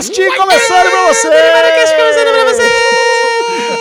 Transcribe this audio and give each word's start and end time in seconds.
Cast 0.00 0.16
começando 0.34 0.90
pra 0.90 1.08
você! 1.08 1.28
Cast 1.28 1.94
começando 1.94 2.32
pra 2.32 2.44
você! 2.54 2.62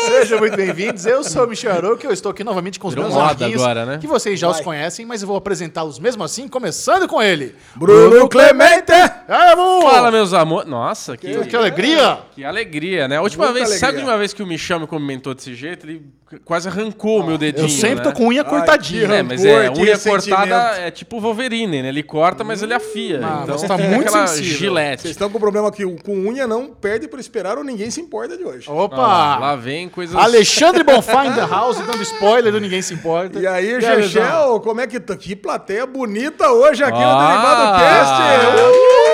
Sejam 0.06 0.40
muito 0.40 0.58
bem-vindos. 0.58 1.06
Eu 1.06 1.24
sou 1.24 1.46
o 1.46 1.48
Michel 1.48 1.72
Arouca 1.72 2.06
e 2.06 2.10
eu 2.10 2.12
estou 2.12 2.32
aqui 2.32 2.44
novamente 2.44 2.78
com 2.78 2.90
os 2.90 2.94
Virou 2.94 3.10
meus 3.10 3.18
moda 3.18 3.46
amiguinhos, 3.46 3.64
agora, 3.64 3.86
né? 3.86 3.98
que 4.00 4.08
vocês 4.08 4.38
já 4.38 4.50
os 4.50 4.60
conhecem, 4.60 5.06
mas 5.06 5.22
eu 5.22 5.30
vou 5.30 5.38
apresentá-los 5.38 5.98
mesmo 5.98 6.22
assim, 6.22 6.50
começando 6.50 7.08
com 7.08 7.22
ele. 7.22 7.56
Bruno 7.74 8.28
Clemente! 8.28 8.92
É! 8.92 9.56
Fala, 9.82 10.12
meus 10.12 10.34
amores. 10.34 10.70
Nossa, 10.70 11.16
que, 11.16 11.32
Que, 11.32 11.46
que 11.48 11.56
alegria! 11.56 12.20
que 12.36 12.44
alegria, 12.44 13.08
né? 13.08 13.16
A 13.16 13.22
última 13.22 13.46
Muita 13.46 13.66
vez, 13.66 13.80
sabe 13.80 13.84
a 13.84 13.88
alegria. 13.88 14.04
última 14.04 14.18
vez 14.18 14.34
que 14.34 14.44
o 14.44 14.46
Michel 14.46 14.82
me 14.82 14.88
comentou 14.88 15.34
desse 15.34 15.56
jeito? 15.56 15.86
Ele 15.86 16.06
quase 16.46 16.68
arrancou 16.68 17.22
o 17.22 17.26
meu 17.26 17.38
dedinho. 17.38 17.66
Eu 17.66 17.70
sempre 17.70 17.98
né? 17.98 18.04
tô 18.04 18.12
com 18.12 18.28
unha 18.28 18.44
Ai, 18.44 18.50
cortadinha. 18.50 19.08
que 19.08 19.14
É, 19.14 19.24
mas 19.24 19.44
rancor, 19.44 19.64
é, 19.64 19.70
que 19.72 19.82
unha 19.82 19.98
cortada 19.98 20.56
é 20.80 20.92
tipo 20.92 21.18
o 21.18 21.20
Wolverine, 21.20 21.82
né? 21.82 21.90
Ele 21.90 22.04
corta, 22.04 22.44
mas 22.44 22.62
ele 22.62 22.74
afia. 22.74 23.20
Ah, 23.24 23.40
então 23.44 23.58
você 23.58 23.68
tá 23.68 23.78
fica 23.78 23.90
muito 23.90 24.08
aquela 24.10 24.28
sensível. 24.28 24.58
gilete. 24.58 25.02
Vocês 25.04 25.12
estão 25.12 25.30
com 25.30 25.38
o 25.38 25.40
problema 25.40 25.72
que 25.72 25.86
o 25.86 25.96
com 26.04 26.14
unha 26.14 26.46
não 26.46 26.68
perde 26.68 27.08
por 27.08 27.20
esperar 27.20 27.58
ou 27.58 27.64
ninguém 27.64 27.90
se 27.90 28.00
importa 28.00 28.38
de 28.38 28.44
hoje. 28.44 28.70
Opa! 28.70 28.98
Ah, 28.98 29.40
lá 29.40 29.56
vem 29.56 29.90
coisas... 29.90 30.16
Alexandre 30.16 30.84
Bonfá 30.84 31.26
in 31.26 31.34
the 31.34 31.46
house, 31.46 31.78
dando 31.78 32.02
spoiler 32.04 32.52
do 32.52 32.60
Ninguém 32.60 32.82
Se 32.82 32.94
Importa. 32.94 33.40
E 33.40 33.48
aí? 33.48 33.82
Chechel, 33.82 34.60
como 34.62 34.82
é 34.82 34.88
que 34.88 35.00
tá? 35.00 35.16
Que 35.16 35.36
plateia 35.36 35.86
bonita 35.86 36.50
hoje 36.52 36.84
aqui 36.84 37.00
no 37.00 37.06
Ah! 37.06 37.28
Derivado 37.28 37.80
Cast! 37.80 39.06
Uh! 39.06 39.09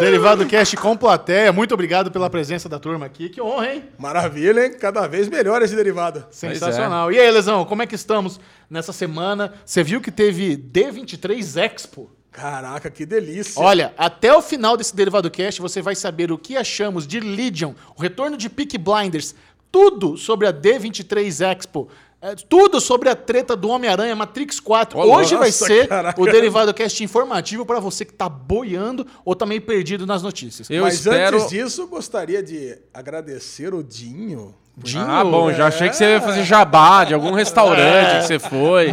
Derivado 0.00 0.44
Cast 0.46 0.76
com 0.76 0.96
plateia. 0.96 1.52
Muito 1.52 1.72
obrigado 1.72 2.10
pela 2.10 2.28
presença 2.28 2.68
da 2.68 2.78
turma 2.78 3.06
aqui. 3.06 3.28
Que 3.28 3.40
honra, 3.40 3.74
hein? 3.74 3.84
Maravilha, 3.96 4.66
hein? 4.66 4.72
Cada 4.78 5.06
vez 5.06 5.28
melhor 5.28 5.62
esse 5.62 5.74
derivado. 5.74 6.26
Sensacional. 6.30 7.12
E 7.12 7.18
aí, 7.18 7.30
Lesão, 7.30 7.64
como 7.64 7.82
é 7.82 7.86
que 7.86 7.94
estamos 7.94 8.40
nessa 8.68 8.92
semana? 8.92 9.54
Você 9.64 9.82
viu 9.82 10.00
que 10.00 10.10
teve 10.10 10.56
D23 10.56 11.62
Expo? 11.62 12.10
Caraca, 12.30 12.90
que 12.90 13.06
delícia. 13.06 13.62
Olha, 13.62 13.94
até 13.96 14.34
o 14.34 14.42
final 14.42 14.76
desse 14.76 14.94
Derivado 14.94 15.30
Cast 15.30 15.62
você 15.62 15.80
vai 15.80 15.94
saber 15.94 16.32
o 16.32 16.38
que 16.38 16.56
achamos 16.56 17.06
de 17.06 17.20
Legion, 17.20 17.74
o 17.96 18.02
retorno 18.02 18.36
de 18.36 18.50
Peak 18.50 18.76
Blinders, 18.76 19.36
tudo 19.70 20.16
sobre 20.16 20.48
a 20.48 20.52
D23 20.52 21.52
Expo. 21.52 21.88
É, 22.24 22.34
tudo 22.34 22.80
sobre 22.80 23.10
a 23.10 23.14
treta 23.14 23.54
do 23.54 23.68
Homem-Aranha 23.68 24.16
Matrix 24.16 24.58
4. 24.58 24.98
Ô, 24.98 25.14
Hoje 25.14 25.36
vai 25.36 25.48
nossa, 25.48 25.66
ser 25.66 25.86
caraca. 25.86 26.18
o 26.18 26.24
Derivado 26.24 26.72
Cast 26.72 27.04
informativo 27.04 27.66
para 27.66 27.78
você 27.78 28.02
que 28.02 28.14
tá 28.14 28.30
boiando 28.30 29.06
ou 29.26 29.36
tá 29.36 29.44
meio 29.44 29.60
perdido 29.60 30.06
nas 30.06 30.22
notícias. 30.22 30.70
Eu 30.70 30.84
Mas 30.84 30.94
espero... 30.94 31.36
antes 31.36 31.50
disso, 31.50 31.86
gostaria 31.86 32.42
de 32.42 32.78
agradecer 32.94 33.74
o 33.74 33.82
Dinho. 33.82 34.54
Dinho, 34.76 35.04
Ah, 35.08 35.22
bom, 35.22 35.52
já 35.52 35.68
achei 35.68 35.88
que 35.88 35.94
você 35.94 36.04
ia 36.14 36.20
fazer 36.20 36.42
jabá 36.42 37.04
de 37.04 37.14
algum 37.14 37.30
restaurante 37.32 38.16
que 38.22 38.26
você 38.26 38.38
foi. 38.40 38.88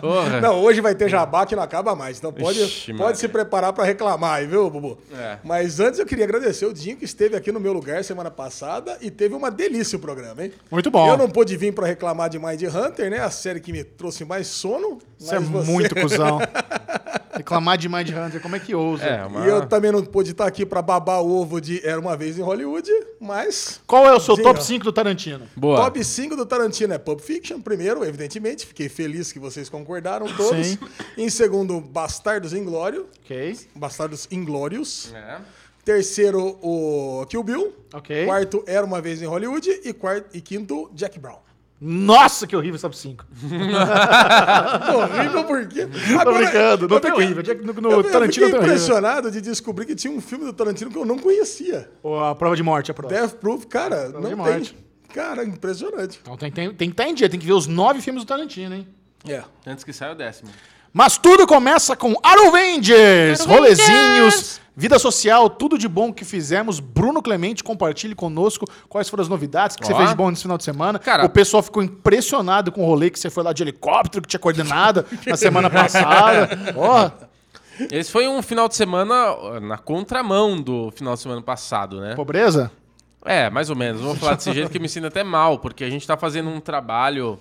Porra. 0.00 0.40
Não, 0.40 0.60
hoje 0.62 0.80
vai 0.80 0.94
ter 0.94 1.10
jabá 1.10 1.44
que 1.44 1.54
não 1.54 1.62
acaba 1.62 1.94
mais. 1.94 2.16
Então 2.16 2.32
pode, 2.32 2.62
Ixi, 2.62 2.94
pode 2.94 3.18
se 3.18 3.28
preparar 3.28 3.72
para 3.74 3.84
reclamar 3.84 4.36
aí, 4.36 4.46
viu, 4.46 4.70
Bubu? 4.70 4.96
É. 5.14 5.36
Mas 5.44 5.78
antes 5.78 5.98
eu 6.00 6.06
queria 6.06 6.24
agradecer 6.24 6.64
o 6.64 6.72
Dinho 6.72 6.96
que 6.96 7.04
esteve 7.04 7.36
aqui 7.36 7.52
no 7.52 7.60
meu 7.60 7.74
lugar 7.74 8.02
semana 8.02 8.30
passada 8.30 8.96
e 9.02 9.10
teve 9.10 9.34
uma 9.34 9.50
delícia 9.50 9.96
o 9.96 10.00
programa, 10.00 10.42
hein? 10.42 10.52
Muito 10.70 10.90
bom. 10.90 11.06
Eu 11.06 11.18
não 11.18 11.28
pude 11.28 11.54
vir 11.56 11.72
para 11.74 11.86
reclamar 11.86 12.30
de 12.30 12.38
Mind 12.38 12.62
Hunter, 12.62 13.10
né? 13.10 13.18
A 13.20 13.30
série 13.30 13.60
que 13.60 13.72
me 13.72 13.84
trouxe 13.84 14.24
mais 14.24 14.46
sono. 14.46 14.98
Isso 15.20 15.34
é 15.34 15.38
você- 15.38 15.70
muito 15.70 15.94
cuzão. 16.00 16.38
Reclamar 17.34 17.76
de 17.76 17.86
Mind 17.88 18.08
Hunter, 18.08 18.40
como 18.40 18.56
é 18.56 18.58
que 18.58 18.74
ousa? 18.74 19.04
É, 19.04 19.24
uma... 19.26 19.44
E 19.44 19.48
eu 19.50 19.66
também 19.66 19.92
não 19.92 20.02
pude 20.02 20.30
estar 20.30 20.46
aqui 20.46 20.64
para 20.64 20.80
babar 20.80 21.20
o 21.20 21.38
ovo 21.42 21.60
de 21.60 21.86
Era 21.86 22.00
Uma 22.00 22.16
Vez 22.16 22.38
em 22.38 22.42
Hollywood, 22.42 22.90
mas... 23.20 23.78
Qual 23.86 24.06
é 24.06 24.12
o 24.14 24.18
seu 24.20 24.36
Dinho. 24.36 24.46
top 24.48 24.64
5 24.64 24.84
do 24.84 24.92
Tarantino? 24.92 25.25
Boa. 25.56 25.76
Top 25.76 26.02
5 26.04 26.36
do 26.36 26.44
Tarantino 26.46 26.92
é 26.94 26.98
Pulp 26.98 27.20
Fiction, 27.20 27.60
primeiro, 27.60 28.04
evidentemente. 28.04 28.66
Fiquei 28.66 28.88
feliz 28.88 29.32
que 29.32 29.38
vocês 29.38 29.68
concordaram 29.68 30.26
todos. 30.36 30.66
Sim. 30.66 30.78
Em 31.16 31.28
segundo, 31.30 31.80
Bastardos 31.80 32.52
Inglórios. 32.52 33.04
Ok, 33.24 33.56
Bastardos 33.74 34.28
Inglórios. 34.30 35.12
É. 35.14 35.38
Terceiro, 35.84 36.58
o 36.62 37.24
Kill 37.28 37.42
Bill. 37.44 37.72
ok. 37.94 38.26
Quarto, 38.26 38.64
Era 38.66 38.84
Uma 38.84 39.00
Vez 39.00 39.22
em 39.22 39.26
Hollywood. 39.26 39.70
E, 39.84 39.92
quarto, 39.92 40.36
e 40.36 40.40
quinto, 40.40 40.90
Jack 40.94 41.18
Brown. 41.18 41.38
Nossa, 41.78 42.46
que 42.46 42.56
horrível 42.56 42.76
esse 42.76 42.82
top 42.82 42.96
5. 42.96 43.24
Horrível 44.96 45.44
por 45.44 45.66
quê? 45.68 45.86
Tô 46.24 46.32
brincando, 46.32 46.88
não 46.88 46.96
eu 46.96 47.00
tem 47.00 47.10
fiquei- 47.10 47.26
horrível. 47.26 47.42
No, 47.64 47.72
no 47.82 47.90
eu, 47.90 47.96
eu 47.98 48.02
Tarantino 48.04 48.32
fiquei 48.32 48.48
tem 48.48 48.58
horrível. 48.58 48.62
impressionado 48.76 49.30
de 49.30 49.40
descobrir 49.40 49.84
que 49.86 49.94
tinha 49.94 50.12
um 50.12 50.20
filme 50.20 50.44
do 50.46 50.52
Tarantino 50.52 50.90
que 50.90 50.96
eu 50.98 51.04
não 51.04 51.18
conhecia. 51.18 51.90
Ou 52.02 52.18
a 52.22 52.34
prova 52.34 52.56
de 52.56 52.62
morte, 52.62 52.90
a 52.90 52.94
prova. 52.94 53.14
Death 53.14 53.34
Proof, 53.34 53.66
cara, 53.66 54.06
de 54.06 54.12
não 54.14 54.22
tem. 54.22 54.34
morte. 54.34 54.76
Cara, 55.16 55.42
impressionante. 55.44 56.18
Então 56.22 56.36
tem, 56.36 56.52
tem, 56.52 56.68
tem 56.74 56.88
que 56.90 56.92
estar 56.92 57.08
em 57.08 57.14
dia, 57.14 57.26
tem 57.26 57.40
que 57.40 57.46
ver 57.46 57.54
os 57.54 57.66
nove 57.66 58.02
filmes 58.02 58.22
do 58.22 58.26
Tarantino, 58.26 58.74
hein? 58.74 58.86
É. 59.26 59.42
Antes 59.66 59.82
que 59.82 59.90
saia 59.90 60.12
o 60.12 60.14
décimo. 60.14 60.50
Mas 60.92 61.16
tudo 61.16 61.46
começa 61.46 61.96
com 61.96 62.14
Arrowengers, 62.22 63.40
rolezinhos, 63.46 64.60
vida 64.76 64.98
social, 64.98 65.48
tudo 65.48 65.78
de 65.78 65.88
bom 65.88 66.12
que 66.12 66.22
fizemos. 66.22 66.80
Bruno 66.80 67.22
Clemente, 67.22 67.64
compartilhe 67.64 68.14
conosco 68.14 68.66
quais 68.90 69.08
foram 69.08 69.22
as 69.22 69.28
novidades 69.28 69.74
que 69.74 69.86
você 69.86 69.94
fez 69.94 70.10
de 70.10 70.14
bom 70.14 70.28
nesse 70.28 70.42
final 70.42 70.58
de 70.58 70.64
semana. 70.64 70.98
Cara- 70.98 71.24
o 71.24 71.30
pessoal 71.30 71.62
ficou 71.62 71.82
impressionado 71.82 72.70
com 72.70 72.82
o 72.82 72.86
rolê 72.86 73.08
que 73.08 73.18
você 73.18 73.30
foi 73.30 73.42
lá 73.42 73.54
de 73.54 73.62
helicóptero, 73.62 74.20
que 74.20 74.28
tinha 74.28 74.40
coordenado 74.40 75.04
na 75.26 75.36
semana 75.36 75.70
passada. 75.70 76.50
Ó, 76.76 77.10
Esse 77.90 78.10
foi 78.10 78.28
um 78.28 78.42
final 78.42 78.68
de 78.68 78.74
semana 78.76 79.60
na 79.60 79.78
contramão 79.78 80.60
do 80.60 80.90
final 80.92 81.14
de 81.14 81.20
semana 81.20 81.40
passado, 81.42 82.00
né? 82.02 82.14
pobreza? 82.14 82.70
É, 83.24 83.50
mais 83.50 83.70
ou 83.70 83.76
menos. 83.76 84.00
Vou 84.00 84.14
falar 84.14 84.34
desse 84.36 84.52
jeito 84.52 84.70
que 84.70 84.78
me 84.78 84.88
sinto 84.88 85.06
até 85.08 85.24
mal, 85.24 85.58
porque 85.58 85.82
a 85.84 85.90
gente 85.90 86.06
tá 86.06 86.16
fazendo 86.16 86.48
um 86.48 86.60
trabalho 86.60 87.40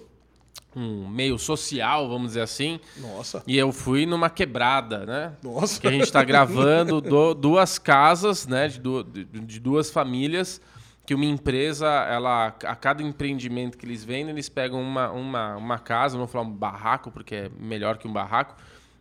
um 0.76 1.08
meio 1.08 1.38
social, 1.40 2.10
vamos 2.10 2.30
dizer 2.30 2.42
assim. 2.42 2.80
Nossa. 2.98 3.42
E 3.48 3.58
eu 3.58 3.72
fui 3.72 4.06
numa 4.06 4.30
quebrada, 4.30 5.06
né? 5.06 5.32
Nossa. 5.42 5.80
Que 5.80 5.88
a 5.88 5.92
gente 5.92 6.12
tá 6.12 6.22
gravando 6.24 7.00
do- 7.00 7.34
duas 7.36 7.78
casas, 7.80 8.46
né? 8.46 8.68
De, 8.68 8.80
du- 8.80 9.04
de- 9.04 9.24
de 9.24 9.60
duas 9.60 9.90
famílias. 9.90 10.60
Que 11.06 11.14
uma 11.14 11.24
empresa, 11.24 11.88
ela, 11.88 12.48
a 12.48 12.76
cada 12.76 13.02
empreendimento 13.04 13.78
que 13.78 13.86
eles 13.86 14.04
vendem, 14.04 14.32
eles 14.32 14.50
pegam 14.50 14.82
uma, 14.82 15.12
uma, 15.12 15.56
uma 15.56 15.80
casa, 15.80 16.18
vou 16.18 16.26
falar 16.28 16.44
um 16.44 16.52
barraco, 16.52 17.12
porque 17.12 17.36
é 17.36 17.50
melhor 17.60 17.98
que 18.00 18.08
um 18.08 18.12
barraco, 18.12 18.56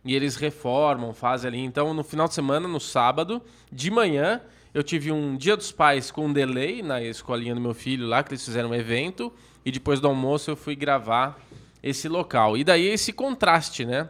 e 0.05 0.15
eles 0.15 0.35
reformam, 0.35 1.13
fazem 1.13 1.47
ali. 1.47 1.59
Então, 1.59 1.93
no 1.95 2.03
final 2.03 2.27
de 2.27 2.35
semana, 2.35 2.67
no 2.67 2.79
sábado, 2.79 3.41
de 3.71 3.89
manhã, 3.89 4.39
eu 4.75 4.83
tive 4.83 5.11
um 5.11 5.35
Dia 5.35 5.57
dos 5.57 5.71
Pais 5.71 6.11
com 6.11 6.27
um 6.27 6.33
delay 6.33 6.83
na 6.83 7.01
escolinha 7.01 7.55
do 7.55 7.61
meu 7.61 7.73
filho 7.73 8.05
lá, 8.05 8.21
que 8.21 8.33
eles 8.33 8.45
fizeram 8.45 8.69
um 8.69 8.75
evento, 8.75 9.33
e 9.65 9.71
depois 9.71 9.99
do 9.99 10.07
almoço 10.07 10.51
eu 10.51 10.55
fui 10.55 10.75
gravar 10.75 11.39
esse 11.81 12.07
local. 12.07 12.55
E 12.55 12.63
daí 12.63 12.85
esse 12.85 13.11
contraste, 13.11 13.85
né? 13.85 14.09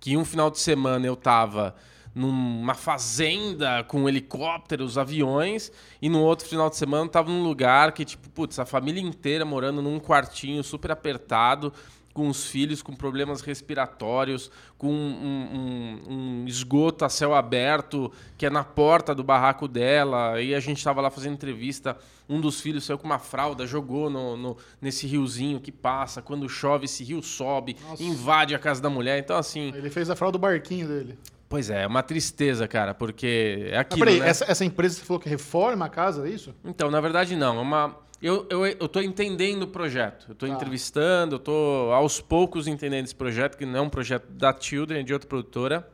que 0.00 0.16
um 0.16 0.24
final 0.24 0.50
de 0.50 0.58
semana 0.58 1.06
eu 1.06 1.14
tava 1.14 1.76
numa 2.12 2.74
fazenda 2.74 3.84
com 3.84 4.08
helicópteros, 4.08 4.98
aviões, 4.98 5.70
e 6.02 6.08
no 6.08 6.20
outro 6.20 6.48
final 6.48 6.68
de 6.68 6.76
semana 6.76 7.04
eu 7.04 7.08
tava 7.08 7.30
num 7.30 7.44
lugar 7.44 7.92
que, 7.92 8.04
tipo, 8.04 8.28
putz, 8.30 8.58
a 8.58 8.64
família 8.64 9.00
inteira 9.00 9.44
morando 9.44 9.80
num 9.80 10.00
quartinho 10.00 10.64
super 10.64 10.90
apertado, 10.90 11.72
com 12.12 12.28
os 12.28 12.46
filhos 12.46 12.82
com 12.82 12.92
problemas 12.94 13.40
respiratórios, 13.40 14.50
com 14.76 14.88
um, 14.92 15.98
um- 16.08 16.12
um 16.42 16.44
esgoto 16.46 17.04
a 17.04 17.08
céu 17.08 17.34
aberto, 17.34 18.10
que 18.36 18.44
é 18.46 18.50
na 18.50 18.64
porta 18.64 19.14
do 19.14 19.22
barraco 19.22 19.68
dela, 19.68 20.40
e 20.42 20.54
a 20.54 20.60
gente 20.60 20.82
tava 20.82 21.00
lá 21.00 21.10
fazendo 21.10 21.34
entrevista, 21.34 21.96
um 22.28 22.40
dos 22.40 22.60
filhos 22.60 22.84
saiu 22.84 22.98
com 22.98 23.06
uma 23.06 23.18
fralda, 23.18 23.66
jogou 23.66 24.10
no, 24.10 24.36
no- 24.36 24.56
nesse 24.80 25.06
riozinho 25.06 25.60
que 25.60 25.70
passa, 25.70 26.20
quando 26.20 26.48
chove 26.48 26.84
esse 26.86 27.04
rio 27.04 27.22
sobe, 27.22 27.76
invade 27.98 28.54
a 28.54 28.58
casa 28.58 28.80
da 28.82 28.90
mulher, 28.90 29.18
então 29.18 29.36
assim... 29.36 29.72
Ele 29.74 29.90
fez 29.90 30.10
a 30.10 30.16
fraude 30.16 30.32
do 30.32 30.38
barquinho 30.40 30.88
dele. 30.88 31.18
Pois 31.48 31.68
é, 31.70 31.82
é 31.82 31.86
uma 31.86 32.02
tristeza, 32.02 32.68
cara, 32.68 32.94
porque 32.94 33.68
é 33.70 33.76
Ah, 33.78 33.80
aquilo, 33.80 34.04
peraí, 34.04 34.20
né? 34.20 34.28
essa, 34.28 34.44
essa 34.50 34.64
empresa 34.64 34.94
que 34.94 35.00
você 35.00 35.06
falou 35.06 35.20
que 35.20 35.28
reforma 35.28 35.84
a 35.86 35.88
casa, 35.88 36.26
é 36.26 36.30
isso? 36.30 36.54
Então, 36.64 36.90
na 36.90 37.00
verdade, 37.00 37.34
não. 37.34 37.56
É 37.58 37.60
uma... 37.60 37.96
eu, 38.22 38.46
eu, 38.50 38.66
eu 38.66 38.88
tô 38.88 39.00
entendendo 39.00 39.62
o 39.62 39.66
projeto. 39.68 40.26
Eu 40.30 40.34
tô 40.34 40.46
Tá. 40.46 40.52
entrevistando, 40.52 41.36
eu 41.36 41.38
tô 41.38 41.90
aos 41.92 42.20
poucos 42.20 42.66
entendendo 42.66 43.04
esse 43.04 43.14
projeto, 43.14 43.56
que 43.56 43.64
não 43.64 43.78
é 43.78 43.82
um 43.82 43.88
projeto 43.88 44.26
da 44.30 44.54
Children, 44.58 45.00
é 45.00 45.02
de 45.02 45.12
outra 45.12 45.28
produtora. 45.28 45.88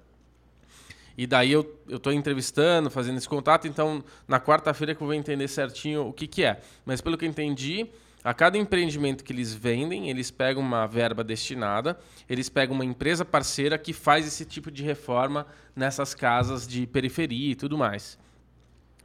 E 1.19 1.27
daí 1.27 1.51
eu, 1.53 1.79
eu 1.89 1.99
tô 1.99 2.11
entrevistando, 2.11 2.91
fazendo 2.91 3.17
esse 3.17 3.29
contato, 3.29 3.67
então 3.67 4.05
na 4.29 4.39
quarta-feira 4.39 4.95
que 4.95 5.03
eu 5.03 5.07
vou 5.07 5.15
entender 5.15 5.49
certinho 5.49 6.07
o 6.07 6.13
que, 6.13 6.27
que 6.27 6.45
é. 6.45 6.61
Mas 6.85 7.01
pelo 7.01 7.17
que 7.17 7.25
eu 7.25 7.29
entendi, 7.29 7.87
a 8.23 8.35
cada 8.35 8.59
empreendimento 8.59 9.25
que 9.25 9.33
eles 9.33 9.55
vendem, 9.55 10.11
eles 10.11 10.31
pegam 10.31 10.63
uma 10.63 10.87
verba 10.87 11.25
destinada, 11.25 11.99
eles 12.29 12.51
pegam 12.51 12.75
uma 12.75 12.85
empresa 12.85 13.25
parceira 13.25 13.79
que 13.79 13.95
faz 13.95 14.27
esse 14.27 14.45
tipo 14.45 14.71
de 14.71 14.83
reforma 14.83 15.47
nessas 15.75 16.13
casas 16.13 16.67
de 16.69 16.87
periferia 16.87 17.53
e 17.53 17.55
tudo 17.55 17.79
mais. 17.79 18.19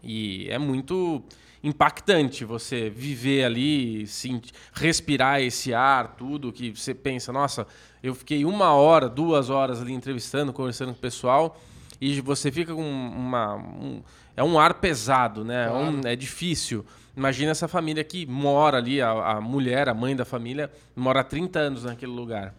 E 0.03 0.47
é 0.49 0.57
muito 0.57 1.23
impactante 1.63 2.43
você 2.45 2.89
viver 2.89 3.43
ali, 3.43 4.05
senti- 4.07 4.51
respirar 4.73 5.41
esse 5.41 5.73
ar, 5.73 6.15
tudo 6.17 6.51
que 6.51 6.71
você 6.75 6.93
pensa, 6.93 7.31
nossa, 7.31 7.67
eu 8.01 8.15
fiquei 8.15 8.43
uma 8.45 8.73
hora, 8.73 9.07
duas 9.07 9.49
horas 9.49 9.81
ali 9.81 9.93
entrevistando, 9.93 10.51
conversando 10.51 10.89
com 10.91 10.97
o 10.97 11.01
pessoal, 11.01 11.59
e 11.99 12.19
você 12.21 12.51
fica 12.51 12.73
com 12.73 12.81
uma. 12.83 13.55
um- 13.55 14.01
é 14.35 14.43
um 14.43 14.57
ar 14.59 14.75
pesado, 14.75 15.43
né? 15.45 15.65
É 15.67 15.71
um- 15.71 16.01
É, 16.07 16.15
difícil. 16.15 16.85
Imagina 17.15 17.51
essa 17.51 17.67
família 17.67 18.03
que 18.03 18.25
mora 18.25 18.77
ali, 18.77 19.01
a, 19.01 19.11
a 19.11 19.41
mulher, 19.41 19.89
a 19.89 19.93
mãe 19.93 20.15
da 20.15 20.23
família, 20.25 20.71
mora 20.95 21.19
há 21.19 21.23
30 21.23 21.59
anos 21.59 21.83
naquele 21.83 22.11
lugar. 22.13 22.55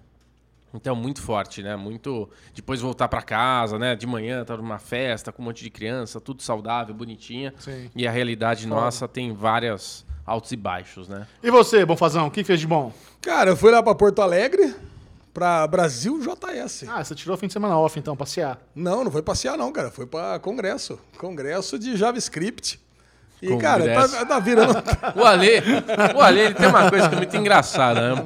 Então, 0.75 0.97
muito 0.97 1.21
forte, 1.21 1.63
né? 1.63 1.77
Muito. 1.77 2.29
Depois 2.55 2.81
voltar 2.81 3.09
pra 3.09 3.23
casa, 3.23 3.79
né? 3.79 3.95
De 3.95 4.07
manhã, 4.07 4.45
tá 4.45 4.57
numa 4.57 4.79
festa 4.79 5.31
com 5.31 5.43
um 5.43 5.45
monte 5.45 5.63
de 5.63 5.71
criança, 5.71 6.21
tudo 6.21 6.43
saudável, 6.43 6.95
bonitinha. 6.95 7.53
Sim. 7.59 7.91
E 7.95 8.07
a 8.07 8.11
realidade 8.11 8.67
nossa 8.67 9.07
tem 9.07 9.33
várias 9.33 10.05
altos 10.25 10.53
e 10.53 10.57
baixos, 10.57 11.09
né? 11.09 11.27
E 11.43 11.51
você, 11.51 11.85
Bonfazão, 11.85 12.27
o 12.27 12.31
que 12.31 12.45
fez 12.45 12.61
de 12.61 12.67
bom? 12.67 12.93
Cara, 13.21 13.51
eu 13.51 13.57
fui 13.57 13.71
lá 13.71 13.83
pra 13.83 13.95
Porto 13.95 14.23
Alegre, 14.23 14.75
pra 15.33 15.67
Brasil 15.67 16.19
JS. 16.21 16.85
Ah, 16.89 17.03
você 17.03 17.15
tirou 17.15 17.35
o 17.35 17.39
fim 17.39 17.47
de 17.47 17.53
semana 17.53 17.77
off, 17.79 17.99
então, 17.99 18.17
passear. 18.17 18.59
Não, 18.75 19.05
não 19.05 19.11
foi 19.11 19.23
passear 19.23 19.57
não, 19.57 19.73
cara. 19.73 19.91
Foi 19.91 20.07
pra 20.07 20.39
congresso. 20.39 20.99
Congresso 21.19 21.79
de 21.79 21.97
JavaScript. 21.97 22.81
E, 23.43 23.49
Congresso. 23.49 23.85
cara, 23.85 24.09
tá, 24.09 24.25
tá 24.25 24.39
virando... 24.39 24.73
O 25.21 25.25
Ale, 25.25 25.51
o 26.15 26.21
Ale, 26.21 26.41
ele 26.41 26.55
tem 26.55 26.69
uma 26.69 26.89
coisa 26.89 27.09
que 27.09 27.15
é 27.15 27.19
muito 27.19 27.37
engraçada, 27.37 28.15
né? 28.15 28.25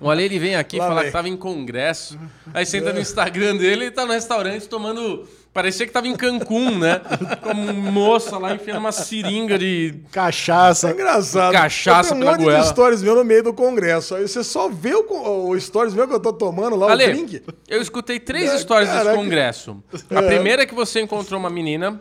O 0.00 0.10
Ale, 0.10 0.22
ele 0.24 0.38
vem 0.38 0.56
aqui 0.56 0.78
Lá 0.78 0.88
falar 0.88 1.00
vem. 1.02 1.10
que 1.10 1.12
tava 1.12 1.28
em 1.28 1.36
congresso, 1.36 2.18
aí 2.54 2.64
você 2.64 2.78
entra 2.78 2.92
no 2.94 3.00
Instagram 3.00 3.56
dele 3.56 3.86
e 3.86 3.90
tá 3.90 4.06
no 4.06 4.12
restaurante 4.12 4.66
tomando... 4.66 5.28
Parecia 5.52 5.86
que 5.86 5.92
tava 5.92 6.08
em 6.08 6.16
Cancún, 6.16 6.78
né? 6.80 7.00
Como 7.40 7.72
moça 7.72 8.36
lá 8.38 8.52
enfiando 8.54 8.78
uma 8.78 8.90
seringa 8.90 9.56
de... 9.56 9.94
Cachaça. 10.10 10.88
É 10.88 10.92
engraçado. 10.92 11.52
Cachaça 11.52 12.12
eu 12.14 12.18
tenho 12.18 12.22
um 12.22 12.24
pela 12.24 12.32
monte 12.32 12.44
goela. 12.44 12.60
de 12.62 12.68
stories 12.70 13.02
meu 13.04 13.14
no 13.14 13.24
meio 13.24 13.42
do 13.44 13.54
congresso. 13.54 14.16
Aí 14.16 14.26
você 14.26 14.42
só 14.42 14.68
vê 14.68 14.94
o, 14.96 15.48
o 15.50 15.60
stories 15.60 15.94
meu 15.94 16.08
que 16.08 16.14
eu 16.14 16.18
tô 16.18 16.32
tomando 16.32 16.74
lá, 16.74 16.88
o 16.88 16.90
Ale, 16.90 17.06
drink. 17.06 17.42
eu 17.68 17.80
escutei 17.80 18.18
três 18.18 18.52
histórias 18.52 18.88
desse 18.88 19.04
caraca. 19.04 19.16
congresso. 19.16 19.80
A 20.10 20.22
primeira 20.22 20.62
é 20.64 20.66
que 20.66 20.74
você 20.74 21.00
encontrou 21.00 21.38
uma 21.38 21.50
menina 21.50 22.00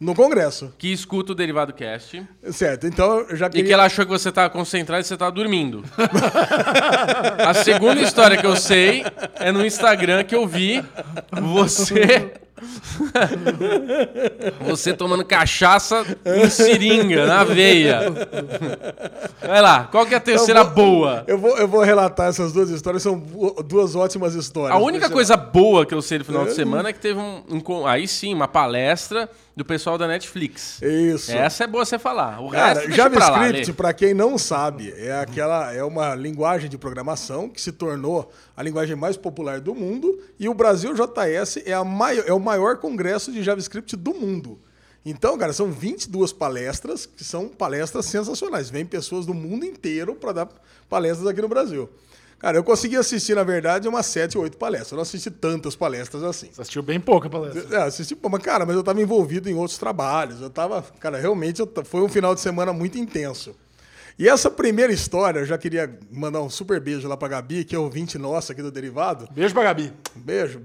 No 0.00 0.14
congresso. 0.14 0.72
que 0.78 0.90
escuta 0.90 1.32
o 1.32 1.34
Derivado 1.34 1.74
Cast 1.74 2.26
Certo, 2.50 2.86
então 2.86 3.20
eu 3.28 3.36
já 3.36 3.48
e 3.48 3.50
queria... 3.50 3.66
que 3.66 3.72
ela 3.72 3.84
achou 3.84 4.06
que 4.06 4.10
você 4.10 4.32
tava 4.32 4.48
concentrado 4.48 5.02
e 5.02 5.04
você 5.04 5.14
tava 5.14 5.30
dormindo. 5.30 5.84
A 7.46 7.52
segunda 7.52 8.00
história 8.00 8.38
que 8.38 8.46
eu 8.46 8.56
sei 8.56 9.04
é 9.34 9.52
no 9.52 9.64
Instagram 9.64 10.24
que 10.24 10.34
eu 10.34 10.46
vi 10.46 10.82
você. 11.30 12.32
Você 14.66 14.92
tomando 14.92 15.24
cachaça 15.24 16.04
em 16.24 16.48
seringa, 16.48 17.26
na 17.26 17.44
veia. 17.44 18.00
Vai 19.40 19.60
lá, 19.60 19.84
qual 19.84 20.06
que 20.06 20.14
é 20.14 20.16
a 20.16 20.20
terceira 20.20 20.60
Eu 20.60 20.64
vou- 20.64 20.74
boa? 20.74 21.24
Eu 21.26 21.38
vou, 21.38 21.58
eu 21.58 21.68
vou 21.68 21.82
relatar 21.82 22.28
essas 22.28 22.52
duas 22.52 22.70
histórias, 22.70 23.02
são 23.02 23.18
duas 23.64 23.94
ótimas 23.94 24.34
histórias. 24.34 24.76
A 24.76 24.78
única 24.78 25.08
coisa 25.10 25.36
boa 25.36 25.86
que 25.86 25.94
eu 25.94 26.02
sei 26.02 26.18
do 26.18 26.24
final 26.24 26.44
de 26.44 26.54
semana 26.54 26.90
é 26.90 26.92
que 26.92 27.00
teve 27.00 27.18
um, 27.18 27.42
um 27.50 27.86
aí 27.86 28.06
sim, 28.06 28.34
uma 28.34 28.48
palestra 28.48 29.28
do 29.56 29.64
pessoal 29.64 29.98
da 29.98 30.06
Netflix. 30.06 30.80
Isso. 30.80 31.32
Essa 31.32 31.64
é 31.64 31.66
boa 31.66 31.84
você 31.84 31.98
falar. 31.98 32.40
O 32.40 32.50
Cara, 32.50 32.80
resto 32.80 32.92
JavaScript, 32.92 33.72
para 33.74 33.92
quem 33.92 34.14
não 34.14 34.38
sabe, 34.38 34.94
é 34.96 35.20
aquela 35.20 35.72
é 35.74 35.82
uma 35.84 36.14
linguagem 36.14 36.70
de 36.70 36.78
programação 36.78 37.48
que 37.48 37.60
se 37.60 37.72
tornou 37.72 38.30
a 38.60 38.62
linguagem 38.62 38.94
mais 38.94 39.16
popular 39.16 39.58
do 39.60 39.74
mundo 39.74 40.20
e 40.38 40.48
o 40.48 40.54
Brasil 40.54 40.92
JS 40.94 41.58
é, 41.64 41.72
a 41.72 41.82
mai- 41.82 42.22
é 42.26 42.32
o 42.32 42.38
maior 42.38 42.76
congresso 42.76 43.32
de 43.32 43.42
JavaScript 43.42 43.96
do 43.96 44.12
mundo. 44.12 44.58
Então, 45.04 45.38
cara, 45.38 45.50
são 45.52 45.72
22 45.72 46.30
palestras 46.32 47.06
que 47.06 47.24
são 47.24 47.48
palestras 47.48 48.04
sensacionais. 48.04 48.68
Vem 48.68 48.84
pessoas 48.84 49.24
do 49.24 49.32
mundo 49.32 49.64
inteiro 49.64 50.14
para 50.14 50.32
dar 50.32 50.48
palestras 50.90 51.26
aqui 51.26 51.40
no 51.40 51.48
Brasil. 51.48 51.88
Cara, 52.38 52.56
eu 52.58 52.64
consegui 52.64 52.96
assistir, 52.96 53.34
na 53.34 53.42
verdade, 53.42 53.88
umas 53.88 54.04
7, 54.06 54.36
8 54.36 54.56
palestras. 54.58 54.92
Eu 54.92 54.96
não 54.96 55.02
assisti 55.02 55.30
tantas 55.30 55.74
palestras 55.74 56.22
assim. 56.22 56.48
Você 56.52 56.60
assistiu 56.60 56.82
bem 56.82 57.00
pouca 57.00 57.28
palestra. 57.30 57.76
É, 57.78 57.82
assisti, 57.82 58.14
pô, 58.14 58.28
mas, 58.28 58.42
cara, 58.42 58.64
mas 58.66 58.76
eu 58.76 58.82
tava 58.82 59.00
envolvido 59.00 59.48
em 59.48 59.54
outros 59.54 59.78
trabalhos. 59.78 60.40
Eu 60.42 60.50
tava, 60.50 60.82
cara, 61.00 61.18
realmente 61.18 61.60
eu 61.60 61.70
foi 61.84 62.00
um 62.02 62.08
final 62.08 62.34
de 62.34 62.40
semana 62.42 62.72
muito 62.72 62.98
intenso. 62.98 63.54
E 64.20 64.28
essa 64.28 64.50
primeira 64.50 64.92
história, 64.92 65.40
eu 65.40 65.46
já 65.46 65.56
queria 65.56 65.98
mandar 66.10 66.42
um 66.42 66.50
super 66.50 66.78
beijo 66.78 67.08
lá 67.08 67.16
pra 67.16 67.26
Gabi, 67.26 67.64
que 67.64 67.74
é 67.74 67.78
ouvinte 67.78 68.18
nossa 68.18 68.52
aqui 68.52 68.60
do 68.60 68.70
Derivado. 68.70 69.26
Beijo 69.32 69.54
pra 69.54 69.62
Gabi. 69.62 69.94
Um 70.14 70.20
beijo. 70.20 70.60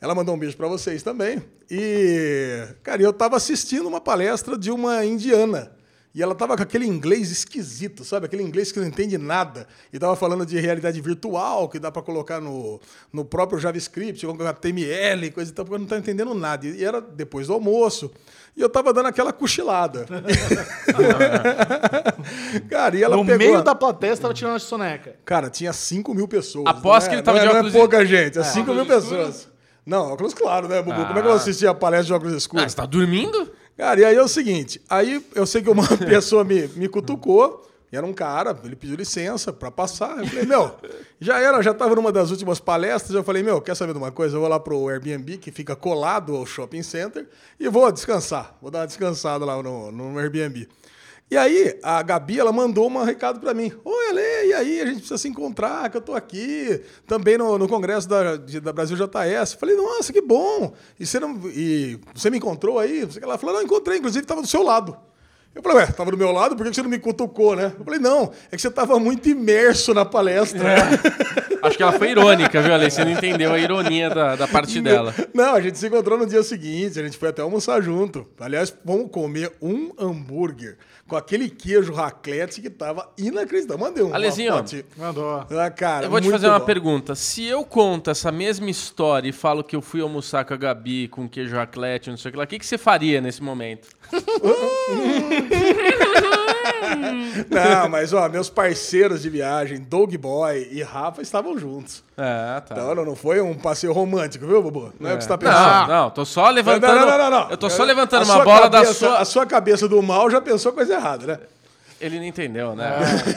Ela 0.00 0.14
mandou 0.14 0.34
um 0.34 0.38
beijo 0.38 0.56
pra 0.56 0.68
vocês 0.68 1.02
também. 1.02 1.42
E, 1.70 2.66
cara, 2.82 3.02
eu 3.02 3.12
tava 3.12 3.36
assistindo 3.36 3.86
uma 3.86 4.00
palestra 4.00 4.56
de 4.56 4.70
uma 4.70 5.04
indiana. 5.04 5.70
E 6.14 6.22
ela 6.22 6.32
tava 6.34 6.56
com 6.56 6.62
aquele 6.62 6.86
inglês 6.86 7.32
esquisito, 7.32 8.04
sabe? 8.04 8.26
Aquele 8.26 8.44
inglês 8.44 8.70
que 8.70 8.78
não 8.78 8.86
entende 8.86 9.18
nada. 9.18 9.66
E 9.92 9.98
tava 9.98 10.14
falando 10.14 10.46
de 10.46 10.56
realidade 10.60 11.00
virtual, 11.00 11.68
que 11.68 11.80
dá 11.80 11.90
pra 11.90 12.00
colocar 12.02 12.40
no, 12.40 12.80
no 13.12 13.24
próprio 13.24 13.58
JavaScript, 13.58 14.24
com 14.24 14.32
HTML, 14.40 15.32
coisa 15.32 15.50
e 15.50 15.54
tal, 15.54 15.64
porque 15.64 15.74
eu 15.74 15.80
não 15.80 15.86
tava 15.88 16.00
entendendo 16.00 16.32
nada. 16.32 16.64
E 16.68 16.84
era 16.84 17.00
depois 17.00 17.48
do 17.48 17.54
almoço. 17.54 18.12
E 18.56 18.60
eu 18.60 18.68
tava 18.68 18.92
dando 18.92 19.06
aquela 19.06 19.32
cochilada. 19.32 20.06
cara, 22.70 22.96
e 22.96 23.02
ela 23.02 23.16
no 23.16 23.24
pegou... 23.24 23.38
meio 23.38 23.62
da 23.62 23.74
plateia, 23.74 24.14
você 24.14 24.22
tava 24.22 24.34
tirando 24.34 24.54
a 24.54 24.58
soneca. 24.60 25.16
Cara, 25.24 25.50
tinha 25.50 25.72
5 25.72 26.14
mil 26.14 26.28
pessoas. 26.28 26.66
Aposto 26.66 27.06
não 27.06 27.08
que 27.08 27.14
é- 27.14 27.18
ele 27.18 27.22
tava 27.22 27.38
não 27.38 27.44
é, 27.44 27.46
de 27.46 27.52
não 27.52 27.56
é 27.56 27.60
óculos 27.60 27.74
pouca 27.74 28.06
gente, 28.06 28.38
é 28.38 28.42
5 28.44 28.72
mil 28.72 28.82
óculos 28.82 29.04
pessoas. 29.04 29.48
Não, 29.86 30.12
óculos 30.12 30.32
claro, 30.32 30.66
né, 30.66 30.80
Bubu? 30.80 30.96
Como 31.04 31.10
é 31.10 31.12
que 31.14 31.18
eu 31.18 31.22
Ah. 31.22 31.24
vou 31.24 31.34
assistir 31.34 31.66
a 31.66 31.74
palestra 31.74 32.06
de 32.06 32.12
óculos 32.14 32.32
Ah, 32.34 32.38
escuros? 32.38 32.70
você 32.72 32.76
tá 32.76 32.86
dormindo? 32.86 33.50
Cara, 33.76 34.00
e 34.00 34.04
aí 34.04 34.16
é 34.16 34.22
o 34.22 34.28
seguinte, 34.28 34.80
aí 34.88 35.24
eu 35.34 35.44
sei 35.46 35.60
que 35.60 35.68
uma 35.68 35.86
pessoa 35.98 36.44
me, 36.44 36.68
me 36.68 36.88
cutucou, 36.88 37.68
e 37.94 37.96
era 37.96 38.04
um 38.04 38.12
cara, 38.12 38.58
ele 38.64 38.74
pediu 38.74 38.96
licença 38.96 39.52
pra 39.52 39.70
passar. 39.70 40.18
Eu 40.18 40.26
falei, 40.26 40.44
meu, 40.44 40.74
já 41.20 41.38
era, 41.38 41.62
já 41.62 41.72
tava 41.72 41.94
numa 41.94 42.10
das 42.10 42.32
últimas 42.32 42.58
palestras, 42.58 43.14
eu 43.14 43.22
falei, 43.22 43.42
meu, 43.42 43.60
quer 43.60 43.76
saber 43.76 43.92
de 43.92 43.98
uma 43.98 44.10
coisa? 44.10 44.34
Eu 44.36 44.40
vou 44.40 44.48
lá 44.48 44.58
pro 44.58 44.88
Airbnb, 44.88 45.38
que 45.38 45.52
fica 45.52 45.76
colado 45.76 46.34
ao 46.34 46.44
shopping 46.44 46.82
center, 46.82 47.28
e 47.58 47.68
vou 47.68 47.90
descansar. 47.92 48.56
Vou 48.60 48.68
dar 48.68 48.80
uma 48.80 48.86
descansada 48.88 49.44
lá 49.44 49.62
no, 49.62 49.92
no 49.92 50.18
Airbnb. 50.18 50.68
E 51.30 51.36
aí, 51.36 51.78
a 51.82 52.02
Gabi, 52.02 52.38
ela 52.38 52.52
mandou 52.52 52.88
um 52.88 53.02
recado 53.02 53.40
pra 53.40 53.54
mim. 53.54 53.72
Oi, 53.84 54.08
Ale, 54.10 54.48
e 54.48 54.52
aí? 54.54 54.80
A 54.82 54.86
gente 54.86 54.96
precisa 54.98 55.18
se 55.18 55.26
encontrar, 55.26 55.90
que 55.90 55.96
eu 55.96 56.00
tô 56.00 56.14
aqui, 56.14 56.80
também 57.06 57.36
no, 57.38 57.58
no 57.58 57.66
congresso 57.66 58.08
da, 58.08 58.36
de- 58.36 58.60
da 58.60 58.72
Brasil 58.72 58.96
JS. 58.96 59.54
Falei, 59.54 59.74
nossa, 59.74 60.12
que 60.12 60.20
bom. 60.20 60.72
E 61.00 61.04
você, 61.06 61.18
não, 61.18 61.40
e 61.48 61.98
você 62.14 62.30
me 62.30 62.36
encontrou 62.36 62.78
aí? 62.78 63.08
Ela 63.20 63.38
falou, 63.38 63.56
não, 63.56 63.62
encontrei, 63.62 63.98
inclusive 63.98 64.24
tava 64.26 64.42
do 64.42 64.46
seu 64.46 64.62
lado. 64.62 64.96
Eu 65.54 65.62
falei, 65.62 65.78
ué, 65.78 65.86
tava 65.86 66.10
do 66.10 66.16
meu 66.16 66.32
lado, 66.32 66.56
por 66.56 66.66
que 66.66 66.74
você 66.74 66.82
não 66.82 66.90
me 66.90 66.98
cutucou, 66.98 67.54
né? 67.54 67.72
Eu 67.78 67.84
falei, 67.84 68.00
não, 68.00 68.32
é 68.50 68.56
que 68.56 68.60
você 68.62 68.70
tava 68.70 68.98
muito 68.98 69.28
imerso 69.28 69.94
na 69.94 70.04
palestra. 70.04 70.60
Acho 71.62 71.76
que 71.76 71.82
ela 71.82 71.92
foi 71.92 72.10
irônica, 72.10 72.60
viu, 72.60 72.74
Ale? 72.74 72.90
Você 72.90 73.04
não 73.04 73.12
entendeu 73.12 73.52
a 73.52 73.58
ironia 73.58 74.10
da, 74.10 74.36
da 74.36 74.48
parte 74.48 74.80
dela. 74.80 75.14
Não, 75.32 75.54
a 75.54 75.60
gente 75.60 75.78
se 75.78 75.86
encontrou 75.86 76.18
no 76.18 76.26
dia 76.26 76.42
seguinte, 76.42 76.98
a 76.98 77.02
gente 77.04 77.16
foi 77.16 77.28
até 77.30 77.40
almoçar 77.40 77.80
junto. 77.80 78.26
Aliás, 78.38 78.74
vamos 78.84 79.10
comer 79.10 79.52
um 79.62 79.92
hambúrguer 79.98 80.76
com 81.06 81.16
aquele 81.16 81.48
queijo 81.48 81.92
raclette 81.92 82.60
que 82.60 82.68
tava 82.68 83.10
inacreditável. 83.16 83.78
Mandei 83.86 84.02
um 84.02 84.14
Alezinho. 84.14 84.52
Mandou. 84.96 85.46
Ah, 85.50 85.70
cara, 85.70 86.06
Eu 86.06 86.10
vou 86.10 86.20
te 86.20 86.30
fazer 86.30 86.48
uma 86.48 86.58
bom. 86.58 86.66
pergunta. 86.66 87.14
Se 87.14 87.44
eu 87.46 87.64
conto 87.64 88.10
essa 88.10 88.30
mesma 88.32 88.68
história 88.68 89.28
e 89.28 89.32
falo 89.32 89.62
que 89.64 89.76
eu 89.76 89.80
fui 89.80 90.00
almoçar 90.00 90.44
com 90.44 90.52
a 90.52 90.56
Gabi 90.56 91.08
com 91.08 91.28
queijo 91.28 91.54
raclette, 91.56 92.10
não 92.10 92.16
sei 92.16 92.28
o 92.28 92.32
que 92.32 92.38
lá, 92.38 92.44
o 92.44 92.46
que, 92.46 92.58
que 92.58 92.66
você 92.66 92.76
faria 92.76 93.20
nesse 93.20 93.42
momento? 93.42 93.88
Não, 97.50 97.88
mas 97.88 98.12
ó, 98.12 98.28
meus 98.28 98.48
parceiros 98.50 99.22
de 99.22 99.30
viagem, 99.30 99.78
Doug 99.78 100.14
Boy 100.16 100.68
e 100.70 100.82
Rafa, 100.82 101.22
estavam 101.22 101.58
juntos. 101.58 102.02
É, 102.16 102.60
tá. 102.60 102.74
Então 102.74 102.94
não, 102.94 103.04
não 103.04 103.16
foi 103.16 103.40
um 103.40 103.54
passeio 103.54 103.92
romântico, 103.92 104.46
viu, 104.46 104.62
Bubu? 104.62 104.92
Não 105.00 105.10
é, 105.10 105.14
o 105.14 105.16
que 105.16 105.24
você 105.24 105.28
tá 105.28 105.36
Não, 105.36 105.52
pensando. 105.52 105.88
não, 105.88 106.10
tô 106.10 106.24
só 106.24 106.48
levantando. 106.50 106.94
não, 106.94 107.06
não, 107.06 107.18
não, 107.18 107.30
não. 107.30 107.50
Eu 107.50 107.56
tô 107.56 107.68
só 107.68 107.82
levantando 107.84 108.30
A 108.30 108.34
uma 108.34 108.44
bola 108.44 108.70
da 108.70 108.84
sua. 108.84 109.18
A 109.18 109.24
sua 109.24 109.46
cabeça 109.46 109.88
do 109.88 110.00
mal 110.02 110.30
já 110.30 110.40
pensou 110.40 110.72
coisa 110.72 110.94
errada, 110.94 111.26
né? 111.26 111.38
Ele 112.00 112.18
não 112.18 112.24
entendeu, 112.24 112.74
né? 112.74 112.90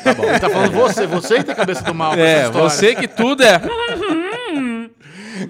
Tá 0.04 0.14
bom. 0.14 0.24
Ele 0.24 0.40
tá 0.40 0.50
falando 0.50 0.72
você, 0.74 1.08
você 1.08 1.38
que 1.38 1.44
tem 1.46 1.56
cabeça 1.56 1.84
do 1.84 1.94
mal. 1.94 2.14
É, 2.16 2.50
você 2.50 2.96
que 2.96 3.08
tudo 3.08 3.44
é. 3.44 3.62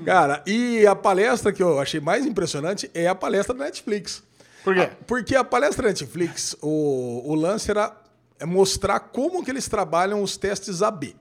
Cara, 0.05 0.43
e 0.45 0.85
a 0.85 0.95
palestra 0.95 1.51
que 1.51 1.63
eu 1.63 1.79
achei 1.79 1.99
mais 1.99 2.25
impressionante 2.25 2.91
é 2.93 3.07
a 3.07 3.15
palestra 3.15 3.55
da 3.55 3.65
Netflix. 3.65 4.21
Por 4.67 4.75
quê? 4.75 4.89
Porque 5.07 5.33
a 5.33 5.45
palestra 5.45 5.83
da 5.83 5.87
Netflix, 5.87 6.53
o, 6.61 7.21
o 7.25 7.35
lance 7.35 7.71
era 7.71 7.95
mostrar 8.45 8.99
como 8.99 9.41
que 9.41 9.49
eles 9.49 9.69
trabalham 9.69 10.21
os 10.21 10.35
testes 10.35 10.81
AB. 10.81 11.15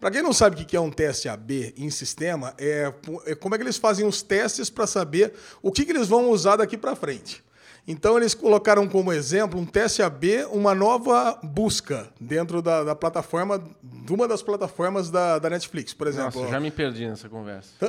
Para 0.00 0.10
quem 0.10 0.20
não 0.20 0.32
sabe 0.32 0.56
o 0.56 0.58
que 0.58 0.64
que 0.64 0.76
é 0.76 0.80
um 0.80 0.90
teste 0.90 1.28
AB 1.28 1.74
em 1.76 1.90
sistema, 1.90 2.54
é, 2.58 2.92
é 3.24 3.36
como 3.36 3.54
é 3.54 3.58
que 3.58 3.62
eles 3.62 3.76
fazem 3.76 4.04
os 4.04 4.20
testes 4.20 4.68
para 4.68 4.84
saber 4.84 5.32
o 5.62 5.70
que, 5.70 5.84
que 5.84 5.92
eles 5.92 6.08
vão 6.08 6.28
usar 6.28 6.56
daqui 6.56 6.76
para 6.76 6.96
frente. 6.96 7.44
Então 7.86 8.18
eles 8.18 8.34
colocaram 8.34 8.86
como 8.86 9.10
exemplo 9.12 9.58
um 9.58 9.64
teste 9.64 10.02
AB, 10.02 10.44
uma 10.50 10.74
nova 10.74 11.38
busca 11.42 12.10
dentro 12.20 12.60
da, 12.60 12.84
da 12.84 12.94
plataforma, 12.94 13.62
de 13.82 14.12
uma 14.12 14.28
das 14.28 14.42
plataformas 14.42 15.08
da, 15.08 15.38
da 15.38 15.48
Netflix, 15.48 15.94
por 15.94 16.06
exemplo. 16.06 16.40
Nossa, 16.40 16.52
já 16.52 16.60
me 16.60 16.70
perdi 16.70 17.06
nessa 17.06 17.28
conversa. 17.28 17.70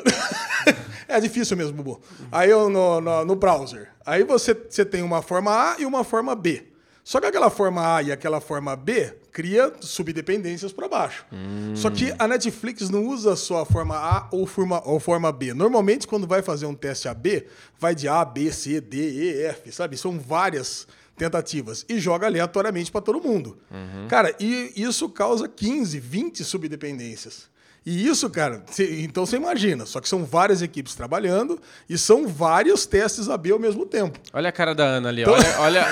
É 1.08 1.20
difícil 1.20 1.58
mesmo, 1.58 1.74
Bubu. 1.74 2.00
Aí 2.32 2.52
eu 2.52 2.70
no, 2.70 3.02
no, 3.02 3.26
no 3.26 3.36
browser. 3.36 3.90
Aí 4.10 4.24
você, 4.24 4.56
você 4.56 4.84
tem 4.84 5.04
uma 5.04 5.22
forma 5.22 5.52
A 5.52 5.76
e 5.80 5.86
uma 5.86 6.04
forma 6.04 6.36
B. 6.36 6.64
Só 7.04 7.20
que 7.20 7.28
aquela 7.28 7.50
forma 7.50 7.96
A 7.96 8.02
e 8.02 8.12
aquela 8.12 8.42
forma 8.42 8.76
B 8.76 9.14
cria 9.32 9.72
subdependências 9.82 10.72
para 10.72 10.88
baixo. 10.88 11.26
Só 11.76 11.90
que 11.90 12.14
a 12.18 12.28
Netflix 12.28 12.90
não 12.90 13.06
usa 13.06 13.36
só 13.36 13.62
a 13.62 13.66
forma 13.66 13.96
A 13.96 14.28
ou 14.32 14.46
forma, 14.46 14.82
ou 14.86 15.00
forma 15.00 15.32
B. 15.32 15.54
Normalmente, 15.54 16.08
quando 16.08 16.28
vai 16.28 16.42
fazer 16.42 16.66
um 16.66 16.74
teste 16.74 17.08
AB, 17.08 17.46
vai 17.80 17.94
de 17.96 18.08
A, 18.08 18.24
B, 18.26 18.52
C, 18.52 18.82
D, 18.82 18.98
E, 18.98 19.44
F, 19.46 19.72
sabe? 19.72 19.96
São 19.96 20.20
várias 20.20 20.88
tentativas 21.16 21.86
e 21.90 22.00
joga 22.00 22.26
aleatoriamente 22.28 22.92
para 22.92 23.02
todo 23.02 23.22
mundo. 23.22 23.58
Cara, 24.08 24.36
e 24.40 24.72
isso 24.76 25.10
causa 25.10 25.48
15, 25.48 26.00
20 26.00 26.44
subdependências. 26.44 27.49
E 27.86 28.08
isso, 28.08 28.30
cara, 28.30 28.62
cê- 28.70 29.02
então 29.02 29.26
você 29.26 29.38
imagina, 29.38 29.86
só 29.86 30.00
que 30.00 30.08
são 30.08 30.24
várias 30.24 30.62
equipes 30.62 30.94
trabalhando 30.96 31.60
e 31.90 31.98
são 31.98 32.28
vários 32.28 32.86
testes 32.86 33.30
AB 33.30 33.52
ao 33.52 33.58
mesmo 33.60 33.86
tempo. 33.86 34.20
Olha 34.34 34.50
a 34.50 34.52
cara 34.52 34.76
da 34.76 34.84
Ana 34.84 35.10
ali, 35.10 35.26
olha, 35.26 35.56
olha, 35.60 35.86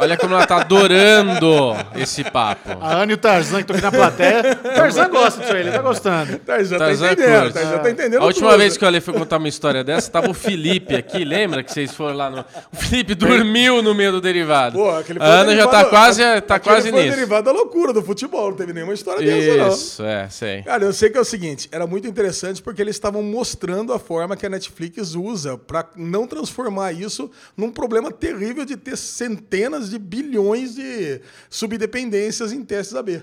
olha 0.00 0.16
como 0.16 0.34
ela 0.34 0.46
tá 0.46 0.56
adorando 0.62 1.46
esse 1.94 2.24
papo. 2.24 2.70
A 2.80 2.94
Ana 3.02 3.12
e 3.12 3.14
o 3.14 3.18
Tarzan 3.18 3.62
que 3.62 3.72
estão 3.72 3.76
aqui 3.76 3.84
na 3.84 3.92
plateia. 3.92 4.58
O 4.58 4.74
Tarzan 4.74 5.08
gosta 5.10 5.40
disso 5.40 5.52
aí, 5.52 5.60
ele 5.60 5.70
tá 5.72 5.82
gostando. 5.82 6.38
Tarzan 6.38 6.78
tá 6.78 6.84
Tarzan 6.86 7.12
entendendo, 7.12 7.40
curte. 7.42 7.52
Tarzan 7.54 7.78
tá 7.78 7.90
entendendo 7.90 8.22
A 8.22 8.24
última 8.26 8.50
tudo. 8.50 8.58
vez 8.58 8.76
que 8.76 8.84
eu 8.84 9.02
fui 9.02 9.14
contar 9.14 9.36
uma 9.36 9.48
história 9.48 9.84
dessa, 9.84 10.10
tava 10.10 10.30
o 10.30 10.34
Felipe 10.34 10.96
aqui, 10.96 11.24
lembra 11.24 11.62
que 11.62 11.72
vocês 11.72 11.92
foram 11.94 12.16
lá 12.16 12.30
no... 12.30 12.40
O 12.72 12.76
Felipe 12.76 13.14
dormiu 13.14 13.82
no 13.82 13.94
meio 13.94 14.10
do 14.10 14.20
derivado. 14.20 14.78
Pô, 14.78 14.90
aquele 14.96 15.20
a 15.20 15.24
Ana 15.24 15.54
já 15.54 15.66
tá 15.68 15.84
quase, 15.84 16.22
tá 16.40 16.58
quase 16.58 16.90
foi 16.90 16.98
o 16.98 17.02
nisso. 17.04 17.14
derivado 17.14 17.44
da 17.44 17.52
loucura 17.52 17.92
do 17.92 18.02
futebol, 18.02 18.50
não 18.50 18.56
teve 18.56 18.72
nenhuma 18.72 18.94
história 18.94 19.24
dessa, 19.24 19.56
não. 19.58 19.68
Isso, 19.68 20.02
é, 20.02 20.28
sei. 20.30 20.62
Cara, 20.62 20.84
eu 20.84 20.92
sei 20.92 21.10
que 21.10 21.18
o 21.18 21.25
seguinte, 21.26 21.68
era 21.70 21.86
muito 21.86 22.08
interessante 22.08 22.62
porque 22.62 22.80
eles 22.80 22.96
estavam 22.96 23.22
mostrando 23.22 23.92
a 23.92 23.98
forma 23.98 24.36
que 24.36 24.46
a 24.46 24.48
Netflix 24.48 25.14
usa 25.14 25.58
para 25.58 25.88
não 25.96 26.26
transformar 26.26 26.92
isso 26.92 27.30
num 27.56 27.70
problema 27.70 28.10
terrível 28.10 28.64
de 28.64 28.76
ter 28.76 28.96
centenas 28.96 29.90
de 29.90 29.98
bilhões 29.98 30.74
de 30.74 31.20
subdependências 31.50 32.52
em 32.52 32.64
testes 32.64 32.96
AB. 32.96 33.22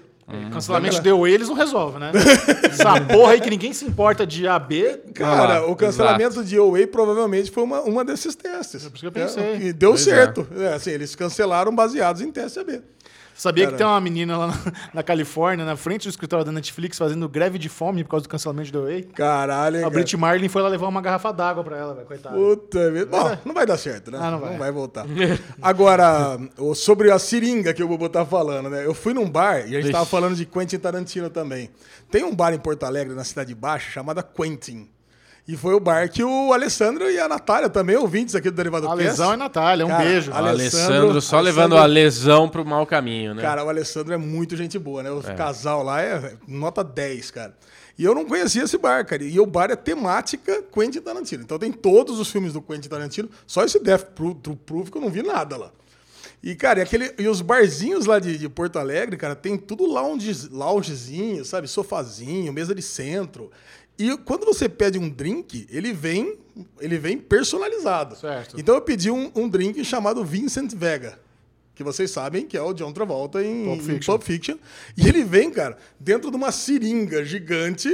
Cancelamento 0.52 0.96
de 0.96 1.02
DOE 1.02 1.32
eles 1.32 1.50
não 1.50 1.56
resolvem, 1.56 2.00
né? 2.00 2.12
Essa 2.64 3.00
porra 3.02 3.34
aí 3.34 3.42
que 3.42 3.50
ninguém 3.50 3.74
se 3.74 3.86
importa 3.86 4.26
de 4.26 4.48
AB. 4.48 5.02
Cara, 5.14 5.60
lá, 5.60 5.68
o 5.68 5.76
cancelamento 5.76 6.44
de 6.44 6.58
OA 6.58 6.88
provavelmente 6.88 7.52
foi 7.52 7.64
uma, 7.64 7.82
uma 7.82 8.06
desses 8.06 8.34
testes. 8.34 8.86
É 8.86 8.90
por 8.90 8.96
isso 8.96 9.02
que 9.02 9.08
eu 9.08 9.12
pensei. 9.12 9.56
e 9.58 9.74
deu 9.74 9.92
Pois 9.92 10.08
é. 10.08 10.16
certo. 10.16 10.48
É, 10.58 10.74
assim, 10.74 10.92
eles 10.92 11.14
cancelaram 11.14 11.76
baseados 11.76 12.22
em 12.22 12.32
teste 12.32 12.60
AB. 12.60 12.82
Sabia 13.36 13.66
que 13.66 13.72
Cara. 13.72 13.78
tem 13.78 13.88
uma 13.88 14.00
menina 14.00 14.38
lá 14.38 14.48
na, 14.48 14.54
na 14.94 15.04
Califórnia, 15.04 15.66
na 15.66 15.76
frente 15.76 16.04
do 16.08 16.10
escritório 16.10 16.46
da 16.46 16.52
Netflix, 16.52 16.98
fazendo 16.98 17.28
greve 17.28 17.58
de 17.58 17.68
fome 17.70 18.04
por 18.04 18.12
causa 18.12 18.24
do 18.24 18.30
cancelamento 18.30 18.66
de 18.68 18.72
DOE? 18.72 19.04
Caralho, 19.04 19.78
hein, 19.78 19.82
A 19.82 19.86
cara. 19.86 19.94
Brit 19.94 20.16
Marlin 20.18 20.48
foi 20.48 20.62
lá 20.62 20.70
levar 20.70 20.88
uma 20.88 21.02
garrafa 21.02 21.32
d'água 21.32 21.64
pra 21.64 21.78
ela, 21.78 21.94
velho, 21.96 22.06
coitada. 22.08 22.36
Puta 22.36 22.92
vida. 22.92 23.06
Bom, 23.08 23.38
não 23.46 23.54
vai 23.54 23.66
dar 23.66 23.78
certo, 23.78 24.12
né? 24.12 24.20
Ah, 24.22 24.32
não 24.32 24.40
vai. 24.58 24.72
voltar. 24.72 25.06
Agora, 25.62 26.38
sobre 26.76 27.12
a 27.12 27.20
seringa 27.20 27.74
que 27.74 27.84
o 27.84 27.88
Bubu 27.88 28.10
tá 28.10 28.26
falando, 28.26 28.70
né? 28.70 28.86
Eu 28.86 28.94
fui 28.94 29.14
num 29.14 29.30
bar 29.30 29.60
e 29.60 29.62
a 29.62 29.66
gente 29.66 29.76
Vixe. 29.82 29.92
tava 29.92 30.06
falando 30.06 30.36
de 30.36 30.46
Quentin 30.46 30.78
Tarantino 30.78 31.30
também. 31.30 31.70
Tem 32.12 32.24
um 32.24 32.36
bar 32.36 32.54
em 32.54 32.60
Porto 32.60 32.84
Alegre, 32.84 33.14
na 33.16 33.24
Cidade 33.24 33.54
Baixa, 33.56 33.90
chamada 33.92 34.22
Quentin. 34.22 34.90
E 35.46 35.58
foi 35.58 35.74
o 35.74 35.80
bar 35.80 36.10
que 36.10 36.24
o 36.24 36.54
Alessandro 36.54 37.10
e 37.12 37.20
a 37.20 37.28
Natália, 37.28 37.70
também 37.70 37.98
ouvintes 37.98 38.34
aqui 38.34 38.50
do 38.50 38.56
Derivado 38.56 38.86
A 38.88 38.92
Cast. 38.92 39.04
lesão 39.04 39.34
é 39.34 39.36
Natália, 39.36 39.86
um 39.86 39.90
Cara, 39.90 40.04
beijo. 40.06 40.32
Alessandro, 40.32 40.50
Alessandro- 40.50 41.22
só 41.22 41.38
Alessandro- 41.38 41.42
levando 41.42 41.78
a 41.78 41.86
lesão 41.86 42.48
pro 42.48 42.64
mau 42.66 42.86
caminho, 42.86 43.34
né? 43.34 43.42
Cara, 43.42 43.62
o 43.64 43.68
Alessandro 43.68 44.14
é 44.14 44.18
muito 44.18 44.56
gente 44.56 44.80
boa, 44.80 45.04
né? 45.04 45.12
O 45.12 45.22
casal 45.36 45.84
lá 45.84 46.02
é 46.02 46.14
é 46.14 46.34
nota 46.48 46.82
10, 46.82 47.30
cara. 47.32 47.54
E 48.00 48.06
eu 48.06 48.16
não 48.16 48.24
conhecia 48.26 48.64
esse 48.64 48.78
bar, 48.78 49.06
cara. 49.06 49.22
E 49.24 49.38
o 49.38 49.46
bar 49.46 49.70
é 49.70 49.76
temática 49.76 50.64
Quentin 50.74 51.02
Tarantino. 51.02 51.44
Então 51.44 51.60
tem 51.60 51.72
todos 51.74 52.20
os 52.20 52.32
filmes 52.32 52.54
do 52.54 52.62
Quentin 52.62 52.88
Tarantino. 52.88 53.30
Só 53.46 53.66
esse 53.66 53.80
Death 53.80 54.12
Proof, 54.16 54.38
True 54.42 54.56
Proof 54.56 54.90
que 54.90 54.98
eu 54.98 55.02
não 55.02 55.10
vi 55.10 55.22
nada 55.24 55.58
lá. 55.58 55.72
E, 56.42 56.56
cara, 56.56 56.80
e, 56.80 56.82
aquele, 56.82 57.14
e 57.18 57.28
os 57.28 57.40
barzinhos 57.42 58.06
lá 58.06 58.20
de, 58.20 58.38
de 58.38 58.50
Porto 58.50 58.78
Alegre, 58.78 59.16
cara, 59.16 59.34
tem 59.36 59.58
tudo 59.58 59.86
lounge, 59.86 60.50
loungezinho, 60.52 61.46
sabe? 61.46 61.68
Sofazinho, 61.70 62.52
mesa 62.52 62.74
de 62.76 62.82
centro. 62.82 63.50
E 63.98 64.18
quando 64.18 64.46
você 64.46 64.68
pede 64.68 64.98
um 64.98 65.10
drink, 65.10 65.68
ele 65.70 65.94
vem, 65.94 66.38
ele 66.80 66.98
vem 66.98 67.18
personalizado. 67.18 68.16
Certo. 68.16 68.60
Então 68.60 68.76
eu 68.76 68.82
pedi 68.82 69.12
um, 69.12 69.32
um 69.36 69.48
drink 69.48 69.84
chamado 69.86 70.24
Vincent 70.26 70.74
Vega. 70.74 71.20
Que 71.76 71.84
vocês 71.84 72.12
sabem 72.12 72.46
que 72.46 72.56
é 72.56 72.62
o 72.62 72.74
John 72.74 72.92
Travolta 72.92 73.44
em 73.44 73.66
Pulp 73.66 73.82
Fiction. 73.82 74.14
Pulp 74.14 74.24
Fiction. 74.24 74.58
E 74.96 75.08
ele 75.08 75.24
vem, 75.24 75.50
cara, 75.50 75.78
dentro 76.00 76.30
de 76.30 76.38
uma 76.38 76.52
seringa 76.52 77.26
gigante, 77.26 77.90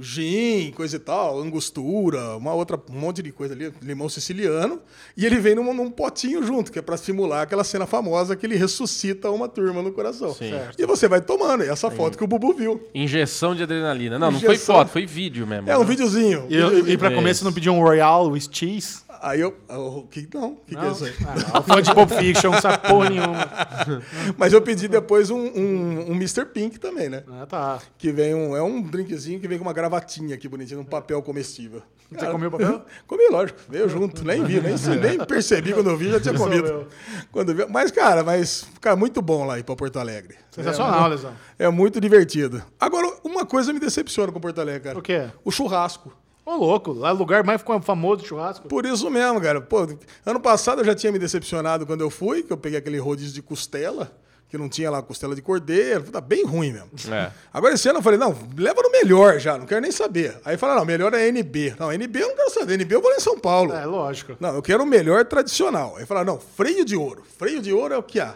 gin, 0.00 0.72
coisa 0.72 0.96
e 0.96 0.98
tal, 0.98 1.40
angostura, 1.40 2.36
uma 2.36 2.52
outra, 2.52 2.80
um 2.90 2.98
monte 2.98 3.22
de 3.22 3.30
coisa 3.30 3.54
ali, 3.54 3.72
limão 3.80 4.08
siciliano. 4.08 4.80
E 5.16 5.24
ele 5.24 5.36
vem 5.36 5.54
num, 5.54 5.72
num 5.72 5.90
potinho 5.90 6.42
junto, 6.42 6.72
que 6.72 6.78
é 6.78 6.82
pra 6.82 6.96
simular 6.96 7.42
aquela 7.42 7.64
cena 7.64 7.86
famosa 7.86 8.34
que 8.34 8.44
ele 8.44 8.56
ressuscita 8.56 9.30
uma 9.30 9.48
turma 9.48 9.82
no 9.82 9.92
coração. 9.92 10.34
Sim. 10.34 10.52
E 10.76 10.86
você 10.86 11.06
vai 11.08 11.20
tomando. 11.20 11.64
E 11.64 11.68
essa 11.68 11.90
foto 11.90 12.18
que 12.18 12.24
o 12.24 12.26
Bubu 12.26 12.52
viu. 12.52 12.88
Injeção 12.94 13.54
de 13.54 13.62
adrenalina. 13.62 14.18
Não, 14.18 14.30
não 14.30 14.40
foi 14.40 14.54
Injeção. 14.54 14.76
foto, 14.76 14.88
foi 14.88 15.06
vídeo 15.06 15.46
mesmo. 15.46 15.70
É 15.70 15.76
um 15.76 15.82
né? 15.82 15.86
videozinho. 15.86 16.46
E, 16.48 16.92
e, 16.92 16.98
pra 16.98 17.12
É 17.12 17.34
você 17.34 17.44
não 17.44 17.52
pediu 17.52 17.72
um 17.72 17.80
Royal 17.80 18.30
with 18.30 18.48
cheese? 18.50 19.03
Aí 19.24 19.40
eu. 19.40 19.56
o 19.70 20.02
que, 20.02 20.28
não, 20.34 20.52
o 20.52 20.56
que, 20.56 20.76
que 20.76 20.84
é 20.84 20.90
isso 20.90 21.04
aí? 21.06 21.14
Ah. 21.50 21.62
Fã 21.62 21.80
de 21.80 21.94
Pulp 21.94 22.10
Fiction, 22.10 22.50
não 22.50 22.60
sabe 22.60 22.86
porra 22.86 23.08
nenhuma. 23.08 23.48
Mas 24.36 24.52
eu 24.52 24.60
pedi 24.60 24.86
depois 24.86 25.30
um, 25.30 25.38
um, 25.38 26.10
um 26.10 26.12
Mr. 26.12 26.44
Pink 26.44 26.78
também, 26.78 27.08
né? 27.08 27.24
Ah, 27.32 27.46
tá. 27.46 27.78
Que 27.96 28.12
vem 28.12 28.34
um. 28.34 28.54
É 28.54 28.62
um 28.62 28.82
drinkzinho 28.82 29.40
que 29.40 29.48
vem 29.48 29.56
com 29.56 29.64
uma 29.64 29.72
gravatinha 29.72 30.34
aqui 30.34 30.46
bonitinha, 30.46 30.78
um 30.78 30.84
papel 30.84 31.22
comestível. 31.22 31.82
Você 32.12 32.26
comeu 32.26 32.48
o 32.48 32.52
papel? 32.52 32.82
Comi, 33.08 33.26
lógico. 33.30 33.60
Veio 33.66 33.88
junto. 33.88 34.22
Nem 34.26 34.44
vi, 34.44 34.60
nem, 34.60 34.74
nem 35.00 35.18
percebi 35.24 35.72
quando 35.72 35.88
eu 35.88 35.96
vi, 35.96 36.10
já 36.10 36.20
tinha 36.20 36.34
comido. 36.34 36.86
Quando 37.32 37.54
vi, 37.54 37.64
mas, 37.70 37.90
cara, 37.90 38.22
mas, 38.22 38.68
cara, 38.78 38.94
muito 38.94 39.22
bom 39.22 39.46
lá 39.46 39.58
ir 39.58 39.64
pra 39.64 39.74
Porto 39.74 39.98
Alegre. 39.98 40.36
Sensacional, 40.50 41.08
Lesão. 41.08 41.32
É, 41.58 41.66
muito 41.70 41.98
divertido. 41.98 42.62
Agora, 42.78 43.10
uma 43.24 43.46
coisa 43.46 43.72
me 43.72 43.80
decepciona 43.80 44.30
com 44.30 44.38
Porto 44.38 44.60
Alegre, 44.60 44.82
cara. 44.82 44.98
O 44.98 45.02
quê? 45.02 45.30
O 45.42 45.50
churrasco. 45.50 46.12
Ô, 46.46 46.56
louco, 46.56 46.92
lá 46.92 47.08
é 47.08 47.12
o 47.12 47.16
lugar 47.16 47.42
mais 47.42 47.62
famoso 47.82 48.22
de 48.22 48.28
churrasco. 48.28 48.68
Por 48.68 48.84
isso 48.84 49.08
mesmo, 49.10 49.40
cara. 49.40 49.60
Pô, 49.62 49.86
ano 50.26 50.40
passado 50.40 50.82
eu 50.82 50.84
já 50.84 50.94
tinha 50.94 51.10
me 51.10 51.18
decepcionado 51.18 51.86
quando 51.86 52.02
eu 52.02 52.10
fui, 52.10 52.42
que 52.42 52.52
eu 52.52 52.56
peguei 52.56 52.78
aquele 52.78 52.98
rodízio 52.98 53.32
de 53.32 53.40
costela, 53.40 54.12
que 54.50 54.58
não 54.58 54.68
tinha 54.68 54.90
lá 54.90 55.00
costela 55.00 55.34
de 55.34 55.40
cordeiro. 55.40 56.02
Tá 56.04 56.20
bem 56.20 56.44
ruim 56.44 56.70
mesmo. 56.72 56.90
É. 57.10 57.30
Agora 57.50 57.72
esse 57.72 57.88
ano 57.88 58.00
eu 58.00 58.02
falei, 58.02 58.18
não, 58.18 58.36
leva 58.58 58.82
no 58.82 58.90
melhor 58.90 59.38
já, 59.38 59.56
não 59.56 59.64
quero 59.64 59.80
nem 59.80 59.90
saber. 59.90 60.38
Aí 60.44 60.58
falaram, 60.58 60.80
não, 60.80 60.86
melhor 60.86 61.14
é 61.14 61.26
NB. 61.28 61.76
Não, 61.78 61.90
NB 61.90 62.22
eu 62.22 62.28
não 62.28 62.36
quero 62.36 62.50
saber, 62.50 62.74
NB 62.74 62.94
eu 62.94 63.00
vou 63.00 63.10
lá 63.10 63.16
em 63.16 63.20
São 63.20 63.38
Paulo. 63.38 63.72
É, 63.72 63.86
lógico. 63.86 64.36
Não, 64.38 64.54
eu 64.54 64.60
quero 64.60 64.82
o 64.82 64.86
melhor 64.86 65.24
tradicional. 65.24 65.96
Aí 65.96 66.04
falaram, 66.04 66.34
não, 66.34 66.40
freio 66.40 66.84
de 66.84 66.94
ouro. 66.94 67.24
Freio 67.38 67.62
de 67.62 67.72
ouro 67.72 67.94
é 67.94 67.96
o 67.96 68.02
que 68.02 68.20
há. 68.20 68.34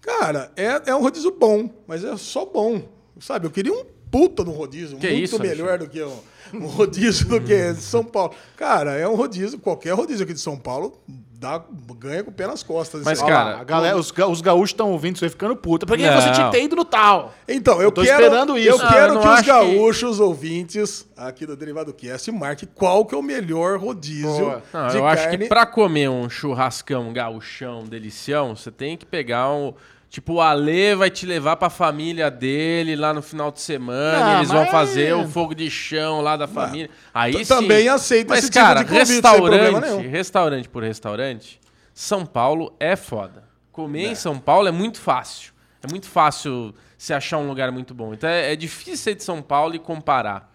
Cara, 0.00 0.50
é, 0.56 0.82
é 0.86 0.94
um 0.94 1.00
rodízio 1.00 1.30
bom, 1.30 1.70
mas 1.86 2.04
é 2.04 2.16
só 2.16 2.44
bom. 2.44 2.82
Sabe, 3.20 3.46
eu 3.46 3.50
queria 3.50 3.72
um 3.72 3.84
puta 4.10 4.44
no 4.44 4.50
rodízio, 4.50 4.98
Que 4.98 5.10
muito 5.10 5.24
isso, 5.24 5.38
melhor 5.38 5.78
do 5.78 5.88
que 5.88 6.02
um, 6.02 6.18
um 6.54 6.66
rodízio 6.66 7.26
do 7.28 7.40
que 7.40 7.72
de 7.72 7.80
São 7.82 8.04
Paulo. 8.04 8.32
Cara, 8.56 8.92
é 8.92 9.06
um 9.08 9.14
rodízio, 9.14 9.58
qualquer 9.58 9.92
rodízio 9.94 10.24
aqui 10.24 10.32
de 10.34 10.40
São 10.40 10.56
Paulo 10.56 10.98
dá, 11.38 11.62
ganha 11.98 12.24
com 12.24 12.30
o 12.30 12.32
pé 12.32 12.46
nas 12.46 12.62
costas. 12.62 13.02
Mas, 13.02 13.20
cara, 13.20 13.56
lá, 13.56 13.60
a 13.60 13.64
galera, 13.64 13.96
os, 13.98 14.10
ga- 14.10 14.26
os 14.26 14.40
gaúchos 14.40 14.70
estão 14.70 14.90
ouvindo 14.90 15.16
isso 15.16 15.24
aí 15.24 15.28
ficando 15.30 15.54
puta. 15.54 15.84
Por 15.84 15.96
que 15.98 16.06
Não. 16.08 16.20
você 16.20 16.30
tinha 16.32 16.48
ter 16.50 16.62
ido 16.62 16.74
no 16.76 16.84
tal? 16.84 17.34
Então, 17.46 17.74
eu, 17.76 17.82
Eu 17.82 17.92
tô 17.92 18.02
quero, 18.02 18.22
esperando 18.22 18.58
isso. 18.58 18.70
Eu 18.70 18.78
Não, 18.78 18.88
quero 18.88 19.14
eu 19.14 19.20
que 19.20 19.26
os 19.26 19.32
acho 19.34 19.42
que- 19.42 19.48
gaúchos 19.50 20.18
ouvintes 20.20 21.06
aqui 21.14 21.44
do 21.44 21.54
Derivado 21.54 21.92
Cast 21.92 22.32
marquem 22.32 22.66
qual 22.74 23.04
que 23.04 23.14
é 23.14 23.18
o 23.18 23.22
melhor 23.22 23.78
rodízio. 23.78 24.62
Não, 24.72 24.88
de 24.88 24.96
eu 24.96 25.06
acho 25.06 25.24
carne. 25.24 25.38
que 25.38 25.44
pra 25.46 25.66
comer 25.66 26.08
um 26.08 26.28
churrascão, 26.30 27.12
gauchão, 27.12 27.84
delicião, 27.84 28.56
você 28.56 28.70
tem 28.70 28.96
que 28.96 29.04
pegar 29.04 29.50
um. 29.52 29.74
Tipo, 30.08 30.34
o 30.34 30.40
Ale 30.40 30.94
vai 30.94 31.10
te 31.10 31.26
levar 31.26 31.56
pra 31.56 31.68
família 31.68 32.30
dele 32.30 32.96
lá 32.96 33.12
no 33.12 33.20
final 33.20 33.50
de 33.50 33.60
semana. 33.60 34.20
Não, 34.20 34.36
eles 34.38 34.48
vão 34.50 34.62
mas- 34.62 34.70
fazer 34.70 35.14
o 35.14 35.28
fogo 35.28 35.54
de 35.54 35.68
chão 35.70 36.20
lá 36.20 36.36
da 36.36 36.46
família. 36.46 36.88
Aí 37.12 37.32
t- 37.32 37.44
sim. 37.44 37.54
também 37.54 37.88
aceito 37.88 38.28
Mas, 38.28 38.38
esse 38.40 38.50
tipo 38.50 38.64
cara, 38.64 38.82
de 38.82 38.88
convite, 38.90 39.06
sem 39.08 39.20
problema 39.20 39.64
restaurante, 39.80 39.98
nenhum. 40.00 40.10
restaurante 40.10 40.68
por 40.68 40.82
restaurante, 40.82 41.60
São 41.92 42.24
Paulo 42.24 42.74
é 42.78 42.94
foda. 42.96 43.44
Comer 43.72 44.06
em 44.12 44.14
São 44.14 44.38
Paulo 44.38 44.68
é 44.68 44.72
muito 44.72 44.98
fácil. 44.98 45.52
É 45.82 45.90
muito 45.90 46.06
fácil 46.08 46.74
se 46.96 47.12
achar 47.12 47.36
um 47.38 47.46
lugar 47.46 47.70
muito 47.70 47.92
bom. 47.92 48.14
Então 48.14 48.30
é, 48.30 48.52
é 48.52 48.56
difícil 48.56 48.96
ser 48.96 49.14
de 49.16 49.22
São 49.24 49.42
Paulo 49.42 49.74
e 49.74 49.78
comparar. 49.78 50.50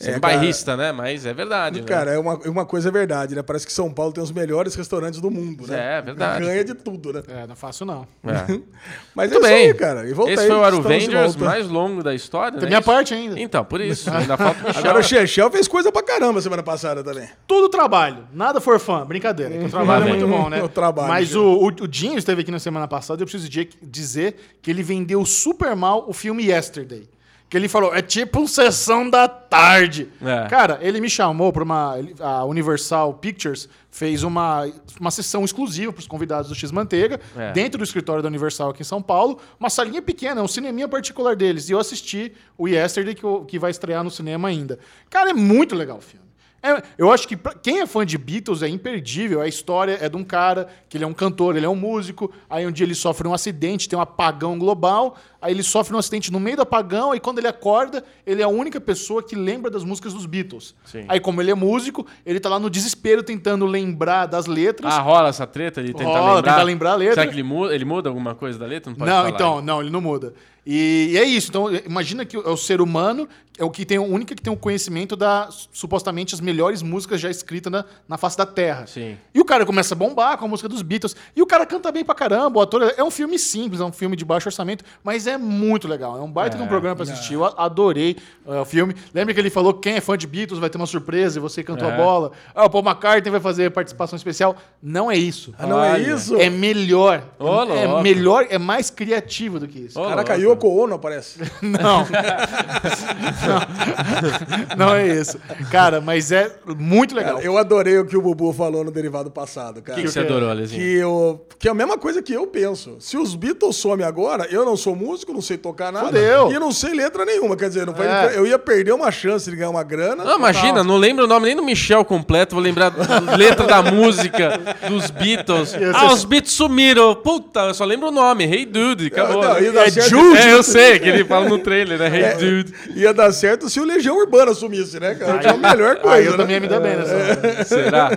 Sendo 0.00 0.16
É, 0.16 0.20
cara- 0.20 0.34
bairrista, 0.34 0.76
né? 0.78 0.92
Mas 0.92 1.26
é 1.26 1.34
verdade. 1.34 1.80
né? 1.82 1.86
Cara, 1.86 2.10
é 2.12 2.18
uma, 2.18 2.34
uma 2.48 2.64
coisa 2.64 2.88
é 2.88 2.90
verdade, 2.90 3.34
né? 3.34 3.42
Parece 3.42 3.66
que 3.66 3.72
São 3.72 3.92
Paulo 3.92 4.14
tem 4.14 4.24
os 4.24 4.32
melhores 4.32 4.74
restaurantes 4.74 5.20
do 5.20 5.30
mundo, 5.30 5.66
né? 5.66 5.98
É, 5.98 6.00
verdade. 6.00 6.42
Ganha 6.42 6.64
de 6.64 6.72
tudo, 6.72 7.12
né? 7.12 7.22
É, 7.28 7.46
não 7.46 7.52
é 7.52 7.54
fácil 7.54 7.84
não. 7.84 8.06
É. 8.24 8.58
Mas 9.14 9.30
Muito 9.30 9.44
é 9.44 9.48
bem. 9.48 9.60
isso 9.64 9.72
aí, 9.72 9.74
cara. 9.74 10.08
E 10.08 10.14
volta 10.14 10.32
Esse 10.32 10.42
aí, 10.44 10.48
foi 10.48 10.56
o 10.56 10.64
Aruvengers 10.64 11.36
mais 11.36 11.68
longo 11.68 12.02
da 12.02 12.14
história. 12.14 12.52
Tem 12.52 12.62
né? 12.62 12.68
minha 12.68 12.78
Isso- 12.80 12.86
parte 12.90 13.12
ainda. 13.12 13.38
Então, 13.38 13.62
por 13.62 13.78
isso. 13.78 14.08
Ainda 14.14 14.38
falta 14.38 14.64
o 14.64 14.66
Michel. 14.68 14.80
Agora 14.82 14.98
o 15.00 15.02
Chechel 15.02 15.50
fez 15.50 15.68
coisa 15.68 15.92
pra 15.92 16.02
caramba 16.02 16.40
semana 16.40 16.62
passada 16.62 17.04
também. 17.04 17.28
Tudo 17.46 17.68
trabalho. 17.68 18.26
Nada 18.32 18.58
for 18.58 18.80
fã. 18.80 19.04
Brincadeira. 19.04 19.58
que 19.58 19.66
o 19.66 19.68
trabalho 19.70 20.04
é 20.06 20.08
muito 20.08 20.26
bom, 20.26 20.48
né? 20.48 20.62
O 20.64 20.68
trabalho, 20.68 21.08
Mas 21.08 21.34
o, 21.34 21.44
o, 21.44 21.66
o 21.66 21.86
Dinho 21.86 22.16
esteve 22.16 22.40
aqui 22.40 22.50
na 22.50 22.58
semana 22.58 22.88
passada 22.88 23.20
e 23.20 23.22
eu 23.22 23.26
preciso 23.26 23.50
di- 23.50 23.68
dizer 23.82 24.56
que 24.62 24.70
ele 24.70 24.82
vendeu 24.82 25.26
super 25.26 25.76
mal 25.76 26.06
o 26.08 26.14
filme 26.14 26.46
Yesterday. 26.46 27.06
Que 27.50 27.56
ele 27.56 27.68
falou, 27.68 27.92
é 27.92 28.00
tipo 28.00 28.38
um 28.38 28.46
sessão 28.46 29.10
da 29.10 29.26
tarde. 29.26 30.08
É. 30.22 30.46
Cara, 30.48 30.78
ele 30.80 31.00
me 31.00 31.10
chamou 31.10 31.52
para 31.52 31.64
uma. 31.64 31.96
A 32.20 32.44
Universal 32.44 33.14
Pictures 33.14 33.68
fez 33.90 34.22
uma, 34.22 34.70
uma 35.00 35.10
sessão 35.10 35.44
exclusiva 35.44 35.92
para 35.92 35.98
os 35.98 36.06
convidados 36.06 36.48
do 36.48 36.54
X-Manteiga, 36.54 37.20
É. 37.36 37.50
dentro 37.50 37.78
do 37.78 37.82
escritório 37.82 38.22
da 38.22 38.28
Universal 38.28 38.70
aqui 38.70 38.82
em 38.82 38.84
São 38.84 39.02
Paulo. 39.02 39.40
Uma 39.58 39.68
salinha 39.68 40.00
pequena, 40.00 40.40
um 40.40 40.46
cineminha 40.46 40.86
particular 40.88 41.34
deles. 41.34 41.68
E 41.68 41.72
eu 41.72 41.80
assisti 41.80 42.32
o 42.56 42.68
Yesterday, 42.68 43.16
que, 43.16 43.22
que 43.48 43.58
vai 43.58 43.72
estrear 43.72 44.04
no 44.04 44.12
cinema 44.12 44.46
ainda. 44.46 44.78
Cara, 45.10 45.30
é 45.30 45.34
muito 45.34 45.74
legal 45.74 45.98
o 45.98 46.00
filme. 46.00 46.29
É, 46.62 46.82
eu 46.98 47.10
acho 47.10 47.26
que 47.26 47.36
pra 47.36 47.54
quem 47.54 47.80
é 47.80 47.86
fã 47.86 48.04
de 48.04 48.18
Beatles 48.18 48.62
é 48.62 48.68
imperdível. 48.68 49.40
A 49.40 49.48
história 49.48 49.98
é 50.00 50.08
de 50.08 50.16
um 50.16 50.24
cara 50.24 50.68
que 50.88 50.96
ele 50.96 51.04
é 51.04 51.06
um 51.06 51.14
cantor, 51.14 51.56
ele 51.56 51.64
é 51.64 51.68
um 51.68 51.74
músico. 51.74 52.30
Aí 52.48 52.66
um 52.66 52.70
dia 52.70 52.84
ele 52.84 52.94
sofre 52.94 53.26
um 53.26 53.32
acidente, 53.32 53.88
tem 53.88 53.98
um 53.98 54.02
apagão 54.02 54.58
global. 54.58 55.16
Aí 55.40 55.54
ele 55.54 55.62
sofre 55.62 55.94
um 55.94 55.98
acidente 55.98 56.30
no 56.30 56.38
meio 56.38 56.56
do 56.56 56.62
apagão. 56.62 57.14
E 57.14 57.20
quando 57.20 57.38
ele 57.38 57.48
acorda, 57.48 58.04
ele 58.26 58.42
é 58.42 58.44
a 58.44 58.48
única 58.48 58.78
pessoa 58.80 59.22
que 59.22 59.34
lembra 59.34 59.70
das 59.70 59.84
músicas 59.84 60.12
dos 60.12 60.26
Beatles. 60.26 60.74
Sim. 60.84 61.06
Aí, 61.08 61.18
como 61.18 61.40
ele 61.40 61.50
é 61.50 61.54
músico, 61.54 62.06
ele 62.26 62.38
tá 62.38 62.50
lá 62.50 62.58
no 62.58 62.68
desespero 62.68 63.22
tentando 63.22 63.64
lembrar 63.64 64.26
das 64.26 64.46
letras. 64.46 64.92
Ah, 64.92 65.00
rola 65.00 65.28
essa 65.30 65.46
treta? 65.46 65.80
Ele 65.80 65.94
tenta 65.94 66.10
Rola, 66.10 66.34
lembrar? 66.34 66.52
tenta 66.52 66.62
lembrar 66.64 66.92
a 66.92 66.96
letra. 66.96 67.14
Será 67.14 67.26
que 67.26 67.34
ele 67.34 67.42
muda, 67.42 67.74
ele 67.74 67.84
muda 67.86 68.10
alguma 68.10 68.34
coisa 68.34 68.58
da 68.58 68.66
letra? 68.66 68.90
Não, 68.90 68.98
pode 68.98 69.10
não, 69.10 69.28
então, 69.28 69.62
não, 69.62 69.80
ele 69.80 69.90
não 69.90 70.00
muda. 70.00 70.34
E, 70.66 71.10
e 71.12 71.18
é 71.18 71.24
isso. 71.24 71.48
Então, 71.48 71.74
imagina 71.74 72.24
que 72.24 72.36
é 72.36 72.40
o 72.40 72.56
ser 72.56 72.80
humano 72.80 73.26
é 73.60 73.64
o 73.64 73.70
que 73.70 73.84
tem 73.84 73.98
o 73.98 74.02
único 74.04 74.34
que 74.34 74.42
tem 74.42 74.52
o 74.52 74.56
conhecimento 74.56 75.14
da 75.14 75.48
supostamente 75.72 76.34
as 76.34 76.40
melhores 76.40 76.82
músicas 76.82 77.20
já 77.20 77.30
escritas 77.30 77.70
na, 77.70 77.84
na 78.08 78.16
face 78.18 78.36
da 78.36 78.46
Terra. 78.46 78.86
Sim. 78.86 79.16
E 79.34 79.40
o 79.40 79.44
cara 79.44 79.64
começa 79.66 79.94
a 79.94 79.96
bombar 79.96 80.36
com 80.38 80.46
a 80.46 80.48
música 80.48 80.68
dos 80.68 80.82
Beatles. 80.82 81.14
E 81.36 81.42
o 81.42 81.46
cara 81.46 81.64
canta 81.66 81.92
bem 81.92 82.04
pra 82.04 82.14
caramba. 82.14 82.58
O 82.58 82.62
ator 82.62 82.92
é 82.96 83.04
um 83.04 83.10
filme 83.10 83.38
simples, 83.38 83.80
é 83.80 83.84
um 83.84 83.92
filme 83.92 84.16
de 84.16 84.24
baixo 84.24 84.48
orçamento, 84.48 84.84
mas 85.04 85.26
é 85.26 85.36
muito 85.38 85.86
legal. 85.86 86.16
É 86.18 86.20
um 86.22 86.30
baita 86.30 86.56
de 86.56 86.62
um 86.62 86.66
É. 86.66 86.68
programa 86.68 86.96
pra 86.96 87.04
assistir. 87.04 87.34
Eu 87.34 87.44
a- 87.44 87.54
adorei 87.58 88.16
é, 88.46 88.60
o 88.60 88.64
filme. 88.64 88.94
Lembra 89.14 89.34
que 89.34 89.40
ele 89.40 89.50
falou 89.50 89.74
que 89.74 89.80
quem 89.82 89.94
é 89.96 90.00
fã 90.00 90.16
de 90.16 90.26
Beatles 90.26 90.58
vai 90.58 90.70
ter 90.70 90.78
uma 90.78 90.86
surpresa 90.86 91.38
e 91.38 91.40
você 91.40 91.62
cantou 91.62 91.88
É. 91.88 91.92
a 91.92 91.96
bola. 91.96 92.32
Ah, 92.54 92.64
o 92.64 92.70
Paul 92.70 92.82
McCartney 92.84 93.30
vai 93.30 93.40
fazer 93.40 93.70
participação 93.70 94.16
especial. 94.16 94.56
Não 94.82 95.10
é 95.10 95.16
isso. 95.16 95.54
Ah, 95.58 95.66
não 95.66 95.84
é 95.84 95.92
Olha. 95.92 96.14
isso? 96.14 96.36
É 96.36 96.48
melhor. 96.48 97.22
Ô, 97.38 97.46
é 97.64 97.86
louco. 97.86 98.02
melhor, 98.02 98.46
é 98.48 98.58
mais 98.58 98.88
criativo 98.90 99.60
do 99.60 99.68
que 99.68 99.78
isso. 99.80 100.00
Ô, 100.00 100.08
Caraca, 100.08 100.34
louco. 100.36 100.66
Yoko 100.66 100.82
Ono 100.84 100.94
aparece. 100.94 101.38
Não. 101.60 102.06
não. 104.76 104.86
Não 104.86 104.94
é 104.94 105.06
isso. 105.08 105.38
Cara, 105.70 106.00
mas 106.00 106.32
é 106.32 106.50
muito 106.78 107.14
legal. 107.14 107.34
Cara, 107.34 107.44
eu 107.44 107.56
adorei 107.58 107.98
o 107.98 108.04
que 108.06 108.16
o 108.16 108.22
Bubu 108.22 108.52
falou 108.52 108.84
no 108.84 108.90
derivado 108.90 109.30
passado, 109.30 109.82
cara. 109.82 109.98
O 109.98 110.00
que, 110.02 110.06
que 110.06 110.12
você 110.12 110.20
adorou, 110.20 110.48
Alezinho? 110.50 110.80
Que, 110.80 110.94
eu, 110.96 111.46
que 111.58 111.68
é 111.68 111.70
a 111.70 111.74
mesma 111.74 111.98
coisa 111.98 112.22
que 112.22 112.32
eu 112.32 112.46
penso. 112.46 112.96
Se 113.00 113.16
os 113.16 113.34
Beatles 113.34 113.76
somem 113.76 114.06
agora, 114.06 114.46
eu 114.50 114.64
não 114.64 114.76
sou 114.76 114.94
músico, 114.96 115.32
não 115.32 115.42
sei 115.42 115.56
tocar 115.56 115.92
nada. 115.92 116.06
Fudeu. 116.06 116.52
E 116.52 116.58
não 116.58 116.72
sei 116.72 116.94
letra 116.94 117.24
nenhuma. 117.24 117.56
Quer 117.56 117.68
dizer, 117.68 117.86
não 117.86 117.94
vai- 117.94 118.06
É. 118.34 118.38
eu 118.38 118.46
ia 118.46 118.58
perder 118.58 118.92
uma 118.92 119.10
chance 119.10 119.50
de 119.50 119.56
ganhar 119.56 119.70
uma 119.70 119.82
grana. 119.82 120.24
Não, 120.24 120.36
imagina, 120.36 120.82
não 120.84 120.96
lembro 120.96 121.24
o 121.24 121.28
nome 121.28 121.46
nem 121.46 121.56
do 121.56 121.62
Michel 121.62 122.04
completo, 122.04 122.54
vou 122.54 122.62
lembrar 122.62 122.90
da 122.90 123.36
letra 123.36 123.66
da 123.66 123.82
música, 123.82 124.58
dos 124.88 125.10
Beatles. 125.10 125.74
Ah, 125.94 126.12
os 126.12 126.24
Beatles 126.24 126.52
sumiram. 126.54 127.14
Puta, 127.14 127.60
eu 127.60 127.74
só 127.74 127.84
lembro 127.84 128.08
o 128.08 128.10
nome, 128.10 128.44
Hey 128.44 128.64
Dude, 128.66 129.06
acabou. 129.06 129.42
Não, 129.42 129.72
dar 129.72 129.86
É 129.86 129.90
Jude. 129.90 130.38
É, 130.38 130.52
eu 130.52 130.62
sei, 130.62 130.98
que 130.98 131.08
ele 131.08 131.24
fala 131.24 131.48
no 131.48 131.58
trailer, 131.58 131.98
né? 131.98 132.08
Hey 132.08 132.34
Dude. 132.36 132.74
Ia 132.96 133.12
dar 133.12 133.32
certo 133.40 133.68
se 133.68 133.80
o 133.80 133.84
Legião 133.84 134.16
Urbana 134.16 134.54
sumisse, 134.54 135.00
né, 135.00 135.14
cara? 135.14 135.38
Que 135.38 135.46
é 135.46 135.50
a 135.50 135.56
melhor 135.56 135.96
coisa. 135.96 136.16
Aí 136.16 136.26
eu 136.26 136.32
né? 136.32 136.36
também 136.36 136.54
ia 136.54 136.60
me 136.60 136.68
dar 136.68 136.80
bem 136.80 136.96
nessa. 136.96 137.64
Será? 137.64 138.10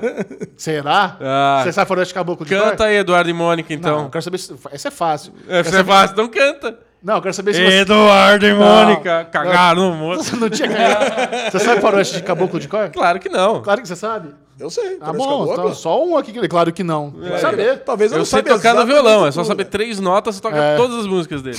Será? 0.58 1.18
Ah. 1.22 1.62
Você 1.64 1.72
sabe 1.72 1.88
falar 1.88 2.04
de 2.04 2.14
caboclo 2.14 2.46
de 2.46 2.54
Canta 2.54 2.78
cor? 2.78 2.86
aí, 2.86 2.98
Eduardo 2.98 3.30
e 3.30 3.34
Mônica, 3.34 3.70
Não, 3.70 3.80
então. 3.80 4.04
eu 4.04 4.10
quero 4.10 4.24
saber 4.24 4.38
se... 4.38 4.54
Essa 4.72 4.88
é 4.90 4.92
fácil. 4.92 5.34
É, 5.48 5.64
você 5.64 5.78
é 5.78 5.84
fácil, 5.84 6.18
não 6.18 6.28
canta. 6.28 6.78
Não, 7.02 7.16
eu 7.16 7.22
quero 7.22 7.34
saber 7.34 7.54
se 7.54 7.64
você... 7.64 7.80
Eduardo 7.80 8.46
e 8.46 8.54
Mônica, 8.54 9.28
cagaram 9.32 9.92
no 9.92 9.96
moço. 9.96 10.24
Você 10.24 10.36
não 10.36 10.50
tinha 10.50 10.70
cagado. 10.70 11.52
Você 11.52 11.60
sabe 11.60 11.82
faroeste 11.82 12.16
de 12.16 12.24
caboclo 12.24 12.60
de 12.60 12.68
cor? 12.68 12.90
Claro 12.90 13.20
que 13.20 13.30
não. 13.30 13.62
Claro 13.62 13.82
que 13.82 13.88
você 13.88 13.96
sabe. 13.96 14.30
Eu 14.60 14.70
sei. 14.70 14.98
Ah, 15.02 15.06
parece 15.08 15.18
bom, 15.26 15.52
então, 15.54 15.74
só 15.74 16.06
um 16.06 16.16
aqui 16.18 16.32
claro 16.48 16.72
que 16.72 16.84
não. 16.84 17.12
Tem 17.12 17.32
que 17.32 17.40
saber. 17.40 17.80
Talvez 17.80 18.12
eu, 18.12 18.18
Eu 18.18 18.20
não 18.20 18.26
sei 18.26 18.40
saiba 18.44 18.56
tocar 18.56 18.74
no 18.76 18.86
violão, 18.86 19.26
é 19.26 19.32
só 19.32 19.44
saber 19.44 19.66
três 19.66 20.00
notas, 20.00 20.36
você 20.36 20.42
toca 20.42 20.56
É. 20.58 20.76
todas 20.78 21.00
as 21.00 21.08
músicas 21.08 21.42
dele. 21.42 21.58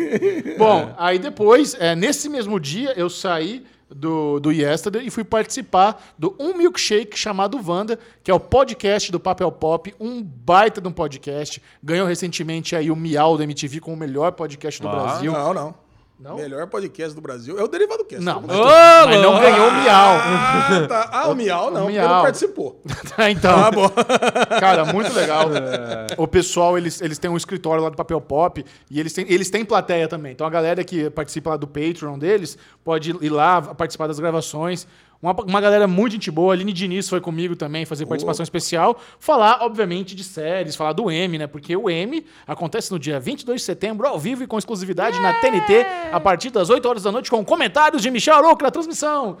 Bom, 0.58 0.94
aí 0.96 1.18
depois, 1.18 1.74
é, 1.78 1.94
nesse 1.96 2.28
mesmo 2.28 2.58
dia, 2.60 2.92
eu 2.96 3.10
saí 3.10 3.64
do, 3.88 4.40
do 4.40 4.50
Yesterday 4.50 5.06
e 5.06 5.10
fui 5.10 5.22
participar 5.24 6.02
do 6.18 6.34
Um 6.38 6.54
Milkshake 6.56 7.16
chamado 7.18 7.60
Wanda, 7.64 7.98
que 8.22 8.30
é 8.30 8.34
o 8.34 8.40
podcast 8.40 9.12
do 9.12 9.20
Papel 9.20 9.50
Pop, 9.52 9.94
um 10.00 10.22
baita 10.22 10.80
de 10.80 10.88
um 10.88 10.92
podcast. 10.92 11.62
Ganhou 11.82 12.06
recentemente 12.06 12.74
aí 12.74 12.90
o 12.90 12.96
Miau 12.96 13.36
da 13.38 13.44
MTV 13.44 13.80
como 13.80 13.96
o 13.96 13.98
melhor 13.98 14.32
podcast 14.32 14.80
do 14.82 14.88
Ah, 14.88 14.92
Brasil. 14.92 15.32
Não, 15.32 15.54
não. 15.54 15.85
Não? 16.18 16.36
Melhor 16.36 16.66
podcast 16.66 17.14
do 17.14 17.20
Brasil 17.20 17.58
é 17.58 17.62
o 17.62 17.68
Derivado 17.68 18.02
Cast. 18.06 18.24
Não, 18.24 18.40
Todo 18.40 18.54
mas, 18.54 19.20
não 19.20 19.38
ganhou 19.38 19.68
o 19.68 19.72
Miau. 19.72 20.16
Ah, 20.16 20.86
tá. 20.88 21.10
ah, 21.12 21.28
o 21.28 21.34
Miau 21.34 21.70
não, 21.70 21.82
O 21.82 21.84
porque 21.84 21.98
Miau. 21.98 22.08
não 22.08 22.22
participou. 22.22 22.82
então, 23.30 23.62
Tá 23.62 23.70
bom. 23.70 23.90
Cara, 24.58 24.84
muito 24.86 25.12
legal. 25.12 25.46
O 26.16 26.26
pessoal, 26.26 26.78
eles, 26.78 27.00
eles 27.02 27.18
têm 27.18 27.30
um 27.30 27.36
escritório 27.36 27.82
lá 27.82 27.90
do 27.90 27.96
Papel 27.96 28.20
Pop 28.20 28.64
e 28.90 28.98
eles 28.98 29.12
têm, 29.12 29.26
eles 29.28 29.50
têm 29.50 29.64
plateia 29.64 30.08
também. 30.08 30.32
Então 30.32 30.46
a 30.46 30.50
galera 30.50 30.82
que 30.82 31.10
participa 31.10 31.50
lá 31.50 31.56
do 31.56 31.66
Patreon 31.66 32.18
deles 32.18 32.56
pode 32.82 33.10
ir 33.20 33.28
lá 33.28 33.60
participar 33.60 34.06
das 34.06 34.18
gravações. 34.18 34.86
Uma, 35.22 35.32
uma 35.32 35.60
galera 35.60 35.86
muito 35.86 36.12
gente 36.12 36.30
boa. 36.30 36.52
A 36.52 36.54
Aline 36.54 36.72
Diniz 36.72 37.08
foi 37.08 37.20
comigo 37.20 37.56
também 37.56 37.84
fazer 37.84 38.06
participação 38.06 38.42
especial. 38.42 38.98
Falar, 39.18 39.58
obviamente, 39.62 40.14
de 40.14 40.24
séries, 40.24 40.76
falar 40.76 40.92
do 40.92 41.10
M, 41.10 41.38
né? 41.38 41.46
Porque 41.46 41.76
o 41.76 41.88
M 41.88 42.24
acontece 42.46 42.90
no 42.90 42.98
dia 42.98 43.18
22 43.18 43.60
de 43.60 43.64
setembro, 43.64 44.06
ao 44.06 44.18
vivo 44.18 44.42
e 44.42 44.46
com 44.46 44.58
exclusividade 44.58 45.18
na 45.20 45.34
TNT, 45.34 45.86
a 46.12 46.20
partir 46.20 46.50
das 46.50 46.70
8 46.70 46.88
horas 46.88 47.02
da 47.02 47.12
noite, 47.12 47.30
com 47.30 47.44
comentários 47.44 48.02
de 48.02 48.10
Michel 48.10 48.36
Arouca 48.36 48.64
na 48.64 48.70
transmissão. 48.70 49.38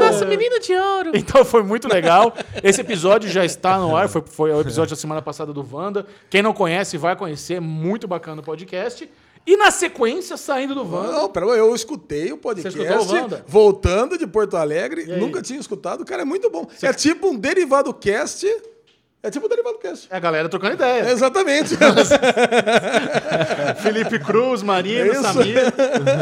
Nossa, 0.00 0.24
menina 0.24 0.58
de 0.58 0.74
ouro. 0.74 1.10
Então 1.14 1.44
foi 1.44 1.62
muito 1.62 1.88
legal. 1.88 2.34
Esse 2.62 2.80
episódio 2.80 3.28
já 3.28 3.44
está 3.44 3.78
no 3.78 3.96
ar, 3.96 4.08
foi, 4.08 4.22
foi 4.26 4.52
o 4.52 4.60
episódio 4.60 4.96
da 4.96 5.00
semana 5.00 5.22
passada 5.22 5.52
do 5.52 5.66
Wanda. 5.70 6.06
Quem 6.28 6.42
não 6.42 6.52
conhece 6.52 6.96
vai 6.96 7.14
conhecer, 7.16 7.54
é 7.54 7.60
muito 7.60 8.08
bacana 8.08 8.40
o 8.40 8.44
podcast. 8.44 9.08
E 9.46 9.56
na 9.56 9.70
sequência, 9.70 10.36
saindo 10.36 10.74
do 10.74 10.82
Wanda. 10.88 11.12
Não, 11.12 11.28
pera, 11.28 11.46
eu 11.46 11.74
escutei 11.74 12.32
o 12.32 12.36
podcast. 12.36 12.78
Você 12.78 12.84
escutou 12.86 13.16
o 13.16 13.20
Wanda? 13.22 13.44
Voltando 13.46 14.18
de 14.18 14.26
Porto 14.26 14.56
Alegre, 14.56 15.06
nunca 15.16 15.40
tinha 15.42 15.58
escutado. 15.58 16.04
Cara, 16.04 16.22
é 16.22 16.24
muito 16.24 16.50
bom. 16.50 16.66
É 16.82 16.92
tipo 16.92 17.28
um 17.28 17.36
derivado 17.36 17.92
cast. 17.94 18.46
É 19.22 19.30
tipo 19.30 19.46
um 19.46 19.48
derivado 19.48 19.78
cast. 19.78 20.08
É 20.10 20.16
a 20.16 20.20
galera 20.20 20.48
trocando 20.48 20.74
ideia. 20.74 21.04
É 21.08 21.12
exatamente. 21.12 21.76
Felipe 23.82 24.18
Cruz, 24.18 24.62
Marina, 24.62 25.00
É 25.00 25.08
isso. 25.12 25.22
Samir. 25.22 25.72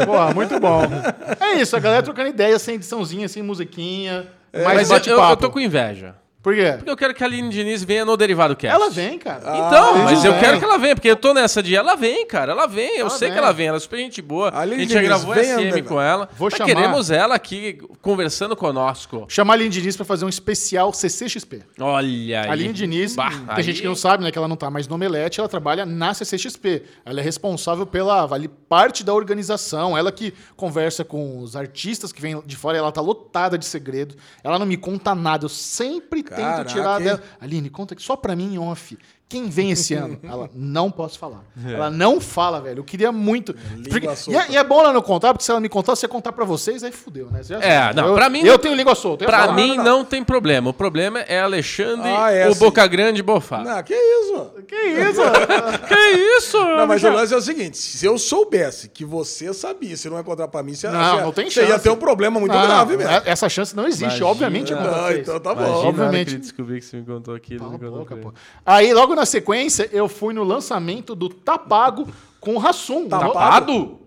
Porra, 0.05 0.33
muito 0.33 0.59
bom. 0.59 0.83
É 1.39 1.61
isso, 1.61 1.75
a 1.75 1.79
galera 1.79 2.03
trocando 2.03 2.29
ideia, 2.29 2.59
sem 2.59 2.75
ediçãozinha, 2.75 3.27
sem 3.27 3.41
musiquinha. 3.41 4.27
mais 4.53 4.89
Mas 4.89 5.07
eu, 5.07 5.17
eu 5.17 5.37
tô 5.37 5.49
com 5.49 5.59
inveja. 5.59 6.15
Por 6.41 6.55
quê? 6.55 6.71
Porque 6.77 6.89
eu 6.89 6.95
quero 6.95 7.13
que 7.13 7.21
a 7.21 7.27
Aline 7.27 7.49
Diniz 7.49 7.83
venha 7.83 8.05
no 8.05 8.15
Derivado 8.15 8.55
Cast. 8.55 8.73
Ela 8.73 8.89
vem, 8.89 9.19
cara. 9.19 9.39
Então, 9.41 9.95
Ah, 9.95 10.03
mas 10.05 10.23
eu 10.23 10.31
vem. 10.31 10.39
quero 10.39 10.57
que 10.57 10.63
ela 10.63 10.77
venha, 10.77 10.95
porque 10.95 11.09
eu 11.11 11.15
tô 11.17 11.33
nessa 11.33 11.61
de 11.61 11.75
ela 11.75 11.95
vem, 11.97 12.25
cara. 12.25 12.53
Ela 12.53 12.65
vem, 12.65 12.91
eu 12.95 13.01
Ela 13.01 13.09
sei 13.09 13.27
vem. 13.27 13.33
que 13.33 13.43
ela 13.43 13.51
vem. 13.51 13.67
Ela 13.67 13.75
é 13.75 13.79
super 13.81 13.97
gente 13.97 14.21
boa. 14.21 14.47
A 14.47 14.59
A 14.59 14.61
Aline 14.61 14.83
gente 14.83 14.93
já 14.93 15.01
Diniz, 15.01 15.09
gravou 15.17 15.35
venha, 15.35 15.71
SM 15.73 15.81
com 15.83 15.99
ela. 16.01 16.29
Vou 16.37 16.47
Mas 16.49 16.57
chamar. 16.57 16.65
queremos 16.73 17.11
ela 17.11 17.35
aqui 17.35 17.77
conversando 18.01 18.55
conosco. 18.55 19.25
Chamar 19.27 19.53
a 19.53 19.57
Aline 19.57 19.69
Diniz 19.69 19.97
pra 19.97 20.05
fazer 20.05 20.23
um 20.23 20.29
especial 20.29 20.93
CCXP. 20.93 21.61
Olha 21.77 22.07
aí. 22.07 22.33
A 22.33 22.51
Aline 22.53 22.71
Diniz, 22.73 23.17
Bah, 23.17 23.31
tem 23.31 23.39
aí- 23.49 23.63
gente 23.63 23.81
que 23.81 23.87
não 23.87 23.95
sabe, 23.95 24.23
né, 24.23 24.31
que 24.31 24.37
ela 24.37 24.47
não 24.47 24.55
tá 24.55 24.69
mais 24.71 24.87
no 24.87 24.95
Omelete, 24.95 25.41
ela 25.41 25.49
trabalha 25.49 25.85
na 25.85 26.13
CCXP. 26.13 26.83
Ela 27.05 27.19
é 27.19 27.23
responsável 27.23 27.85
pela 27.85 28.25
vale, 28.25 28.47
parte 28.47 29.03
da 29.03 29.13
organização, 29.13 29.97
ela 29.97 30.09
que 30.09 30.33
conversa 30.55 31.03
com 31.03 31.39
os 31.39 31.57
artistas 31.57 32.13
que 32.13 32.21
vêm 32.21 32.41
de 32.45 32.55
fora, 32.55 32.77
ela 32.77 32.93
tá 32.93 33.01
lotada 33.01 33.57
de 33.57 33.65
segredo. 33.65 34.15
Ela 34.41 34.57
não 34.57 34.65
me 34.65 34.77
conta 34.77 35.13
nada, 35.13 35.43
eu 35.43 35.49
sempre 35.49 36.23
Caraca, 36.41 36.63
tento 36.63 36.73
tirar 36.75 36.99
dela. 36.99 37.21
Aline, 37.39 37.69
conta 37.69 37.93
aqui 37.93 38.03
só 38.03 38.15
pra 38.15 38.35
mim 38.35 38.53
em 38.53 38.59
off. 38.59 38.97
Quem 39.29 39.47
vem 39.47 39.69
esse 39.69 39.93
ano? 39.93 40.17
Ela, 40.27 40.49
não 40.55 40.89
posso 40.89 41.19
falar. 41.19 41.43
Ela 41.63 41.91
não 41.91 42.19
fala, 42.19 42.59
velho. 42.59 42.79
Eu 42.79 42.83
queria 42.83 43.11
muito. 43.11 43.53
Porque- 43.87 44.07
e, 44.27 44.35
é, 44.35 44.45
e 44.49 44.57
é 44.57 44.63
bom 44.63 44.79
ela 44.79 44.91
não 44.91 45.03
contar, 45.03 45.33
porque 45.33 45.43
se 45.45 45.51
ela 45.51 45.59
me 45.59 45.69
contar, 45.69 45.95
se 45.95 46.03
eu 46.03 46.09
contar 46.09 46.31
pra 46.31 46.43
vocês, 46.43 46.83
aí 46.83 46.91
fudeu, 46.91 47.29
né? 47.29 47.43
Já 47.43 47.59
É, 47.59 47.93
não, 47.93 48.07
eu, 48.07 48.15
pra 48.15 48.27
mim 48.27 48.39
Eu 48.39 48.53
não- 48.53 48.57
tenho 48.57 48.73
língua 48.73 48.95
solta. 48.95 49.23
ia 49.23 49.27
Pra 49.29 49.41
falar. 49.41 49.53
mim 49.53 49.77
não, 49.77 50.03
tem 50.03 50.23
problema. 50.23 50.71
O 50.71 50.73
problema 50.73 51.19
é 51.21 51.39
Alexandre, 51.41 52.09
Ah, 52.09 52.31
é 52.31 52.47
o 52.47 52.51
assim. 52.51 52.59
Boca 52.59 52.87
Grande 52.87 53.21
Bofá. 53.21 53.59
não, 53.63 53.83
que 53.83 53.93
isso? 53.93 54.51
Que 54.67 54.75
isso? 54.75 55.21
Que 55.87 56.37
isso? 56.37 56.57
Não, 56.57 56.87
mas 56.87 57.03
o 57.03 57.09
lance 57.09 57.31
é 57.33 57.37
o 57.37 57.41
seguinte: 57.41 57.77
se 57.77 58.03
eu 58.05 58.17
soubesse 58.17 58.89
que 58.89 59.05
você 59.05 59.53
sabia, 59.53 59.95
se 59.95 60.09
não 60.09 60.17
ia 60.17 60.21
encontrar 60.21 60.47
pra 60.47 60.63
mim, 60.63 60.73
você, 60.73 60.89
Não, 60.89 60.99
você- 61.17 61.21
não 61.23 61.31
tem 61.31 61.49
você 61.51 61.61
ia 61.61 61.67
chance. 61.67 61.83
ter 61.83 61.89
um 61.91 61.95
problema 61.97 62.39
muito 62.39 62.51
Não, 62.53 62.65
grave, 62.65 62.97
velho. 62.97 63.09
é- 63.09 63.21
Essa 63.25 63.47
chance 63.47 63.75
não 63.75 63.85
existe, 63.85 64.03
Imagina. 64.05 64.25
obviamente. 64.27 64.73
não 64.73 64.79
Ah, 65.05 65.13
então 65.13 65.39
tá 65.39 65.53
bom. 65.53 65.61
Obviamente. 65.69 66.25
que 66.29 66.31
ele 66.33 66.39
descobrir 66.41 66.79
que 66.79 66.85
você 66.85 66.97
me 66.97 67.05
contou 67.05 67.35
aquilo. 67.35 67.59
Cala 67.59 67.71
me 67.73 67.79
contou 67.79 68.17
boca. 68.17 68.33
Aí, 68.65 68.91
logo 68.93 69.18
na 69.19 69.25
sequência, 69.25 69.89
eu 69.91 70.07
fui 70.07 70.33
no 70.33 70.43
lançamento 70.43 71.13
do 71.15 71.29
Tapago 71.29 72.07
com 72.39 72.55
o 72.55 72.57
Rassum. 72.57 73.07
Tapado? 73.07 73.31
Tapado? 73.33 73.99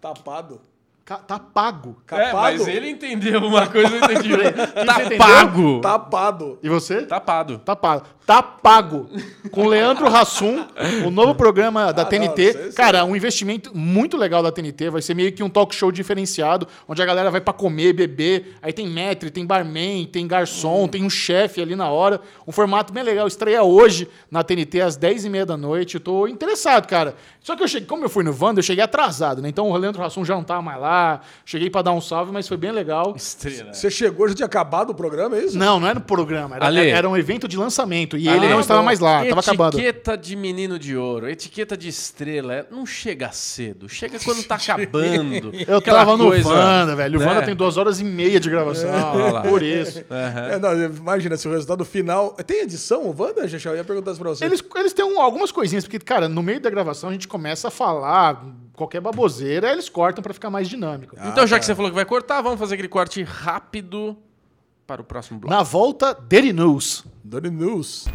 Tapado. 0.00 0.60
Ca- 1.04 1.18
Tapago. 1.18 1.96
É, 2.10 2.26
Capado. 2.26 2.32
mas 2.34 2.66
ele 2.66 2.90
entendeu 2.90 3.38
uma 3.40 3.68
coisa, 3.68 3.94
eu 3.94 4.04
entendi. 4.04 4.30
tá 4.84 5.16
pago. 5.16 5.80
Tapado. 5.80 6.58
E 6.62 6.68
você? 6.68 7.02
Tapado. 7.02 7.58
Tapado. 7.58 8.04
Tá 8.26 8.42
pago. 8.42 9.08
Com 9.52 9.68
Leandro 9.68 10.08
Hassum, 10.08 10.66
o 11.06 11.10
novo 11.12 11.32
programa 11.36 11.92
da 11.92 12.02
Ah, 12.02 12.04
não, 12.04 12.10
TNT. 12.10 12.52
sim. 12.70 12.72
Cara, 12.74 13.04
um 13.04 13.14
investimento 13.14 13.70
muito 13.72 14.16
legal 14.16 14.42
da 14.42 14.50
TNT. 14.50 14.90
Vai 14.90 15.00
ser 15.00 15.14
meio 15.14 15.32
que 15.32 15.44
um 15.44 15.48
talk 15.48 15.72
show 15.72 15.92
diferenciado, 15.92 16.66
onde 16.88 17.00
a 17.00 17.06
galera 17.06 17.30
vai 17.30 17.40
pra 17.40 17.52
comer, 17.54 17.92
beber. 17.92 18.56
Aí 18.60 18.72
tem 18.72 18.88
maître, 18.88 19.30
tem 19.30 19.46
barman, 19.46 20.04
tem 20.06 20.26
garçom, 20.26 20.88
tem 20.88 21.04
um 21.04 21.08
chefe 21.10 21.62
ali 21.62 21.76
na 21.76 21.88
hora. 21.88 22.20
Um 22.46 22.50
formato 22.50 22.92
bem 22.92 23.04
legal. 23.04 23.28
Estreia 23.28 23.62
hoje 23.62 24.08
na 24.28 24.42
TNT 24.42 24.80
às 24.80 24.98
10h30 24.98 25.44
da 25.44 25.56
noite. 25.56 25.94
Eu 25.94 26.00
tô 26.00 26.26
interessado, 26.26 26.88
cara. 26.88 27.14
Só 27.40 27.54
que 27.54 27.62
eu 27.62 27.68
cheguei, 27.68 27.86
como 27.86 28.04
eu 28.04 28.08
fui 28.08 28.24
no 28.24 28.36
Wanda, 28.38 28.58
eu 28.58 28.64
cheguei 28.64 28.82
atrasado, 28.82 29.40
né? 29.40 29.48
Então 29.48 29.70
o 29.70 29.76
Leandro 29.76 30.02
Hassum 30.02 30.24
já 30.24 30.34
não 30.34 30.42
tava 30.42 30.60
mais 30.62 30.80
lá. 30.80 31.20
Cheguei 31.44 31.70
pra 31.70 31.80
dar 31.80 31.92
um 31.92 32.00
salve, 32.00 32.32
mas 32.32 32.48
foi 32.48 32.56
bem 32.56 32.72
legal. 32.72 33.14
Estrela. 33.16 33.72
Você 33.72 33.88
chegou, 33.88 34.26
já 34.28 34.34
tinha 34.34 34.46
acabado 34.46 34.90
o 34.90 34.94
programa, 34.96 35.36
é 35.36 35.44
isso? 35.44 35.56
Não, 35.56 35.78
não 35.78 35.86
era 35.86 36.00
no 36.00 36.04
programa. 36.04 36.56
Era, 36.56 36.66
Ale. 36.66 36.88
era 36.88 37.08
um 37.08 37.16
evento 37.16 37.46
de 37.46 37.56
lançamento. 37.56 38.15
E 38.16 38.28
Ah, 38.28 38.36
ele 38.36 38.46
não 38.48 38.54
bom. 38.54 38.60
estava 38.60 38.82
mais 38.82 39.00
lá, 39.00 39.24
tava 39.24 39.40
acabando. 39.40 39.78
Etiqueta 39.78 40.16
de 40.16 40.36
menino 40.36 40.78
de 40.78 40.96
ouro, 40.96 41.28
etiqueta 41.28 41.76
de 41.76 41.88
estrela, 41.88 42.54
é- 42.54 42.66
não 42.70 42.86
chega 42.86 43.30
cedo, 43.32 43.88
chega 43.88 44.18
quando 44.24 44.42
tá 44.44 44.54
acabando. 44.62 45.52
Eu 45.68 45.78
Aquela 45.78 45.98
tava 45.98 46.16
no 46.16 46.26
coisa, 46.26 46.48
Wanda, 46.48 46.96
velho. 46.96 47.18
O 47.18 47.22
né? 47.22 47.26
Wanda 47.28 47.42
tem 47.42 47.54
duas 47.54 47.76
horas 47.76 48.00
e 48.00 48.04
meia 48.04 48.40
de 48.40 48.48
gravação. 48.50 48.90
Lá. 49.32 49.42
por 49.42 49.62
isso. 49.62 50.04
É, 50.10 50.58
não, 50.58 50.84
imagina 50.84 51.36
se 51.36 51.46
o 51.48 51.52
resultado 51.52 51.84
final. 51.84 52.30
Tem 52.46 52.62
edição, 52.62 53.02
o 53.04 53.14
Wanda? 53.16 53.46
Já 53.48 53.70
eu 53.70 53.76
ia 53.76 53.84
perguntar 53.84 54.12
isso 54.12 54.20
pra 54.20 54.30
você. 54.30 54.44
Eles, 54.44 54.62
eles 54.76 54.92
têm 54.92 55.04
um- 55.04 55.20
algumas 55.20 55.50
coisinhas, 55.52 55.84
porque, 55.84 55.98
cara, 55.98 56.28
no 56.28 56.42
meio 56.42 56.60
da 56.60 56.70
gravação 56.70 57.10
a 57.10 57.12
gente 57.12 57.26
começa 57.28 57.68
a 57.68 57.70
falar 57.70 58.44
qualquer 58.74 59.00
baboseira, 59.00 59.68
aí 59.68 59.72
eles 59.72 59.88
cortam 59.88 60.22
pra 60.22 60.34
ficar 60.34 60.50
mais 60.50 60.68
dinâmico. 60.68 61.16
Então, 61.26 61.46
já 61.46 61.58
que 61.58 61.64
você 61.64 61.74
falou 61.74 61.90
que 61.90 61.94
vai 61.94 62.04
cortar, 62.04 62.42
vamos 62.42 62.58
fazer 62.58 62.74
aquele 62.74 62.88
corte 62.88 63.22
rápido 63.22 64.16
para 64.86 65.02
o 65.02 65.04
próximo 65.04 65.40
bloco. 65.40 65.54
Na 65.54 65.62
volta, 65.62 66.14
Daily 66.14 66.52
News. 66.52 67.04
Dirty 67.24 67.50
News. 67.50 68.06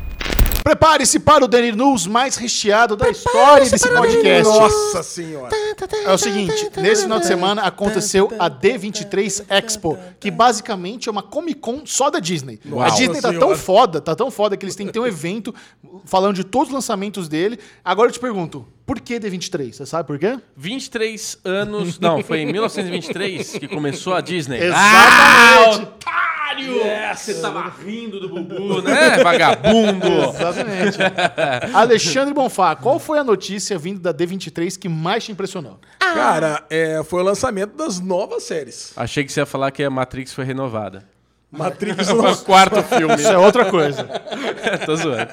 Prepare-se 0.63 1.19
para 1.19 1.43
o 1.43 1.47
Daily 1.47 1.71
News 1.71 2.06
mais 2.08 2.36
recheado 2.36 2.95
da 2.95 3.10
história 3.10 3.69
desse 3.69 3.89
podcast. 3.89 4.43
Nossa 4.43 5.04
senhora. 5.04 5.56
É 6.06 6.12
o 6.12 6.17
seguinte, 6.17 6.69
nesse 6.78 7.04
final 7.04 7.19
de 7.19 7.26
semana 7.26 7.63
aconteceu 7.63 8.32
a 8.39 8.50
D23 8.50 9.45
Expo, 9.50 9.97
que 10.19 10.30
basicamente 10.30 11.10
é 11.10 11.12
uma 11.12 11.24
Comic 11.24 11.60
Con 11.60 11.82
só 11.86 12.10
da 12.10 12.19
Disney. 12.19 12.60
A 12.65 12.69
Nossa 12.69 12.95
Disney 12.95 13.21
tá 13.21 13.34
tão 13.34 13.56
foda, 13.56 14.00
tá 14.00 14.15
tão 14.15 14.30
foda 14.30 14.56
que 14.56 14.65
eles 14.65 14.76
têm 14.76 14.88
que 14.88 14.93
ter 14.93 15.00
um 15.00 15.08
evento 15.08 15.54
falando 16.06 16.36
de 16.36 16.43
todos 16.43 16.69
os 16.69 16.74
lançamentos 16.74 17.28
dele. 17.28 17.60
Agora 17.84 18.10
eu 18.10 18.13
te 18.13 18.19
pergunto, 18.19 18.65
por 18.86 19.00
que 19.00 19.19
D23? 19.19 19.74
Você 19.74 19.86
sabe 19.86 20.08
por 20.08 20.19
quê? 20.19 20.38
23 20.56 21.39
anos. 21.43 22.00
Não, 22.00 22.21
foi 22.24 22.39
em 22.39 22.52
1923 22.52 23.58
que 23.58 23.67
começou 23.67 24.13
a 24.13 24.21
Disney. 24.21 24.58
Exatamente. 24.58 24.76
Ah, 24.76 25.69
otário! 25.71 26.82
Você 27.15 27.36
tava 27.36 27.74
rindo 27.84 28.19
do 28.19 28.30
Bubu, 28.30 28.82
né, 28.82 29.24
vagabundo? 29.24 30.34
Exatamente. 30.52 30.98
Alexandre 31.74 32.34
Bonfá, 32.34 32.76
qual 32.76 33.00
foi 33.00 33.20
a 33.20 33.24
notícia 33.24 33.78
vindo 33.78 34.00
da 34.00 34.14
D23 34.14 34.78
que 34.78 34.90
mais 34.90 35.24
te 35.24 35.32
impressionou? 35.32 35.80
Cara, 36.00 36.64
é, 36.70 37.02
foi 37.04 37.22
o 37.22 37.26
lançamento 37.26 37.76
das 37.76 38.00
novas 38.00 38.44
séries. 38.44 38.92
Achei 38.96 39.24
que 39.24 39.32
você 39.32 39.40
ia 39.42 39.46
falar 39.46 39.72
que 39.72 39.84
a 39.84 39.90
Matrix 39.90 40.34
foi 40.34 40.44
renovada. 40.46 41.10
Matrix 41.52 42.08
O 42.12 42.38
quarto 42.46 42.82
filme. 42.84 43.16
Isso 43.16 43.28
é 43.28 43.38
outra 43.38 43.66
coisa. 43.70 44.06
Tô 44.86 44.96
zoando. 44.96 45.28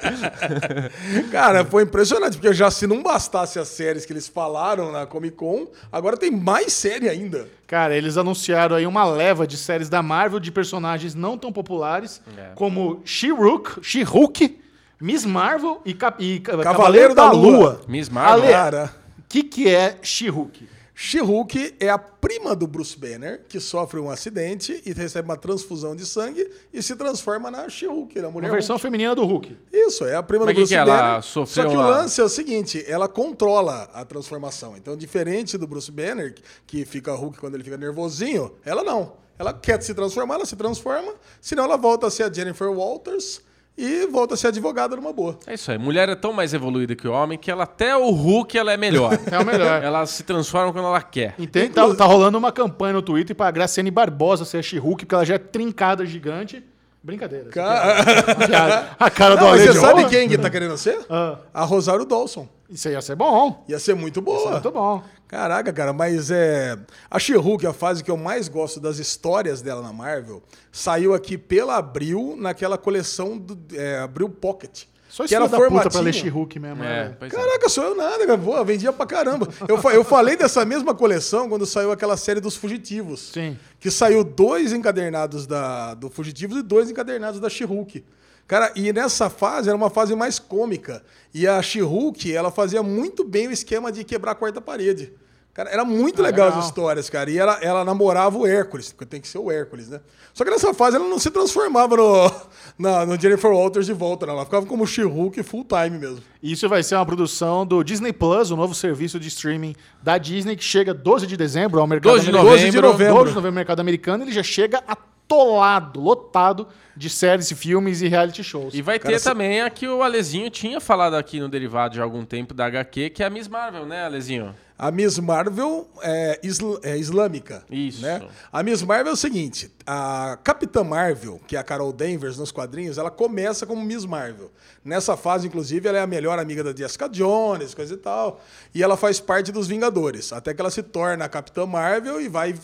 Cara, 1.30 1.64
foi 1.64 1.84
impressionante, 1.84 2.36
porque 2.36 2.52
já 2.52 2.70
se 2.70 2.86
não 2.88 3.02
bastasse 3.02 3.58
as 3.58 3.68
séries 3.68 4.04
que 4.04 4.12
eles 4.12 4.26
falaram 4.26 4.90
na 4.90 5.06
Comic 5.06 5.36
Con, 5.36 5.68
agora 5.92 6.16
tem 6.16 6.30
mais 6.30 6.72
série 6.72 7.08
ainda. 7.08 7.46
Cara, 7.68 7.96
eles 7.96 8.16
anunciaram 8.16 8.74
aí 8.76 8.86
uma 8.86 9.04
leva 9.04 9.46
de 9.46 9.56
séries 9.56 9.88
da 9.88 10.02
Marvel 10.02 10.40
de 10.40 10.50
personagens 10.50 11.14
não 11.14 11.38
tão 11.38 11.52
populares, 11.52 12.20
É. 12.36 12.50
como 12.54 13.00
She-Hulk, 13.04 13.78
She-Hulk, 13.82 14.58
Miss 15.00 15.24
Marvel 15.24 15.80
e, 15.84 15.94
Cap- 15.94 16.22
e 16.22 16.40
Ca- 16.40 16.58
Cavaleiro 16.58 17.14
da 17.14 17.30
Lua. 17.30 17.80
Miss 17.86 18.08
Marvel. 18.08 18.42
Ale, 18.44 18.52
Cara, 18.52 18.94
o 19.18 19.22
que, 19.28 19.42
que 19.42 19.68
é 19.68 19.98
She-Hulk? 20.02 20.68
She-Hulk 21.00 21.76
é 21.78 21.88
a 21.88 21.96
prima 21.96 22.56
do 22.56 22.66
Bruce 22.66 22.98
Banner, 22.98 23.42
que 23.48 23.60
sofre 23.60 24.00
um 24.00 24.10
acidente 24.10 24.82
e 24.84 24.92
recebe 24.92 25.28
uma 25.28 25.36
transfusão 25.36 25.94
de 25.94 26.04
sangue 26.04 26.50
e 26.72 26.82
se 26.82 26.96
transforma 26.96 27.48
na 27.52 27.68
She-Hulk, 27.68 28.20
na 28.20 28.28
mulher 28.30 28.48
Uma 28.48 28.54
versão 28.54 28.74
Hulk. 28.74 28.82
feminina 28.82 29.14
do 29.14 29.24
Hulk. 29.24 29.56
Isso, 29.72 30.04
é 30.04 30.16
a 30.16 30.22
prima 30.24 30.44
Mas 30.44 30.54
do 30.54 30.56
que 30.56 30.60
Bruce 30.62 30.74
que 30.74 30.76
ela 30.76 30.96
Banner. 31.10 31.22
sofreu 31.22 31.64
Só 31.64 31.70
que 31.70 31.76
o 31.76 31.80
uma- 31.80 31.88
lance 31.88 32.20
é 32.20 32.24
o 32.24 32.28
seguinte, 32.28 32.84
ela 32.88 33.06
controla 33.06 33.88
a 33.94 34.04
transformação. 34.04 34.76
Então, 34.76 34.96
diferente 34.96 35.56
do 35.56 35.68
Bruce 35.68 35.92
Banner, 35.92 36.34
que 36.66 36.84
fica 36.84 37.14
Hulk 37.14 37.38
quando 37.38 37.54
ele 37.54 37.62
fica 37.62 37.76
nervosinho, 37.76 38.50
ela 38.64 38.82
não. 38.82 39.12
Ela 39.38 39.52
quer 39.52 39.80
se 39.80 39.94
transformar, 39.94 40.34
ela 40.34 40.46
se 40.46 40.56
transforma, 40.56 41.12
senão 41.40 41.62
ela 41.62 41.76
volta 41.76 42.08
a 42.08 42.10
ser 42.10 42.24
a 42.24 42.32
Jennifer 42.32 42.68
Walters 42.72 43.40
e 43.78 44.06
volta 44.06 44.34
a 44.34 44.36
ser 44.36 44.48
advogada 44.48 44.96
numa 44.96 45.12
boa. 45.12 45.38
É 45.46 45.54
isso 45.54 45.70
aí. 45.70 45.78
Mulher 45.78 46.08
é 46.08 46.16
tão 46.16 46.32
mais 46.32 46.52
evoluída 46.52 46.96
que 46.96 47.06
o 47.06 47.12
homem 47.12 47.38
que 47.38 47.48
ela 47.50 47.62
até 47.62 47.96
o 47.96 48.10
Hulk 48.10 48.58
ela 48.58 48.72
é 48.72 48.76
melhor. 48.76 49.16
É 49.30 49.38
o 49.38 49.44
melhor. 49.46 49.82
ela 49.82 50.04
se 50.06 50.22
transforma 50.24 50.72
quando 50.72 50.86
ela 50.86 51.00
quer. 51.02 51.34
Entende? 51.38 51.70
Tá, 51.70 51.94
tá 51.94 52.04
rolando 52.04 52.36
uma 52.38 52.50
campanha 52.50 52.94
no 52.94 53.02
Twitter 53.02 53.36
pra 53.36 53.50
Graciane 53.50 53.90
Barbosa 53.90 54.44
ser 54.44 54.58
a 54.58 54.62
She-Hulk, 54.62 55.04
porque 55.04 55.14
ela 55.14 55.24
já 55.24 55.34
é 55.34 55.38
trincada 55.38 56.04
gigante. 56.04 56.62
Brincadeira. 57.02 57.50
Ca- 57.50 58.04
piada. 58.46 58.90
A 58.98 59.10
cara 59.10 59.36
do 59.36 59.46
Ale 59.46 59.66
você 59.66 59.78
sabe 59.78 60.06
quem 60.08 60.28
que 60.28 60.36
tá 60.36 60.50
querendo 60.50 60.76
ser? 60.76 60.98
Ah. 61.08 61.38
A 61.54 61.64
Rosário 61.64 62.04
Dawson. 62.04 62.48
Isso 62.68 62.88
ia 62.88 63.00
ser 63.00 63.16
bom. 63.16 63.64
Ia 63.68 63.78
ser 63.78 63.94
muito 63.94 64.20
boa. 64.20 64.52
Muito 64.52 64.70
bom. 64.70 65.02
Caraca, 65.26 65.72
cara, 65.72 65.92
mas 65.92 66.30
é. 66.30 66.76
A 67.10 67.18
She-Hulk, 67.18 67.66
a 67.66 67.72
fase 67.72 68.02
que 68.04 68.10
eu 68.10 68.16
mais 68.16 68.48
gosto 68.48 68.78
das 68.80 68.98
histórias 68.98 69.62
dela 69.62 69.80
na 69.80 69.92
Marvel, 69.92 70.42
saiu 70.72 71.14
aqui 71.14 71.38
pela 71.38 71.76
Abril, 71.76 72.34
naquela 72.38 72.76
coleção 72.76 73.38
do 73.38 73.58
é, 73.74 73.98
Abril 74.00 74.28
Pocket. 74.28 74.84
Só 75.18 75.26
que 75.26 75.34
era 75.34 75.48
da 75.48 75.58
puta 75.58 75.90
pra 75.90 76.00
ler 76.00 76.14
She-Hulk 76.14 76.60
mesmo. 76.60 76.84
É, 76.84 77.08
né? 77.08 77.16
é. 77.22 77.28
Caraca, 77.28 77.68
sou 77.68 77.82
eu 77.82 77.96
nada, 77.96 78.24
cara. 78.24 78.38
Pô, 78.38 78.64
vendia 78.64 78.92
pra 78.92 79.04
caramba. 79.04 79.48
Eu, 79.66 79.76
eu 79.90 80.04
falei 80.04 80.36
dessa 80.36 80.64
mesma 80.64 80.94
coleção 80.94 81.48
quando 81.48 81.66
saiu 81.66 81.90
aquela 81.90 82.16
série 82.16 82.38
dos 82.38 82.54
Fugitivos. 82.54 83.32
Sim. 83.32 83.58
Que 83.80 83.90
saiu 83.90 84.22
dois 84.22 84.72
encadernados 84.72 85.44
da, 85.44 85.94
do 85.94 86.08
Fugitivos 86.08 86.58
e 86.58 86.62
dois 86.62 86.88
encadernados 86.88 87.40
da 87.40 87.50
She-Hulk. 87.50 88.04
Cara, 88.46 88.70
e 88.76 88.92
nessa 88.92 89.28
fase 89.28 89.68
era 89.68 89.76
uma 89.76 89.90
fase 89.90 90.14
mais 90.14 90.38
cômica. 90.38 91.02
E 91.34 91.48
a 91.48 91.60
She-Hulk, 91.60 92.32
ela 92.32 92.52
fazia 92.52 92.80
muito 92.80 93.24
bem 93.24 93.48
o 93.48 93.50
esquema 93.50 93.90
de 93.90 94.04
quebrar 94.04 94.30
a 94.30 94.36
quarta 94.36 94.60
parede. 94.60 95.12
Cara, 95.58 95.70
era 95.70 95.84
muito 95.84 96.20
Ah, 96.22 96.26
legal, 96.26 96.46
legal. 96.46 96.60
as 96.60 96.66
histórias, 96.66 97.10
cara. 97.10 97.28
E 97.28 97.36
ela, 97.36 97.58
ela 97.60 97.84
namorava 97.84 98.38
o 98.38 98.46
Hércules, 98.46 98.92
porque 98.92 99.04
tem 99.04 99.20
que 99.20 99.26
ser 99.26 99.38
o 99.38 99.50
Hércules, 99.50 99.88
né? 99.88 99.98
Só 100.32 100.44
que 100.44 100.50
nessa 100.52 100.72
fase 100.72 100.94
ela 100.94 101.08
não 101.08 101.18
se 101.18 101.32
transformava 101.32 101.96
no, 101.96 102.32
na, 102.78 103.04
no 103.04 103.20
Jennifer 103.20 103.50
Walters 103.50 103.86
de 103.86 103.92
volta, 103.92 104.24
não. 104.24 104.34
Ela 104.34 104.44
ficava 104.44 104.64
como 104.66 104.86
She-Hulk 104.86 105.42
full 105.42 105.64
time 105.64 105.98
mesmo. 105.98 106.20
Isso 106.40 106.68
vai 106.68 106.84
ser 106.84 106.94
uma 106.94 107.04
produção 107.04 107.66
do 107.66 107.82
Disney 107.82 108.12
Plus, 108.12 108.52
o 108.52 108.56
novo 108.56 108.72
serviço 108.72 109.18
de 109.18 109.26
streaming 109.26 109.74
da 110.00 110.16
Disney, 110.16 110.54
que 110.54 110.62
chega 110.62 110.94
12 110.94 111.26
de 111.26 111.36
dezembro 111.36 111.80
ao 111.80 111.88
mercado 111.88 112.12
12 112.12 112.26
de 112.26 112.30
americano. 112.30 112.50
12 112.56 112.70
de 112.70 112.80
novembro. 112.80 113.14
12 113.14 113.28
de 113.30 113.34
novembro 113.34 113.50
no 113.50 113.56
mercado 113.56 113.80
americano. 113.80 114.22
Ele 114.22 114.30
já 114.30 114.44
chega 114.44 114.80
atolado, 114.86 116.00
lotado 116.00 116.68
de 116.96 117.10
séries, 117.10 117.50
filmes 117.52 118.00
e 118.00 118.06
reality 118.06 118.44
shows. 118.44 118.74
E 118.74 118.80
vai 118.80 118.98
Cara, 119.00 119.12
ter 119.14 119.18
se- 119.18 119.24
também 119.24 119.60
a 119.60 119.68
que 119.68 119.88
o 119.88 120.04
Alezinho 120.04 120.48
tinha 120.50 120.80
falado 120.80 121.14
aqui 121.14 121.40
no 121.40 121.48
Derivado 121.48 121.94
de 121.94 122.00
algum 122.00 122.24
tempo 122.24 122.54
da 122.54 122.66
HQ, 122.66 123.10
que 123.10 123.24
é 123.24 123.26
a 123.26 123.30
Miss 123.30 123.48
Marvel, 123.48 123.84
né, 123.86 124.04
Alezinho? 124.04 124.54
A 124.78 124.92
Miss 124.92 125.18
Marvel 125.18 125.88
é, 126.02 126.38
isl- 126.42 126.78
é 126.84 126.96
islâmica. 126.96 127.64
Isso. 127.68 128.00
Né? 128.00 128.26
A 128.52 128.62
Miss 128.62 128.80
Marvel 128.82 129.10
é 129.10 129.12
o 129.12 129.16
seguinte: 129.16 129.70
a 129.84 130.38
Capitã 130.44 130.84
Marvel, 130.84 131.40
que 131.48 131.56
é 131.56 131.58
a 131.58 131.64
Carol 131.64 131.92
Danvers 131.92 132.38
nos 132.38 132.52
quadrinhos, 132.52 132.96
ela 132.96 133.10
começa 133.10 133.66
como 133.66 133.82
Miss 133.82 134.04
Marvel. 134.04 134.52
Nessa 134.84 135.16
fase, 135.16 135.48
inclusive, 135.48 135.88
ela 135.88 135.98
é 135.98 136.02
a 136.02 136.06
melhor 136.06 136.38
amiga 136.38 136.62
da 136.62 136.72
Jessica 136.74 137.08
Jones, 137.08 137.74
coisa 137.74 137.94
e 137.94 137.96
tal. 137.96 138.40
E 138.74 138.82
ela 138.82 138.96
faz 138.96 139.18
parte 139.18 139.50
dos 139.50 139.66
Vingadores. 139.66 140.32
Até 140.32 140.54
que 140.54 140.60
ela 140.60 140.70
se 140.70 140.82
torna 140.82 141.24
a 141.24 141.28
Capitã 141.28 141.66
Marvel 141.66 142.20
e 142.20 142.28
vai 142.28 142.54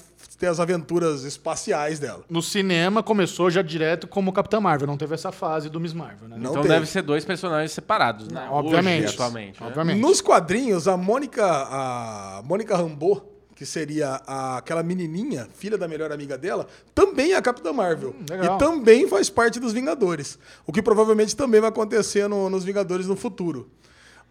ter 0.44 0.50
as 0.50 0.60
aventuras 0.60 1.24
espaciais 1.24 1.98
dela. 1.98 2.22
No 2.28 2.42
cinema 2.42 3.02
começou 3.02 3.50
já 3.50 3.62
direto 3.62 4.06
como 4.06 4.32
Capitã 4.32 4.60
Marvel, 4.60 4.86
não 4.86 4.96
teve 4.96 5.14
essa 5.14 5.32
fase 5.32 5.68
do 5.70 5.80
Miss 5.80 5.92
Marvel, 5.94 6.28
né? 6.28 6.36
Não 6.38 6.50
então 6.50 6.62
teve. 6.62 6.74
deve 6.74 6.86
ser 6.86 7.02
dois 7.02 7.24
personagens 7.24 7.72
separados, 7.72 8.28
né? 8.28 8.46
Obviamente. 8.50 9.04
Hoje, 9.06 9.14
atualmente. 9.14 9.60
né? 9.60 9.66
Obviamente. 9.66 10.00
Nos 10.00 10.20
quadrinhos, 10.20 10.86
a 10.86 10.96
Mônica, 10.96 11.44
a 11.44 12.42
Mônica 12.44 12.76
Rambeau, 12.76 13.30
que 13.56 13.64
seria 13.64 14.20
a- 14.26 14.58
aquela 14.58 14.82
menininha, 14.82 15.48
filha 15.54 15.78
da 15.78 15.86
melhor 15.88 16.12
amiga 16.12 16.36
dela, 16.36 16.66
também 16.94 17.32
é 17.32 17.36
a 17.36 17.42
Capitã 17.42 17.72
Marvel. 17.72 18.14
legal. 18.28 18.56
e 18.56 18.58
também 18.58 19.08
faz 19.08 19.30
parte 19.30 19.58
dos 19.58 19.72
Vingadores. 19.72 20.38
O 20.66 20.72
que 20.72 20.82
provavelmente 20.82 21.34
também 21.36 21.60
vai 21.60 21.70
acontecer 21.70 22.28
no- 22.28 22.50
nos 22.50 22.64
Vingadores 22.64 23.06
no 23.06 23.16
futuro. 23.16 23.70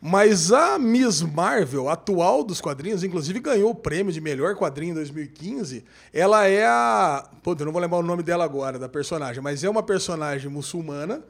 Mas 0.06 0.52
a 0.52 0.78
Miss 0.78 1.22
Marvel, 1.22 1.88
atual 1.88 2.44
dos 2.44 2.60
quadrinhos, 2.60 3.06
inclusive 3.06 3.40
ganhou 3.40 3.72
o 3.72 3.76
prêmio 3.76 4.12
de 4.12 4.20
melhor 4.20 4.54
quadrinho 4.54 4.92
em 4.92 4.96
2015. 4.96 5.86
Ela 6.14 6.46
é 6.46 6.66
a. 6.66 7.24
Pô, 7.42 7.56
eu 7.58 7.66
não 7.66 7.72
vou 7.72 7.82
lembrar 7.82 8.00
o 8.00 8.04
nome 8.04 8.22
dela 8.22 8.44
agora, 8.44 8.78
da 8.78 8.90
personagem, 8.90 9.42
mas 9.42 9.64
é 9.64 9.70
uma 9.70 9.82
personagem 9.82 10.50
muçulmana 10.52 11.24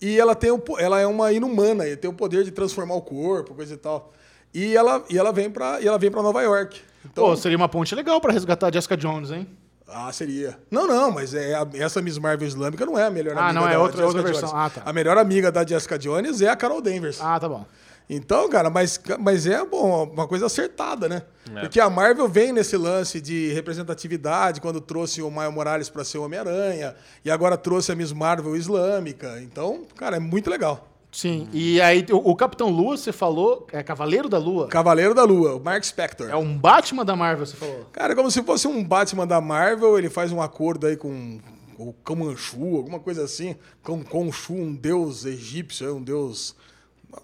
e 0.00 0.18
ela, 0.18 0.34
tem 0.34 0.56
po- 0.58 0.78
ela 0.78 0.98
é 0.98 1.06
uma 1.06 1.32
inumana 1.32 1.86
e 1.86 1.96
tem 1.98 2.10
o 2.10 2.14
poder 2.14 2.44
de 2.44 2.50
transformar 2.50 2.94
o 2.94 3.02
corpo, 3.02 3.54
coisa 3.54 3.74
e 3.74 3.76
tal. 3.76 4.10
E 4.54 4.74
ela, 4.74 5.04
e 5.10 5.18
ela 5.18 5.30
vem 5.30 5.50
pra, 5.50 5.82
e 5.82 5.86
ela 5.86 5.98
vem 5.98 6.10
para 6.10 6.22
Nova 6.22 6.40
York. 6.40 6.80
Então, 7.04 7.24
Pô, 7.26 7.36
seria 7.36 7.58
uma 7.58 7.68
ponte 7.68 7.94
legal 7.94 8.22
pra 8.22 8.32
resgatar 8.32 8.68
a 8.68 8.72
Jessica 8.72 8.96
Jones, 8.96 9.30
hein? 9.32 9.46
Ah, 9.86 10.10
seria. 10.10 10.58
Não, 10.70 10.86
não, 10.86 11.10
mas 11.10 11.34
é 11.34 11.54
a- 11.54 11.68
essa 11.74 12.00
Miss 12.00 12.16
Marvel 12.16 12.48
islâmica 12.48 12.86
não 12.86 12.98
é 12.98 13.04
a 13.04 13.10
melhor 13.10 13.36
Ah, 13.36 13.48
amiga 13.50 13.60
não, 13.60 13.68
é 13.68 13.72
da 13.74 13.80
outra- 13.80 13.96
Jessica 14.02 14.06
outra 14.18 14.22
Jones. 14.32 14.40
versão. 14.40 14.58
Ah, 14.58 14.70
tá. 14.70 14.82
A 14.86 14.92
melhor 14.94 15.18
amiga 15.18 15.52
da 15.52 15.64
Jessica 15.66 15.98
Jones 15.98 16.40
é 16.40 16.48
a 16.48 16.56
Carol 16.56 16.80
Danvers. 16.80 17.20
Ah, 17.20 17.38
tá 17.38 17.46
bom. 17.48 17.66
Então, 18.08 18.48
cara, 18.50 18.68
mas, 18.68 19.00
mas 19.18 19.46
é 19.46 19.64
bom, 19.64 20.04
uma 20.04 20.28
coisa 20.28 20.46
acertada, 20.46 21.08
né? 21.08 21.22
É. 21.54 21.60
Porque 21.60 21.80
a 21.80 21.88
Marvel 21.88 22.28
vem 22.28 22.52
nesse 22.52 22.76
lance 22.76 23.20
de 23.20 23.52
representatividade, 23.52 24.60
quando 24.60 24.80
trouxe 24.80 25.22
o 25.22 25.30
Miles 25.30 25.54
Morales 25.54 25.88
para 25.88 26.04
ser 26.04 26.18
o 26.18 26.24
Homem-Aranha, 26.24 26.94
e 27.24 27.30
agora 27.30 27.56
trouxe 27.56 27.92
a 27.92 27.94
Miss 27.94 28.12
Marvel 28.12 28.56
islâmica. 28.56 29.40
Então, 29.40 29.82
cara, 29.96 30.16
é 30.16 30.20
muito 30.20 30.50
legal. 30.50 30.90
Sim. 31.10 31.48
E 31.52 31.80
aí, 31.80 32.04
o, 32.10 32.34
Capitão 32.34 32.68
Lua, 32.68 32.96
você 32.96 33.12
falou, 33.12 33.68
é 33.72 33.82
Cavaleiro 33.84 34.28
da 34.28 34.36
Lua. 34.36 34.66
Cavaleiro 34.66 35.14
da 35.14 35.22
Lua, 35.22 35.54
o 35.54 35.60
Mark 35.60 35.84
Spector. 35.84 36.28
É 36.28 36.34
um 36.34 36.58
Batman 36.58 37.04
da 37.04 37.14
Marvel, 37.14 37.46
você 37.46 37.56
falou. 37.56 37.86
Cara, 37.92 38.16
como 38.16 38.30
se 38.32 38.42
fosse 38.42 38.66
um 38.66 38.82
Batman 38.82 39.26
da 39.26 39.40
Marvel, 39.40 39.96
ele 39.96 40.10
faz 40.10 40.32
um 40.32 40.42
acordo 40.42 40.88
aí 40.88 40.96
com 40.96 41.38
o 41.78 41.92
Kamanchu, 41.92 42.76
alguma 42.76 42.98
coisa 42.98 43.22
assim, 43.22 43.54
com 43.82 44.02
Khonshu, 44.02 44.54
um 44.54 44.74
deus 44.74 45.24
egípcio, 45.24 45.94
um 45.94 46.02
deus 46.02 46.56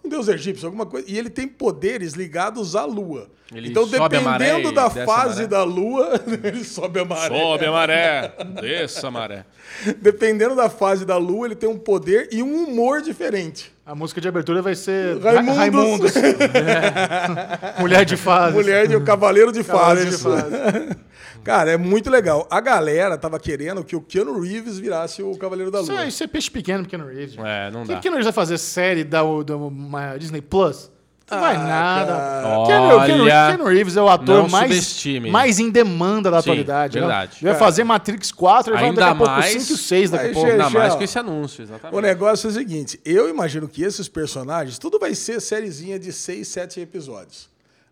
um 0.04 0.08
deus 0.08 0.28
egípcio, 0.28 0.66
alguma 0.66 0.86
coisa, 0.86 1.06
e 1.10 1.18
ele 1.18 1.30
tem 1.30 1.46
poderes 1.48 2.12
ligados 2.14 2.74
à 2.76 2.84
lua. 2.84 3.28
Ele 3.52 3.68
então, 3.68 3.86
dependendo 3.86 4.70
da 4.72 4.88
fase 4.88 5.36
maré. 5.42 5.46
da 5.48 5.64
lua, 5.64 6.20
ele 6.44 6.62
sobe 6.64 7.00
a 7.00 7.04
maré. 7.04 7.36
Sobe 7.36 7.66
a 7.66 7.72
maré, 7.72 8.32
desça 8.60 9.08
a 9.08 9.10
maré. 9.10 9.44
Dependendo 10.00 10.54
da 10.54 10.68
fase 10.70 11.04
da 11.04 11.16
lua, 11.16 11.46
ele 11.46 11.54
tem 11.56 11.68
um 11.68 11.78
poder 11.78 12.28
e 12.30 12.42
um 12.42 12.64
humor 12.64 13.02
diferente. 13.02 13.72
A 13.84 13.94
música 13.94 14.20
de 14.20 14.28
abertura 14.28 14.62
vai 14.62 14.74
ser 14.76 15.18
Raimundos. 15.18 15.54
Ra- 15.54 15.60
Raimundos. 15.60 16.16
É. 16.16 17.74
Mulher 17.80 18.04
de 18.04 18.16
fase. 18.16 18.54
Mulher 18.54 18.86
de 18.86 19.00
Cavaleiro 19.00 19.50
de 19.52 19.64
Cavaleiro 19.64 20.10
de 20.10 20.16
Fases. 20.18 20.96
Cara, 21.44 21.70
é 21.72 21.76
muito 21.76 22.10
legal. 22.10 22.46
A 22.50 22.60
galera 22.60 23.16
tava 23.18 23.38
querendo 23.38 23.82
que 23.84 23.96
o 23.96 24.00
Keanu 24.00 24.40
Reeves 24.40 24.78
virasse 24.78 25.22
o 25.22 25.36
Cavaleiro 25.36 25.70
da 25.70 25.80
Isso 25.80 25.92
Lua. 25.92 26.04
é, 26.04 26.08
isso 26.08 26.22
é 26.22 26.26
peixe 26.26 26.50
pequeno, 26.50 26.84
Keanu 26.86 27.06
Reeves. 27.06 27.32
gente. 27.32 27.44
É, 27.46 27.70
não 27.70 27.82
O 27.82 27.86
dá. 27.86 27.94
que 27.96 28.00
Keanu 28.02 28.16
Reeves 28.16 28.26
vai 28.26 28.32
fazer 28.32 28.58
série 28.58 29.04
da, 29.04 29.20
da 29.44 29.56
uma 29.56 30.16
Disney 30.16 30.40
Plus? 30.40 30.90
Não 31.30 31.38
vai 31.38 31.54
Ah, 31.54 31.58
nada. 31.60 32.12
cara. 32.12 32.66
Keanu, 32.66 32.66
Keanu- 33.06 33.22
Olha, 33.24 33.46
Keanu 33.56 33.64
Reeves 33.66 33.96
é 33.96 34.02
o 34.02 34.08
ator 34.08 34.48
mais, 34.50 34.68
subestime. 34.74 35.30
mais 35.30 35.60
em 35.60 35.70
demanda 35.70 36.28
da 36.28 36.38
Sim, 36.42 36.50
atualidade. 36.50 36.94
né? 36.96 37.00
verdade. 37.06 37.36
Ele 37.40 37.50
vai 37.52 37.58
fazer 37.58 37.84
Matrix 37.84 38.32
4, 38.32 38.72
ele 38.72 38.80
vai 38.80 38.88
Ainda 38.88 39.00
daqui 39.00 39.12
a 39.12 39.16
pouco 39.16 39.32
mais- 39.32 39.52
5 39.52 39.72
e 39.72 39.76
6 39.76 40.10
daqui 40.10 40.26
a 40.26 40.32
pouco. 40.32 40.50
Ainda 40.50 40.70
mais 40.70 40.94
com 40.96 41.02
esse 41.04 41.18
anúncio, 41.18 41.62
exatamente. 41.62 41.96
O 41.96 42.00
negócio 42.00 42.48
é 42.48 42.50
o 42.50 42.52
seguinte, 42.52 42.98
eu 43.04 43.28
imagino 43.28 43.68
que 43.68 43.80
esses 43.82 44.08
personagens, 44.08 44.76
tudo 44.76 44.98
vai 44.98 45.14
ser 45.14 45.40
sériezinha 45.40 45.98
de 46.00 46.12
seis, 46.12 46.48
sete 46.48 46.80
episódios. 46.80 47.49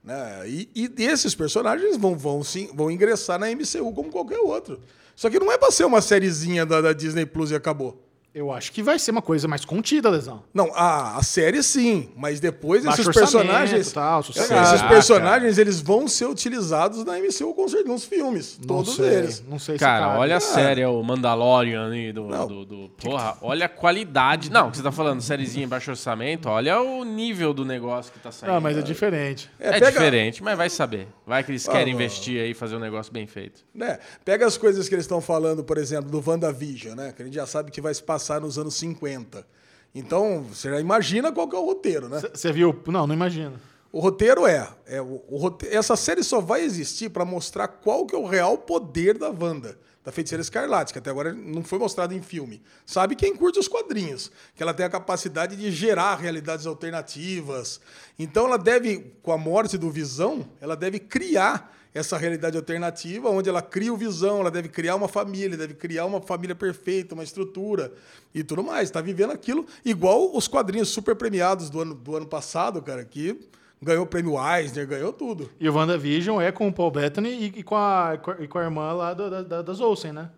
Né? 0.08 0.48
E, 0.48 0.70
e 0.74 1.04
esses 1.04 1.34
personagens 1.34 1.98
vão, 1.98 2.16
vão, 2.16 2.42
sim, 2.42 2.70
vão 2.72 2.90
ingressar 2.90 3.38
na 3.38 3.50
MCU 3.50 3.92
como 3.92 4.10
qualquer 4.10 4.38
outro. 4.38 4.80
Só 5.14 5.28
que 5.28 5.38
não 5.38 5.52
é 5.52 5.58
pra 5.58 5.70
ser 5.70 5.84
uma 5.84 6.00
sériezinha 6.00 6.64
da, 6.64 6.80
da 6.80 6.94
Disney 6.94 7.26
Plus 7.26 7.50
e 7.50 7.54
acabou. 7.54 8.07
Eu 8.38 8.52
acho 8.52 8.70
que 8.72 8.82
vai 8.82 8.98
ser 9.00 9.10
uma 9.10 9.20
coisa 9.22 9.48
mais 9.48 9.64
contida, 9.64 10.08
Lesão. 10.08 10.44
Não, 10.54 10.70
a, 10.74 11.16
a 11.18 11.22
série 11.24 11.60
sim, 11.62 12.10
mas 12.16 12.38
depois 12.38 12.84
Baixo 12.84 13.00
esses 13.02 13.12
personagens. 13.14 13.90
tal, 13.92 14.22
sucesso. 14.22 14.52
esses 14.54 14.80
Ah, 14.82 14.88
personagens 14.88 15.58
eles 15.58 15.80
vão 15.80 16.06
ser 16.06 16.26
utilizados 16.26 17.04
na 17.04 17.18
MCU 17.18 17.52
com 17.54 17.66
certeza, 17.66 17.88
nos 17.92 18.04
filmes. 18.04 18.56
Não 18.60 18.66
todos 18.66 18.94
sei, 18.94 19.06
eles. 19.14 19.42
Não 19.48 19.58
sei 19.58 19.74
se 19.74 19.80
Cara, 19.80 20.06
cabe. 20.06 20.18
olha 20.20 20.36
a 20.36 20.40
série, 20.40 20.84
o 20.86 21.02
Mandalorian 21.02 21.86
ali 21.86 22.12
do, 22.12 22.28
do, 22.46 22.64
do- 22.64 22.88
Porra, 22.90 23.36
olha 23.42 23.66
a 23.66 23.68
qualidade. 23.68 24.50
Não, 24.50 24.70
que 24.70 24.76
você 24.76 24.82
tá 24.82 24.92
falando, 24.92 25.20
sériezinha 25.20 25.64
em 25.64 25.68
baixo 25.68 25.90
orçamento, 25.90 26.48
olha 26.48 26.80
o 26.80 27.02
nível 27.04 27.52
do 27.52 27.64
negócio 27.64 28.12
que 28.12 28.20
tá 28.20 28.30
saindo. 28.30 28.52
Não, 28.54 28.60
mas 28.60 28.76
é 28.76 28.82
diferente. 28.82 29.50
É, 29.58 29.72
pega- 29.72 29.90
diferente, 29.90 30.42
mas 30.42 30.56
vai 30.56 30.70
saber. 30.70 31.08
Vai 31.26 31.42
que 31.42 31.50
eles 31.50 31.66
querem 31.66 31.92
Ah, 31.92 31.96
investir 31.96 32.40
aí 32.40 32.50
e 32.50 32.54
fazer 32.54 32.76
um 32.76 32.80
negócio 32.80 33.12
bem 33.12 33.26
feito. 33.26 33.64
né? 33.74 33.98
Pega 34.24 34.46
as 34.46 34.56
coisas 34.56 34.88
que 34.88 34.94
eles 34.94 35.04
estão 35.04 35.20
falando, 35.20 35.64
por 35.64 35.76
exemplo, 35.78 36.10
do 36.10 36.22
WandaVision, 36.24 36.94
né? 36.94 37.12
Que 37.16 37.22
a 37.22 37.24
gente 37.24 37.34
já 37.34 37.46
sabe 37.46 37.70
que 37.70 37.80
vai 37.80 37.92
se 37.94 38.02
passar 38.02 38.27
nos 38.40 38.58
anos 38.58 38.74
50. 38.74 39.46
Então, 39.94 40.42
você 40.42 40.70
já 40.70 40.80
imagina 40.80 41.32
qual 41.32 41.48
que 41.48 41.56
é 41.56 41.58
o 41.58 41.64
roteiro, 41.64 42.08
né? 42.08 42.20
Você 42.34 42.52
viu? 42.52 42.78
Não, 42.86 43.06
não 43.06 43.14
imagino. 43.14 43.58
O 43.90 44.00
roteiro 44.00 44.46
é, 44.46 44.68
é 44.86 45.00
o, 45.00 45.22
o 45.28 45.38
rote- 45.38 45.66
essa 45.68 45.96
série 45.96 46.22
só 46.22 46.40
vai 46.40 46.60
existir 46.62 47.08
para 47.08 47.24
mostrar 47.24 47.66
qual 47.68 48.04
que 48.06 48.14
é 48.14 48.18
o 48.18 48.26
real 48.26 48.58
poder 48.58 49.16
da 49.16 49.30
Wanda, 49.30 49.78
da 50.04 50.12
Feiticeira 50.12 50.42
Escarlate, 50.42 50.92
que 50.92 50.98
até 50.98 51.08
agora 51.08 51.32
não 51.32 51.64
foi 51.64 51.78
mostrado 51.78 52.12
em 52.12 52.20
filme. 52.20 52.62
Sabe 52.84 53.16
quem 53.16 53.34
curte 53.34 53.58
os 53.58 53.66
quadrinhos, 53.66 54.30
que 54.54 54.62
ela 54.62 54.74
tem 54.74 54.84
a 54.84 54.90
capacidade 54.90 55.56
de 55.56 55.70
gerar 55.72 56.16
realidades 56.16 56.66
alternativas. 56.66 57.80
Então 58.18 58.46
ela 58.46 58.58
deve, 58.58 59.14
com 59.22 59.32
a 59.32 59.38
morte 59.38 59.78
do 59.78 59.90
Visão, 59.90 60.46
ela 60.60 60.76
deve 60.76 60.98
criar 60.98 61.74
essa 61.98 62.16
realidade 62.16 62.56
alternativa, 62.56 63.28
onde 63.28 63.48
ela 63.48 63.60
cria 63.60 63.92
o 63.92 63.96
Visão, 63.96 64.40
ela 64.40 64.50
deve 64.50 64.68
criar 64.68 64.94
uma 64.96 65.08
família, 65.08 65.56
deve 65.56 65.74
criar 65.74 66.06
uma 66.06 66.20
família 66.20 66.54
perfeita, 66.54 67.14
uma 67.14 67.24
estrutura 67.24 67.92
e 68.34 68.42
tudo 68.44 68.62
mais. 68.62 68.88
Está 68.88 69.00
vivendo 69.00 69.32
aquilo 69.32 69.66
igual 69.84 70.34
os 70.36 70.46
quadrinhos 70.48 70.88
super 70.88 71.14
premiados 71.16 71.68
do 71.68 71.80
ano, 71.80 71.94
do 71.94 72.16
ano 72.16 72.26
passado, 72.26 72.80
cara, 72.80 73.04
que 73.04 73.38
ganhou 73.82 74.04
o 74.04 74.06
prêmio 74.06 74.34
Eisner, 74.40 74.86
ganhou 74.86 75.12
tudo. 75.12 75.50
E 75.60 75.68
o 75.68 75.74
WandaVision 75.74 76.40
é 76.40 76.50
com 76.50 76.66
o 76.68 76.72
Paul 76.72 76.90
Bettany 76.90 77.28
e, 77.30 77.44
e 77.60 77.62
com, 77.62 77.76
a, 77.76 78.18
e 78.40 78.48
com 78.48 78.58
a 78.58 78.62
irmã 78.64 78.92
lá 78.92 79.14
da, 79.14 79.42
da- 79.42 79.62
das 79.62 79.80
Olsen, 79.80 80.12
né? 80.12 80.30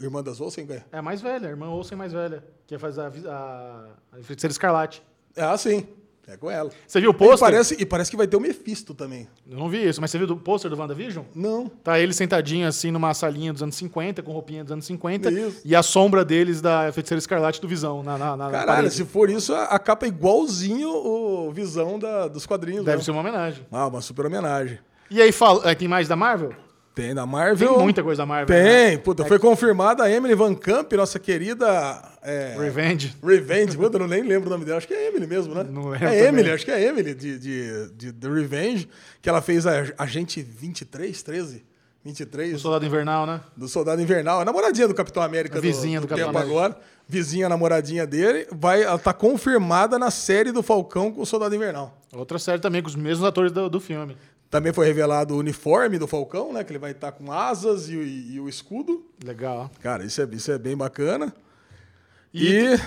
Irmã 0.00 0.22
das 0.22 0.40
Olsen 0.40 0.66
ganha. 0.66 0.84
É 0.90 0.98
a 0.98 1.02
mais 1.02 1.20
velha, 1.22 1.46
a 1.46 1.50
irmã 1.50 1.68
Olsen 1.68 1.96
mais 1.96 2.12
velha, 2.12 2.44
que 2.66 2.76
faz 2.78 2.98
a, 2.98 3.06
a, 3.08 3.86
a 4.12 4.22
Feiticeira 4.22 4.50
Escarlate. 4.52 5.02
Ah, 5.36 5.56
sim. 5.56 5.86
É 6.26 6.36
com 6.36 6.50
ela. 6.50 6.70
Você 6.86 7.00
viu 7.00 7.10
o 7.10 7.12
E 7.12 7.16
pôster? 7.16 7.38
parece, 7.40 7.76
e 7.78 7.84
parece 7.84 8.10
que 8.10 8.16
vai 8.16 8.26
ter 8.26 8.36
o 8.36 8.40
Mephisto 8.40 8.94
também. 8.94 9.28
Eu 9.50 9.58
não 9.58 9.68
vi 9.68 9.86
isso, 9.86 10.00
mas 10.00 10.10
você 10.10 10.18
viu 10.18 10.26
o 10.28 10.36
pôster 10.36 10.70
do 10.70 10.76
WandaVision? 10.76 11.24
Não. 11.34 11.68
Tá 11.68 12.00
ele 12.00 12.12
sentadinho 12.14 12.66
assim 12.66 12.90
numa 12.90 13.12
salinha 13.12 13.52
dos 13.52 13.62
anos 13.62 13.74
50, 13.74 14.22
com 14.22 14.32
roupinha 14.32 14.62
dos 14.64 14.72
anos 14.72 14.86
50, 14.86 15.30
Isso. 15.30 15.60
e 15.64 15.76
a 15.76 15.82
sombra 15.82 16.24
deles 16.24 16.60
da 16.62 16.90
Feiticeira 16.92 17.18
Escarlate 17.18 17.60
do 17.60 17.68
Visão 17.68 18.02
na, 18.02 18.16
na, 18.16 18.36
na 18.36 18.50
Caralho, 18.50 18.66
parede. 18.66 18.94
se 18.94 19.04
for 19.04 19.28
isso, 19.28 19.54
a, 19.54 19.64
a 19.64 19.78
capa 19.78 20.06
é 20.06 20.08
igualzinho 20.08 20.88
o 20.88 21.52
Visão 21.52 21.98
da, 21.98 22.26
dos 22.28 22.46
quadrinhos. 22.46 22.84
Deve 22.84 22.98
né? 22.98 23.02
ser 23.04 23.10
uma 23.10 23.20
homenagem. 23.20 23.66
Ah, 23.70 23.86
uma 23.86 24.00
super 24.00 24.24
homenagem. 24.26 24.78
E 25.10 25.20
aí, 25.20 25.30
fala, 25.30 25.70
é, 25.70 25.74
tem 25.74 25.86
mais 25.86 26.08
da 26.08 26.16
Marvel? 26.16 26.54
Tem 26.94 27.12
da 27.14 27.22
Tem 27.22 27.30
Marvel. 27.32 27.80
muita 27.80 28.02
coisa 28.04 28.22
da 28.22 28.26
Marvel. 28.26 28.56
né? 28.56 28.88
Tem. 28.90 28.98
Puta, 28.98 29.24
foi 29.24 29.38
confirmada 29.38 30.04
a 30.04 30.10
Emily 30.10 30.34
Van 30.34 30.54
Camp, 30.54 30.92
nossa 30.92 31.18
querida... 31.18 31.66
é, 32.22 32.54
Revenge. 32.58 33.16
Revenge, 33.22 33.76
puta, 33.76 33.96
eu 33.96 34.00
não 34.00 34.06
nem 34.06 34.22
lembro 34.22 34.48
o 34.48 34.50
nome 34.52 34.64
dela. 34.64 34.78
Acho 34.78 34.86
que 34.86 34.94
é 34.94 35.08
Emily 35.08 35.26
mesmo, 35.26 35.54
né? 35.54 35.64
Não 35.68 35.88
lembro 35.88 36.06
É 36.06 36.10
também. 36.10 36.24
Emily, 36.26 36.50
acho 36.52 36.64
que 36.64 36.70
é 36.70 36.84
Emily 36.84 37.12
de, 37.14 37.38
de, 37.38 37.88
de 37.90 38.12
The 38.12 38.28
Revenge, 38.28 38.88
que 39.20 39.28
ela 39.28 39.42
fez 39.42 39.66
a 39.66 39.84
Agente 39.98 40.40
23, 40.40 41.20
13? 41.20 41.64
23? 42.04 42.54
O 42.54 42.58
Soldado 42.58 42.84
Invernal, 42.86 43.26
né? 43.26 43.40
do 43.56 43.66
Soldado 43.66 44.00
Invernal, 44.00 44.40
a 44.40 44.44
namoradinha 44.44 44.86
do 44.86 44.94
Capitão 44.94 45.22
América 45.22 45.58
A 45.58 45.60
vizinha 45.60 46.00
do 46.00 46.06
Capitão 46.06 46.28
tempo 46.28 46.38
América. 46.38 46.58
agora, 46.60 46.76
vizinha 47.08 47.48
namoradinha 47.48 48.06
dele, 48.06 48.46
vai, 48.52 48.82
ela 48.82 48.98
tá 48.98 49.12
confirmada 49.14 49.98
na 49.98 50.10
série 50.10 50.52
do 50.52 50.62
Falcão 50.62 51.10
com 51.10 51.22
o 51.22 51.26
Soldado 51.26 51.54
Invernal. 51.54 51.96
Outra 52.12 52.38
série 52.38 52.60
também 52.60 52.82
com 52.82 52.88
os 52.88 52.94
mesmos 52.94 53.26
atores 53.26 53.50
do, 53.50 53.68
do 53.70 53.80
filme. 53.80 54.16
Também 54.54 54.72
foi 54.72 54.86
revelado 54.86 55.34
o 55.34 55.38
uniforme 55.38 55.98
do 55.98 56.06
Falcão, 56.06 56.52
né, 56.52 56.62
que 56.62 56.70
ele 56.70 56.78
vai 56.78 56.92
estar 56.92 57.10
com 57.10 57.32
asas 57.32 57.88
e, 57.88 57.96
o- 57.96 58.04
e 58.04 58.38
o 58.38 58.48
escudo. 58.48 59.04
Legal. 59.24 59.68
Cara, 59.82 60.04
isso 60.04 60.22
é, 60.22 60.28
isso 60.30 60.52
é 60.52 60.56
bem 60.56 60.76
bacana. 60.76 61.34
E 62.32 62.46
E, 62.46 62.80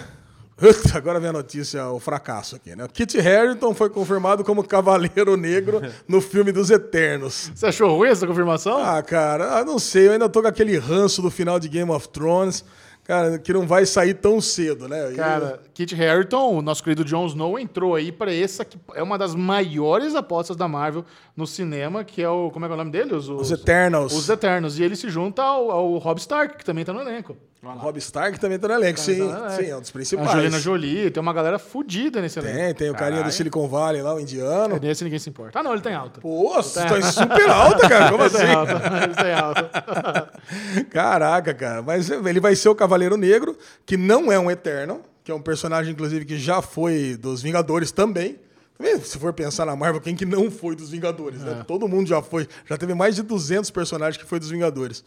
agora 0.95 1.19
vem 1.19 1.27
a 1.27 1.34
notícia, 1.34 1.86
o 1.89 1.99
fracasso 1.99 2.56
aqui, 2.56 2.73
né? 2.73 2.88
Kit 2.93 3.19
Harington 3.19 3.73
foi 3.73 3.89
confirmado 3.89 4.45
como 4.45 4.63
Cavaleiro 4.63 5.36
Negro 5.36 5.82
no 6.08 6.21
filme 6.21 6.53
dos 6.53 6.69
Eternos. 6.71 7.51
Você 7.53 7.65
achou 7.65 7.97
ruim 7.97 8.08
essa 8.12 8.25
confirmação? 8.25 8.77
Ah, 8.77 9.03
cara, 9.03 9.60
eu 9.60 9.65
não 9.65 9.77
sei, 9.77 10.08
eu 10.08 10.13
ainda 10.13 10.30
tô 10.30 10.41
com 10.41 10.47
aquele 10.47 10.77
ranço 10.77 11.21
do 11.21 11.30
final 11.30 11.60
de 11.60 11.67
Game 11.67 11.91
of 11.91 12.08
Thrones, 12.08 12.63
cara, 13.07 13.39
que 13.39 13.53
não 13.53 13.65
vai 13.65 13.85
sair 13.85 14.13
tão 14.13 14.39
cedo, 14.41 14.87
né? 14.87 15.13
E- 15.13 15.15
Cara, 15.15 15.59
Kit 15.73 15.95
Harington, 15.95 16.57
o 16.57 16.61
nosso 16.61 16.83
querido 16.83 17.03
Jon 17.05 17.25
Snow, 17.27 17.57
entrou 17.57 17.95
aí 17.95 18.11
pra 18.11 18.33
essa 18.33 18.65
que 18.65 18.77
é 18.93 19.01
uma 19.01 19.17
das 19.17 19.33
maiores 19.33 20.13
apostas 20.15 20.55
da 20.57 20.67
Marvel 20.67 21.05
no 21.35 21.47
cinema, 21.47 22.03
que 22.03 22.21
é 22.21 22.29
o. 22.29 22.51
Como 22.51 22.65
é 22.65 22.67
que 22.67 22.71
é 22.73 22.75
o 22.75 22.77
nome 22.77 22.91
dele? 22.91 23.15
Os, 23.15 23.29
Os 23.29 23.51
Eternals. 23.51 24.13
Os 24.13 24.27
Eternos. 24.29 24.77
E 24.77 24.83
ele 24.83 24.95
se 24.95 25.09
junta 25.09 25.41
ao, 25.41 25.71
ao 25.71 25.97
Rob 25.97 26.19
Stark, 26.19 26.57
que 26.57 26.65
também 26.65 26.83
tá 26.83 26.91
no 26.93 27.01
elenco. 27.01 27.35
Rob 27.75 27.97
Stark 27.97 28.39
também 28.39 28.58
tá 28.60 28.67
no 28.67 28.73
elenco, 28.75 28.99
sim, 28.99 29.17
tá 29.19 29.23
no 29.25 29.45
elenco. 29.45 29.62
sim, 29.63 29.69
é 29.69 29.77
um 29.77 29.82
dos 29.82 29.91
principais. 29.91 30.30
A 30.30 30.34
Angelina 30.34 30.60
Jolie, 30.60 31.12
tem 31.12 31.21
uma 31.21 31.34
galera 31.34 31.58
fodida 31.60 32.21
nesse 32.21 32.39
elenco. 32.39 32.56
Tem, 32.58 32.73
tem 32.75 32.89
o 32.89 32.95
carinha 32.95 33.23
do. 33.23 33.32
Silicon 33.32 33.67
Valley 33.67 34.01
lá, 34.01 34.13
o 34.15 34.19
indiano. 34.19 34.80
Nesse 34.82 35.03
ninguém 35.03 35.19
se 35.19 35.30
importa. 35.30 35.60
Ah, 35.60 35.63
não, 35.63 35.73
ele 35.73 35.82
tem 35.82 35.93
alta. 35.93 36.19
Pô, 36.21 36.53
você 36.56 36.80
tá 36.86 37.01
super 37.12 37.49
alta, 37.49 37.88
cara, 37.89 38.12
como 38.12 38.23
Ele 38.25 38.30
tem 38.32 38.41
assim? 38.43 38.53
alta. 38.53 38.73
Ele 39.03 39.15
tem 39.15 39.34
alta. 39.34 40.32
Caraca, 40.89 41.53
cara. 41.53 41.82
Mas 41.82 42.10
ele 42.10 42.39
vai 42.39 42.56
ser 42.56 42.69
o 42.69 42.75
Cavaleiro 42.75 43.17
Negro, 43.17 43.58
que 43.86 43.97
não 43.97 44.32
é 44.32 44.39
um 44.39 44.49
Eterno, 44.49 45.01
que 45.23 45.32
é 45.32 45.36
um 45.36 45.41
personagem, 45.41 45.91
inclusive, 45.93 46.25
que 46.25 46.38
já 46.38 46.62
foi 46.62 47.17
dos 47.19 47.41
Vingadores 47.41 47.91
também. 47.91 48.38
Tá? 48.77 48.86
Se 49.03 49.17
for 49.17 49.34
pensar 49.34 49.65
na 49.65 49.75
Marvel, 49.75 49.99
quem 50.01 50.15
que 50.15 50.25
não 50.25 50.51
foi 50.51 50.75
dos 50.75 50.89
Vingadores, 50.91 51.41
É. 51.41 51.45
né? 51.45 51.63
Todo 51.67 51.88
mundo 51.88 52.08
já 52.08 52.21
foi. 52.21 52.47
Já 52.65 52.77
teve 52.77 52.93
mais 52.93 53.15
de 53.15 53.23
200 53.23 53.69
personagens 53.71 54.21
que 54.21 54.27
foi 54.30 54.39
dos 54.39 54.49
Vingadores. 54.49 55.03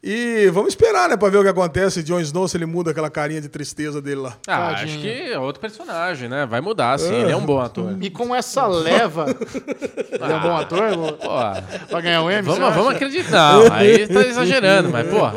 E 0.00 0.48
vamos 0.50 0.68
esperar, 0.68 1.08
né, 1.08 1.16
pra 1.16 1.28
ver 1.28 1.38
o 1.38 1.42
que 1.42 1.48
acontece. 1.48 2.04
Jon 2.04 2.20
Snow, 2.20 2.46
se 2.46 2.56
ele 2.56 2.66
muda 2.66 2.92
aquela 2.92 3.10
carinha 3.10 3.40
de 3.40 3.48
tristeza 3.48 4.00
dele 4.00 4.20
lá. 4.20 4.38
Ah, 4.46 4.70
Tadinho. 4.70 4.88
acho 4.90 4.98
que 5.00 5.08
é 5.32 5.38
outro 5.40 5.60
personagem, 5.60 6.28
né? 6.28 6.46
Vai 6.46 6.60
mudar, 6.60 6.96
sim. 7.00 7.12
Ele 7.12 7.32
é 7.32 7.36
um 7.36 7.44
bom 7.44 7.58
ator. 7.60 7.96
E 8.00 8.08
com 8.08 8.32
essa 8.32 8.64
leva. 8.68 9.26
Ele 9.28 10.32
é 10.32 10.36
um 10.36 10.40
bom 10.40 10.56
ator? 10.56 10.80
Pô, 11.14 11.28
Vai 11.90 12.02
ganhar 12.02 12.22
um 12.22 12.30
M? 12.30 12.42
você 12.44 12.60
vamos, 12.60 12.76
vamos 12.76 12.94
acreditar. 12.94 13.54
Não, 13.54 13.72
aí 13.72 14.06
tá 14.06 14.20
exagerando, 14.22 14.88
mas, 14.88 15.08
porra. 15.08 15.34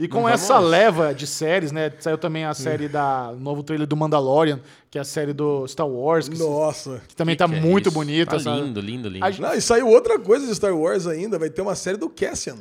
E 0.00 0.08
com 0.08 0.28
essa 0.28 0.58
leva 0.58 1.14
de 1.14 1.26
séries, 1.26 1.70
né? 1.70 1.92
Saiu 2.00 2.18
também 2.18 2.44
a 2.44 2.54
série 2.54 2.88
da. 2.88 3.32
Novo 3.38 3.62
trailer 3.62 3.86
do 3.86 3.96
Mandalorian, 3.96 4.58
que 4.90 4.98
é 4.98 5.00
a 5.00 5.04
série 5.04 5.32
do 5.32 5.64
Star 5.68 5.86
Wars, 5.86 6.28
que, 6.28 6.36
Nossa. 6.36 7.00
que 7.06 7.14
também 7.14 7.36
Que 7.36 7.38
tá 7.38 7.48
que 7.48 7.54
é 7.54 7.60
muito 7.60 7.88
isso? 7.88 7.94
bonita. 7.94 8.32
Tá 8.32 8.40
sabe? 8.40 8.62
lindo, 8.62 8.80
lindo, 8.80 9.08
lindo. 9.08 9.24
Não, 9.40 9.54
e 9.54 9.60
saiu 9.60 9.86
outra 9.88 10.18
coisa 10.18 10.44
de 10.44 10.52
Star 10.56 10.74
Wars 10.76 11.06
ainda. 11.06 11.38
Vai 11.38 11.50
ter 11.50 11.62
uma 11.62 11.76
série 11.76 11.96
do 11.96 12.10
Cassian. 12.10 12.56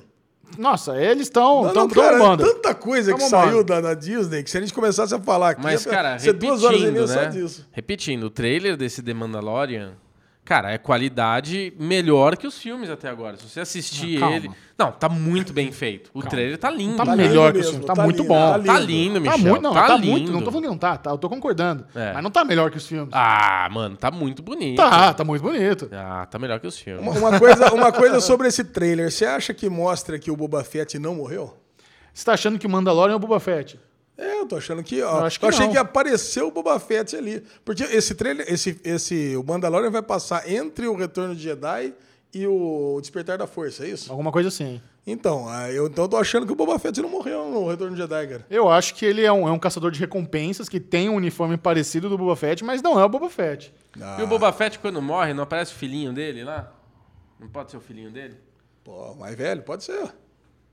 Nossa, 0.58 0.96
eles 1.02 1.24
estão. 1.28 1.62
Não, 1.64 1.68
Estão 1.68 1.84
não, 1.88 1.90
cara, 1.94 2.16
é 2.16 2.20
bombando. 2.20 2.44
tanta 2.46 2.74
coisa 2.74 3.12
que 3.14 3.18
Tamo 3.20 3.30
saiu 3.30 3.46
bombando. 3.64 3.64
da, 3.66 3.82
da 3.82 3.94
Disney 3.94 4.44
que 4.44 4.50
se 4.50 4.58
a 4.58 4.62
gente 4.62 4.74
começasse 4.74 5.14
a 5.14 5.20
falar 5.20 5.50
aqui, 5.52 5.62
Mas, 5.64 5.86
ia 5.86 5.92
cara, 5.92 6.18
ser 6.20 6.34
duas 6.34 6.64
horas 6.64 6.80
e 6.80 6.84
meia 6.84 6.92
repetindo, 6.94 7.08
só 7.14 7.22
né? 7.22 7.28
disso. 7.30 7.68
Repetindo, 7.72 8.24
o 8.26 8.30
trailer 8.30 8.78
desse 8.78 9.04
The 9.04 9.14
Mandalorian, 9.14 9.94
cara, 10.46 10.72
é 10.72 10.78
qualidade 10.78 11.74
melhor 11.78 12.38
que 12.38 12.48
os 12.48 12.58
filmes 12.58 12.90
até 12.90 13.10
agora. 13.10 13.36
Se 13.36 13.50
você 13.50 13.60
assistir 13.60 14.18
Ah, 14.18 14.20
calma. 14.22 14.36
ele... 14.38 14.52
Não, 14.78 14.92
tá 14.92 15.08
muito 15.10 15.52
bem 15.54 15.72
feito. 15.72 16.12
O 16.14 16.22
trailer 16.22 16.58
tá 16.58 16.70
lindo. 16.70 16.98
Tá 16.98 17.06
Tá 17.06 17.16
melhor 17.16 17.54
lindo 17.54 17.54
que 17.54 17.58
o 17.58 17.72
mesmo, 17.72 17.72
filme. 17.72 17.86
Tá, 17.86 17.94
tá 17.96 18.04
muito 18.04 18.18
lindo, 18.18 18.28
bom. 18.28 18.52
tá 18.52 18.60
Tá 18.74 18.80
lindo, 18.80 19.14
Tá 19.16 19.20
Michel. 19.32 19.38
muito, 19.40 19.62
não, 19.62 19.74
tá, 19.74 19.88
tá, 19.88 19.96
lindo. 19.96 20.08
muito. 20.12 20.32
Não 20.32 20.40
tô 20.42 20.46
falando 20.52 20.64
que 20.64 20.70
não 20.70 20.78
tá, 20.78 20.98
tá, 20.98 21.10
eu 21.12 21.18
tô 21.18 21.30
concordando. 21.30 21.86
É. 21.96 22.14
Mas 22.14 22.24
não 22.24 22.30
tá 22.30 22.44
melhor 22.46 22.70
que 22.70 22.78
os 22.78 22.86
filmes. 22.86 23.10
Ah, 23.14 23.68
mano, 23.72 23.96
tá 23.98 24.12
muito 24.12 24.44
bonito. 24.44 24.78
Tá, 24.78 25.14
tá 25.14 25.24
muito 25.24 25.42
bonito. 25.42 25.90
Ah, 25.94 26.26
tá 26.30 26.38
melhor 26.38 26.60
que 26.60 26.68
os 26.68 26.78
filmes. 26.78 27.02
Uma, 27.02 27.30
uma 27.30 27.40
coisa, 27.40 27.74
uma 27.74 27.92
coisa 27.92 28.20
sobre 28.20 28.48
esse 28.48 28.64
trailer. 28.66 29.10
Você 29.12 29.26
acha 29.26 29.54
que 29.54 29.70
mostra 29.70 30.20
que 30.20 30.30
o 30.30 30.36
Boba 30.36 30.64
Fett 30.64 31.00
não 31.00 31.16
morreu? 31.16 31.56
Você 32.14 32.26
tá 32.26 32.34
achando 32.34 32.60
que 32.60 32.68
o 32.68 32.70
Mandalorian 32.70 33.14
é 33.14 33.16
o 33.16 33.20
Boba 33.20 33.40
Fett? 33.40 33.80
É, 34.18 34.40
eu 34.40 34.46
tô 34.48 34.56
achando 34.56 34.84
que. 34.84 35.02
Ó, 35.02 35.20
Eu 35.20 35.26
acho 35.26 35.40
que 35.40 35.46
eu 35.46 35.50
achei 35.50 35.66
não. 35.66 35.72
que 35.74 35.78
apareceu 35.78 36.48
o 36.48 36.52
Boba 36.52 36.80
Fett 36.80 37.16
ali. 37.16 37.44
Porque 37.64 37.84
esse 37.84 38.16
trailer, 38.16 38.46
esse, 38.52 38.80
esse, 38.84 39.36
o 39.36 39.44
Mandalorian 39.44 39.92
vai 39.92 40.02
passar 40.02 40.50
entre 40.50 40.88
o 40.88 40.96
Retorno 40.96 41.36
de 41.36 41.44
Jedi 41.44 41.94
e 42.34 42.48
o 42.48 42.98
Despertar 43.02 43.38
da 43.38 43.48
Força, 43.48 43.86
é 43.86 43.90
isso? 43.90 44.12
Alguma 44.12 44.32
coisa 44.32 44.50
assim. 44.50 44.82
Então, 45.08 45.48
ah, 45.48 45.72
eu 45.72 45.86
então 45.86 46.08
tô 46.08 46.18
achando 46.18 46.48
que 46.48 46.52
o 46.52 46.56
Boba 46.56 46.80
Fett 46.80 47.00
não 47.00 47.10
morreu 47.10 47.48
no 47.50 47.68
Retorno 47.70 47.96
de 47.96 48.02
Jedi, 48.02 48.28
cara. 48.28 48.46
Eu 48.50 48.70
acho 48.70 48.96
que 48.96 49.06
ele 49.06 49.24
é 49.24 49.32
um, 49.32 49.48
é 49.48 49.52
um 49.52 49.60
caçador 49.60 49.92
de 49.92 50.00
recompensas 50.00 50.68
que 50.68 50.80
tem 50.80 51.10
um 51.10 51.16
uniforme 51.16 51.58
parecido 51.58 52.10
do 52.10 52.18
Boba 52.18 52.36
Fett, 52.36 52.64
mas 52.64 52.82
não 52.82 53.00
é 53.00 53.06
o 53.06 53.10
Boba 53.10 53.30
Fett. 53.30 53.72
E 54.18 54.24
o 54.24 54.28
Boba 54.28 54.52
Fett, 54.52 54.80
quando 54.80 55.02
morre, 55.02 55.34
não 55.34 55.44
aparece 55.44 55.74
o 55.74 55.76
filhinho 55.76 56.12
dele 56.12 56.44
lá? 56.44 56.74
Não 57.40 57.48
pode 57.48 57.70
ser 57.70 57.78
o 57.78 57.82
filhinho 57.82 58.10
dele? 58.10 58.36
Pô, 58.84 59.14
mais 59.16 59.36
velho, 59.36 59.62
pode 59.62 59.84
ser. 59.84 60.10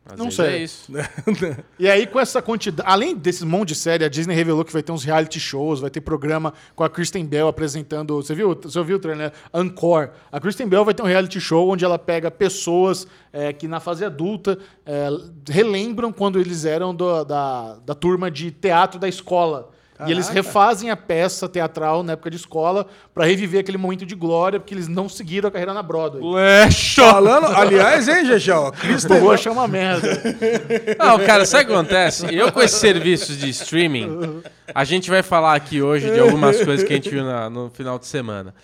Às 0.04 0.18
Não 0.18 0.30
sei. 0.30 0.46
É 0.46 0.58
isso. 0.58 0.92
E 1.78 1.88
aí, 1.88 2.06
com 2.06 2.18
essa 2.18 2.42
quantidade. 2.42 2.88
Além 2.90 3.14
desse 3.16 3.44
monte 3.44 3.68
de 3.68 3.74
série, 3.76 4.04
a 4.04 4.08
Disney 4.08 4.34
revelou 4.34 4.64
que 4.64 4.72
vai 4.72 4.82
ter 4.82 4.92
uns 4.92 5.04
reality 5.04 5.38
shows, 5.38 5.80
vai 5.80 5.90
ter 5.90 6.00
programa 6.00 6.52
com 6.74 6.82
a 6.84 6.90
Kristen 6.90 7.24
Bell 7.24 7.46
apresentando. 7.48 8.16
Você 8.16 8.34
viu? 8.34 8.58
Você 8.62 8.78
ouviu 8.78 8.96
o 8.96 8.98
trailer, 8.98 9.26
né? 9.26 9.60
Encore. 9.60 10.10
A 10.30 10.40
Kristen 10.40 10.66
Bell 10.68 10.84
vai 10.84 10.94
ter 10.94 11.02
um 11.02 11.06
reality 11.06 11.40
show 11.40 11.70
onde 11.70 11.84
ela 11.84 11.98
pega 11.98 12.30
pessoas 12.30 13.06
é, 13.32 13.52
que 13.52 13.66
na 13.68 13.80
fase 13.80 14.04
adulta 14.04 14.58
é, 14.84 15.08
relembram 15.48 16.12
quando 16.12 16.38
eles 16.38 16.64
eram 16.64 16.94
do- 16.94 17.24
da, 17.24 17.76
da 17.84 17.94
turma 17.94 18.30
de 18.30 18.50
teatro 18.50 18.98
da 19.00 19.08
escola. 19.08 19.70
E 20.06 20.10
eles 20.12 20.26
Caraca. 20.28 20.46
refazem 20.46 20.90
a 20.90 20.96
peça 20.96 21.48
teatral 21.48 22.02
na 22.02 22.12
época 22.12 22.30
de 22.30 22.36
escola 22.36 22.86
pra 23.14 23.24
reviver 23.24 23.60
aquele 23.60 23.78
momento 23.78 24.04
de 24.06 24.14
glória, 24.14 24.58
porque 24.60 24.74
eles 24.74 24.88
não 24.88 25.08
seguiram 25.08 25.48
a 25.48 25.50
carreira 25.52 25.72
na 25.74 25.82
Broadway. 25.82 26.22
Leixo! 26.22 27.00
Falando, 27.02 27.46
aliás, 27.46 28.08
hein, 28.08 28.24
Gegel? 28.24 28.72
Kristen 28.72 29.20
Pô, 29.20 29.30
achei 29.30 29.50
uma 29.52 29.68
merda. 29.68 30.08
Não, 30.98 31.18
cara, 31.20 31.44
sabe 31.44 31.64
o 31.64 31.66
que 31.68 31.72
acontece? 31.74 32.34
Eu 32.34 32.50
com 32.52 32.60
esses 32.62 32.78
serviços 32.78 33.36
de 33.36 33.48
streaming, 33.50 34.42
a 34.74 34.84
gente 34.84 35.10
vai 35.10 35.22
falar 35.22 35.54
aqui 35.54 35.82
hoje 35.82 36.10
de 36.10 36.18
algumas 36.20 36.62
coisas 36.62 36.86
que 36.86 36.92
a 36.92 36.96
gente 36.96 37.10
viu 37.10 37.24
na- 37.24 37.48
no 37.50 37.70
final 37.70 37.98
de 37.98 38.06
semana. 38.06 38.54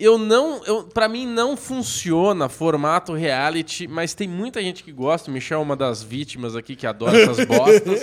Eu 0.00 0.16
não, 0.16 0.62
eu, 0.64 0.84
para 0.84 1.06
mim 1.10 1.26
não 1.26 1.58
funciona 1.58 2.48
formato 2.48 3.12
reality, 3.12 3.86
mas 3.86 4.14
tem 4.14 4.26
muita 4.26 4.62
gente 4.62 4.82
que 4.82 4.90
gosta. 4.90 5.30
O 5.30 5.34
Michel 5.34 5.60
é 5.60 5.62
uma 5.62 5.76
das 5.76 6.02
vítimas 6.02 6.56
aqui 6.56 6.74
que 6.74 6.86
adora 6.86 7.20
essas 7.20 7.44
bostas. 7.44 8.00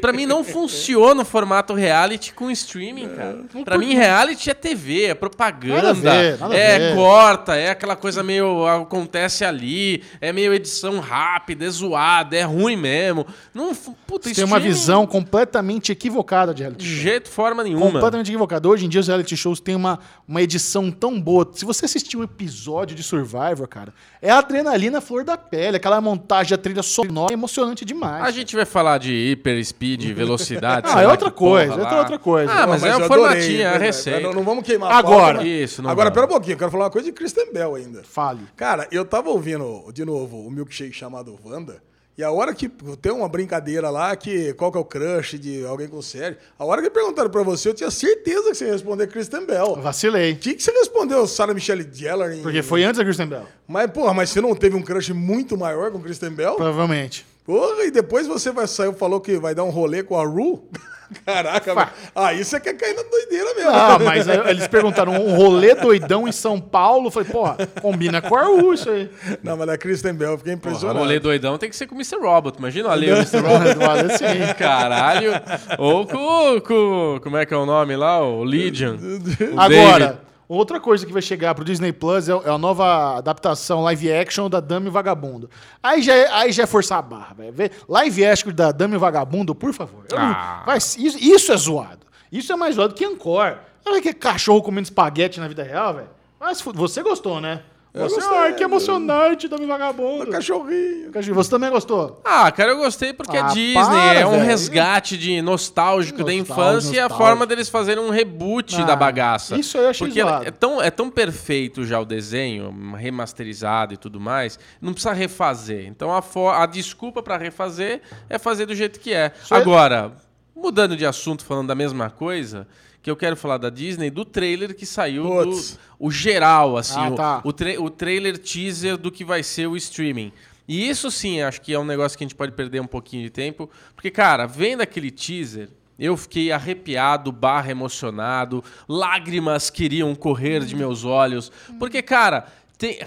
Pra 0.00 0.12
mim 0.12 0.26
não 0.26 0.44
funciona 0.44 1.22
o 1.22 1.24
formato 1.24 1.74
reality 1.74 2.32
com 2.32 2.48
streaming, 2.52 3.08
cara. 3.08 3.40
Pra 3.64 3.76
mim 3.76 3.94
reality 3.94 4.48
é 4.48 4.54
TV, 4.54 5.06
é 5.06 5.14
propaganda, 5.14 5.92
ver, 5.92 6.38
é 6.52 6.94
corta, 6.94 7.56
é 7.56 7.70
aquela 7.70 7.96
coisa 7.96 8.22
meio 8.22 8.64
acontece 8.68 9.44
ali, 9.44 10.04
é 10.20 10.32
meio 10.32 10.54
edição 10.54 11.00
rápida, 11.00 11.64
é 11.66 11.70
zoada, 11.70 12.36
é 12.36 12.44
ruim 12.44 12.76
mesmo. 12.76 13.26
Não, 13.52 13.74
puta, 13.74 14.28
Você 14.28 14.36
tem 14.36 14.44
uma 14.44 14.60
visão 14.60 15.04
completamente 15.04 15.90
equivocada 15.90 16.54
de 16.54 16.62
reality 16.62 16.84
de 16.84 16.94
show. 16.94 17.02
jeito 17.02 17.28
forma 17.28 17.64
nenhuma. 17.64 17.86
Completamente 17.86 18.28
equivocada. 18.28 18.68
Hoje 18.68 18.86
em 18.86 18.88
dia 18.88 19.00
os 19.00 19.08
reality 19.08 19.36
shows 19.36 19.58
têm 19.58 19.74
uma, 19.74 19.98
uma 20.28 20.40
edição 20.40 20.92
tão 20.92 21.07
boa. 21.20 21.48
Se 21.52 21.64
você 21.64 21.84
assistir 21.84 22.16
um 22.16 22.24
episódio 22.24 22.96
de 22.96 23.02
Survivor, 23.04 23.68
cara, 23.68 23.94
é 24.20 24.30
a 24.30 24.38
adrenalina 24.38 25.00
flor 25.00 25.22
da 25.22 25.36
pele, 25.36 25.76
aquela 25.76 26.00
montagem, 26.00 26.54
a 26.54 26.58
trilha 26.58 26.82
sonora 26.82 27.32
é 27.32 27.34
emocionante 27.34 27.84
demais. 27.84 28.24
A 28.24 28.30
gente 28.32 28.56
vai 28.56 28.64
falar 28.64 28.98
de 28.98 29.12
hiper 29.12 29.64
speed, 29.64 30.04
velocidade. 30.12 30.88
Ah, 30.90 31.00
é 31.02 31.06
lá 31.06 31.12
outra 31.12 31.30
coisa, 31.30 31.74
é 31.74 31.98
outra 31.98 32.18
coisa. 32.18 32.52
Ah, 32.52 32.60
Não, 32.62 32.68
mas, 32.68 32.82
é 32.82 32.96
um 32.96 33.04
adorei, 33.04 33.08
formatinho, 33.08 33.62
é 33.62 33.66
a 33.66 33.78
receita. 33.78 34.20
Não, 34.20 34.32
não 34.32 34.42
vamos 34.42 34.64
queimar 34.64 34.90
a 34.90 34.98
Agora. 34.98 35.34
pauta, 35.34 35.44
né? 35.44 35.48
Isso, 35.48 35.82
não 35.82 35.90
Agora, 35.90 36.10
pera 36.10 36.26
um 36.26 36.28
pouquinho, 36.28 36.54
eu 36.54 36.58
quero 36.58 36.70
falar 36.70 36.84
uma 36.86 36.90
coisa 36.90 37.06
de 37.06 37.12
Kristen 37.12 37.52
Bell 37.52 37.74
ainda. 37.76 38.02
Fale. 38.02 38.40
Cara, 38.56 38.88
eu 38.90 39.04
tava 39.04 39.30
ouvindo, 39.30 39.90
de 39.92 40.04
novo, 40.04 40.46
o 40.46 40.50
milkshake 40.50 40.92
chamado 40.92 41.38
Wanda, 41.44 41.82
e 42.18 42.24
a 42.24 42.32
hora 42.32 42.52
que 42.52 42.68
tem 43.00 43.12
uma 43.12 43.28
brincadeira 43.28 43.90
lá, 43.90 44.16
que 44.16 44.52
qual 44.54 44.72
que 44.72 44.76
é 44.76 44.80
o 44.80 44.84
crush 44.84 45.38
de 45.38 45.64
alguém 45.64 45.86
com 45.86 46.02
série, 46.02 46.36
a 46.58 46.64
hora 46.64 46.82
que 46.82 46.90
perguntaram 46.90 47.30
pra 47.30 47.44
você, 47.44 47.68
eu 47.68 47.74
tinha 47.74 47.92
certeza 47.92 48.50
que 48.50 48.56
você 48.56 48.64
ia 48.64 48.72
responder 48.72 49.06
Kristen 49.06 49.46
Bell. 49.46 49.76
Vacilei. 49.76 50.34
Tinha 50.34 50.56
que 50.56 50.60
você 50.60 50.72
respondeu 50.72 51.24
Sarah 51.28 51.54
Michelle 51.54 51.88
Gellar 51.92 52.32
em... 52.32 52.42
Porque 52.42 52.60
foi 52.60 52.82
antes 52.82 52.98
da 52.98 53.04
Kristen 53.04 53.28
Bell. 53.28 53.46
Mas, 53.68 53.88
porra, 53.92 54.12
mas 54.12 54.30
você 54.30 54.40
não 54.40 54.52
teve 54.52 54.74
um 54.74 54.82
crush 54.82 55.12
muito 55.12 55.56
maior 55.56 55.92
com 55.92 56.00
Kristen 56.00 56.30
Bell? 56.30 56.56
Provavelmente. 56.56 57.24
Porra, 57.48 57.84
e 57.84 57.90
depois 57.90 58.26
você 58.26 58.52
vai 58.52 58.66
sair, 58.66 58.92
falou 58.94 59.22
que 59.22 59.38
vai 59.38 59.54
dar 59.54 59.64
um 59.64 59.70
rolê 59.70 60.02
com 60.02 60.20
a 60.20 60.22
Ru? 60.22 60.68
Caraca, 61.24 61.74
Fá. 61.74 61.92
aí 62.14 62.44
você 62.44 62.60
quer 62.60 62.74
cair 62.74 62.94
na 62.94 63.02
doideira 63.02 63.54
mesmo. 63.54 63.70
Ah, 63.70 63.98
mas 63.98 64.28
aí 64.28 64.50
eles 64.50 64.68
perguntaram 64.68 65.14
um 65.14 65.34
rolê 65.34 65.74
doidão 65.74 66.28
em 66.28 66.32
São 66.32 66.60
Paulo. 66.60 67.06
Eu 67.06 67.10
Falei, 67.10 67.30
porra, 67.30 67.56
combina 67.80 68.20
com 68.20 68.36
a 68.36 68.42
Arru 68.42 68.74
isso 68.74 68.90
aí. 68.90 69.10
Não, 69.42 69.56
mas 69.56 69.66
a 69.70 69.78
Kristen 69.78 70.12
Bell, 70.12 70.32
eu 70.32 70.36
fiquei 70.36 70.52
O 70.52 70.56
impressionado. 70.56 70.98
rolê 70.98 71.18
doidão 71.18 71.56
tem 71.56 71.70
que 71.70 71.76
ser 71.76 71.86
com 71.86 71.94
o 71.94 71.96
Mr. 71.98 72.18
Robot. 72.20 72.58
Imagina 72.58 72.90
o 72.90 72.92
Ale, 72.92 73.10
o 73.10 73.16
Mr. 73.16 73.38
Robot. 73.38 73.74
Vale 73.78 74.12
assim. 74.12 74.54
Caralho. 74.58 75.32
Ou 75.78 76.06
com, 76.06 76.60
com. 76.60 77.20
Como 77.22 77.38
é 77.38 77.46
que 77.46 77.54
é 77.54 77.56
o 77.56 77.64
nome 77.64 77.96
lá? 77.96 78.22
O 78.22 78.44
Legion. 78.44 78.96
O 79.56 79.58
Agora, 79.58 79.98
David. 80.08 80.18
Outra 80.56 80.80
coisa 80.80 81.04
que 81.04 81.12
vai 81.12 81.20
chegar 81.22 81.54
pro 81.54 81.64
Disney 81.64 81.92
Plus 81.92 82.28
é, 82.28 82.32
é 82.32 82.50
a 82.50 82.58
nova 82.58 83.18
adaptação 83.18 83.82
live 83.82 84.12
action 84.12 84.48
da 84.48 84.60
Dame 84.60 84.88
Vagabundo. 84.90 85.50
Aí 85.82 86.00
já 86.02 86.14
é, 86.14 86.28
aí 86.32 86.52
já 86.52 86.62
é 86.62 86.66
forçar 86.66 86.98
a 86.98 87.02
barra, 87.02 87.34
velho. 87.50 87.70
Live 87.88 88.24
action 88.26 88.52
da 88.52 88.72
Dame 88.72 88.96
Vagabundo, 88.96 89.54
por 89.54 89.72
favor. 89.72 90.04
Ah. 90.16 90.62
vai- 90.66 90.78
isso, 90.78 90.98
isso 90.98 91.52
é 91.52 91.56
zoado. 91.56 92.06
Isso 92.32 92.52
é 92.52 92.56
mais 92.56 92.74
zoado 92.74 92.94
que 92.94 93.04
Encore. 93.04 93.56
Olha 93.86 94.02
que 94.02 94.12
cachorro 94.12 94.62
comendo 94.62 94.84
espaguete 94.84 95.40
na 95.40 95.48
vida 95.48 95.62
real, 95.62 95.94
velho. 95.94 96.08
Mas 96.38 96.60
você 96.60 97.02
gostou, 97.02 97.40
né? 97.40 97.62
Eu 97.98 98.08
Você, 98.08 98.16
gostei, 98.16 98.38
ai, 98.38 98.54
que 98.54 98.62
emocionante, 98.62 99.48
Dame 99.48 99.64
e 99.64 99.66
Vagabundo. 99.66 100.30
Cachorrinho. 100.30 101.10
Cachorro, 101.10 101.34
Você 101.34 101.50
também 101.50 101.70
gostou? 101.70 102.20
Ah, 102.24 102.50
cara, 102.52 102.70
eu 102.72 102.76
gostei 102.78 103.12
porque 103.12 103.36
Ah, 103.36 103.46
a 103.46 103.48
Disney 103.48 103.74
para, 103.74 104.20
é 104.20 104.26
um 104.26 104.30
velho. 104.32 104.44
resgate 104.44 105.16
de 105.18 105.42
nostálgico 105.42 106.18
da 106.24 106.32
Nostálgico, 106.32 106.52
infância 106.52 106.96
e 106.96 107.00
a 107.00 107.08
forma 107.08 107.44
deles 107.46 107.68
fazerem 107.68 108.02
um 108.02 108.10
reboot 108.10 108.76
Ah, 108.80 108.84
da 108.84 108.94
bagaça. 108.96 109.56
isso 109.58 109.76
aí 109.78 109.84
eu 109.84 109.90
achei 109.90 110.06
Porque 110.06 110.20
zoado. 110.22 110.46
é 110.46 110.50
tão, 110.50 110.80
é 110.82 110.90
tão 110.90 111.10
perfeito 111.10 111.84
já 111.84 111.98
o 112.00 112.04
desenho, 112.04 112.70
remasterizado 112.96 113.94
e 113.94 113.96
tudo 113.96 114.20
mais, 114.20 114.58
não 114.80 114.92
precisa 114.92 115.12
refazer. 115.14 115.86
Então 115.86 116.10
a, 116.14 116.22
a 116.62 116.66
desculpa 116.66 117.22
pra 117.22 117.36
refazer 117.36 118.00
é 118.28 118.38
fazer 118.38 118.66
do 118.66 118.74
jeito 118.74 119.00
que 119.00 119.12
é. 119.12 119.32
Isso 119.42 119.54
é- 119.54 119.56
Agora, 119.58 120.12
mudando 120.54 120.96
de 120.96 121.04
assunto, 121.06 121.44
falando 121.44 121.68
da 121.68 121.74
mesma 121.74 122.10
coisa, 122.10 122.66
que 123.02 123.10
eu 123.10 123.16
quero 123.16 123.36
falar 123.36 123.58
da 123.58 123.70
Disney, 123.70 124.10
do 124.10 124.24
trailer 124.24 124.74
que 124.74 124.84
saiu 124.84 125.22
do, 125.44 125.60
o 125.98 126.10
geral, 126.10 126.76
assim, 126.76 126.98
Ah, 126.98 127.10
o- 127.10 127.14
tá. 127.14 127.40
o, 127.44 127.52
tra- 127.52 127.80
o 127.80 127.88
trailer 127.90 128.36
teaser 128.38 128.96
do 128.96 129.10
que 129.10 129.24
vai 129.24 129.42
ser 129.42 129.66
o 129.66 129.76
streaming. 129.76 130.32
E 130.66 130.88
isso 130.88 131.10
sim, 131.10 131.40
acho 131.40 131.60
que 131.62 131.72
é 131.72 131.78
um 131.78 131.84
negócio 131.84 132.18
que 132.18 132.24
a 132.24 132.26
gente 132.26 132.34
pode 132.34 132.52
perder 132.52 132.80
um 132.80 132.86
pouquinho 132.86 133.22
de 133.22 133.30
tempo. 133.30 133.70
Porque, 133.94 134.10
cara, 134.10 134.46
vendo 134.46 134.82
aquele 134.82 135.10
teaser, 135.10 135.70
eu 135.98 136.16
fiquei 136.16 136.52
arrepiado, 136.52 137.32
barra 137.32 137.70
emocionado, 137.70 138.62
lágrimas 138.86 139.70
queriam 139.70 140.14
correr 140.14 140.64
de 140.64 140.76
meus 140.76 141.04
olhos. 141.04 141.50
Porque, 141.78 142.02
cara, 142.02 142.46
tem- 142.76 142.98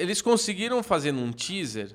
eles 0.00 0.22
conseguiram 0.22 0.82
fazer 0.82 1.12
num 1.12 1.30
teaser 1.32 1.94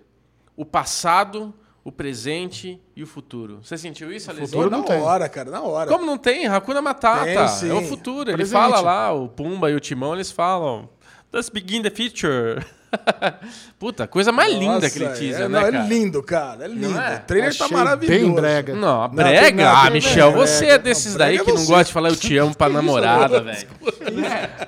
o 0.55 0.63
passado, 0.63 1.53
o 1.87 1.91
presente 1.91 2.81
e 2.93 3.01
o 3.01 3.07
futuro. 3.07 3.59
Você 3.63 3.77
sentiu 3.77 4.11
isso, 4.11 4.29
Alessandro? 4.29 4.51
futuro 4.51 4.69
na 4.69 4.77
não 4.79 4.83
tem. 4.83 4.99
hora, 5.01 5.29
cara, 5.29 5.49
na 5.49 5.61
hora. 5.61 5.89
Como 5.89 6.05
não 6.05 6.17
tem? 6.17 6.45
Hakuna 6.45 6.81
Matata. 6.81 7.23
Tem, 7.23 7.47
sim. 7.47 7.69
é 7.69 7.73
o 7.73 7.81
futuro. 7.81 8.29
Ele 8.29 8.35
Presente. 8.35 8.59
fala 8.59 8.81
lá, 8.81 9.13
o 9.13 9.29
Pumba 9.29 9.71
e 9.71 9.73
o 9.73 9.79
Timão, 9.79 10.13
eles 10.13 10.29
falam. 10.29 10.89
Let's 11.31 11.47
begin 11.47 11.81
the 11.81 11.89
future. 11.89 12.61
Puta, 13.79 14.07
coisa 14.07 14.31
mais 14.31 14.51
linda 14.53 14.73
Nossa, 14.73 14.87
aquele 14.87 15.09
teaser, 15.09 15.45
é, 15.45 15.47
né, 15.47 15.59
não, 15.59 15.61
cara? 15.71 15.77
É 15.77 15.87
lindo, 15.87 16.23
cara. 16.23 16.65
É 16.65 16.67
lindo. 16.67 16.99
é? 16.99 17.15
O 17.15 17.19
trailer 17.27 17.55
tá 17.57 17.65
Achei 17.65 17.77
maravilhoso. 17.77 18.19
bem 18.25 18.33
brega. 18.33 18.73
Não, 18.75 19.01
Não, 19.01 19.09
brega? 19.09 19.41
tem 19.45 19.53
nada, 19.55 19.77
ah, 19.77 19.83
tem 19.83 19.91
Michel, 19.93 20.31
brega. 20.31 20.47
você 20.47 20.65
é 20.67 20.77
desses 20.77 21.11
Não, 21.11 21.17
daí 21.19 21.29
brega 21.35 21.43
que 21.45 21.49
é 21.51 21.53
não 21.53 21.61
você. 21.61 21.67
gosta 21.71 21.83
de 21.85 21.93
falar 21.93 22.09
eu 22.09 22.15
te 22.15 22.37
amo 22.37 22.55
pra 22.55 22.69
namorada, 22.69 23.41
velho. 23.41 23.67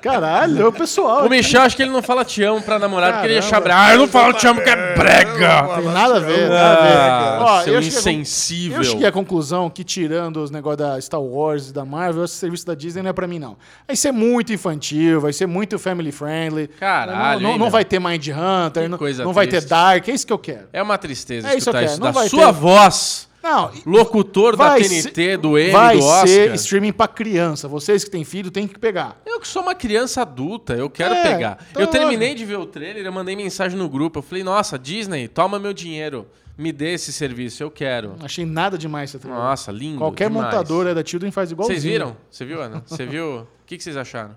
Caralho, 0.01 0.61
é 0.61 0.65
o 0.67 0.72
pessoal. 0.72 1.26
O 1.26 1.30
Michel, 1.30 1.61
acho 1.61 1.76
que 1.76 1.82
ele 1.82 1.91
não 1.91 2.01
fala 2.01 2.24
te 2.26 2.43
amo 2.43 2.61
pra 2.61 2.78
namorada 2.78 3.13
porque 3.13 3.28
ele 3.28 3.36
ia 3.36 3.59
brega. 3.59 3.80
Ah, 3.80 3.93
eu 3.93 3.99
não 3.99 4.07
falo 4.07 4.34
te 4.34 4.47
amo 4.47 4.61
que 4.61 4.70
é 4.70 4.95
brega. 4.95 5.76
Tem 5.76 5.86
nada 5.86 6.17
a 6.17 6.20
ver, 6.20 6.49
nada 6.49 6.78
a 6.80 6.82
ver. 6.82 6.97
Ah, 6.97 7.39
Ó, 7.41 7.61
seu 7.63 7.74
eu 7.76 7.82
cheguei 7.82 7.97
a 7.97 7.99
insensível. 7.99 8.78
Eu 8.80 8.84
cheguei 8.84 9.07
à 9.07 9.11
conclusão 9.11 9.70
que, 9.70 9.84
tirando 9.84 10.38
os 10.43 10.51
negócios 10.51 10.78
da 10.80 10.99
Star 11.01 11.22
Wars 11.22 11.70
e 11.70 11.74
da 11.74 11.86
Marvel, 11.86 12.26
esse 12.26 12.36
serviço 12.36 12.65
da 12.65 12.76
Disney 12.76 13.01
não 13.01 13.09
é 13.09 13.13
pra 13.13 13.28
mim, 13.28 13.39
não. 13.39 13.57
Vai 13.88 13.95
ser 13.95 14.11
muito 14.11 14.53
infantil, 14.53 15.20
vai 15.22 15.34
ser 15.34 15.45
muito 15.47 15.80
family 15.80 16.11
friendly. 16.11 16.67
Caralho, 16.80 17.41
Não, 17.41 17.51
não, 17.51 17.57
não 17.57 17.70
vai 17.70 17.84
ter 17.86 17.99
Mind 18.10 18.28
Hunter, 18.28 18.89
não, 18.89 18.97
coisa 18.97 19.24
não 19.24 19.34
vai 19.34 19.45
ter 19.47 19.57
triste. 19.57 19.70
Dark, 19.70 20.07
é 20.07 20.12
isso 20.12 20.26
que 20.28 20.34
eu 20.34 20.39
quero. 20.39 20.68
É 20.74 20.82
uma 20.82 20.97
tristeza 20.97 21.47
É 21.47 21.51
isso 21.51 21.70
escutar 21.70 21.84
isso, 21.84 21.99
da 21.99 22.14
sua 22.14 22.47
ter- 22.47 22.51
voz. 22.53 23.30
Não, 23.41 23.72
Locutor 23.86 24.57
da 24.57 24.76
TNT, 24.76 25.14
ser- 25.14 25.38
do 25.38 25.57
M, 25.57 25.72
vai 25.72 25.97
do 25.97 26.03
Oscar. 26.03 26.28
ser 26.28 26.53
streaming 26.55 26.91
pra 26.91 27.07
criança. 27.07 27.70
Vocês 27.70 28.03
que 28.03 28.12
têm 28.12 28.26
filho 28.26 28.51
têm 28.51 28.68
que 28.68 28.78
pegar. 28.78 29.18
Eu 29.26 29.39
que 29.39 29.47
sou 29.47 29.62
uma 29.62 29.74
criança 29.74 30.24
adulta, 30.24 30.74
eu 30.74 30.89
quero 30.89 31.14
É, 31.16 31.24
pegar. 31.24 31.57
então 31.72 31.82
eu 31.82 31.88
terminei 31.88 32.32
lógico. 32.32 32.38
de 32.38 32.45
ver 32.45 32.57
o 32.57 32.66
trailer, 32.66 33.05
eu 33.05 33.12
mandei 33.14 33.38
mensagem 33.38 33.78
no 33.78 33.88
grupo. 33.88 34.20
Eu 34.20 34.24
falei, 34.24 34.43
nossa, 34.43 34.78
Disney, 34.78 35.30
toma 35.30 35.57
meu 35.57 35.72
dinheiro. 35.72 36.28
Me 36.57 36.74
dê 36.74 36.93
esse 36.95 37.14
serviço, 37.14 37.64
eu 37.64 37.72
quero. 37.72 38.16
Não 38.20 38.26
achei 38.26 38.45
nada 38.45 38.78
demais 38.78 39.10
esse 39.10 39.18
trailer. 39.20 39.41
Nossa, 39.41 39.72
lindo. 39.72 39.99
Qualquer 39.99 40.28
demais. 40.30 40.47
montadora 40.47 40.93
da 40.93 41.01
Children 41.05 41.32
faz 41.32 41.49
igual 41.49 41.66
Vocês 41.70 41.82
viram? 41.82 42.18
Você 42.30 42.43
viu, 42.43 42.62
Ana? 42.62 42.84
Você 42.86 43.05
viu? 43.05 43.38
O 43.43 43.47
que, 43.66 43.78
que 43.78 43.84
vocês 43.84 43.95
acharam? 43.95 44.36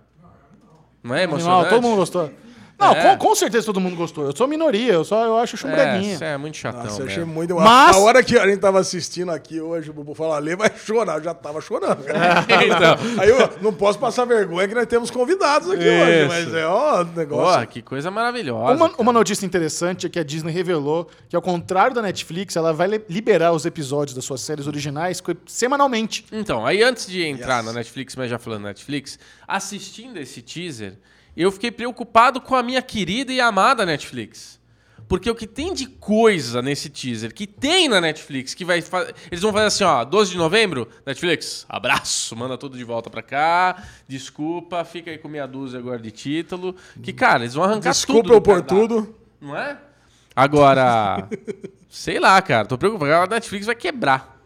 Não 1.02 1.16
é 1.16 1.24
emocionante? 1.24 1.62
Não, 1.64 1.68
todo 1.70 1.82
mundo 1.82 1.96
gostou. 1.96 2.30
Não, 2.78 2.92
É. 2.92 3.16
com, 3.16 3.28
com 3.28 3.34
certeza 3.36 3.66
todo 3.66 3.80
mundo 3.80 3.94
gostou. 3.94 4.24
Eu 4.26 4.36
sou 4.36 4.48
minoria, 4.48 4.92
eu 4.94 5.04
só 5.04 5.24
eu 5.24 5.36
acho 5.38 5.56
chumbreguinha. 5.56 6.18
É, 6.20 6.32
é 6.32 6.36
muito 6.36 6.56
chatão 6.56 6.82
Nossa, 6.84 7.02
eu 7.02 7.06
achei 7.06 7.18
mesmo. 7.18 7.32
muito. 7.32 7.54
Mas- 7.54 7.96
A 7.96 8.00
hora 8.00 8.24
que 8.24 8.36
a 8.36 8.46
gente 8.48 8.58
tava 8.58 8.80
assistindo 8.80 9.30
aqui 9.30 9.60
hoje, 9.60 9.90
o 9.90 9.92
Bubu 9.92 10.14
falou, 10.14 10.36
Lê 10.38 10.56
vai 10.56 10.70
chorar. 10.76 11.18
Eu 11.18 11.22
já 11.24 11.32
tava 11.32 11.60
chorando, 11.60 12.02
então, 12.06 13.22
Aí 13.22 13.28
eu 13.30 13.50
não 13.62 13.72
posso 13.72 13.98
passar 14.00 14.24
vergonha 14.24 14.66
que 14.66 14.74
nós 14.74 14.86
temos 14.86 15.10
convidados 15.10 15.70
aqui 15.70 15.84
hoje, 15.84 16.20
Isso. 16.20 16.28
mas 16.28 16.54
é 16.54 16.66
ó, 16.66 17.04
negócio. 17.04 17.44
porra, 17.52 17.66
que 17.66 17.82
coisa 17.82 18.10
maravilhosa. 18.10 18.74
Uma, 18.74 18.90
uma 18.98 19.12
notícia 19.12 19.46
interessante 19.46 20.06
é 20.06 20.08
que 20.08 20.18
a 20.18 20.24
Disney 20.24 20.50
revelou 20.52 21.08
que, 21.28 21.36
ao 21.36 21.42
contrário 21.42 21.94
da 21.94 22.02
Netflix, 22.02 22.56
ela 22.56 22.72
vai 22.72 22.88
li- 22.88 23.04
liberar 23.08 23.52
os 23.52 23.64
episódios 23.64 24.14
das 24.14 24.24
suas 24.24 24.40
séries 24.40 24.66
originais 24.66 25.22
semanalmente. 25.46 26.24
Então, 26.32 26.66
aí 26.66 26.82
antes 26.82 27.06
de 27.06 27.22
entrar 27.24 27.58
Yes. 27.58 27.66
na 27.66 27.72
Netflix, 27.72 28.16
mas 28.16 28.28
já 28.28 28.38
falando 28.38 28.62
Netflix, 28.64 29.18
assistindo 29.46 30.16
esse 30.18 30.42
teaser, 30.42 30.94
eu 31.36 31.50
fiquei 31.52 31.70
preocupado 31.70 32.40
com 32.40 32.54
a 32.54 32.62
minha 32.62 32.82
querida 32.82 33.32
e 33.32 33.40
amada 33.40 33.84
Netflix. 33.86 34.60
Porque 35.08 35.28
o 35.30 35.34
que 35.34 35.46
tem 35.46 35.74
de 35.74 35.86
coisa 35.86 36.62
nesse 36.62 36.88
teaser, 36.88 37.34
que 37.34 37.46
tem 37.46 37.86
na 37.86 38.00
Netflix, 38.00 38.54
que 38.54 38.64
vai 38.64 38.80
fa- 38.80 39.12
Eles 39.30 39.42
vão 39.42 39.52
fazer 39.52 39.66
assim, 39.66 39.84
ó, 39.84 40.04
12 40.04 40.30
de 40.30 40.38
novembro, 40.38 40.88
Netflix, 41.04 41.66
abraço, 41.68 42.34
manda 42.34 42.56
tudo 42.56 42.78
de 42.78 42.84
volta 42.84 43.10
pra 43.10 43.20
cá, 43.22 43.82
desculpa, 44.08 44.82
fica 44.86 45.10
aí 45.10 45.18
com 45.18 45.28
meia 45.28 45.46
dúzia 45.46 45.78
agora 45.78 45.98
de 45.98 46.10
título. 46.10 46.74
Que, 47.02 47.12
cara, 47.12 47.42
eles 47.42 47.52
vão 47.52 47.64
arrancar 47.64 47.90
Desculpa 47.90 48.22
tudo. 48.22 48.32
eu 48.34 48.40
do 48.40 48.42
por 48.42 48.62
tudo. 48.62 49.14
Não 49.38 49.54
é? 49.56 49.76
Agora, 50.34 51.28
sei 51.90 52.18
lá, 52.18 52.40
cara, 52.40 52.66
tô 52.66 52.78
preocupado. 52.78 53.12
A 53.12 53.26
Netflix 53.26 53.66
vai 53.66 53.74
quebrar, 53.74 54.41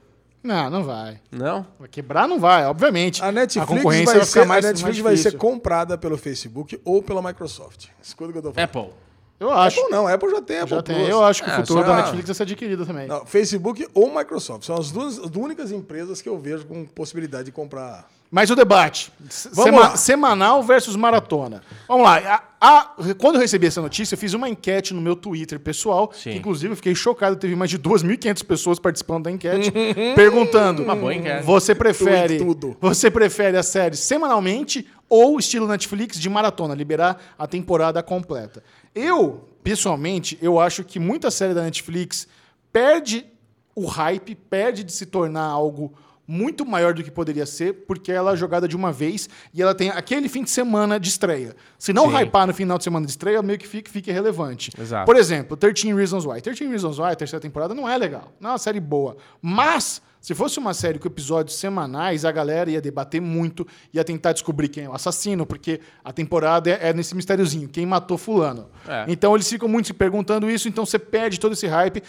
Não, 0.47 0.71
não 0.71 0.85
vai. 0.85 1.21
não? 1.31 1.67
Vai 1.79 1.89
quebrar, 1.89 2.29
não 2.29 2.39
vai, 2.39 2.65
obviamente. 2.67 3.23
A 3.23 3.33
Netflix, 3.33 3.67
concorrência 3.69 4.15
vai, 4.15 4.25
ser, 4.25 4.27
ficar 4.27 4.45
mais, 4.47 4.65
a 4.65 4.69
Netflix 4.69 5.01
mais 5.01 5.23
vai 5.23 5.31
ser 5.33 5.37
comprada 5.37 5.99
pelo 5.99 6.17
Facebook 6.17 6.81
ou 6.85 7.03
pela 7.03 7.21
Microsoft. 7.21 7.89
Escuta 8.01 8.31
o 8.31 8.33
que 8.33 8.39
eu 8.39 8.43
tô 8.43 8.53
falando. 8.53 8.65
Apple. 8.65 9.06
Eu 9.39 9.51
acho. 9.53 9.79
Apple 9.81 9.93
não, 9.93 10.07
Apple 10.09 10.31
já 10.31 10.41
tem 10.43 10.59
Apple 10.59 10.71
Já 10.77 10.83
tem. 10.83 10.97
Plus. 10.97 11.09
Eu 11.09 11.23
acho 11.25 11.45
que 11.45 11.51
É, 11.51 11.53
o 11.53 11.57
futuro 11.57 11.85
da 11.85 11.97
Netflix 11.97 12.27
vai 12.27 12.35
ser 12.35 12.43
adquirido 12.45 12.87
também. 12.87 13.07
Não, 13.07 13.27
Facebook 13.27 13.87
ou 13.93 14.15
Microsoft. 14.15 14.65
São 14.65 14.77
as 14.77 14.91
duas 14.91 15.19
as 15.19 15.31
únicas 15.37 15.71
empresas 15.71 16.23
que 16.23 16.29
eu 16.29 16.39
vejo 16.39 16.65
com 16.67 16.87
possibilidade 16.87 17.45
de 17.47 17.53
comprar. 17.53 18.09
Mas 18.29 18.51
o 18.51 18.57
debate. 18.57 19.13
sema- 19.29 19.81
lá. 19.81 19.97
Semanal 19.97 20.61
versus 20.63 20.97
maratona. 20.97 21.63
Vamos 21.87 22.03
lá. 22.05 22.43
A- 22.61 22.69
a- 22.69 22.95
quando 23.19 23.37
eu 23.37 23.41
recebi 23.41 23.67
essa 23.69 23.81
notícia, 23.81 24.15
eu 24.15 24.19
fiz 24.19 24.35
uma 24.35 24.49
enquete 24.49 24.93
no 24.93 25.01
meu 25.01 25.15
Twitter 25.15 25.61
pessoal. 25.61 26.11
Sim. 26.13 26.33
Que, 26.33 26.39
inclusive, 26.39 26.73
eu 26.73 26.77
fiquei 26.77 26.95
chocado. 26.95 27.37
Teve 27.37 27.55
mais 27.55 27.71
de 27.71 27.79
2.500 27.79 28.43
pessoas 28.43 28.79
participando 28.81 29.25
da 29.25 29.31
enquete. 29.31 29.71
perguntando. 30.17 30.83
Uma 30.83 30.97
boa 30.97 31.15
enquete. 31.15 31.45
Você 31.45 31.75
prefere, 31.75 32.39
tudo. 32.39 32.77
você 32.81 33.11
prefere 33.11 33.57
a 33.57 33.63
série 33.63 33.97
semanalmente 33.97 34.89
ou 35.09 35.39
estilo 35.39 35.69
Netflix 35.69 36.19
de 36.19 36.29
maratona? 36.29 36.75
Liberar 36.75 37.19
a 37.39 37.47
temporada 37.47 38.03
completa. 38.03 38.63
Eu, 38.97 39.47
pessoalmente, 39.63 40.39
eu 40.41 40.59
acho 40.59 40.83
que 40.83 40.99
muita 40.99 41.31
série 41.31 41.53
da 41.53 41.63
Netflix 41.63 42.27
perde 42.73 43.27
o 43.75 43.85
hype, 43.85 44.35
perde 44.35 44.83
de 44.83 44.91
se 44.91 45.05
tornar 45.05 45.45
algo 45.45 45.93
muito 46.27 46.65
maior 46.65 46.95
do 46.95 47.05
que 47.05 47.11
poderia 47.11 47.45
ser, 47.45 47.85
porque 47.87 48.11
ela 48.11 48.33
é 48.33 48.37
jogada 48.37 48.67
de 48.67 48.75
uma 48.75 48.91
vez 48.91 49.29
e 49.53 49.61
ela 49.61 49.75
tem 49.75 49.91
aquele 49.91 50.31
fim 50.31 50.43
de 50.43 50.51
semana 50.51 50.99
de 50.99 51.11
estreia. 51.11 51.55
Se 51.79 51.93
não 51.93 52.11
Sim. 52.11 52.17
hypar 52.17 52.47
no 52.47 52.55
final 52.55 52.79
de 52.79 52.85
semana 52.85 53.05
de 53.05 53.13
estreia, 53.13 53.43
meio 53.43 53.59
que 53.59 53.69
fica, 53.69 53.91
fica 53.91 54.11
irrelevante. 54.11 54.73
Exato. 54.81 55.05
Por 55.05 55.15
exemplo, 55.15 55.59
13 55.59 55.93
Reasons 55.93 56.25
Why. 56.25 56.41
13 56.41 56.67
Reasons 56.67 56.99
Why, 56.99 57.13
a 57.13 57.15
terceira 57.17 57.41
temporada, 57.41 57.75
não 57.75 57.87
é 57.89 57.97
legal. 57.99 58.33
Não 58.41 58.49
é 58.49 58.53
uma 58.55 58.59
série 58.59 58.81
boa. 58.81 59.19
Mas, 59.43 60.01
se 60.21 60.35
fosse 60.35 60.59
uma 60.59 60.75
série 60.75 60.99
com 60.99 61.07
episódios 61.07 61.57
semanais, 61.57 62.25
a 62.25 62.33
galera 62.33 62.71
ia 62.71 62.81
debater 62.81 63.21
muito, 63.21 63.67
ia 63.93 64.05
tentar 64.05 64.33
descobrir 64.33 64.69
quem 64.69 64.85
é 64.85 64.89
o 64.89 64.93
assassino, 64.93 65.47
porque 65.47 65.81
a 66.05 66.13
temporada 66.13 66.71
é, 66.71 66.91
é 66.91 66.93
nesse 66.93 67.15
mistériozinho, 67.15 67.69
quem 67.69 67.87
matou 67.87 68.19
fulano. 68.19 68.69
É. 68.87 69.05
Então 69.09 69.35
eles 69.35 69.49
ficam 69.49 69.69
muito 69.69 69.87
se 69.87 69.95
perguntando 69.95 70.51
isso, 70.51 70.69
então 70.69 70.85
você 70.85 70.99
perde 70.99 71.39
todo 71.39 71.53
esse 71.53 71.67
hype. 71.67 72.03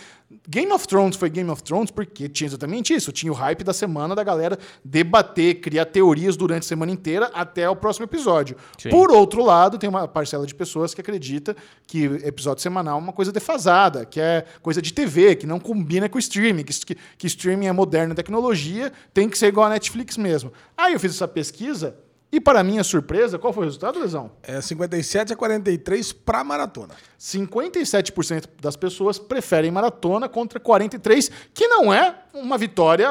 Game 0.47 0.71
of 0.71 0.87
Thrones 0.87 1.15
foi 1.15 1.29
Game 1.29 1.49
of 1.49 1.63
Thrones 1.63 1.91
porque 1.91 2.27
tinha 2.27 2.47
exatamente 2.47 2.93
isso. 2.93 3.11
Tinha 3.11 3.31
o 3.31 3.35
hype 3.35 3.63
da 3.63 3.73
semana 3.73 4.13
da 4.13 4.23
galera 4.23 4.57
debater, 4.83 5.61
criar 5.61 5.85
teorias 5.85 6.35
durante 6.35 6.63
a 6.63 6.67
semana 6.67 6.91
inteira 6.91 7.31
até 7.33 7.69
o 7.69 7.75
próximo 7.75 8.05
episódio. 8.05 8.57
Sim. 8.77 8.89
Por 8.89 9.11
outro 9.11 9.43
lado, 9.43 9.77
tem 9.77 9.89
uma 9.89 10.07
parcela 10.07 10.45
de 10.45 10.53
pessoas 10.53 10.93
que 10.93 11.01
acredita 11.01 11.55
que 11.85 12.05
episódio 12.23 12.61
semanal 12.61 12.97
é 12.97 13.01
uma 13.01 13.13
coisa 13.13 13.31
defasada, 13.31 14.05
que 14.05 14.19
é 14.19 14.45
coisa 14.61 14.81
de 14.81 14.93
TV, 14.93 15.35
que 15.35 15.47
não 15.47 15.59
combina 15.59 16.09
com 16.09 16.19
streaming, 16.19 16.63
que, 16.63 16.95
que, 17.17 17.27
streaming 17.27 17.67
é 17.67 17.71
moderna 18.07 18.15
tecnologia, 18.15 18.91
tem 19.13 19.29
que 19.29 19.37
ser 19.37 19.47
igual 19.47 19.67
a 19.67 19.69
Netflix 19.69 20.17
mesmo. 20.17 20.51
Aí 20.77 20.93
eu 20.93 20.99
fiz 20.99 21.11
essa 21.13 21.27
pesquisa 21.27 21.97
e, 22.31 22.39
para 22.41 22.63
minha 22.63 22.83
surpresa, 22.83 23.39
qual 23.39 23.53
foi 23.53 23.63
o 23.63 23.65
resultado, 23.65 23.99
Lesão? 23.99 24.31
É 24.43 24.59
57 24.59 25.31
a 25.33 25.35
43 25.35 26.11
pra 26.13 26.43
maratona. 26.43 26.93
57% 27.19 28.45
das 28.61 28.75
pessoas 28.75 29.17
preferem 29.17 29.71
maratona 29.71 30.27
contra 30.27 30.59
43%, 30.59 31.31
que 31.53 31.67
não 31.67 31.93
é 31.93 32.15
uma 32.33 32.57
vitória 32.57 33.07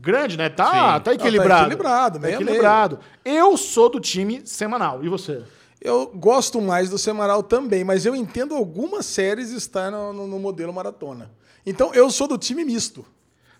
grande, 0.00 0.36
né? 0.36 0.48
Tá, 0.48 0.96
Sim. 0.98 1.02
tá 1.04 1.14
equilibrado. 1.14 1.62
equilibrado, 1.66 2.18
Tá 2.18 2.26
a 2.26 2.30
meio. 2.30 2.40
equilibrado. 2.42 2.98
Eu 3.24 3.56
sou 3.56 3.88
do 3.88 4.00
time 4.00 4.42
semanal. 4.44 5.04
E 5.04 5.08
você? 5.08 5.42
Eu 5.80 6.06
gosto 6.14 6.60
mais 6.60 6.90
do 6.90 6.98
semanal 6.98 7.42
também, 7.42 7.84
mas 7.84 8.04
eu 8.06 8.16
entendo 8.16 8.54
algumas 8.56 9.06
séries 9.06 9.50
estar 9.50 9.90
no, 9.90 10.12
no- 10.12 10.26
no 10.26 10.38
modelo 10.38 10.72
maratona. 10.72 11.30
Então 11.64 11.92
eu 11.94 12.10
sou 12.10 12.26
do 12.26 12.36
time 12.38 12.64
misto. 12.64 13.04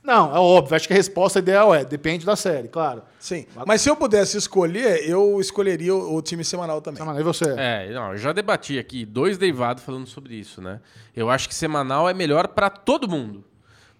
Não, 0.06 0.34
é 0.34 0.38
óbvio. 0.38 0.76
Acho 0.76 0.86
que 0.86 0.92
a 0.92 0.96
resposta 0.96 1.40
ideal 1.40 1.74
é 1.74 1.84
depende 1.84 2.24
da 2.24 2.36
série, 2.36 2.68
claro. 2.68 3.02
Sim. 3.18 3.44
Mas 3.66 3.80
se 3.80 3.90
eu 3.90 3.96
pudesse 3.96 4.36
escolher, 4.36 5.08
eu 5.08 5.40
escolheria 5.40 5.92
o, 5.92 6.14
o 6.14 6.22
time 6.22 6.44
semanal 6.44 6.80
também. 6.80 6.98
Semanal. 6.98 7.20
E 7.20 7.24
você? 7.24 7.44
É, 7.58 7.90
não, 7.92 8.12
eu 8.12 8.16
já 8.16 8.32
debati 8.32 8.78
aqui 8.78 9.04
dois 9.04 9.36
derivados 9.36 9.82
falando 9.82 10.06
sobre 10.06 10.36
isso, 10.36 10.62
né? 10.62 10.80
Eu 11.14 11.28
acho 11.28 11.48
que 11.48 11.54
semanal 11.54 12.08
é 12.08 12.14
melhor 12.14 12.46
pra 12.46 12.70
todo 12.70 13.08
mundo. 13.08 13.44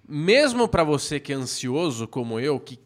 Mesmo 0.09 0.69
pra 0.69 0.85
você 0.85 1.19
que 1.19 1.33
é 1.33 1.37
ansioso 1.37 2.07
como 2.07 2.39
eu, 2.39 2.61
que 2.61 2.79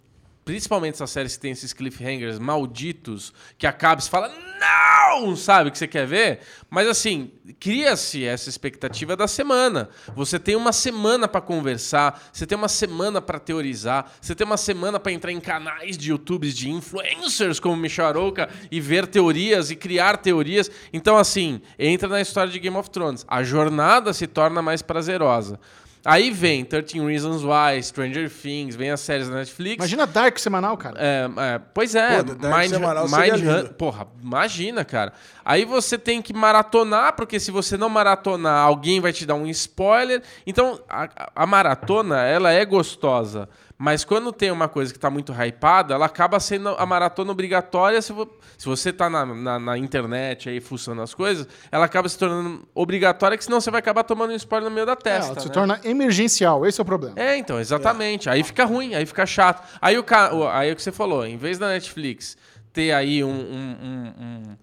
principalmente 0.51 0.95
essas 0.95 1.11
séries 1.11 1.37
que 1.37 1.43
tem 1.43 1.53
esses 1.53 1.73
cliffhangers 1.73 2.41
malditos, 2.41 3.33
que 3.57 3.69
acaba 3.69 4.01
e 4.01 4.09
fala, 4.09 4.29
não, 4.59 5.37
sabe 5.37 5.69
o 5.69 5.73
que 5.73 5.79
você 5.79 5.87
quer 5.87 6.09
ver? 6.09 6.41
Mas 6.69 6.89
assim, 6.89 7.31
cria-se 7.61 8.25
essa 8.25 8.49
expectativa 8.49 9.15
da 9.15 9.29
semana. 9.29 9.89
Você 10.17 10.41
tem 10.41 10.57
uma 10.57 10.73
semana 10.73 11.29
pra 11.29 11.41
conversar, 11.41 12.21
você 12.33 12.45
tem 12.45 12.59
uma 12.59 12.67
semana 12.67 13.23
pra 13.23 13.39
teorizar, 13.39 14.11
você 14.21 14.35
tem 14.35 14.45
uma 14.45 14.57
semana 14.57 14.99
pra 14.99 15.13
entrar 15.13 15.31
em 15.31 15.41
canais 15.41 15.97
de 15.97 16.11
YouTubes 16.11 16.53
de 16.57 16.69
influencers 16.69 17.61
como 17.61 17.77
Michel 17.77 18.07
Arouca 18.07 18.49
e 18.73 18.81
ver 18.81 19.07
teorias 19.07 19.71
e 19.71 19.77
criar 19.77 20.17
teorias. 20.17 20.69
Então 20.93 21.17
assim, 21.17 21.63
entra 21.79 22.09
na 22.09 22.21
história 22.21 22.53
de 22.53 22.59
Game 22.59 22.77
of 22.77 22.91
Thrones. 22.91 23.25
A 23.29 23.45
jornada 23.45 24.13
se 24.13 24.27
torna 24.27 24.61
mais 24.61 24.83
prazerosa. 24.83 25.61
Aí 26.05 26.31
vem 26.31 26.65
13 26.65 26.99
Reasons 27.01 27.43
Why, 27.43 27.83
Stranger 27.83 28.31
Things, 28.31 28.75
vem 28.75 28.91
as 28.91 29.01
séries 29.01 29.29
da 29.29 29.35
Netflix. 29.37 29.77
Imagina 29.77 30.07
Dark 30.07 30.39
semanal, 30.39 30.77
cara. 30.77 30.97
É, 30.99 31.29
é, 31.37 31.61
pois 31.75 31.95
é, 31.95 32.23
Pô, 32.23 32.35
Dark 32.35 32.59
Mind, 32.59 32.71
semanal 32.71 33.09
seria 33.09 33.35
Mind 33.35 33.45
Hun- 33.45 33.57
lindo. 33.59 33.75
Porra, 33.75 34.07
imagina, 34.23 34.85
cara. 34.85 35.13
Aí 35.45 35.65
você 35.65 35.99
tem 35.99 36.23
que 36.23 36.33
maratonar, 36.33 37.15
porque 37.15 37.39
se 37.39 37.51
você 37.51 37.77
não 37.77 37.89
maratonar, 37.91 38.65
alguém 38.67 39.01
vai 39.01 39.13
te 39.13 39.27
dar 39.27 39.35
um 39.35 39.47
spoiler. 39.49 40.23
Então, 40.47 40.81
a, 40.89 41.09
a 41.35 41.47
maratona, 41.47 42.23
ela 42.23 42.51
é 42.51 42.65
gostosa. 42.65 43.49
Mas 43.83 44.05
quando 44.05 44.31
tem 44.31 44.51
uma 44.51 44.69
coisa 44.69 44.93
que 44.93 44.99
tá 44.99 45.09
muito 45.09 45.33
hypada, 45.33 45.95
ela 45.95 46.05
acaba 46.05 46.39
sendo 46.39 46.69
a 46.69 46.85
maratona 46.85 47.33
obrigatória. 47.33 48.03
Se, 48.03 48.13
vo- 48.13 48.29
se 48.59 48.67
você 48.67 48.93
tá 48.93 49.09
na, 49.09 49.25
na, 49.25 49.59
na 49.59 49.79
internet 49.79 50.51
aí 50.51 50.61
fuçando 50.61 51.01
as 51.01 51.15
coisas, 51.15 51.49
ela 51.73 51.87
acaba 51.87 52.07
se 52.07 52.19
tornando 52.19 52.69
obrigatória, 52.75 53.39
que 53.39 53.45
senão 53.45 53.59
você 53.59 53.71
vai 53.71 53.79
acabar 53.79 54.05
tomando 54.05 54.33
um 54.33 54.37
spoiler 54.37 54.69
no 54.69 54.75
meio 54.75 54.85
da 54.85 54.93
É, 54.93 54.97
testa. 54.97 55.33
ela 55.33 55.41
se 55.41 55.49
né? 55.49 55.55
torna 55.55 55.81
emergencial, 55.83 56.67
esse 56.67 56.79
é 56.79 56.83
o 56.83 56.85
problema. 56.85 57.15
É, 57.19 57.39
então, 57.39 57.59
exatamente. 57.59 58.29
Aí 58.29 58.45
fica 58.45 58.67
ruim, 58.67 58.95
aí 58.95 59.07
fica 59.07 59.25
chato. 59.25 59.67
Aí 59.81 59.99
o- 59.99 60.05
aí 60.53 60.69
é 60.69 60.73
o 60.75 60.77
que 60.77 60.83
você 60.83 60.93
falou, 60.93 61.25
em 61.25 61.39
vez 61.39 61.59
da 61.59 61.69
Netflix 61.69 62.37
ter 62.75 62.93
aí 62.93 63.25
um, 63.25 63.31
um, 63.31 63.77
um, 63.83 64.23
um- 64.25 64.57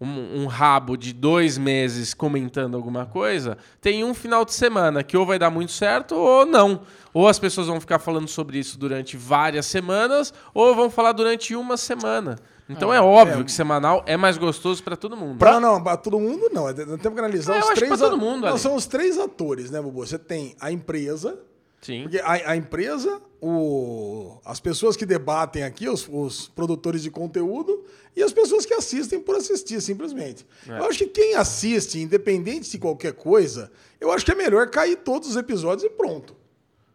um- 0.00 0.42
um 0.42 0.46
rabo 0.46 0.96
de 0.96 1.12
dois 1.12 1.56
meses 1.56 2.12
comentando 2.14 2.76
alguma 2.76 3.06
coisa, 3.06 3.56
tem 3.80 4.04
um 4.04 4.12
final 4.14 4.44
de 4.44 4.52
semana 4.52 5.02
que 5.02 5.16
ou 5.16 5.24
vai 5.24 5.38
dar 5.38 5.50
muito 5.50 5.72
certo 5.72 6.14
ou 6.14 6.44
não. 6.44 6.80
Ou 7.12 7.28
as 7.28 7.38
pessoas 7.38 7.68
vão 7.68 7.80
ficar 7.80 7.98
falando 7.98 8.26
sobre 8.28 8.58
isso 8.58 8.78
durante 8.78 9.16
várias 9.16 9.66
semanas, 9.66 10.34
ou 10.52 10.74
vão 10.74 10.90
falar 10.90 11.12
durante 11.12 11.54
uma 11.54 11.76
semana. 11.76 12.36
Então 12.68 12.92
é, 12.92 13.00
óbvio 13.00 13.44
que 13.44 13.52
semanal 13.52 14.02
é 14.06 14.16
mais 14.16 14.36
gostoso 14.38 14.82
pra 14.82 14.96
todo 14.96 15.16
mundo. 15.16 15.44
Não, 15.44 15.60
não, 15.60 15.82
pra 15.82 15.96
todo 15.98 16.18
mundo 16.18 16.48
não. 16.52 16.64
Nós 16.64 16.74
temos 16.74 17.00
que 17.00 17.18
analisar 17.18 17.52
É, 17.54 17.56
eu 17.56 17.60
os 17.60 17.66
acho 17.66 17.74
três. 17.76 17.88
pra 17.90 17.98
todo 17.98 18.14
a- 18.14 18.16
mundo, 18.18 18.40
Não, 18.42 18.48
Ali. 18.48 18.58
são 18.58 18.74
os 18.74 18.86
três 18.86 19.18
atores, 19.18 19.70
né, 19.70 19.80
Bubu? 19.82 20.04
Você 20.06 20.18
tem 20.18 20.56
a 20.60 20.72
empresa. 20.72 21.38
Sim. 21.84 22.04
Porque 22.04 22.18
a, 22.18 22.52
a 22.52 22.56
empresa, 22.56 23.20
o, 23.42 24.38
as 24.42 24.58
pessoas 24.58 24.96
que 24.96 25.04
debatem 25.04 25.62
aqui, 25.62 25.86
os, 25.86 26.08
os 26.10 26.48
produtores 26.48 27.02
de 27.02 27.10
conteúdo, 27.10 27.84
e 28.16 28.22
as 28.22 28.32
pessoas 28.32 28.64
que 28.64 28.72
assistem 28.72 29.20
por 29.20 29.36
assistir, 29.36 29.82
simplesmente. 29.82 30.46
É. 30.66 30.78
Eu 30.78 30.84
acho 30.84 31.00
que 31.00 31.08
quem 31.08 31.34
assiste, 31.34 32.00
independente 32.00 32.70
de 32.70 32.78
qualquer 32.78 33.12
coisa, 33.12 33.70
eu 34.00 34.10
acho 34.10 34.24
que 34.24 34.32
é 34.32 34.34
melhor 34.34 34.70
cair 34.70 34.96
todos 34.96 35.28
os 35.28 35.36
episódios 35.36 35.84
e 35.84 35.90
pronto. 35.90 36.34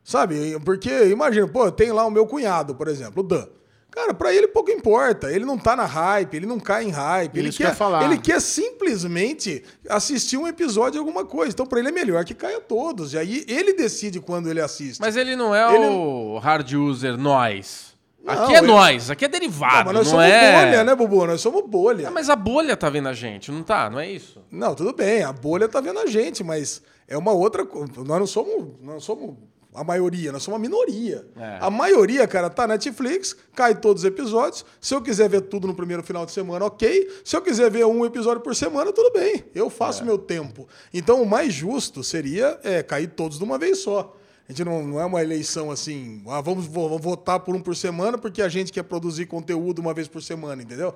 Sabe? 0.03 0.59
Porque, 0.65 0.89
imagina, 1.05 1.47
pô, 1.47 1.71
tem 1.71 1.91
lá 1.91 2.03
o 2.03 2.09
meu 2.09 2.25
cunhado, 2.25 2.73
por 2.73 2.87
exemplo, 2.87 3.21
o 3.21 3.27
Dan. 3.27 3.47
Cara, 3.91 4.13
pra 4.13 4.33
ele 4.33 4.47
pouco 4.47 4.69
importa. 4.71 5.31
Ele 5.31 5.43
não 5.45 5.57
tá 5.57 5.75
na 5.75 5.85
hype, 5.85 6.33
ele 6.35 6.45
não 6.45 6.59
cai 6.59 6.85
em 6.85 6.89
hype. 6.89 7.37
Ele 7.37 7.51
quer, 7.51 7.63
ia 7.69 7.73
falar. 7.75 8.03
ele 8.05 8.17
quer 8.17 8.39
simplesmente 8.39 9.63
assistir 9.89 10.37
um 10.37 10.47
episódio 10.47 10.93
de 10.93 10.97
alguma 10.99 11.25
coisa. 11.25 11.51
Então, 11.51 11.65
pra 11.65 11.79
ele 11.79 11.89
é 11.89 11.91
melhor 11.91 12.23
que 12.23 12.33
caia 12.33 12.59
todos. 12.61 13.13
E 13.13 13.17
aí 13.17 13.43
ele 13.47 13.73
decide 13.73 14.19
quando 14.19 14.49
ele 14.49 14.61
assiste. 14.61 14.99
Mas 15.01 15.15
ele 15.15 15.35
não 15.35 15.53
é 15.53 15.75
Ele- 15.75 15.85
o 15.87 16.37
hard 16.37 16.71
user 16.73 17.17
nós. 17.17 17.89
Não, 18.23 18.33
aqui 18.33 18.53
é 18.53 18.57
ele- 18.57 18.67
nós, 18.67 19.09
aqui 19.09 19.25
é 19.25 19.27
Não, 19.27 19.39
derivado, 19.39 19.85
mas 19.85 19.93
nós 19.93 20.05
não 20.07 20.11
somos 20.11 20.25
é... 20.25 20.65
bolha, 20.65 20.83
né, 20.83 20.93
Bubu? 20.95 21.25
Nós 21.25 21.41
somos 21.41 21.63
bolha. 21.65 22.09
Ah, 22.09 22.11
mas 22.11 22.29
a 22.29 22.35
bolha 22.35 22.75
tá 22.75 22.89
vendo 22.89 23.07
a 23.07 23.13
gente, 23.13 23.49
não 23.51 23.63
tá? 23.63 23.89
Não 23.89 23.99
é 23.99 24.09
isso? 24.11 24.41
Não, 24.51 24.75
tudo 24.75 24.93
bem, 24.93 25.23
a 25.23 25.31
bolha 25.31 25.67
tá 25.69 25.79
vendo 25.79 25.99
a 25.99 26.05
gente, 26.05 26.43
mas 26.43 26.81
é 27.07 27.17
uma 27.17 27.31
outra. 27.31 27.65
co- 27.65 27.85
Nós 27.97 28.19
não 28.19 28.27
somos, 28.27 28.65
nós 28.81 28.93
não 28.95 28.99
somos 28.99 29.35
a 29.73 29.83
maioria, 29.83 30.31
nós 30.31 30.41
somos 30.43 30.57
a 30.57 30.61
minoria. 30.61 31.25
É. 31.37 31.57
A 31.61 31.69
maioria, 31.69 32.27
cara, 32.27 32.49
tá 32.49 32.67
na 32.67 32.73
Netflix, 32.73 33.35
cai 33.55 33.75
todos 33.75 34.03
os 34.03 34.07
episódios. 34.07 34.65
Se 34.81 34.93
eu 34.95 35.01
quiser 35.01 35.29
ver 35.29 35.41
tudo 35.41 35.67
no 35.67 35.75
primeiro 35.75 36.01
final 36.03 36.25
de 36.25 36.31
semana, 36.31 36.65
ok. 36.65 37.09
Se 37.23 37.35
eu 37.35 37.41
quiser 37.41 37.69
ver 37.69 37.85
um 37.85 38.05
episódio 38.05 38.41
por 38.41 38.55
semana, 38.55 38.91
tudo 38.91 39.11
bem. 39.13 39.43
Eu 39.53 39.67
É. 39.67 39.69
faço 39.69 40.03
meu 40.03 40.17
tempo. 40.17 40.67
Então, 40.93 41.21
o 41.21 41.25
mais 41.25 41.53
justo 41.53 42.03
seria 42.03 42.59
é, 42.63 42.81
cair 42.83 43.07
todos 43.09 43.37
de 43.37 43.43
uma 43.43 43.57
vez 43.57 43.79
só. 43.79 44.15
A 44.47 44.51
gente 44.51 44.65
não, 44.65 44.83
não 44.83 44.99
é 44.99 45.05
uma 45.05 45.21
eleição 45.21 45.69
assim, 45.69 46.23
ah, 46.27 46.41
vamos, 46.41 46.65
vo- 46.65 46.89
vamos 46.89 47.03
votar 47.03 47.39
por 47.39 47.55
um 47.55 47.61
por 47.61 47.75
semana 47.75 48.17
porque 48.17 48.41
a 48.41 48.49
gente 48.49 48.71
quer 48.73 48.81
produzir 48.83 49.27
conteúdo 49.27 49.77
uma 49.79 49.93
vez 49.93 50.07
por 50.07 50.23
semana, 50.23 50.63
entendeu? 50.63 50.95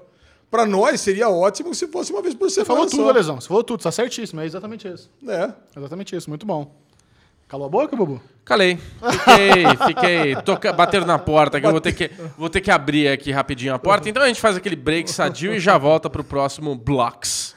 Pra 0.49 0.65
nós 0.65 0.99
seria 1.01 1.29
ótimo 1.29 1.73
se 1.75 1.85
fosse 1.87 2.11
uma 2.11 2.21
vez 2.23 2.33
por 2.33 2.49
Você 2.49 2.63
semana. 2.63 2.73
falou 2.73 2.89
tudo, 2.89 3.03
só. 3.03 3.09
Alesão. 3.09 3.39
Você 3.39 3.47
falou 3.47 3.63
tudo, 3.63 3.83
tá 3.83 3.91
certíssimo. 3.91 4.41
É 4.41 4.45
exatamente 4.47 4.87
isso. 4.87 5.09
É. 5.27 5.53
Exatamente 5.77 6.15
isso, 6.15 6.29
muito 6.29 6.45
bom. 6.47 6.75
Calou 7.53 7.67
a 7.67 7.69
boca, 7.69 7.95
Bubu? 7.95 8.19
Calei. 8.43 8.79
Fiquei, 9.11 9.77
fiquei. 9.85 10.35
Toca, 10.37 10.73
bateram 10.73 11.05
na 11.05 11.19
porta, 11.19 11.61
que 11.61 11.67
eu 11.67 11.69
vou 11.69 11.79
ter 11.79 11.93
que, 11.93 12.09
vou 12.35 12.49
ter 12.49 12.61
que 12.61 12.71
abrir 12.71 13.09
aqui 13.09 13.31
rapidinho 13.31 13.75
a 13.75 13.77
porta. 13.77 14.09
Então 14.09 14.23
a 14.23 14.27
gente 14.27 14.41
faz 14.41 14.57
aquele 14.57 14.75
break 14.75 15.07
sadio 15.07 15.53
e 15.53 15.59
já 15.59 15.77
volta 15.77 16.09
pro 16.09 16.23
próximo 16.23 16.73
Blocks. 16.75 17.55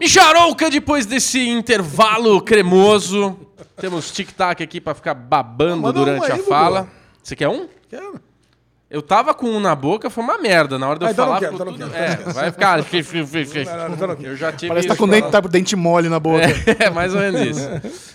Micharouca, 0.00 0.70
depois 0.70 1.04
desse 1.04 1.50
intervalo 1.50 2.40
cremoso. 2.40 3.38
Temos 3.76 4.10
tic-tac 4.10 4.62
aqui 4.62 4.80
pra 4.80 4.94
ficar 4.94 5.12
babando 5.12 5.82
Manda 5.82 6.00
um 6.00 6.04
durante 6.04 6.24
aí, 6.24 6.32
a 6.32 6.36
Bubu. 6.36 6.48
fala. 6.48 6.88
Você 7.22 7.36
quer 7.36 7.48
um? 7.50 7.68
Quero. 7.90 8.18
Eu 8.90 9.02
tava 9.02 9.34
com 9.34 9.46
um 9.50 9.60
na 9.60 9.74
boca, 9.74 10.08
foi 10.08 10.24
uma 10.24 10.38
merda. 10.38 10.78
Na 10.78 10.88
hora 10.88 10.98
de 10.98 11.04
eu 11.04 11.08
Ah, 11.08 11.12
então 11.12 11.26
falar, 11.26 11.40
quero, 11.40 11.52
ficou 11.52 11.70
então 11.72 11.86
não 11.86 11.88
tudo... 11.88 11.98
quero. 11.98 12.30
É, 12.30 12.32
vai 12.32 12.50
ficar... 12.50 12.78
então. 13.92 14.16
Eu 14.22 14.34
já 14.34 14.50
tive 14.50 14.68
Parece 14.68 14.88
que 14.88 14.94
tá 14.94 14.98
com 14.98 15.06
dente, 15.06 15.30
tá 15.30 15.40
dente 15.40 15.76
mole 15.76 16.08
na 16.08 16.18
boca. 16.18 16.46
é, 16.78 16.88
mais 16.88 17.14
ou 17.14 17.20
menos 17.20 17.40
isso. 17.40 17.68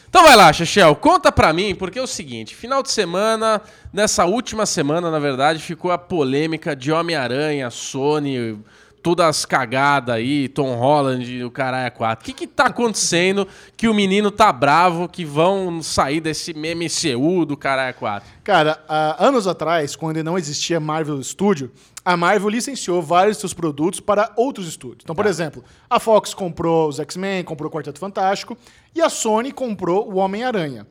Então 0.09 0.23
vai 0.23 0.35
lá, 0.35 0.51
Chechel, 0.51 0.95
conta 0.95 1.31
pra 1.31 1.53
mim, 1.53 1.75
porque 1.75 1.97
é 1.99 2.01
o 2.01 2.07
seguinte, 2.07 2.55
final 2.55 2.83
de 2.83 2.91
semana, 2.91 3.61
nessa 3.91 4.25
última 4.25 4.65
semana, 4.65 5.09
na 5.09 5.19
verdade, 5.19 5.59
ficou 5.59 5.91
a 5.91 5.97
polêmica 5.97 6.75
de 6.75 6.91
Homem-Aranha, 6.91 7.69
Sony, 7.69 8.59
todas 9.03 9.25
as 9.25 9.45
cagadas 9.45 10.15
aí, 10.15 10.47
Tom 10.47 10.75
Holland, 10.75 11.43
o 11.43 11.51
caralho 11.51 11.87
é 11.87 11.89
quatro. 11.89 12.23
O 12.23 12.25
que 12.25 12.33
que 12.33 12.47
tá 12.47 12.67
acontecendo 12.67 13.45
que 13.75 13.89
o 13.89 13.93
menino 13.93 14.31
tá 14.31 14.51
bravo 14.51 15.09
que 15.09 15.25
vão 15.25 15.83
sair 15.83 16.21
desse 16.21 16.53
MCU 16.53 17.45
do 17.45 17.57
caralho 17.57 17.89
é 17.89 17.93
quatro? 17.93 18.29
Cara, 18.43 18.81
há 18.87 19.23
anos 19.23 19.45
atrás, 19.45 19.95
quando 19.95 20.23
não 20.23 20.37
existia 20.37 20.79
Marvel 20.79 21.21
Studio, 21.21 21.69
a 22.05 22.15
Marvel 22.15 22.49
licenciou 22.49 23.01
vários 23.01 23.35
dos 23.35 23.41
seus 23.41 23.53
produtos 23.53 23.99
para 23.99 24.31
outros 24.37 24.67
estúdios. 24.67 25.01
Então, 25.03 25.15
por 25.15 25.25
exemplo, 25.25 25.63
a 25.89 25.99
Fox 25.99 26.33
comprou 26.33 26.87
os 26.87 26.99
X-Men, 26.99 27.43
comprou 27.43 27.69
o 27.69 27.73
Quarteto 27.73 27.99
Fantástico, 27.99 28.57
e 28.95 29.01
a 29.01 29.09
Sony 29.09 29.51
comprou 29.51 30.09
o 30.09 30.15
Homem-Aranha. 30.15 30.87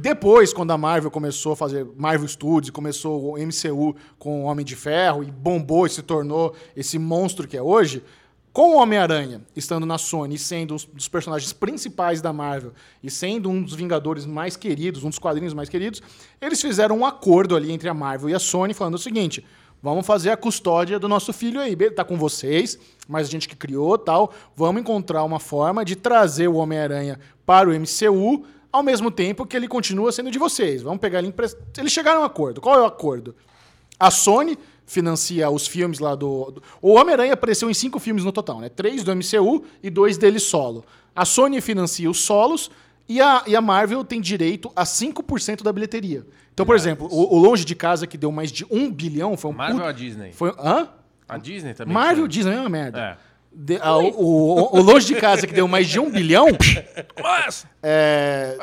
Depois, 0.00 0.52
quando 0.52 0.70
a 0.70 0.78
Marvel 0.78 1.10
começou 1.10 1.54
a 1.54 1.56
fazer 1.56 1.84
Marvel 1.96 2.28
Studios, 2.28 2.70
começou 2.70 3.32
o 3.32 3.36
MCU 3.36 3.96
com 4.16 4.42
o 4.42 4.44
Homem 4.44 4.64
de 4.64 4.76
Ferro 4.76 5.24
e 5.24 5.26
bombou 5.30 5.86
e 5.86 5.90
se 5.90 6.02
tornou 6.02 6.54
esse 6.76 7.00
monstro 7.00 7.48
que 7.48 7.56
é 7.56 7.62
hoje, 7.62 8.04
com 8.52 8.76
o 8.76 8.78
Homem-Aranha 8.80 9.40
estando 9.56 9.84
na 9.84 9.98
Sony 9.98 10.36
e 10.36 10.38
sendo 10.38 10.74
um 10.74 10.76
dos 10.94 11.08
personagens 11.08 11.52
principais 11.52 12.20
da 12.22 12.32
Marvel 12.32 12.72
e 13.02 13.10
sendo 13.10 13.50
um 13.50 13.60
dos 13.60 13.74
Vingadores 13.74 14.24
mais 14.24 14.56
queridos, 14.56 15.02
um 15.02 15.08
dos 15.08 15.18
quadrinhos 15.18 15.52
mais 15.52 15.68
queridos, 15.68 16.00
eles 16.40 16.60
fizeram 16.60 16.98
um 16.98 17.04
acordo 17.04 17.56
ali 17.56 17.72
entre 17.72 17.88
a 17.88 17.94
Marvel 17.94 18.30
e 18.30 18.34
a 18.34 18.38
Sony 18.38 18.74
falando 18.74 18.94
o 18.94 18.98
seguinte: 18.98 19.44
vamos 19.82 20.06
fazer 20.06 20.30
a 20.30 20.36
custódia 20.36 21.00
do 21.00 21.08
nosso 21.08 21.32
filho 21.32 21.60
aí, 21.60 21.74
be- 21.74 21.90
tá 21.90 22.04
com 22.04 22.16
vocês, 22.16 22.78
mas 23.08 23.26
a 23.26 23.30
gente 23.32 23.48
que 23.48 23.56
criou 23.56 23.98
tal, 23.98 24.32
vamos 24.54 24.80
encontrar 24.80 25.24
uma 25.24 25.40
forma 25.40 25.84
de 25.84 25.96
trazer 25.96 26.46
o 26.46 26.54
Homem-Aranha 26.54 27.18
para 27.44 27.68
o 27.68 27.72
MCU 27.72 28.44
ao 28.78 28.82
mesmo 28.82 29.10
tempo 29.10 29.44
que 29.46 29.56
ele 29.56 29.68
continua 29.68 30.10
sendo 30.12 30.30
de 30.30 30.38
vocês. 30.38 30.82
Vamos 30.82 30.98
pegar 31.00 31.18
ele 31.18 31.28
emprestado. 31.28 31.62
Eles 31.76 31.92
chegaram 31.92 32.20
a 32.20 32.22
um 32.22 32.26
acordo. 32.26 32.60
Qual 32.60 32.74
é 32.76 32.80
o 32.82 32.86
acordo? 32.86 33.34
A 34.00 34.10
Sony 34.10 34.58
financia 34.86 35.50
os 35.50 35.66
filmes 35.66 35.98
lá 35.98 36.14
do. 36.14 36.50
do- 36.52 36.62
O 36.80 36.94
Homem-Aranha 36.94 37.34
apareceu 37.34 37.68
em 37.70 37.74
cinco 37.74 37.98
filmes 37.98 38.24
no 38.24 38.32
total, 38.32 38.60
né? 38.60 38.68
Três 38.68 39.02
do 39.04 39.14
MCU 39.14 39.64
e 39.82 39.90
dois 39.90 40.16
dele 40.16 40.38
solo. 40.38 40.84
A 41.14 41.24
Sony 41.24 41.60
financia 41.60 42.08
os 42.10 42.20
solos 42.20 42.70
e 43.08 43.20
a, 43.20 43.42
e 43.46 43.54
a 43.56 43.60
Marvel 43.60 44.04
tem 44.04 44.20
direito 44.20 44.70
a 44.76 44.84
5% 44.84 45.62
da 45.62 45.72
bilheteria. 45.72 46.24
Então, 46.54 46.64
por 46.66 46.74
exemplo, 46.76 47.08
o, 47.10 47.34
o 47.36 47.38
Longe 47.38 47.64
de 47.64 47.74
Casa, 47.74 48.06
que 48.06 48.16
deu 48.18 48.30
mais 48.32 48.50
de 48.50 48.66
um 48.70 48.90
bilhão, 48.90 49.36
foi 49.36 49.50
um. 49.50 49.54
Marvel 49.54 49.82
ou 49.82 49.86
a 49.88 49.92
Disney? 49.92 50.32
Foi, 50.32 50.52
hã? 50.58 50.88
A 51.28 51.36
Disney 51.38 51.74
também. 51.74 51.92
Marvel 51.92 52.26
tinha. 52.28 52.44
Disney 52.44 52.54
é 52.56 52.60
uma 52.60 52.68
merda. 52.68 53.00
É. 53.00 53.27
De- 53.60 53.76
a- 53.82 53.96
o, 53.98 54.08
o- 54.16 54.78
o 54.78 54.82
Longe 54.82 55.04
de 55.06 55.16
Casa, 55.16 55.44
que 55.44 55.52
deu 55.52 55.66
mais 55.66 55.88
de 55.88 55.98
um 55.98 56.08
bilhão, 56.08 56.46
Mas, 57.20 57.66
é, 57.82 58.56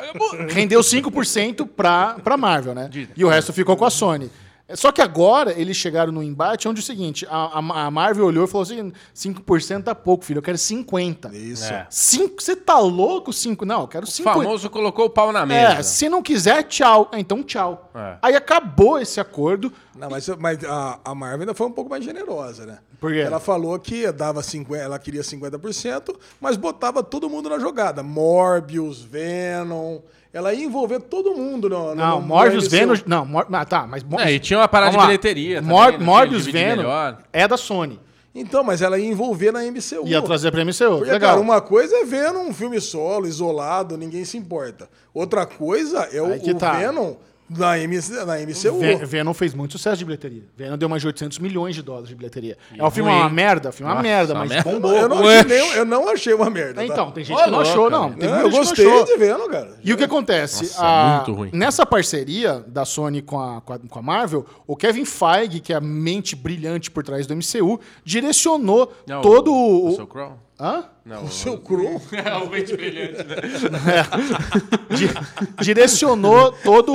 rendeu 0.48 0.80
5% 0.80 1.66
pra, 1.66 2.14
pra 2.24 2.36
Marvel, 2.38 2.74
né? 2.74 2.88
E 3.14 3.22
o 3.24 3.28
resto 3.28 3.52
ficou 3.52 3.76
com 3.76 3.84
a 3.84 3.90
Sony. 3.90 4.30
Só 4.74 4.90
que 4.90 5.00
agora 5.00 5.52
eles 5.56 5.76
chegaram 5.76 6.10
no 6.10 6.20
embate 6.20 6.66
onde 6.66 6.80
é 6.80 6.82
o 6.82 6.84
seguinte: 6.84 7.24
a, 7.30 7.36
a- 7.60 7.86
a 7.86 7.90
Marvel 7.90 8.24
olhou 8.26 8.46
e 8.46 8.48
falou 8.48 8.62
assim: 8.64 8.92
5% 9.14 9.84
tá 9.84 9.94
pouco, 9.94 10.24
filho, 10.24 10.38
eu 10.38 10.42
quero 10.42 10.58
50%. 10.58 11.32
Isso. 11.34 11.72
É. 11.72 11.86
Cinco, 11.88 12.42
você 12.42 12.56
tá 12.56 12.76
louco? 12.80 13.32
5? 13.32 13.64
Não, 13.64 13.82
eu 13.82 13.86
quero 13.86 14.04
o 14.06 14.08
50%. 14.08 14.24
famoso 14.24 14.68
colocou 14.68 15.04
o 15.04 15.10
pau 15.10 15.30
na 15.30 15.42
É, 15.42 15.46
mesa. 15.46 15.82
se 15.84 16.08
não 16.08 16.20
quiser, 16.20 16.64
tchau. 16.64 17.08
É, 17.12 17.20
Então, 17.20 17.44
tchau. 17.44 17.92
É. 17.94 18.16
Aí 18.20 18.34
acabou 18.34 18.98
esse 18.98 19.20
acordo. 19.20 19.72
Não, 19.96 20.10
mas, 20.10 20.26
mas 20.30 20.64
a, 20.64 20.98
a 21.04 21.14
Marvel 21.14 21.42
ainda 21.42 21.54
foi 21.54 21.66
um 21.68 21.72
pouco 21.72 21.88
mais 21.88 22.04
generosa, 22.04 22.66
né? 22.66 22.78
Por 23.06 23.12
quê? 23.12 23.20
Ela 23.20 23.38
falou 23.40 23.78
que 23.78 24.10
dava 24.10 24.42
50, 24.42 24.82
ela 24.82 24.98
queria 24.98 25.22
50%, 25.22 26.14
mas 26.40 26.56
botava 26.56 27.02
todo 27.02 27.28
mundo 27.30 27.48
na 27.48 27.58
jogada. 27.58 28.02
Morbius, 28.02 29.00
Venom. 29.02 29.98
Ela 30.32 30.52
ia 30.52 30.64
envolver 30.64 31.00
todo 31.00 31.34
mundo 31.34 31.68
no. 31.68 31.88
no 31.90 31.94
Não, 31.94 32.20
no 32.20 32.26
Morbius. 32.26 32.66
Venom. 32.68 32.94
Não, 33.06 33.24
Mor- 33.24 33.46
ah, 33.50 33.64
tá, 33.64 33.86
mas. 33.86 34.02
Mor- 34.02 34.20
É, 34.20 34.32
e 34.32 34.38
tinha 34.38 34.58
uma 34.58 34.68
parada 34.68 34.92
de 34.96 34.98
bilheteria 35.04 35.56
também, 35.62 35.70
Mor- 35.74 35.84
não 35.92 35.98
tinha 35.98 36.04
Morbius 36.04 36.46
Venom 36.46 36.76
melhor. 36.76 37.18
é 37.32 37.48
da 37.48 37.56
Sony. 37.56 38.00
Então, 38.34 38.62
mas 38.62 38.82
ela 38.82 38.98
ia 38.98 39.06
envolver 39.08 39.50
na 39.50 39.60
MCU. 39.64 40.06
Ia 40.06 40.20
trazer 40.20 40.50
pra 40.50 40.60
MCU. 40.62 40.98
Porque, 40.98 41.10
Legal. 41.10 41.30
cara, 41.30 41.40
uma 41.40 41.58
coisa 41.62 41.96
é 41.96 42.04
Venom, 42.04 42.48
um 42.48 42.52
filme 42.52 42.78
solo, 42.82 43.26
isolado, 43.26 43.96
ninguém 43.96 44.26
se 44.26 44.36
importa. 44.36 44.90
Outra 45.14 45.46
coisa 45.46 46.00
é 46.12 46.20
o, 46.20 46.26
Aí 46.26 46.40
que 46.40 46.50
o 46.50 46.54
tá. 46.58 46.72
Venom 46.72 47.14
Na, 47.48 47.78
MC, 47.78 48.12
na 48.24 48.38
MCU. 48.40 48.78
Ve- 48.80 49.04
Venom 49.06 49.32
fez 49.32 49.54
muito 49.54 49.72
sucesso 49.72 49.96
de 49.98 50.04
bilheteria. 50.04 50.42
Venom 50.56 50.76
deu 50.76 50.88
mais 50.88 51.00
de 51.02 51.06
800 51.06 51.38
milhões 51.38 51.74
de 51.76 51.82
dólares 51.82 52.08
de 52.08 52.14
bilheteria. 52.14 52.58
é 52.76 52.82
o 52.84 52.90
filme 52.90 53.10
é 53.10 53.14
uma 53.14 53.28
merda, 53.30 53.68
o 53.68 53.72
filme 53.72 53.90
é 53.90 53.94
uma 53.94 54.02
merda, 54.02 54.34
mas 54.34 54.48
merda. 54.48 54.70
bombou. 54.70 54.92
eu, 54.92 55.08
não 55.08 55.18
achei 55.28 55.44
nem- 55.44 55.72
eu 55.74 55.84
não 55.84 56.08
achei 56.08 56.34
uma 56.34 56.50
merda. 56.50 56.82
É, 56.82 56.86
tá? 56.86 56.92
então, 56.92 57.10
tem 57.12 57.22
gente 57.24 57.36
Ô, 57.40 57.44
que 57.44 57.50
não 57.50 57.60
achou, 57.60 57.88
não. 57.88 58.12
Tem 58.12 58.28
Não, 58.28 58.40
eu 58.40 58.50
gostei 58.50 58.84
não 58.84 58.92
achou. 58.94 59.04
de 59.06 59.16
vendo, 59.16 59.48
cara. 59.48 59.78
E 59.84 59.92
o 59.92 59.96
que 59.96 60.04
acontece? 60.04 60.64
Nossa, 60.64 60.84
A- 60.84 61.16
muito 61.18 61.32
ruim. 61.34 61.50
Nessa 61.52 61.86
parceria 61.86 62.64
da 62.66 62.84
Sony 62.84 63.22
com 63.22 63.38
a, 63.40 63.60
com, 63.60 63.72
a, 63.72 63.78
com 63.78 63.98
a 63.98 64.02
Marvel, 64.02 64.44
o 64.66 64.74
Kevin 64.74 65.04
Feige, 65.04 65.60
que 65.60 65.72
é 65.72 65.76
a 65.76 65.80
mente 65.80 66.34
brilhante 66.34 66.90
por 66.90 67.04
trás 67.04 67.26
do 67.26 67.34
MCU, 67.36 67.78
direcionou 68.04 68.92
Não, 69.06 69.20
todo 69.22 69.52
o, 69.52 69.86
o. 69.96 70.02
o? 70.02 70.36
Hã? 70.58 70.84
Não, 71.04 71.24
O 71.24 71.28
seu 71.30 71.58
cru. 71.58 72.00
É 72.12 72.34
o 72.36 72.48
mente 72.48 72.74
brilhante, 72.74 73.22
né? 73.24 74.06
Di- 74.96 75.62
direcionou 75.64 76.50
toda 76.52 76.92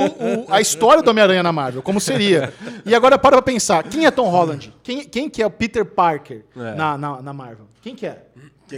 a 0.48 0.60
história 0.60 1.02
do 1.02 1.10
Homem-Aranha 1.10 1.42
na 1.42 1.52
Marvel, 1.52 1.82
como 1.82 2.00
seria. 2.00 2.52
E 2.84 2.94
agora 2.94 3.16
para 3.18 3.36
pra 3.36 3.42
pensar, 3.42 3.84
quem 3.84 4.04
é 4.06 4.10
Tom 4.10 4.28
Holland? 4.28 4.74
Quem, 4.82 5.04
quem 5.04 5.30
que 5.30 5.40
é 5.42 5.46
o 5.46 5.50
Peter 5.50 5.84
Parker 5.84 6.44
É. 6.56 6.74
na, 6.74 6.98
na, 6.98 7.22
na 7.22 7.32
Marvel? 7.32 7.66
Quem 7.80 7.94
que 7.94 8.04
é? 8.06 8.24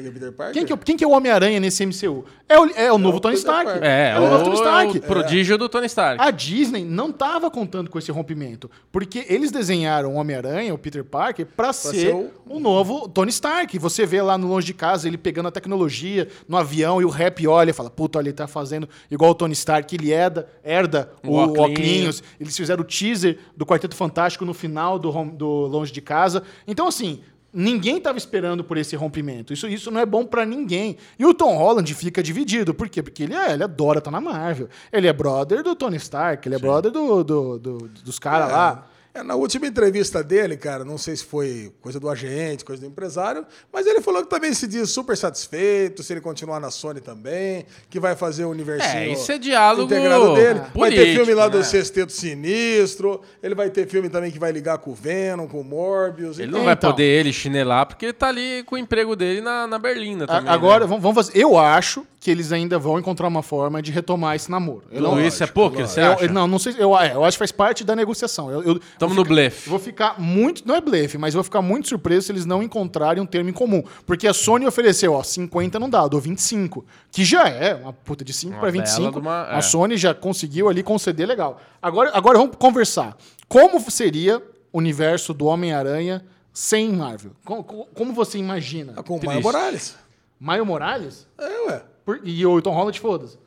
Quem 0.01 0.09
é 0.09 0.11
Peter 0.13 0.33
Parker? 0.33 0.55
Quem 0.55 0.65
que 0.67 0.73
é, 0.73 0.75
o- 0.75 0.79
quem 0.79 0.97
que 0.97 1.05
é 1.05 1.07
o 1.07 1.11
Homem-Aranha 1.13 1.61
nesse 1.61 1.85
MCU? 1.87 2.25
É 2.49 2.59
o, 2.59 2.67
é 2.75 2.93
o 2.93 2.99
novo 2.99 3.21
Tony 3.21 3.37
Peter 3.37 3.51
Stark. 3.51 3.71
Parker. 3.71 3.89
É, 3.89 4.19
o 4.19 4.29
novo 4.29 4.45
Tony 4.45 4.57
o, 4.57 4.59
Stark. 4.59 4.99
o 4.99 5.03
prodígio 5.03 5.57
do 5.59 5.69
Tony 5.69 5.87
Stark. 5.87 6.21
A 6.23 6.31
Disney 6.31 6.85
não 6.85 7.11
estava 7.11 7.51
contando 7.51 7.89
com 7.91 7.99
esse 7.99 8.11
rompimento, 8.13 8.71
porque 8.93 9.25
eles 9.29 9.51
desenharam 9.51 10.13
o 10.13 10.17
Homem-Aranha, 10.17 10.75
o 10.75 10.79
Peter 10.79 11.05
Parker, 11.05 11.47
para 11.57 11.73
ser, 11.73 11.95
ser 11.95 12.15
o- 12.15 12.31
o... 12.49 12.61
novo 12.61 13.09
Tony 13.09 13.31
Stark. 13.31 13.79
Você 13.79 14.05
vê 14.05 14.21
lá 14.21 14.37
no 14.37 14.49
longe 14.49 14.67
de 14.67 14.75
casa 14.75 15.07
ele 15.09 15.17
pegando 15.17 15.49
a 15.49 15.51
tecnologia 15.53 16.29
no 16.49 16.57
avião 16.57 17.01
e 17.01 17.05
o 17.05 17.09
rap 17.09 17.47
olha 17.47 17.71
e 17.71 17.73
fala: 17.73 17.89
Puta, 17.91 18.19
olha, 18.19 18.27
ele 18.29 18.33
tá 18.35 18.47
fazendo 18.47 18.89
igual 19.11 19.31
o 19.31 19.35
Tony 19.35 19.53
Stark, 19.53 19.95
ele 19.95 20.11
herda, 20.13 20.49
herda 20.65 21.11
O 21.23 21.31
o, 21.31 21.35
óculos. 21.37 21.71
Oclinhos. 21.71 22.23
Eles 22.41 22.57
fizeram 22.57 22.83
o 22.83 22.85
teaser 22.85 23.39
do 23.57 23.65
Quarteto 23.65 23.95
Fantástico 23.95 24.45
no 24.45 24.53
final 24.55 24.99
do, 24.99 25.09
home- 25.17 25.33
do 25.33 25.47
Longe 25.67 25.93
de 25.93 26.01
Casa. 26.01 26.43
Então, 26.67 26.87
assim. 26.89 27.21
Ninguém 27.57 27.99
estava 27.99 28.19
esperando 28.19 28.65
por 28.65 28.77
esse 28.77 28.97
rompimento. 28.97 29.53
Isso, 29.53 29.69
isso 29.69 29.91
não 29.91 30.01
é 30.01 30.05
bom 30.07 30.25
para 30.27 30.45
ninguém. 30.45 30.97
E 31.17 31.25
o 31.25 31.33
Tom 31.33 31.57
Holland 31.57 31.95
fica 31.95 32.21
dividido. 32.21 32.75
Por 32.75 32.89
quê? 32.89 33.01
Porque 33.03 33.23
ele, 33.23 33.35
é, 33.35 33.53
ele 33.53 33.63
adora 33.63 33.99
estar 34.01 34.11
na 34.11 34.21
Marvel. 34.21 34.69
Ele 34.93 35.07
é 35.07 35.13
brother 35.13 35.63
do 35.63 35.77
Tony 35.77 35.97
Stark, 35.97 36.49
ele 36.49 36.57
é 36.57 36.59
brother 36.59 36.91
do, 36.91 37.23
do- 37.23 37.59
do- 37.59 37.79
dos 38.05 38.19
caras 38.19 38.51
lá. 38.51 38.87
É, 39.15 39.23
na 39.23 39.37
última 39.37 39.67
entrevista 39.69 40.25
dele, 40.25 40.57
cara, 40.57 40.85
não 40.85 40.99
sei 40.99 41.15
se 41.15 41.25
foi 41.25 41.73
coisa 41.81 42.01
do 42.01 42.09
agente, 42.11 42.65
coisa 42.65 42.83
do 42.83 42.89
empresário, 42.89 43.47
mas 43.73 43.87
ele 43.87 44.01
falou 44.01 44.23
que 44.25 44.29
também 44.29 44.53
se 44.53 44.67
diz 44.67 44.91
super 44.91 45.17
satisfeito 45.17 46.03
se 46.03 46.13
ele 46.13 46.21
continuar 46.21 46.59
na 46.59 46.69
Sony 46.71 47.01
também, 47.01 47.65
que 47.89 48.01
vai 48.01 48.17
fazer 48.17 48.45
o 48.45 48.51
universinho 48.51 48.93
É, 48.93 49.09
isso 49.09 49.31
é 49.31 49.39
diálogo 49.39 49.85
integrado 49.85 50.35
dele. 50.35 50.59
vai 50.75 50.91
ter 50.91 50.97
político, 50.97 51.15
filme 51.17 51.35
lá 51.35 51.47
do 51.47 51.59
né? 51.59 51.63
Sexteto 51.65 52.11
Sinistro, 52.11 53.21
ele 53.43 53.55
vai 53.55 53.71
ter 53.71 53.87
filme 53.89 54.09
também 54.09 54.31
que 54.33 54.39
vai 54.39 54.51
ligar 54.51 54.79
com 54.79 54.91
o 54.91 54.95
Venom, 54.95 55.47
com 55.47 55.61
o 55.61 55.65
Morbius. 55.65 56.39
Ele 56.39 56.49
então- 56.49 56.59
não 56.59 56.65
vai 56.67 56.75
poder 56.77 57.05
ele 57.05 57.33
chinelar 57.33 57.87
porque 57.87 58.07
ele 58.07 58.13
tá 58.13 58.29
ali 58.29 58.63
com 58.65 58.75
o 58.75 58.79
emprego 58.79 59.15
dele 59.15 59.41
na, 59.41 59.67
na 59.67 59.79
Berlina 59.79 60.25
A- 60.25 60.27
também. 60.27 60.53
Agora, 60.53 60.87
né? 60.89 60.97
vamos, 60.99 61.15
fazer. 61.15 61.33
Eu 61.39 61.57
acho 61.57 62.05
que 62.21 62.31
eles 62.31 62.53
ainda 62.53 62.79
vão 62.79 62.99
encontrar 62.99 63.29
uma 63.29 63.43
forma 63.43 63.83
de 63.83 63.93
retomar 63.93 64.35
esse 64.35 64.51
namoro. 64.51 64.85
Eu 64.91 65.03
Tudo 65.03 65.17
não, 65.17 65.21
isso 65.27 65.45
é 65.45 65.47
poker, 65.47 65.87
você 65.87 66.01
acha? 66.01 66.25
eu- 66.25 66.33
não, 66.33 66.47
não 66.47 66.59
sei. 66.59 66.75
Eu, 66.79 66.99
é, 66.99 67.13
eu 67.15 67.23
acho 67.25 67.37
que 67.37 67.41
faz 67.41 67.53
parte 67.53 67.85
da 67.85 67.95
negociação. 67.95 68.51
Eu, 68.51 68.63
eu, 68.63 68.81
Tamo 69.09 69.21
eu 69.21 69.25
no 69.25 69.29
blefe. 69.29 69.69
Vou 69.71 69.79
ficar 69.79 70.21
muito. 70.21 70.67
Não 70.67 70.75
é 70.75 70.81
blefe, 70.81 71.17
mas 71.19 71.35
vou 71.35 71.43
ficar 71.45 71.63
muito 71.63 71.89
surpreso 71.89 72.27
se 72.27 72.33
eles 72.33 72.45
não 72.45 72.63
encontrarem 72.63 73.23
um 73.23 73.27
termo 73.27 73.51
em 73.51 73.53
comum. 73.53 73.83
Porque 74.07 74.27
a 74.27 74.33
Sony 74.35 74.67
ofereceu, 74.67 75.13
ó, 75.13 75.23
50 75.23 75.79
não 75.79 75.89
dá, 75.89 76.01
eu 76.03 76.09
dou 76.09 76.21
25. 76.21 76.85
Que 77.11 77.25
já 77.25 77.49
é 77.49 77.75
uma 77.75 77.93
puta 77.93 78.25
de 78.25 78.33
5 78.33 78.53
Uma 78.55 78.61
para 78.61 78.71
bela 78.73 78.85
25. 78.85 79.13
de 79.13 79.19
uma- 79.19 79.45
A 79.51 79.59
é. 79.59 79.63
Sony 79.63 79.97
já 79.97 80.15
conseguiu 80.15 80.69
ali 80.69 80.83
conceder 80.83 81.27
legal. 81.27 81.61
Agora, 81.81 82.11
agora 82.15 82.39
vamos 82.39 82.57
conversar. 82.57 83.17
Como 83.49 83.79
seria 83.91 84.43
o 84.73 84.79
universo 84.79 85.33
do 85.35 85.47
Homem-Aranha 85.47 86.25
sem 86.53 86.93
Marvel? 86.93 87.33
Como, 87.45 87.63
como 87.65 88.13
você 88.13 88.39
imagina? 88.39 88.95
Ah, 88.97 89.03
Com 89.03 89.17
o. 89.19 89.25
Maio 89.25 89.43
Morales. 89.43 89.97
Maio 90.41 90.67
Morales? 90.67 91.27
É, 91.39 91.67
ué. 91.71 91.83
Por- 92.05 92.21
e 92.25 92.45
o 92.45 92.61
Tom 92.61 92.75
Holland, 92.75 92.99
foda-se. 93.01 93.39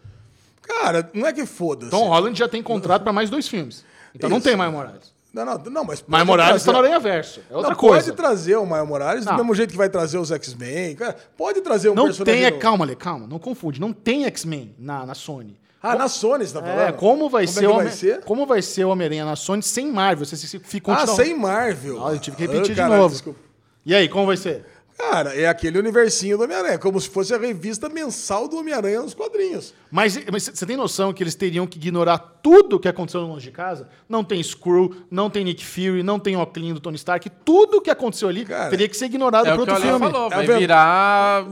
Cara, 0.61 1.09
não 1.13 1.25
é 1.25 1.31
que 1.33 1.45
foda-se. 1.45 1.91
Tom 1.91 2.09
Holland 2.09 2.37
já 2.37 2.47
tem 2.47 2.61
contrato 2.61 3.03
para 3.03 3.13
mais 3.13 3.29
dois 3.29 3.47
filmes. 3.47 3.85
Então 4.13 4.29
não 4.29 4.37
Isso. 4.37 4.47
tem 4.47 4.55
Maio 4.55 4.71
Morales. 4.71 5.13
Não, 5.37 5.45
não, 5.57 5.71
não, 5.71 5.83
mas. 5.83 6.03
Maio 6.07 6.25
Morales 6.25 6.63
tá 6.63 6.71
trazer- 6.71 6.71
no 6.73 6.85
Aranha 6.85 6.99
Verso. 6.99 7.41
É 7.49 7.55
outra 7.55 7.71
não, 7.71 7.77
coisa. 7.77 8.05
Pode 8.05 8.17
trazer 8.17 8.55
o 8.57 8.65
Maio 8.65 8.85
Morales 8.87 9.25
Não. 9.25 9.33
do 9.33 9.37
mesmo 9.39 9.55
jeito 9.55 9.71
que 9.71 9.77
vai 9.77 9.89
trazer 9.89 10.17
os 10.17 10.31
X-Men. 10.31 10.97
Pode 11.37 11.61
trazer 11.61 11.89
um 11.89 11.95
Não 11.95 12.05
personagem. 12.05 12.41
tem, 12.41 12.45
é, 12.45 12.51
calma, 12.51 12.85
Lê, 12.85 12.95
calma, 12.95 13.27
não 13.27 13.39
confunde. 13.39 13.79
Não 13.79 13.93
tem 13.93 14.25
X-Men 14.25 14.75
na, 14.77 15.05
na 15.05 15.13
Sony. 15.13 15.59
Ah, 15.81 15.95
na 15.95 16.07
Sony 16.09 16.45
você 16.45 16.53
tá 16.53 16.59
falando? 16.61 16.79
É, 16.79 16.91
como 16.91 17.29
vai 17.29 17.45
Como 17.45 17.53
ser 17.57 17.63
é 17.63 17.67
que 17.67 17.73
o 17.73 17.75
vai 17.75 17.89
ser? 17.91 18.19
Como 18.25 18.45
vai 18.47 18.61
ser 18.61 18.83
o 18.85 18.89
Homem-Aranha 18.89 19.25
na 19.25 19.35
Sony 19.35 19.61
sem 19.61 19.91
Marvel? 19.91 20.25
Você 20.25 20.35
se, 20.35 20.47
se, 20.47 20.59
se 20.63 20.81
Ah, 20.87 21.07
sem 21.07 21.37
Marvel. 21.37 22.05
Ah, 22.05 22.13
eu 22.13 22.19
tive 22.19 22.35
que 22.35 22.41
repetir 22.43 22.73
de 22.73 22.81
caralho, 22.81 23.01
novo. 23.03 23.13
desculpa. 23.13 23.39
E 23.85 23.95
aí, 23.95 24.09
como 24.09 24.25
vai 24.25 24.35
ser? 24.35 24.65
Cara, 24.97 25.35
é 25.35 25.47
aquele 25.47 25.77
universinho 25.77 26.37
do 26.37 26.43
Homem-Aranha, 26.43 26.79
como 26.79 26.99
se 26.99 27.07
fosse 27.07 27.31
a 27.33 27.37
revista 27.37 27.87
mensal 27.87 28.47
do 28.47 28.57
Homem-Aranha 28.57 29.01
nos 29.01 29.13
quadrinhos. 29.13 29.71
Mas, 29.91 30.19
mas 30.31 30.49
você 30.51 30.65
tem 30.65 30.75
noção 30.75 31.13
que 31.13 31.21
eles 31.21 31.35
teriam 31.35 31.67
que 31.67 31.77
ignorar 31.77 32.17
tudo 32.41 32.79
que 32.79 32.87
aconteceu 32.87 33.21
no 33.21 33.27
longe 33.27 33.45
de 33.45 33.51
casa? 33.51 33.87
Não 34.09 34.23
tem 34.23 34.41
Screw, 34.41 34.95
não 35.11 35.29
tem 35.29 35.43
Nick 35.43 35.63
Fury, 35.63 36.01
não 36.01 36.17
tem 36.19 36.35
Oclean 36.35 36.73
do 36.73 36.79
Tony 36.79 36.95
Stark. 36.95 37.29
Tudo 37.45 37.79
que 37.79 37.91
aconteceu 37.91 38.27
ali 38.27 38.43
Cara, 38.43 38.71
teria 38.71 38.89
que 38.89 38.97
ser 38.97 39.05
ignorado 39.05 39.47
É 39.47 39.51
por 39.55 39.61
o 39.61 39.65
que 39.65 39.71
outro 39.71 39.85
o 39.85 39.87
filme. 39.87 40.11
falou, 40.11 40.27
É 40.31 40.35
vai 40.35 40.47
ven- 40.47 40.57
virar... 40.57 41.45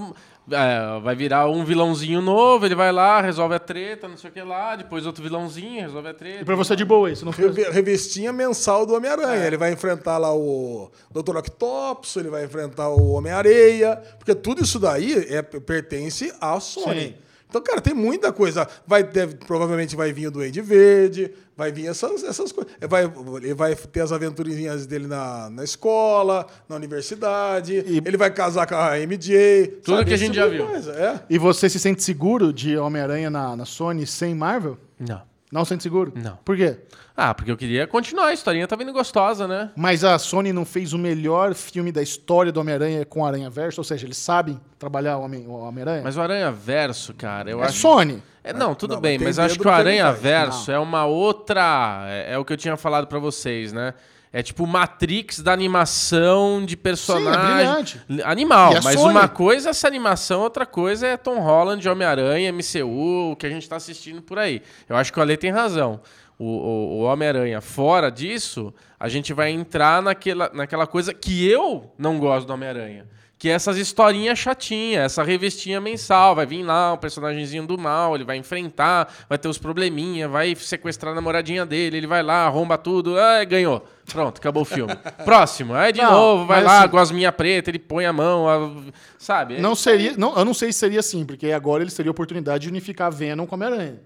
é, 0.51 0.99
vai 1.01 1.15
virar 1.15 1.49
um 1.49 1.65
vilãozinho 1.65 2.21
novo, 2.21 2.65
ele 2.65 2.75
vai 2.75 2.91
lá, 2.91 3.19
resolve 3.19 3.55
a 3.55 3.59
treta, 3.59 4.07
não 4.07 4.17
sei 4.17 4.29
o 4.29 4.33
que 4.33 4.41
lá, 4.41 4.75
depois 4.75 5.05
outro 5.05 5.23
vilãozinho, 5.23 5.81
resolve 5.81 6.09
a 6.09 6.13
treta. 6.13 6.41
E 6.41 6.45
pra 6.45 6.55
você 6.55 6.73
é 6.73 6.75
de 6.75 6.85
boa 6.85 7.11
isso, 7.11 7.25
não 7.25 7.31
foi? 7.31 7.51
Revistinha 7.71 8.31
mensal 8.31 8.85
do 8.85 8.93
Homem-Aranha. 8.93 9.43
É. 9.43 9.47
Ele 9.47 9.57
vai 9.57 9.71
enfrentar 9.71 10.17
lá 10.17 10.33
o 10.33 10.91
Dr. 11.11 11.37
Octopus, 11.37 12.15
ele 12.15 12.29
vai 12.29 12.45
enfrentar 12.45 12.89
o 12.89 13.11
Homem-Areia, 13.13 13.97
porque 14.17 14.35
tudo 14.35 14.63
isso 14.63 14.79
daí 14.79 15.13
é, 15.29 15.41
pertence 15.41 16.33
à 16.39 16.59
Sony. 16.59 17.01
Sim. 17.01 17.24
Então, 17.47 17.61
cara, 17.61 17.79
tem 17.79 17.93
muita 17.93 18.33
coisa. 18.33 18.67
Vai, 18.85 19.03
deve, 19.03 19.35
provavelmente 19.35 19.95
vai 19.95 20.11
vir 20.11 20.27
o 20.27 20.31
Duende 20.31 20.59
Verde, 20.61 21.31
vai 21.55 21.71
vir 21.71 21.87
essas, 21.87 22.23
essas 22.23 22.51
coisas. 22.51 22.73
Ele 22.81 22.87
vai, 22.87 23.03
ele 23.37 23.53
vai 23.53 23.75
ter 23.75 24.01
as 24.01 24.11
aventurinhas 24.11 24.85
dele 24.85 25.07
na, 25.07 25.49
na 25.49 25.63
escola, 25.63 26.45
na 26.67 26.75
universidade, 26.75 27.75
E- 27.87 28.01
ele 28.05 28.17
vai 28.17 28.29
casar 28.31 28.67
com 28.67 28.75
a 28.75 28.97
MJ. 28.99 29.67
Tudo 29.83 29.97
sabe? 29.97 30.07
que 30.09 30.13
a 30.13 30.17
gente 30.17 30.33
tipo 30.33 30.43
já 30.45 30.49
de 30.49 30.57
viu. 30.57 30.65
coisa, 30.67 30.91
é. 30.93 31.19
E 31.29 31.37
você 31.37 31.69
se 31.69 31.79
sente 31.79 32.03
seguro 32.03 32.51
de 32.51 32.77
Homem-Aranha 32.77 33.29
na, 33.29 33.55
na 33.55 33.65
Sony 33.65 34.05
sem 34.05 34.35
Marvel? 34.35 34.77
Não. 34.99 35.21
Não 35.55 35.63
se 35.63 35.69
sente 35.69 35.83
seguro? 35.83 36.11
Não. 36.13 36.37
Por 36.43 36.57
quê? 36.57 36.77
Ah, 37.15 37.33
porque 37.33 37.49
eu 37.49 37.55
queria 37.55 37.87
continuar, 37.87 38.25
a 38.27 38.33
historinha 38.33 38.67
tá 38.67 38.75
vindo 38.75 38.91
gostosa, 38.91 39.47
né? 39.47 39.71
Mas 39.73 40.03
a 40.03 40.19
Sony 40.19 40.51
não 40.51 40.65
fez 40.65 40.91
o 40.91 40.97
melhor 40.97 41.53
filme 41.53 41.89
da 41.93 42.01
história 42.03 42.51
do 42.51 42.59
Homem-Aranha 42.59 43.05
com 43.05 43.21
o 43.21 43.25
Aranha 43.25 43.49
Verso, 43.49 43.79
ou 43.79 43.85
seja, 43.85 44.05
eles 44.05 44.17
sabem 44.17 44.59
trabalhar 44.77 45.17
o 45.17 45.21
Homem- 45.21 45.47
o 45.47 45.53
Homem-Aranha? 45.53 46.01
Mas 46.03 46.17
o 46.17 46.21
Aranha 46.21 46.51
Verso, 46.51 47.13
cara, 47.13 47.49
eu 47.49 47.63
é 47.63 47.67
acho. 47.67 47.79
Sony. 47.79 48.21
É, 48.43 48.51
não, 48.51 48.75
tudo 48.75 48.95
Não, 48.95 49.01
bem, 49.01 49.17
mas 49.17 49.37
mas 49.37 49.39
acho 49.39 49.57
que 49.57 49.65
o 49.65 49.71
Aranha. 49.71 50.11
Verso 50.11 50.69
é 50.71 50.77
uma 50.77 51.05
outra. 51.05 52.03
É, 52.09 52.33
é 52.33 52.37
o 52.37 52.43
que 52.43 52.51
eu 52.51 52.57
tinha 52.57 52.75
falado 52.75 53.07
pra 53.07 53.17
vocês, 53.17 53.71
né? 53.71 53.93
É 54.37 54.43
tipo 54.43 54.67
Matrix 54.67 55.39
da 55.39 55.53
animação 55.53 56.65
de 56.65 56.75
personagem. 56.75 57.55
brilhante. 57.55 58.01
Animal, 58.25 58.75
a 58.75 58.81
mas 58.81 58.99
Sony? 58.99 59.11
uma 59.11 59.27
coisa 59.29 59.69
é 59.69 59.71
essa 59.71 59.87
animação, 59.87 60.41
outra 60.41 60.65
coisa 60.65 61.07
é 61.07 61.15
Tom 61.15 61.39
Holland, 61.39 61.87
Homem-Aranha, 61.87 62.51
MCU, 62.51 63.31
o 63.31 63.35
que 63.37 63.45
a 63.45 63.49
gente 63.49 63.67
tá 63.69 63.77
assistindo 63.77 64.21
por 64.21 64.37
aí. 64.37 64.61
Eu 64.89 64.97
acho 64.97 65.13
que 65.13 65.19
o 65.19 65.21
Ale 65.21 65.37
tem 65.37 65.51
razão. 65.51 66.01
O, 66.37 66.43
o- 66.45 66.97
o 66.97 67.03
Homem-Aranha, 67.03 67.61
fora 67.61 68.09
disso, 68.11 68.73
a 68.99 69.07
gente 69.07 69.31
vai 69.33 69.51
entrar 69.51 70.01
naquela, 70.01 70.51
naquela 70.53 70.85
coisa 70.85 71.13
que 71.13 71.47
eu 71.49 71.89
não 71.97 72.19
gosto 72.19 72.45
do 72.45 72.51
Homem-Aranha. 72.53 73.05
Que 73.45 73.49
é 73.49 73.53
essas 73.53 73.77
historinhas 73.77 74.39
chatinhas, 74.39 75.03
essa 75.03 75.21
revistinha 75.21 75.79
mensal. 75.79 76.33
Vai 76.33 76.47
vir 76.47 76.63
lá 76.63 76.93
um 76.93 76.97
personagemzinho 76.97 77.67
do 77.67 77.77
mal, 77.77 78.15
ele 78.15 78.23
vai 78.23 78.37
enfrentar, 78.37 79.07
vai 79.29 79.37
ter 79.37 79.47
os 79.47 79.59
probleminha, 79.59 80.27
vai 80.27 80.55
sequestrar 80.55 81.11
a 81.11 81.15
namoradinha 81.15 81.63
dele, 81.63 81.97
ele 81.97 82.07
vai 82.07 82.23
lá, 82.23 82.47
arromba 82.47 82.75
tudo, 82.75 83.19
ah, 83.19 83.43
ganhou. 83.43 83.85
Pronto, 84.11 84.39
acabou 84.39 84.63
o 84.63 84.65
filme. 84.65 84.95
Próximo, 85.23 85.75
aí 85.75 85.93
de 85.93 86.01
Não, 86.01 86.11
novo, 86.11 86.47
vai 86.47 86.63
lá, 86.63 86.79
assim- 86.79 86.89
gosminha 86.89 87.31
preta, 87.31 87.69
ele 87.69 87.77
põe 87.77 88.07
a 88.07 88.11
mão, 88.11 88.49
a- 88.49 88.91
sabe? 89.19 89.59
Não 89.59 89.75
seria, 89.75 90.15
não, 90.17 90.35
eu 90.35 90.43
não 90.43 90.55
sei 90.55 90.73
se 90.73 90.79
seria 90.79 90.99
assim, 91.01 91.23
porque 91.23 91.51
agora 91.51 91.83
eles 91.83 91.93
teriam 91.93 92.09
a 92.09 92.13
oportunidade 92.13 92.63
de 92.63 92.69
unificar 92.69 93.11
Venom 93.11 93.45
com 93.45 93.53
Homem-Aranha. 93.53 94.01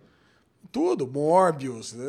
Tudo, 0.70 1.08
Morbius. 1.08 1.94
né? 1.94 2.06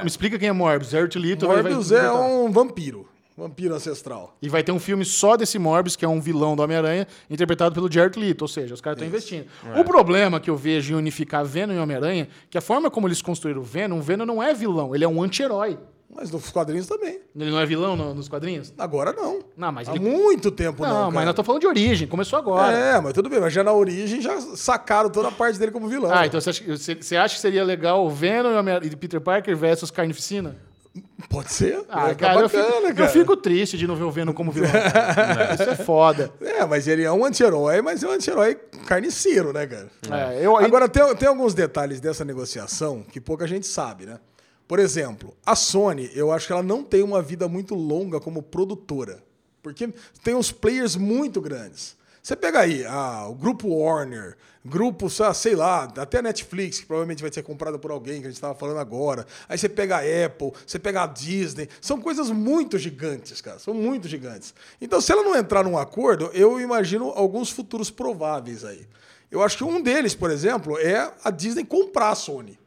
Me 0.00 0.06
explica 0.06 0.38
quem 0.38 0.48
é 0.48 0.52
Morbius. 0.52 0.90
Jared 0.92 1.18
Leto 1.18 1.48
vai- 1.48 1.56
vai- 1.56 1.72
Morbius 1.72 1.90
é 1.90 2.08
um 2.12 2.52
vampiro. 2.52 3.08
Vampiro 3.38 3.74
ancestral. 3.74 4.36
E 4.42 4.48
vai 4.48 4.62
ter 4.62 4.72
um 4.72 4.78
filme 4.80 5.04
só 5.04 5.36
desse 5.36 5.58
Morbius, 5.58 5.94
que 5.96 6.04
é 6.04 6.08
um 6.08 6.20
vilão 6.20 6.56
do 6.56 6.62
Homem-Aranha, 6.62 7.06
interpretado 7.30 7.74
pelo 7.74 7.90
Jared 7.90 8.18
Leto. 8.18 8.42
Ou 8.42 8.48
seja, 8.48 8.74
os 8.74 8.80
caras 8.80 8.96
estão 8.98 9.06
investindo. 9.08 9.46
É. 9.74 9.80
O 9.80 9.84
problema 9.84 10.40
que 10.40 10.50
eu 10.50 10.56
vejo 10.56 10.92
em 10.92 10.96
unificar 10.96 11.44
Venom 11.44 11.72
e 11.74 11.78
Homem-Aranha, 11.78 12.28
que 12.50 12.58
a 12.58 12.60
forma 12.60 12.90
como 12.90 13.06
eles 13.06 13.22
construíram 13.22 13.60
o 13.60 13.64
Venom, 13.64 13.98
o 13.98 14.02
Venom 14.02 14.26
não 14.26 14.42
é 14.42 14.52
vilão, 14.52 14.94
ele 14.94 15.04
é 15.04 15.08
um 15.08 15.22
anti-herói. 15.22 15.78
Mas 16.10 16.30
nos 16.30 16.48
quadrinhos 16.50 16.86
também. 16.86 17.20
Ele 17.36 17.50
não 17.50 17.60
é 17.60 17.66
vilão 17.66 17.94
no- 17.94 18.14
nos 18.14 18.28
quadrinhos? 18.30 18.72
Agora 18.78 19.12
não. 19.12 19.40
Não, 19.54 19.70
mas 19.70 19.88
Há 19.90 19.94
ele... 19.94 20.00
muito 20.00 20.50
tempo 20.50 20.82
não. 20.82 20.88
Não, 20.88 21.04
mas 21.04 21.14
cara. 21.16 21.24
nós 21.26 21.32
estamos 21.34 21.46
falando 21.46 21.60
de 21.60 21.66
origem, 21.66 22.08
começou 22.08 22.38
agora. 22.38 22.72
É, 22.74 22.98
mas 22.98 23.12
tudo 23.12 23.28
bem. 23.28 23.38
Mas 23.38 23.52
já 23.52 23.62
na 23.62 23.74
origem 23.74 24.20
já 24.22 24.40
sacaram 24.40 25.10
toda 25.10 25.28
a 25.28 25.30
parte 25.30 25.58
dele 25.58 25.70
como 25.70 25.86
vilão. 25.86 26.10
Ah, 26.10 26.26
então 26.26 26.40
você 26.40 26.48
acha, 26.48 26.64
que- 26.64 26.76
você- 27.02 27.14
acha 27.16 27.34
que 27.34 27.40
seria 27.42 27.62
legal 27.62 28.06
o 28.06 28.08
Venom 28.10 28.48
e 28.82 28.86
e 28.86 28.96
Peter 28.96 29.20
Parker 29.20 29.54
versus 29.54 29.90
Carnificina? 29.90 30.56
Pode 31.28 31.52
ser. 31.52 31.84
Ah, 31.88 32.02
Vai 32.02 32.10
ficar 32.10 32.26
cara, 32.28 32.40
eu 32.40 32.42
bacana, 32.48 32.64
fico, 32.66 32.94
cara. 32.94 33.04
eu 33.04 33.08
fico 33.08 33.36
triste 33.36 33.76
de 33.76 33.86
não 33.86 33.96
ver 33.96 34.04
o 34.04 34.10
Venom 34.10 34.32
como 34.32 34.50
vilão. 34.52 34.70
cara. 34.70 35.54
Isso 35.58 35.62
é 35.62 35.74
foda. 35.76 36.32
É, 36.40 36.64
mas 36.64 36.86
ele 36.88 37.02
é 37.02 37.12
um 37.12 37.24
anti-herói, 37.24 37.80
mas 37.82 38.02
é 38.02 38.08
um 38.08 38.12
anti-herói 38.12 38.54
carniceiro, 38.86 39.52
né, 39.52 39.66
cara? 39.66 39.88
É, 40.10 40.44
eu, 40.44 40.56
Agora, 40.56 40.88
tem, 40.88 41.02
tem 41.16 41.28
alguns 41.28 41.54
detalhes 41.54 42.00
dessa 42.00 42.24
negociação 42.24 43.02
que 43.02 43.20
pouca 43.20 43.46
gente 43.46 43.66
sabe, 43.66 44.06
né? 44.06 44.18
Por 44.66 44.78
exemplo, 44.78 45.34
a 45.44 45.56
Sony, 45.56 46.10
eu 46.14 46.30
acho 46.30 46.46
que 46.46 46.52
ela 46.52 46.62
não 46.62 46.82
tem 46.82 47.02
uma 47.02 47.22
vida 47.22 47.48
muito 47.48 47.74
longa 47.74 48.20
como 48.20 48.42
produtora. 48.42 49.22
Porque 49.62 49.88
tem 50.22 50.34
uns 50.34 50.52
players 50.52 50.94
muito 50.94 51.40
grandes. 51.40 51.96
Você 52.22 52.36
pega 52.36 52.60
aí 52.60 52.84
ah, 52.86 53.26
o 53.28 53.34
grupo 53.34 53.68
Warner, 53.68 54.36
grupo, 54.64 55.08
sei 55.08 55.54
lá, 55.54 55.84
até 55.96 56.18
a 56.18 56.22
Netflix, 56.22 56.80
que 56.80 56.86
provavelmente 56.86 57.22
vai 57.22 57.32
ser 57.32 57.42
comprada 57.42 57.78
por 57.78 57.90
alguém, 57.90 58.20
que 58.20 58.26
a 58.26 58.30
gente 58.30 58.36
estava 58.36 58.54
falando 58.54 58.78
agora. 58.78 59.26
Aí 59.48 59.56
você 59.56 59.68
pega 59.68 59.96
a 59.96 60.26
Apple, 60.26 60.52
você 60.66 60.78
pega 60.78 61.02
a 61.02 61.06
Disney. 61.06 61.68
São 61.80 62.00
coisas 62.00 62.30
muito 62.30 62.78
gigantes, 62.78 63.40
cara. 63.40 63.58
São 63.58 63.72
muito 63.72 64.06
gigantes. 64.08 64.54
Então, 64.80 65.00
se 65.00 65.10
ela 65.10 65.22
não 65.22 65.34
entrar 65.34 65.64
num 65.64 65.78
acordo, 65.78 66.30
eu 66.34 66.60
imagino 66.60 67.10
alguns 67.10 67.50
futuros 67.50 67.90
prováveis 67.90 68.64
aí. 68.64 68.86
Eu 69.30 69.42
acho 69.42 69.58
que 69.58 69.64
um 69.64 69.80
deles, 69.80 70.14
por 70.14 70.30
exemplo, 70.30 70.78
é 70.78 71.12
a 71.22 71.30
Disney 71.30 71.64
comprar 71.64 72.10
a 72.10 72.14
Sony. 72.14 72.58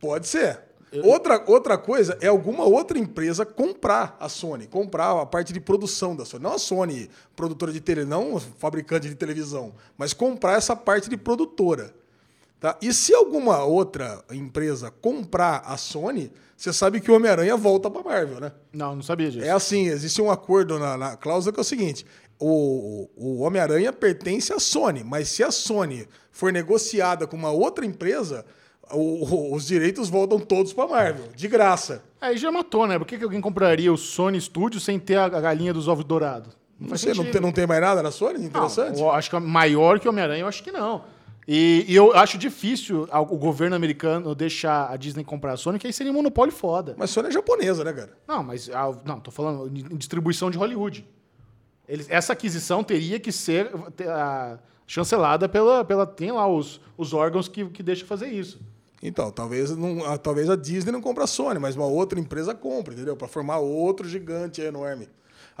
Pode 0.00 0.26
ser. 0.26 0.69
Outra, 1.04 1.42
outra 1.46 1.78
coisa 1.78 2.18
é 2.20 2.26
alguma 2.26 2.64
outra 2.64 2.98
empresa 2.98 3.46
comprar 3.46 4.16
a 4.18 4.28
Sony, 4.28 4.66
comprar 4.66 5.20
a 5.20 5.26
parte 5.26 5.52
de 5.52 5.60
produção 5.60 6.16
da 6.16 6.24
Sony. 6.24 6.42
Não 6.42 6.54
a 6.54 6.58
Sony, 6.58 7.08
produtora 7.36 7.72
de 7.72 7.80
tele, 7.80 8.04
não 8.04 8.40
fabricante 8.40 9.08
de 9.08 9.14
televisão, 9.14 9.72
mas 9.96 10.12
comprar 10.12 10.54
essa 10.54 10.74
parte 10.74 11.08
de 11.08 11.16
produtora. 11.16 11.94
Tá? 12.58 12.76
E 12.82 12.92
se 12.92 13.14
alguma 13.14 13.64
outra 13.64 14.22
empresa 14.30 14.90
comprar 14.90 15.62
a 15.64 15.76
Sony, 15.76 16.30
você 16.56 16.72
sabe 16.72 17.00
que 17.00 17.10
o 17.10 17.14
Homem-Aranha 17.14 17.56
volta 17.56 17.88
para 17.88 18.02
Marvel, 18.02 18.40
né? 18.40 18.52
Não, 18.72 18.96
não 18.96 19.02
sabia 19.02 19.30
disso. 19.30 19.46
É 19.46 19.50
assim, 19.50 19.86
existe 19.86 20.20
um 20.20 20.30
acordo 20.30 20.78
na, 20.78 20.96
na 20.96 21.16
cláusula 21.16 21.54
que 21.54 21.60
é 21.60 21.62
o 21.62 21.64
seguinte: 21.64 22.04
o, 22.38 23.08
o 23.16 23.40
Homem-Aranha 23.40 23.92
pertence 23.92 24.52
à 24.52 24.58
Sony, 24.58 25.02
mas 25.02 25.28
se 25.28 25.42
a 25.42 25.50
Sony 25.50 26.06
for 26.30 26.52
negociada 26.52 27.26
com 27.26 27.36
uma 27.36 27.50
outra 27.50 27.86
empresa, 27.86 28.44
o- 28.92 29.54
os 29.54 29.66
direitos 29.66 30.08
voltam 30.08 30.38
todos 30.38 30.72
para 30.72 30.88
Marvel, 30.88 31.26
de 31.34 31.48
graça. 31.48 32.02
Aí 32.20 32.36
já 32.36 32.50
matou, 32.50 32.86
né? 32.86 32.98
Por 32.98 33.06
que, 33.06 33.16
que 33.18 33.24
alguém 33.24 33.40
compraria 33.40 33.92
o 33.92 33.96
Sony 33.96 34.40
Studio 34.40 34.80
sem 34.80 34.98
ter 34.98 35.16
a, 35.16 35.28
galinha 35.28 35.72
dos 35.72 35.88
ovos 35.88 36.04
dourados? 36.04 36.56
Não, 36.78 36.96
sei, 36.96 37.12
não, 37.14 37.24
tem, 37.24 37.40
não 37.40 37.52
tem 37.52 37.66
mais 37.66 37.80
nada 37.80 38.02
na 38.02 38.10
Sony? 38.10 38.44
Interessante. 38.46 38.98
Não, 38.98 39.06
eu 39.06 39.12
acho 39.12 39.28
que 39.30 39.36
é 39.36 39.40
maior 39.40 40.00
que 40.00 40.06
o 40.08 40.10
Homem-Aranha, 40.10 40.42
eu 40.42 40.48
acho 40.48 40.62
que 40.62 40.72
não. 40.72 41.04
E, 41.46 41.84
e 41.88 41.94
eu 41.96 42.12
acho 42.16 42.38
difícil 42.38 43.08
o 43.12 43.36
governo 43.36 43.74
americano 43.74 44.34
deixar 44.34 44.90
a 44.90 44.96
Disney 44.96 45.24
comprar 45.24 45.52
a 45.52 45.56
Sony, 45.56 45.78
que 45.78 45.86
aí 45.86 45.92
seria 45.92 46.12
um 46.12 46.14
monopólio 46.14 46.52
foda. 46.54 46.94
Mas 46.96 47.10
Sony 47.10 47.28
é 47.28 47.30
japonesa, 47.32 47.82
né, 47.84 47.92
cara? 47.92 48.12
Não, 48.26 48.42
mas. 48.42 48.70
ah, 48.70 48.94
Não, 49.04 49.18
tô 49.20 49.30
falando 49.30 49.66
em 49.68 49.96
distribuição 49.96 50.50
de 50.50 50.56
Hollywood. 50.58 51.04
Eles, 51.88 52.06
essa 52.08 52.32
aquisição 52.34 52.84
teria 52.84 53.18
que 53.18 53.32
ser 53.32 53.70
ah, 54.08 54.58
chancelada 54.86 55.48
pela, 55.48 55.84
pela. 55.84 56.06
Tem 56.06 56.30
lá 56.30 56.46
os, 56.46 56.80
os 56.96 57.12
órgãos 57.12 57.48
que, 57.48 57.64
que 57.66 57.82
deixam 57.82 58.06
fazer 58.06 58.28
isso. 58.28 58.60
Então, 59.02 59.30
talvez, 59.30 59.74
não, 59.76 60.04
a, 60.04 60.18
talvez 60.18 60.50
a 60.50 60.56
Disney 60.56 60.92
não 60.92 61.00
compre 61.00 61.24
a 61.24 61.26
Sony, 61.26 61.58
mas 61.58 61.74
uma 61.74 61.86
outra 61.86 62.20
empresa 62.20 62.54
compre, 62.54 62.94
entendeu? 62.94 63.16
Para 63.16 63.28
formar 63.28 63.58
outro 63.58 64.06
gigante 64.06 64.60
enorme. 64.60 65.08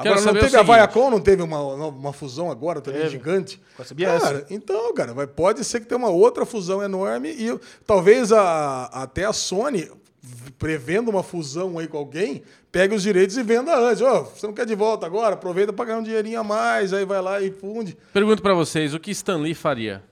Quero 0.02 0.14
Agora, 0.18 0.32
não 0.32 0.40
teve 0.40 0.56
a. 0.56 0.62
Viacom, 0.62 1.10
não 1.10 1.20
teve 1.20 1.42
uma, 1.42 1.60
uma 1.88 2.12
fusão 2.12 2.50
agora 2.50 2.80
também 2.80 3.02
Teve. 3.02 3.12
gigante? 3.12 3.60
Com 3.76 3.82
a 3.82 3.84
CBS. 3.84 4.22
Cara, 4.22 4.46
então, 4.50 4.94
cara, 4.94 5.12
vai, 5.12 5.26
pode 5.26 5.64
ser 5.64 5.80
que 5.80 5.86
tenha 5.86 5.98
uma 5.98 6.08
outra 6.08 6.46
fusão 6.46 6.82
enorme 6.82 7.30
e 7.30 7.58
talvez 7.86 8.32
a, 8.32 8.84
até 8.86 9.24
a 9.24 9.32
Sony, 9.32 9.90
prevendo 10.58 11.10
uma 11.10 11.22
fusão 11.22 11.78
aí 11.78 11.86
com 11.86 11.98
alguém, 11.98 12.42
pegue 12.72 12.94
os 12.94 13.02
direitos 13.02 13.36
e 13.36 13.42
venda 13.42 13.76
antes. 13.76 14.00
Ô, 14.00 14.24
você 14.24 14.46
não 14.46 14.54
quer 14.54 14.64
de 14.64 14.74
volta 14.74 15.06
agora? 15.06 15.34
Aproveita 15.34 15.72
para 15.72 15.86
ganhar 15.86 15.98
um 15.98 16.02
dinheirinho 16.02 16.40
a 16.40 16.44
mais, 16.44 16.92
aí 16.92 17.04
vai 17.04 17.20
lá 17.20 17.40
e 17.40 17.50
funde. 17.50 17.96
Pergunto 18.12 18.42
pra 18.42 18.54
vocês, 18.54 18.94
o 18.94 19.00
que 19.00 19.10
Stan 19.10 19.36
Lee 19.38 19.54
faria? 19.54 20.02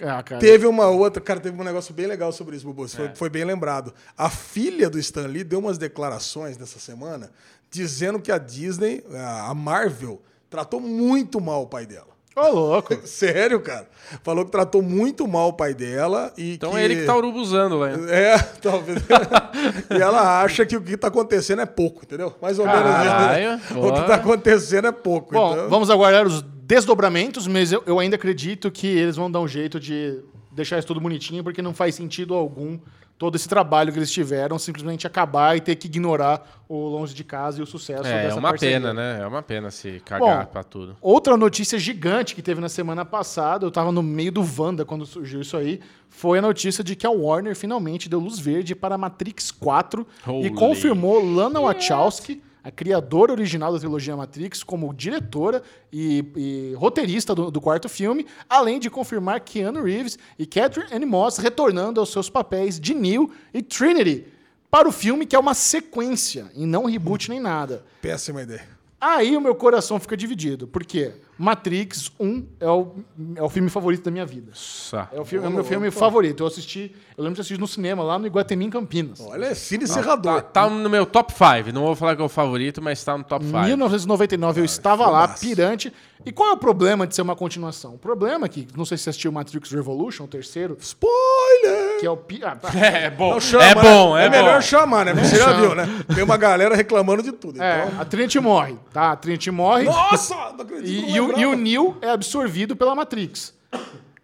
Ah. 0.00 0.22
Teve 0.22 0.66
uma 0.66 0.88
outra, 0.88 1.20
cara, 1.20 1.38
teve 1.38 1.60
um 1.60 1.64
negócio 1.64 1.92
bem 1.92 2.06
legal 2.06 2.32
sobre 2.32 2.56
isso, 2.56 2.64
Bubu. 2.64 2.86
Isso 2.86 3.00
É. 3.00 3.06
Foi, 3.06 3.14
foi 3.14 3.30
bem 3.30 3.44
lembrado. 3.44 3.92
A 4.16 4.30
filha 4.30 4.88
do 4.88 4.98
Stan 4.98 5.26
Lee 5.26 5.44
deu 5.44 5.58
umas 5.58 5.78
declarações 5.78 6.56
nessa 6.56 6.78
semana 6.78 7.30
dizendo 7.70 8.20
que 8.20 8.30
a 8.30 8.38
Disney, 8.38 9.02
a 9.46 9.54
Marvel, 9.54 10.20
tratou 10.50 10.78
muito 10.78 11.40
mal 11.40 11.62
o 11.62 11.66
pai 11.66 11.86
dela. 11.86 12.12
Ô, 12.34 12.48
louco. 12.48 12.98
Sério, 13.06 13.60
cara. 13.60 13.86
Falou 14.22 14.44
que 14.44 14.50
tratou 14.50 14.82
muito 14.82 15.26
mal 15.28 15.48
o 15.48 15.52
pai 15.52 15.74
dela 15.74 16.32
e 16.36 16.54
Então 16.54 16.72
que... 16.72 16.78
é 16.78 16.84
ele 16.84 16.96
que 16.96 17.06
tá 17.06 17.16
urubuzando 17.16 17.78
lá. 17.78 17.90
É, 17.90 18.38
talvez. 18.60 18.98
e 19.90 20.00
ela 20.00 20.42
acha 20.42 20.64
que 20.64 20.76
o 20.76 20.80
que 20.80 20.96
tá 20.96 21.08
acontecendo 21.08 21.60
é 21.60 21.66
pouco, 21.66 22.04
entendeu? 22.04 22.34
Mais 22.40 22.58
ou 22.58 22.66
menos 22.66 22.82
Caralho, 22.82 23.56
isso. 23.56 23.78
O 23.78 23.82
boa. 23.82 24.00
que 24.00 24.06
tá 24.06 24.14
acontecendo 24.14 24.88
é 24.88 24.92
pouco. 24.92 25.34
Bom, 25.34 25.52
então... 25.52 25.68
vamos 25.68 25.90
aguardar 25.90 26.26
os 26.26 26.42
desdobramentos, 26.76 27.46
mas 27.46 27.70
eu, 27.70 27.82
eu 27.86 27.98
ainda 27.98 28.16
acredito 28.16 28.70
que 28.70 28.86
eles 28.86 29.16
vão 29.16 29.30
dar 29.30 29.40
um 29.40 29.48
jeito 29.48 29.78
de 29.78 30.20
deixar 30.50 30.78
isso 30.78 30.88
tudo 30.88 31.00
bonitinho, 31.00 31.44
porque 31.44 31.60
não 31.60 31.74
faz 31.74 31.94
sentido 31.94 32.34
algum 32.34 32.78
todo 33.18 33.36
esse 33.36 33.48
trabalho 33.48 33.92
que 33.92 33.98
eles 33.98 34.10
tiveram 34.10 34.58
simplesmente 34.58 35.06
acabar 35.06 35.56
e 35.56 35.60
ter 35.60 35.76
que 35.76 35.86
ignorar 35.86 36.64
o 36.68 36.88
longe 36.88 37.14
de 37.14 37.22
casa 37.22 37.60
e 37.60 37.62
o 37.62 37.66
sucesso 37.66 38.06
É, 38.06 38.20
é 38.20 38.22
dessa 38.24 38.38
uma 38.38 38.48
parceria. 38.48 38.80
pena, 38.80 38.92
né? 38.94 39.20
É 39.22 39.26
uma 39.26 39.42
pena 39.42 39.70
se 39.70 40.00
cagar 40.04 40.46
pra 40.46 40.64
tudo. 40.64 40.96
Outra 41.00 41.36
notícia 41.36 41.78
gigante 41.78 42.34
que 42.34 42.42
teve 42.42 42.60
na 42.60 42.68
semana 42.68 43.04
passada, 43.04 43.64
eu 43.64 43.70
tava 43.70 43.92
no 43.92 44.02
meio 44.02 44.32
do 44.32 44.42
Wanda 44.58 44.84
quando 44.84 45.06
surgiu 45.06 45.40
isso 45.42 45.56
aí, 45.56 45.78
foi 46.08 46.38
a 46.38 46.42
notícia 46.42 46.82
de 46.82 46.96
que 46.96 47.06
a 47.06 47.10
Warner 47.10 47.54
finalmente 47.54 48.08
deu 48.08 48.18
luz 48.18 48.38
verde 48.40 48.74
para 48.74 48.98
Matrix 48.98 49.50
4 49.52 50.04
e 50.26 50.30
Holy 50.30 50.50
confirmou 50.50 51.22
Lana 51.24 51.60
Wachowski, 51.60 52.42
a 52.62 52.70
criadora 52.70 53.32
original 53.32 53.72
da 53.72 53.78
trilogia 53.78 54.16
Matrix, 54.16 54.62
como 54.62 54.92
diretora 54.94 55.62
e, 55.92 56.24
e 56.36 56.74
roteirista 56.76 57.34
do, 57.34 57.50
do 57.50 57.60
quarto 57.60 57.88
filme, 57.88 58.26
além 58.48 58.78
de 58.78 58.88
confirmar 58.88 59.40
Keanu 59.40 59.82
Reeves 59.82 60.18
e 60.38 60.46
Catherine 60.46 60.92
Anne 60.92 61.06
Moss 61.06 61.38
retornando 61.38 62.00
aos 62.00 62.10
seus 62.12 62.30
papéis 62.30 62.78
de 62.78 62.94
Neo 62.94 63.30
e 63.52 63.62
Trinity 63.62 64.26
para 64.70 64.88
o 64.88 64.92
filme, 64.92 65.26
que 65.26 65.36
é 65.36 65.38
uma 65.38 65.54
sequência 65.54 66.50
e 66.54 66.64
não 66.64 66.86
reboot 66.86 67.28
nem 67.28 67.40
nada. 67.40 67.84
Péssima 68.00 68.42
ideia. 68.42 68.66
Aí 69.00 69.36
o 69.36 69.40
meu 69.40 69.54
coração 69.54 69.98
fica 69.98 70.16
dividido. 70.16 70.68
Por 70.68 70.84
quê? 70.84 71.12
Matrix 71.38 72.12
1 72.20 72.46
é 72.60 72.68
o, 72.68 72.92
é 73.36 73.42
o 73.42 73.48
filme 73.48 73.68
favorito 73.70 74.04
da 74.04 74.10
minha 74.10 74.24
vida. 74.26 74.52
Sá. 74.54 75.08
É 75.12 75.20
o, 75.20 75.24
filme, 75.24 75.44
é 75.46 75.48
o 75.48 75.52
meu 75.52 75.64
filme 75.64 75.90
favorito. 75.90 76.42
Eu 76.42 76.46
assisti, 76.46 76.94
eu 77.16 77.24
lembro 77.24 77.34
de 77.36 77.40
assistir 77.40 77.58
no 77.58 77.66
cinema 77.66 78.02
lá 78.02 78.18
no 78.18 78.26
Iguatemi, 78.26 78.64
em 78.66 78.70
Campinas. 78.70 79.20
Olha, 79.20 79.46
é 79.46 79.54
cine 79.54 79.86
Tá, 79.86 79.94
serrador. 79.94 80.42
tá 80.42 80.68
no 80.68 80.88
meu 80.90 81.04
top 81.06 81.32
5. 81.32 81.72
Não 81.72 81.82
vou 81.82 81.96
falar 81.96 82.14
que 82.16 82.22
é 82.22 82.24
o 82.24 82.28
favorito, 82.28 82.80
mas 82.82 83.02
tá 83.02 83.16
no 83.18 83.24
top 83.24 83.44
5. 83.44 83.58
1999 83.58 84.60
eu 84.60 84.64
estava 84.64 85.06
lá, 85.06 85.22
filmaço. 85.28 85.40
pirante. 85.46 85.92
E 86.24 86.30
qual 86.30 86.50
é 86.50 86.52
o 86.52 86.56
problema 86.56 87.04
de 87.04 87.16
ser 87.16 87.22
uma 87.22 87.34
continuação? 87.34 87.94
O 87.94 87.98
problema 87.98 88.46
é 88.46 88.48
que, 88.48 88.68
não 88.76 88.84
sei 88.84 88.96
se 88.96 89.02
você 89.02 89.10
assistiu 89.10 89.32
Matrix 89.32 89.72
Revolution, 89.72 90.22
o 90.22 90.28
terceiro, 90.28 90.76
Spoiler! 90.80 91.98
que 91.98 92.06
é 92.06 92.10
o... 92.10 92.16
pi- 92.16 92.40
ah, 92.44 92.54
tá. 92.54 92.68
É 92.78 93.10
bom, 93.10 93.32
Não 93.34 93.40
chama, 93.40 93.64
é 93.64 93.74
né? 93.74 93.82
bom, 93.82 94.16
é, 94.16 94.30
melhor 94.30 94.54
bom. 94.56 94.60
chamar, 94.60 95.04
né? 95.04 95.14
Você 95.14 95.36
já 95.36 95.52
viu, 95.54 95.74
né? 95.74 95.84
Tem 96.14 96.22
uma 96.22 96.36
galera 96.36 96.76
reclamando 96.76 97.24
de 97.24 97.32
tudo. 97.32 97.60
É, 97.60 97.86
Então... 97.88 98.00
a 98.00 98.04
Trinity 98.04 98.38
morre, 98.38 98.76
tá? 98.92 99.10
A 99.12 99.16
Trinity 99.16 99.50
morre. 99.50 99.82
Nossa! 99.84 100.34
Não 100.52 100.60
acredito 100.60 100.86
E, 100.86 101.12
e 101.16 101.20
o, 101.28 101.38
e 101.38 101.46
o 101.46 101.54
Neo 101.54 101.96
é 102.00 102.10
absorvido 102.10 102.74
pela 102.76 102.94
Matrix. 102.94 103.54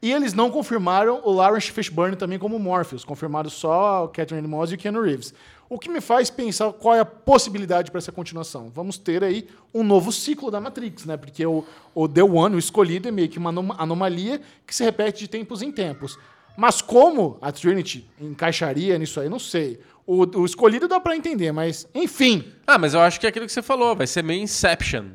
E 0.01 0.13
eles 0.13 0.33
não 0.33 0.51
confirmaram 0.51 1.21
o 1.25 1.33
Lawrence 1.33 1.73
Fishburne 1.73 2.15
também 2.17 2.39
como 2.39 2.59
Morpheus. 2.59 3.05
Confirmaram 3.05 3.51
só 3.51 4.05
o 4.05 4.09
Catherine 4.09 4.47
Moss 4.47 4.71
e 4.71 4.75
o 4.75 4.79
Keanu 4.79 5.03
Reeves. 5.03 5.35
O 5.69 5.79
que 5.79 5.91
me 5.91 6.01
faz 6.01 6.31
pensar 6.31 6.73
qual 6.73 6.95
é 6.95 7.01
a 7.01 7.05
possibilidade 7.05 7.91
para 7.91 7.99
essa 7.99 8.13
continuação. 8.13 8.71
Vamos 8.75 8.97
ter 8.97 9.23
aí 9.25 9.49
um 9.75 9.83
novo 9.83 10.13
ciclo 10.13 10.51
da 10.51 10.61
Matrix, 10.61 11.05
né? 11.05 11.17
Porque 11.17 11.45
o, 11.45 11.65
o 11.95 12.09
The 12.09 12.23
One, 12.23 12.55
o 12.55 12.59
escolhido, 12.59 13.09
é 13.09 13.11
meio 13.11 13.29
que 13.29 13.39
uma 13.39 13.51
anoma- 13.51 13.75
anomalia 13.77 14.41
que 14.67 14.75
se 14.75 14.85
repete 14.85 15.19
de 15.21 15.29
tempos 15.29 15.63
em 15.63 15.73
tempos. 15.73 16.17
Mas 16.57 16.81
como 16.81 17.37
a 17.43 17.53
Trinity 17.53 18.09
encaixaria 18.21 18.97
nisso 18.99 19.21
aí, 19.21 19.29
não 19.29 19.39
sei. 19.39 19.81
O, 20.07 20.25
o 20.41 20.47
escolhido 20.47 20.89
dá 20.89 20.99
para 20.99 21.17
entender, 21.17 21.53
mas 21.53 21.87
enfim. 21.95 22.45
Ah, 22.67 22.79
mas 22.79 22.95
eu 22.95 23.01
acho 23.01 23.21
que 23.21 23.27
é 23.27 23.29
aquilo 23.29 23.47
que 23.47 23.53
você 23.53 23.63
falou. 23.63 23.95
Vai 23.95 24.07
ser 24.07 24.23
meio 24.25 24.41
Inception. 24.43 25.07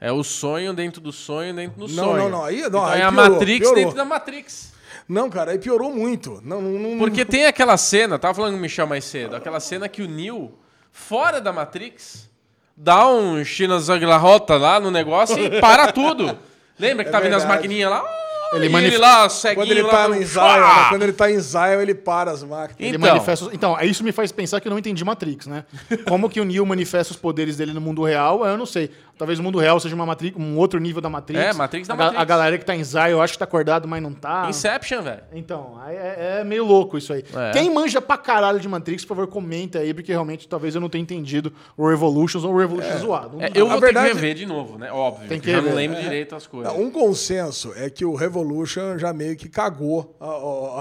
É 0.00 0.12
o 0.12 0.22
sonho 0.22 0.72
dentro 0.72 1.00
do 1.00 1.12
sonho 1.12 1.54
dentro 1.54 1.80
do 1.86 1.88
Não, 1.92 2.04
sonho. 2.04 2.16
não, 2.24 2.28
não. 2.30 2.44
Aí- 2.44 2.60
não, 2.60 2.68
então 2.68 2.84
aí 2.86 3.00
é 3.00 3.04
a 3.04 3.10
piorou, 3.12 3.30
Matrix 3.32 3.58
piorou. 3.60 3.74
dentro 3.84 3.96
da 3.96 4.04
Matrix. 4.04 4.72
Não, 5.08 5.28
cara, 5.30 5.52
aí 5.52 5.58
piorou 5.58 5.92
muito. 5.92 6.40
Não, 6.44 6.60
não, 6.62 6.70
não- 6.90 6.98
Porque 6.98 7.24
tem 7.24 7.46
aquela 7.46 7.76
cena, 7.76 8.18
tava 8.18 8.34
falando 8.34 8.52
com 8.52 8.58
o 8.58 8.62
Michel 8.62 8.86
mais 8.86 9.04
cedo, 9.04 9.34
aquela 9.34 9.58
cena 9.58 9.88
que 9.88 10.02
o 10.02 10.08
Neo, 10.08 10.52
fora 10.92 11.40
da 11.40 11.52
Matrix, 11.52 12.28
dá 12.76 13.08
um 13.08 13.42
China 13.44 13.78
Zaglarrota 13.80 14.56
lá 14.56 14.78
no 14.78 14.90
negócio 14.90 15.38
e 15.38 15.58
para 15.60 15.90
tudo. 15.92 16.38
Lembra 16.78 17.02
que 17.04 17.08
É 17.08 17.12
tá 17.12 17.20
vindo 17.20 17.34
as 17.34 17.42
verdade. 17.42 17.62
maquininhas 17.62 17.90
lá? 17.90 18.04
Ele 18.50 18.64
e 18.64 18.68
manif- 18.70 18.92
ele 18.94 18.98
lá, 18.98 19.28
ceguinho 19.28 19.56
Quando 19.60 19.70
ele 19.72 19.82
lá 19.82 19.90
tá 19.90 20.08
no- 20.08 20.14
em 20.14 20.24
Zion, 20.24 20.40
Ah! 20.42 20.56
né? 20.84 20.88
quando 20.88 21.02
ele 21.02 21.12
tá 21.12 21.30
em 21.30 21.38
Zion, 21.38 21.80
ele 21.82 21.94
para 21.94 22.30
as 22.30 22.42
máquinas. 22.42 22.76
Ele 22.80 22.96
Então. 22.96 23.08
manifesta. 23.10 23.50
Então, 23.52 23.78
isso 23.82 24.02
me 24.02 24.10
faz 24.10 24.32
pensar 24.32 24.58
que 24.60 24.66
eu 24.68 24.70
não 24.70 24.78
entendi 24.78 25.04
Matrix, 25.04 25.46
né? 25.46 25.64
Como 26.08 26.30
que 26.30 26.40
o 26.40 26.44
Neo 26.46 26.64
manifesta 26.64 27.12
os 27.12 27.18
poderes 27.18 27.56
dele 27.58 27.74
no 27.74 27.80
mundo 27.80 28.02
real, 28.04 28.46
eu 28.46 28.56
não 28.56 28.64
sei. 28.64 28.90
Talvez 29.18 29.38
o 29.38 29.42
mundo 29.42 29.58
real 29.58 29.78
seja 29.80 29.94
uma 29.94 30.06
Matrix, 30.06 30.36
um 30.38 30.56
outro 30.56 30.78
nível 30.78 31.02
da 31.02 31.10
Matrix. 31.10 31.40
É, 31.42 31.52
Matrix 31.52 31.88
da 31.88 31.94
a, 31.94 31.96
Matrix. 31.96 32.22
A 32.22 32.24
galera 32.24 32.56
que 32.58 32.64
tá 32.64 32.74
em 32.76 32.84
Zion, 32.84 33.08
eu 33.08 33.20
acho 33.20 33.32
que 33.34 33.38
tá 33.40 33.44
acordado, 33.44 33.88
mas 33.88 34.02
não 34.02 34.12
tá. 34.12 34.46
Inception, 34.48 35.02
velho. 35.02 35.22
Então, 35.32 35.76
é, 35.88 36.38
é 36.40 36.44
meio 36.44 36.64
louco 36.64 36.96
isso 36.96 37.12
aí. 37.12 37.24
É. 37.34 37.50
Quem 37.52 37.72
manja 37.72 38.00
pra 38.00 38.16
caralho 38.16 38.60
de 38.60 38.68
Matrix, 38.68 39.04
por 39.04 39.16
favor, 39.16 39.26
comenta 39.26 39.80
aí, 39.80 39.92
porque 39.92 40.12
realmente 40.12 40.46
talvez 40.48 40.74
eu 40.74 40.80
não 40.80 40.88
tenha 40.88 41.02
entendido 41.02 41.52
o 41.76 41.88
Revolutions 41.88 42.44
ou 42.44 42.54
o 42.54 42.58
Revolution 42.58 42.98
zoado. 42.98 43.36
Um 43.38 43.42
É, 43.42 43.50
eu 43.54 43.68
vou 43.68 43.80
verdade- 43.80 44.06
ter 44.08 44.14
que 44.14 44.20
rever 44.20 44.34
de 44.36 44.46
novo, 44.46 44.78
né? 44.78 44.90
Óbvio. 44.92 45.28
Tem 45.28 45.40
que 45.40 45.50
eu 45.50 45.54
já 45.56 45.62
não 45.62 45.74
lembro 45.74 46.00
direito 46.00 46.36
as 46.36 46.46
coisas. 46.46 46.72
Não, 46.72 46.80
um 46.80 46.90
consenso 46.90 47.72
é 47.76 47.90
que 47.90 48.04
o 48.04 48.14
Revolution 48.14 48.98
já 48.98 49.12
meio 49.12 49.36
que 49.36 49.48
cagou 49.48 50.16
a, 50.20 50.26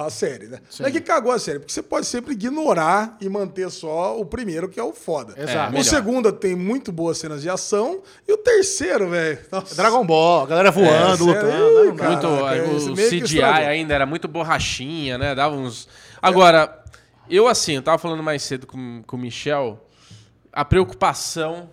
a- 0.03 0.05
a 0.05 0.09
série, 0.09 0.45
né? 0.47 0.59
Não 0.79 0.87
é 0.87 0.91
que 0.91 1.01
cagou 1.01 1.31
a 1.31 1.39
série, 1.39 1.59
porque 1.59 1.73
você 1.73 1.81
pode 1.81 2.05
sempre 2.05 2.33
ignorar 2.33 3.17
e 3.19 3.27
manter 3.29 3.69
só 3.71 4.19
o 4.19 4.25
primeiro, 4.25 4.69
que 4.69 4.79
é 4.79 4.83
o 4.83 4.93
foda. 4.93 5.33
Exato. 5.37 5.69
o 5.69 5.71
melhor. 5.71 5.83
segundo 5.83 6.31
tem 6.31 6.55
muito 6.55 6.91
boas 6.91 7.17
cenas 7.17 7.41
de 7.41 7.49
ação, 7.49 8.01
e 8.27 8.33
o 8.33 8.37
terceiro, 8.37 9.09
velho. 9.09 9.39
Dragon 9.75 10.05
Ball, 10.05 10.43
a 10.43 10.45
galera 10.47 10.71
voando, 10.71 11.23
É, 11.23 11.27
lutando. 11.27 11.51
sério? 11.51 11.85
não 11.85 11.95
dá. 11.95 12.07
muito, 12.09 12.21
Caraca, 12.21 12.63
o 12.67 12.77
isso 12.77 12.95
meio 12.95 13.09
que 13.09 13.21
CGI 13.21 13.41
ainda 13.43 13.93
era 13.93 14.05
muito 14.05 14.27
borrachinha, 14.27 15.17
né? 15.17 15.33
Dava 15.33 15.55
uns. 15.55 15.87
Agora, 16.21 16.83
eu 17.29 17.47
assim, 17.47 17.73
eu 17.75 17.81
tava 17.81 17.97
falando 17.97 18.21
mais 18.23 18.41
cedo 18.43 18.67
com, 18.67 19.01
com 19.05 19.15
o 19.15 19.19
Michel, 19.19 19.79
a 20.51 20.65
preocupação 20.65 21.69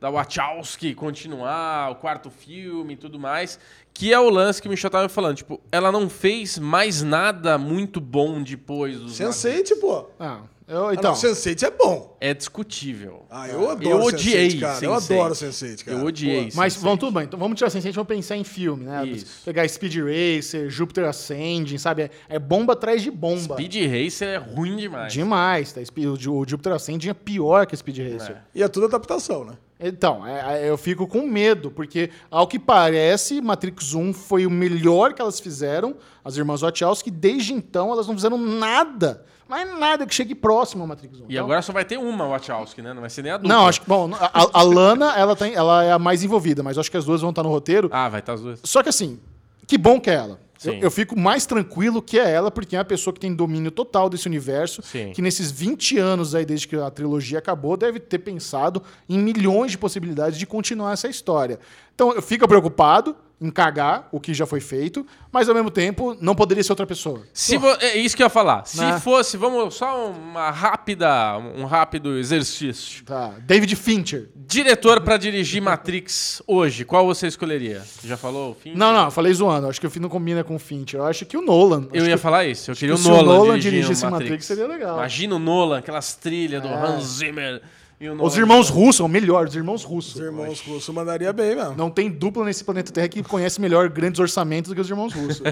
da 0.00 0.08
Wachowski 0.10 0.94
continuar, 0.94 1.90
o 1.90 1.96
quarto 1.96 2.30
filme 2.30 2.94
e 2.94 2.96
tudo 2.96 3.18
mais, 3.18 3.58
que 3.92 4.12
é 4.14 4.18
o 4.18 4.30
lance 4.30 4.62
que 4.62 4.66
o 4.66 4.70
Michel 4.70 4.88
tava 4.88 5.04
me 5.04 5.10
falando. 5.10 5.36
Tipo, 5.36 5.60
ela 5.70 5.92
não 5.92 6.08
fez 6.08 6.58
mais 6.58 7.02
nada 7.02 7.58
muito 7.58 8.00
bom 8.00 8.42
depois 8.42 8.98
dos. 8.98 9.12
Sense8, 9.20 9.78
pô. 9.78 10.06
Ah, 10.18 10.40
eu, 10.70 10.88
Ah, 10.88 10.94
então, 10.94 11.10
não, 11.12 11.18
Sense8 11.18 11.62
é 11.64 11.70
bom. 11.70 12.16
É 12.20 12.32
discutível. 12.32 13.24
Ah, 13.30 13.48
eu 13.48 13.70
adoro 13.70 13.88
Eu 13.88 14.02
odiei 14.02 14.48
Sense8, 14.50 14.60
cara. 14.60 14.84
Eu 14.84 14.92
Sense8. 14.92 15.04
adoro 15.14 15.34
Sense8, 15.34 15.84
cara. 15.84 15.98
Eu 15.98 16.04
odiei. 16.06 16.44
Pô, 16.50 16.56
Mas 16.56 16.74
Sense8. 16.74 16.80
vamos 16.80 16.98
tudo 17.00 17.12
bem. 17.12 17.24
Então 17.24 17.38
vamos 17.38 17.56
tirar 17.58 17.68
a 17.68 17.70
Sense8 17.70 17.86
e 17.88 17.92
vamos 17.92 18.08
pensar 18.08 18.36
em 18.36 18.44
filme, 18.44 18.84
né? 18.84 19.06
Isso. 19.06 19.42
Pegar 19.44 19.68
Speed 19.68 19.96
Racer, 19.96 20.70
Jupiter 20.70 21.04
Ascending, 21.06 21.78
sabe? 21.78 22.02
É, 22.02 22.10
é 22.28 22.38
bomba 22.38 22.72
atrás 22.74 23.02
de 23.02 23.10
bomba. 23.10 23.54
Speed 23.54 23.74
Racer 23.90 24.28
é 24.28 24.36
ruim 24.36 24.76
demais. 24.76 25.12
Demais. 25.12 25.72
Tá? 25.72 25.80
O, 25.80 26.16
Ju- 26.16 26.34
o 26.38 26.44
Jupiter 26.48 26.72
Ascending 26.72 27.08
é 27.08 27.14
pior 27.14 27.66
que 27.66 27.76
Speed 27.76 27.98
Racer. 28.12 28.36
E 28.54 28.62
é 28.62 28.68
tudo 28.68 28.86
adaptação, 28.86 29.44
né? 29.44 29.54
Então, 29.82 30.26
é- 30.26 30.64
é- 30.66 30.68
eu 30.68 30.76
fico 30.76 31.06
com 31.06 31.22
medo, 31.26 31.70
porque, 31.70 32.10
ao 32.30 32.46
que 32.46 32.58
parece, 32.58 33.40
Matrix 33.40 33.94
1 33.94 34.12
foi 34.12 34.44
o 34.44 34.50
melhor 34.50 35.14
que 35.14 35.22
elas 35.22 35.40
fizeram, 35.40 35.96
as 36.22 36.36
irmãs 36.36 36.60
Wachowski, 36.60 37.10
desde 37.10 37.54
então 37.54 37.90
elas 37.90 38.06
não 38.06 38.14
fizeram 38.14 38.36
nada, 38.36 39.24
mas 39.50 39.68
nada 39.76 40.06
que 40.06 40.14
chegue 40.14 40.32
próximo 40.32 40.84
ao 40.84 40.86
Matrix 40.86 41.18
1. 41.18 41.22
E 41.22 41.32
Então, 41.32 41.44
agora 41.44 41.60
só 41.60 41.72
vai 41.72 41.84
ter 41.84 41.98
uma 41.98 42.24
Wachowski, 42.28 42.80
né? 42.80 42.94
Não 42.94 43.00
vai 43.00 43.10
ser 43.10 43.22
nem 43.22 43.32
a 43.32 43.36
dupla. 43.36 43.52
Não, 43.52 43.66
acho 43.66 43.80
que, 43.80 43.88
bom, 43.88 44.08
a, 44.14 44.60
a 44.60 44.62
Lana, 44.62 45.12
ela, 45.16 45.34
tem, 45.34 45.54
ela 45.54 45.82
é 45.82 45.90
a 45.90 45.98
mais 45.98 46.22
envolvida, 46.22 46.62
mas 46.62 46.78
acho 46.78 46.88
que 46.88 46.96
as 46.96 47.04
duas 47.04 47.20
vão 47.20 47.30
estar 47.30 47.42
no 47.42 47.48
roteiro. 47.48 47.90
Ah, 47.92 48.08
vai 48.08 48.20
estar 48.20 48.34
as 48.34 48.40
duas. 48.40 48.60
Só 48.62 48.80
que 48.80 48.88
assim, 48.88 49.18
que 49.66 49.76
bom 49.76 50.00
que 50.00 50.08
é 50.08 50.14
ela. 50.14 50.38
Eu, 50.64 50.74
eu 50.74 50.90
fico 50.90 51.18
mais 51.18 51.46
tranquilo 51.46 52.00
que 52.00 52.16
é 52.16 52.30
ela, 52.30 52.48
porque 52.48 52.76
é 52.76 52.78
uma 52.78 52.84
pessoa 52.84 53.12
que 53.12 53.18
tem 53.18 53.34
domínio 53.34 53.72
total 53.72 54.08
desse 54.08 54.28
universo, 54.28 54.82
Sim. 54.82 55.10
que 55.12 55.20
nesses 55.20 55.50
20 55.50 55.98
anos 55.98 56.32
aí, 56.32 56.44
desde 56.44 56.68
que 56.68 56.76
a 56.76 56.90
trilogia 56.90 57.38
acabou, 57.40 57.76
deve 57.76 57.98
ter 57.98 58.20
pensado 58.20 58.82
em 59.08 59.18
milhões 59.18 59.72
de 59.72 59.78
possibilidades 59.78 60.38
de 60.38 60.46
continuar 60.46 60.92
essa 60.92 61.08
história. 61.08 61.58
Então, 61.92 62.12
eu 62.12 62.22
fico 62.22 62.46
preocupado 62.46 63.16
em 63.40 63.50
cagar 63.50 64.06
o 64.12 64.20
que 64.20 64.34
já 64.34 64.44
foi 64.44 64.60
feito, 64.60 65.06
mas 65.32 65.48
ao 65.48 65.54
mesmo 65.54 65.70
tempo, 65.70 66.14
não 66.20 66.34
poderia 66.34 66.62
ser 66.62 66.72
outra 66.72 66.86
pessoa. 66.86 67.22
Se 67.32 67.56
vo- 67.56 67.68
É 67.80 67.96
isso 67.96 68.14
que 68.14 68.22
eu 68.22 68.26
ia 68.26 68.30
falar. 68.30 68.66
Se 68.66 68.78
Né? 68.80 69.00
fosse, 69.00 69.36
vamos, 69.38 69.74
só 69.74 70.10
uma 70.10 70.50
rápida, 70.50 71.38
um 71.56 71.64
rápido 71.64 72.18
exercício. 72.18 73.02
Tá. 73.04 73.32
David 73.40 73.74
Fincher. 73.76 74.28
Diretor 74.34 75.00
pra 75.00 75.16
dirigir 75.16 75.62
Matrix 75.62 76.42
hoje, 76.46 76.84
qual 76.84 77.06
você 77.06 77.26
escolheria? 77.28 77.82
Já 78.04 78.16
falou 78.16 78.50
o 78.50 78.54
fim? 78.54 78.74
Não, 78.74 78.92
não, 78.92 79.06
eu 79.06 79.10
falei 79.10 79.32
zoando. 79.32 79.68
Acho 79.68 79.80
que 79.80 79.86
o 79.86 79.90
fim 79.90 80.00
não 80.00 80.08
combina 80.10 80.44
com 80.44 80.54
o 80.56 80.58
Fincher. 80.58 81.00
Eu 81.00 81.06
acho 81.06 81.24
que 81.24 81.36
o 81.36 81.42
Nolan. 81.42 81.88
Eu 81.92 82.04
ia 82.06 82.16
que- 82.16 82.22
falar 82.22 82.44
isso. 82.44 82.70
Eu 82.70 82.74
queria 82.76 82.94
o 82.94 82.98
que 82.98 83.04
se 83.04 83.08
o 83.08 83.12
Nolan, 83.12 83.34
Nolan 83.38 83.58
dirigisse 83.58 84.04
Matrix. 84.04 84.22
Matrix, 84.30 84.44
seria 84.46 84.66
legal. 84.66 84.96
Imagina 84.98 85.34
o 85.36 85.38
Nolan, 85.38 85.78
aquelas 85.78 86.14
trilhas 86.14 86.60
do 86.60 86.68
É. 86.68 86.74
Hans 86.74 87.04
Zimmer. 87.04 87.62
Os 88.22 88.34
irmãos 88.34 88.70
russos, 88.70 89.00
o 89.00 89.08
melhor, 89.08 89.46
os 89.46 89.54
irmãos 89.54 89.84
russos. 89.84 90.14
Os 90.14 90.20
irmãos 90.22 90.60
russos 90.62 90.94
mandaria 90.94 91.30
bem 91.34 91.54
mesmo. 91.54 91.74
Não 91.76 91.90
tem 91.90 92.08
dupla 92.10 92.46
nesse 92.46 92.64
planeta 92.64 92.90
Terra 92.90 93.08
que 93.08 93.22
conhece 93.22 93.60
melhor 93.60 93.90
grandes 93.90 94.18
orçamentos 94.18 94.70
do 94.70 94.74
que 94.74 94.80
os 94.80 94.88
irmãos 94.88 95.12
russos. 95.12 95.42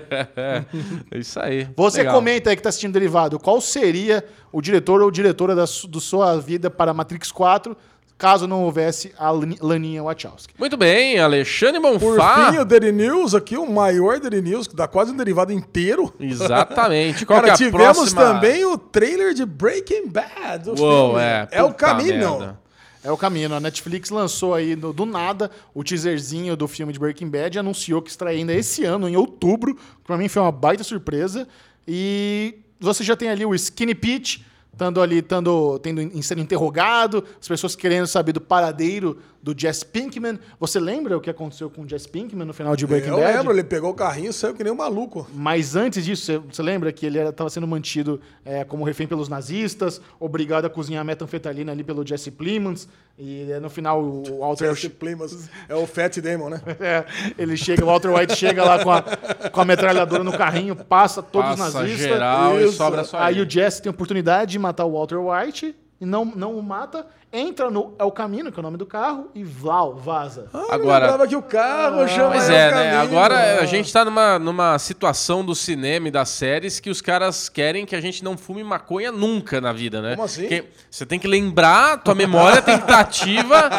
É 1.10 1.18
isso 1.18 1.38
aí. 1.40 1.68
Você 1.76 1.98
Legal. 1.98 2.14
comenta 2.14 2.50
aí 2.50 2.56
que 2.56 2.60
está 2.60 2.70
assistindo 2.70 2.92
Derivado, 2.92 3.38
qual 3.38 3.60
seria 3.60 4.24
o 4.50 4.62
diretor 4.62 5.02
ou 5.02 5.10
diretora 5.10 5.54
da 5.54 5.64
do 5.88 6.00
sua 6.00 6.36
vida 6.38 6.70
para 6.70 6.94
Matrix 6.94 7.30
4, 7.30 7.76
caso 8.18 8.46
não 8.48 8.64
houvesse 8.64 9.12
a 9.16 9.30
Lan- 9.30 9.54
Laninha 9.60 10.02
Wachowski? 10.02 10.52
Muito 10.58 10.76
bem, 10.76 11.18
Alexandre 11.20 11.80
Por 11.80 11.98
Bonfá. 11.98 12.50
fim, 12.52 12.58
o 12.58 12.64
Daily 12.64 12.90
News 12.92 13.32
aqui, 13.34 13.56
o 13.56 13.70
maior 13.70 14.18
Daily 14.18 14.42
News, 14.42 14.66
que 14.66 14.74
dá 14.76 14.88
quase 14.88 15.12
um 15.12 15.16
derivado 15.16 15.52
inteiro. 15.52 16.12
Exatamente. 16.18 17.24
Qual 17.26 17.40
Cara, 17.40 17.54
que 17.56 17.62
é 17.64 17.66
a 17.66 17.70
tivemos 17.70 17.96
próxima? 18.12 18.20
também 18.34 18.64
o 18.64 18.76
trailer 18.76 19.32
de 19.34 19.46
Breaking 19.46 20.08
Bad. 20.08 20.68
o 20.70 20.74
Uou, 20.80 21.08
filme. 21.10 21.22
é. 21.24 21.48
É 21.52 21.62
o 21.62 21.72
caminho. 21.72 22.18
merda. 22.38 22.60
É 23.04 23.12
o 23.12 23.16
caminho. 23.16 23.54
A 23.54 23.60
Netflix 23.60 24.10
lançou 24.10 24.52
aí 24.52 24.74
do, 24.74 24.92
do 24.92 25.06
nada 25.06 25.50
o 25.72 25.84
teaserzinho 25.84 26.56
do 26.56 26.66
filme 26.66 26.92
de 26.92 26.98
Breaking 26.98 27.28
Bad 27.30 27.56
e 27.56 27.60
anunciou 27.60 28.02
que 28.02 28.10
estreia 28.10 28.36
ainda 28.36 28.52
esse 28.52 28.84
ano, 28.84 29.08
em 29.08 29.16
outubro. 29.16 29.76
que 29.76 29.80
Pra 30.04 30.16
mim 30.16 30.26
foi 30.28 30.42
uma 30.42 30.50
baita 30.52 30.82
surpresa. 30.82 31.46
E 31.86 32.56
você 32.80 33.02
já 33.04 33.16
tem 33.16 33.28
ali 33.30 33.46
o 33.46 33.54
Skinny 33.54 33.94
Pete, 33.94 34.44
estando 34.78 35.02
ali, 35.02 35.20
tando, 35.20 35.76
tendo, 35.80 36.00
em 36.00 36.22
sendo 36.22 36.40
interrogado, 36.40 37.24
as 37.40 37.48
pessoas 37.48 37.74
querendo 37.74 38.06
saber 38.06 38.32
do 38.32 38.40
paradeiro 38.40 39.18
do 39.42 39.54
Jess 39.56 39.82
Pinkman. 39.82 40.38
Você 40.60 40.78
lembra 40.78 41.16
o 41.16 41.20
que 41.20 41.30
aconteceu 41.30 41.68
com 41.70 41.82
o 41.82 41.88
Jess 41.88 42.06
Pinkman 42.06 42.44
no 42.44 42.52
final 42.52 42.76
de 42.76 42.86
Breaking 42.86 43.10
Eu 43.10 43.18
Bad? 43.18 43.36
lembro, 43.38 43.52
ele 43.52 43.64
pegou 43.64 43.90
o 43.90 43.94
carrinho 43.94 44.30
e 44.30 44.32
saiu 44.32 44.54
que 44.54 44.62
nem 44.62 44.72
um 44.72 44.76
maluco. 44.76 45.26
Mas 45.34 45.74
antes 45.74 46.04
disso, 46.04 46.24
você- 46.24 46.38
você 46.38 46.62
lembra 46.62 46.92
que 46.92 47.06
ele 47.06 47.18
estava 47.18 47.48
sendo 47.50 47.66
mantido 47.66 48.20
é, 48.44 48.62
como 48.64 48.84
refém 48.84 49.06
pelos 49.06 49.28
nazistas, 49.28 50.00
obrigado 50.20 50.64
a 50.66 50.70
cozinhar 50.70 51.04
metanfetalina 51.04 51.72
ali 51.72 51.82
pelo 51.84 52.06
Jesse 52.06 52.30
Plimons, 52.30 52.88
e 53.18 53.50
é, 53.50 53.58
no 53.60 53.70
final 53.70 54.02
o 54.02 54.38
Walter... 54.40 54.74
Jesse 54.74 54.88
Plimons 54.90 55.48
é 55.68 55.74
o 55.74 55.86
Fat 55.86 56.18
Damon, 56.20 56.50
né? 56.50 56.60
É, 56.80 57.04
ele 57.36 57.56
chega, 57.56 57.82
o 57.84 57.86
Walter 57.86 58.08
White 58.12 58.36
chega 58.36 58.64
lá 58.64 58.82
com 58.84 58.90
a, 58.92 59.02
com 59.50 59.60
a 59.60 59.64
metralhadora 59.64 60.22
no 60.24 60.32
carrinho, 60.36 60.74
passa 60.76 61.22
todos 61.22 61.50
os 61.52 61.56
Passa 61.58 61.78
nazistas. 61.80 62.06
geral 62.06 62.58
e 62.60 62.64
Isso. 62.64 62.72
sobra 62.76 63.02
só 63.04 63.18
Aí 63.18 63.36
ele. 63.36 63.46
o 63.46 63.50
Jesse 63.50 63.80
tem 63.82 63.88
a 63.90 63.92
oportunidade 63.92 64.52
de 64.52 64.58
matar 64.68 64.84
o 64.84 64.92
Walter 64.92 65.18
White 65.18 65.74
e 66.00 66.06
não, 66.06 66.24
não 66.24 66.56
o 66.56 66.62
mata, 66.62 67.06
entra 67.32 67.70
no 67.70 67.94
El 67.98 68.10
Camino, 68.10 68.50
que 68.50 68.58
é 68.58 68.60
o 68.60 68.62
nome 68.62 68.76
do 68.78 68.86
carro, 68.86 69.30
e 69.34 69.44
vlau, 69.44 69.94
vaza. 69.96 70.46
Ah, 70.52 70.66
Agora- 70.70 71.04
Eu 71.06 71.10
lembrava 71.12 71.28
que 71.28 71.36
o 71.36 71.42
carro 71.42 72.08
chama 72.08 72.30
Pois 72.30 72.48
El 72.48 72.54
é, 72.56 72.70
né? 72.70 72.90
Caminho. 72.90 73.00
Agora 73.00 73.60
a 73.60 73.66
gente 73.66 73.92
tá 73.92 74.04
numa, 74.04 74.38
numa 74.38 74.78
situação 74.78 75.44
do 75.44 75.54
cinema 75.54 76.08
e 76.08 76.10
das 76.10 76.30
séries 76.30 76.80
que 76.80 76.88
os 76.88 77.00
caras 77.02 77.48
querem 77.48 77.84
que 77.84 77.94
a 77.94 78.00
gente 78.00 78.24
não 78.24 78.36
fume 78.36 78.64
maconha 78.64 79.12
nunca 79.12 79.60
na 79.60 79.72
vida, 79.72 80.00
né? 80.00 80.12
Como 80.12 80.24
assim? 80.24 80.48
Que 80.48 80.64
você 80.90 81.04
tem 81.04 81.18
que 81.18 81.28
lembrar, 81.28 81.98
tua 82.02 82.14
memória 82.14 82.62
tem 82.62 82.76
que 82.78 82.84
estar 82.84 83.00
ativa 83.00 83.70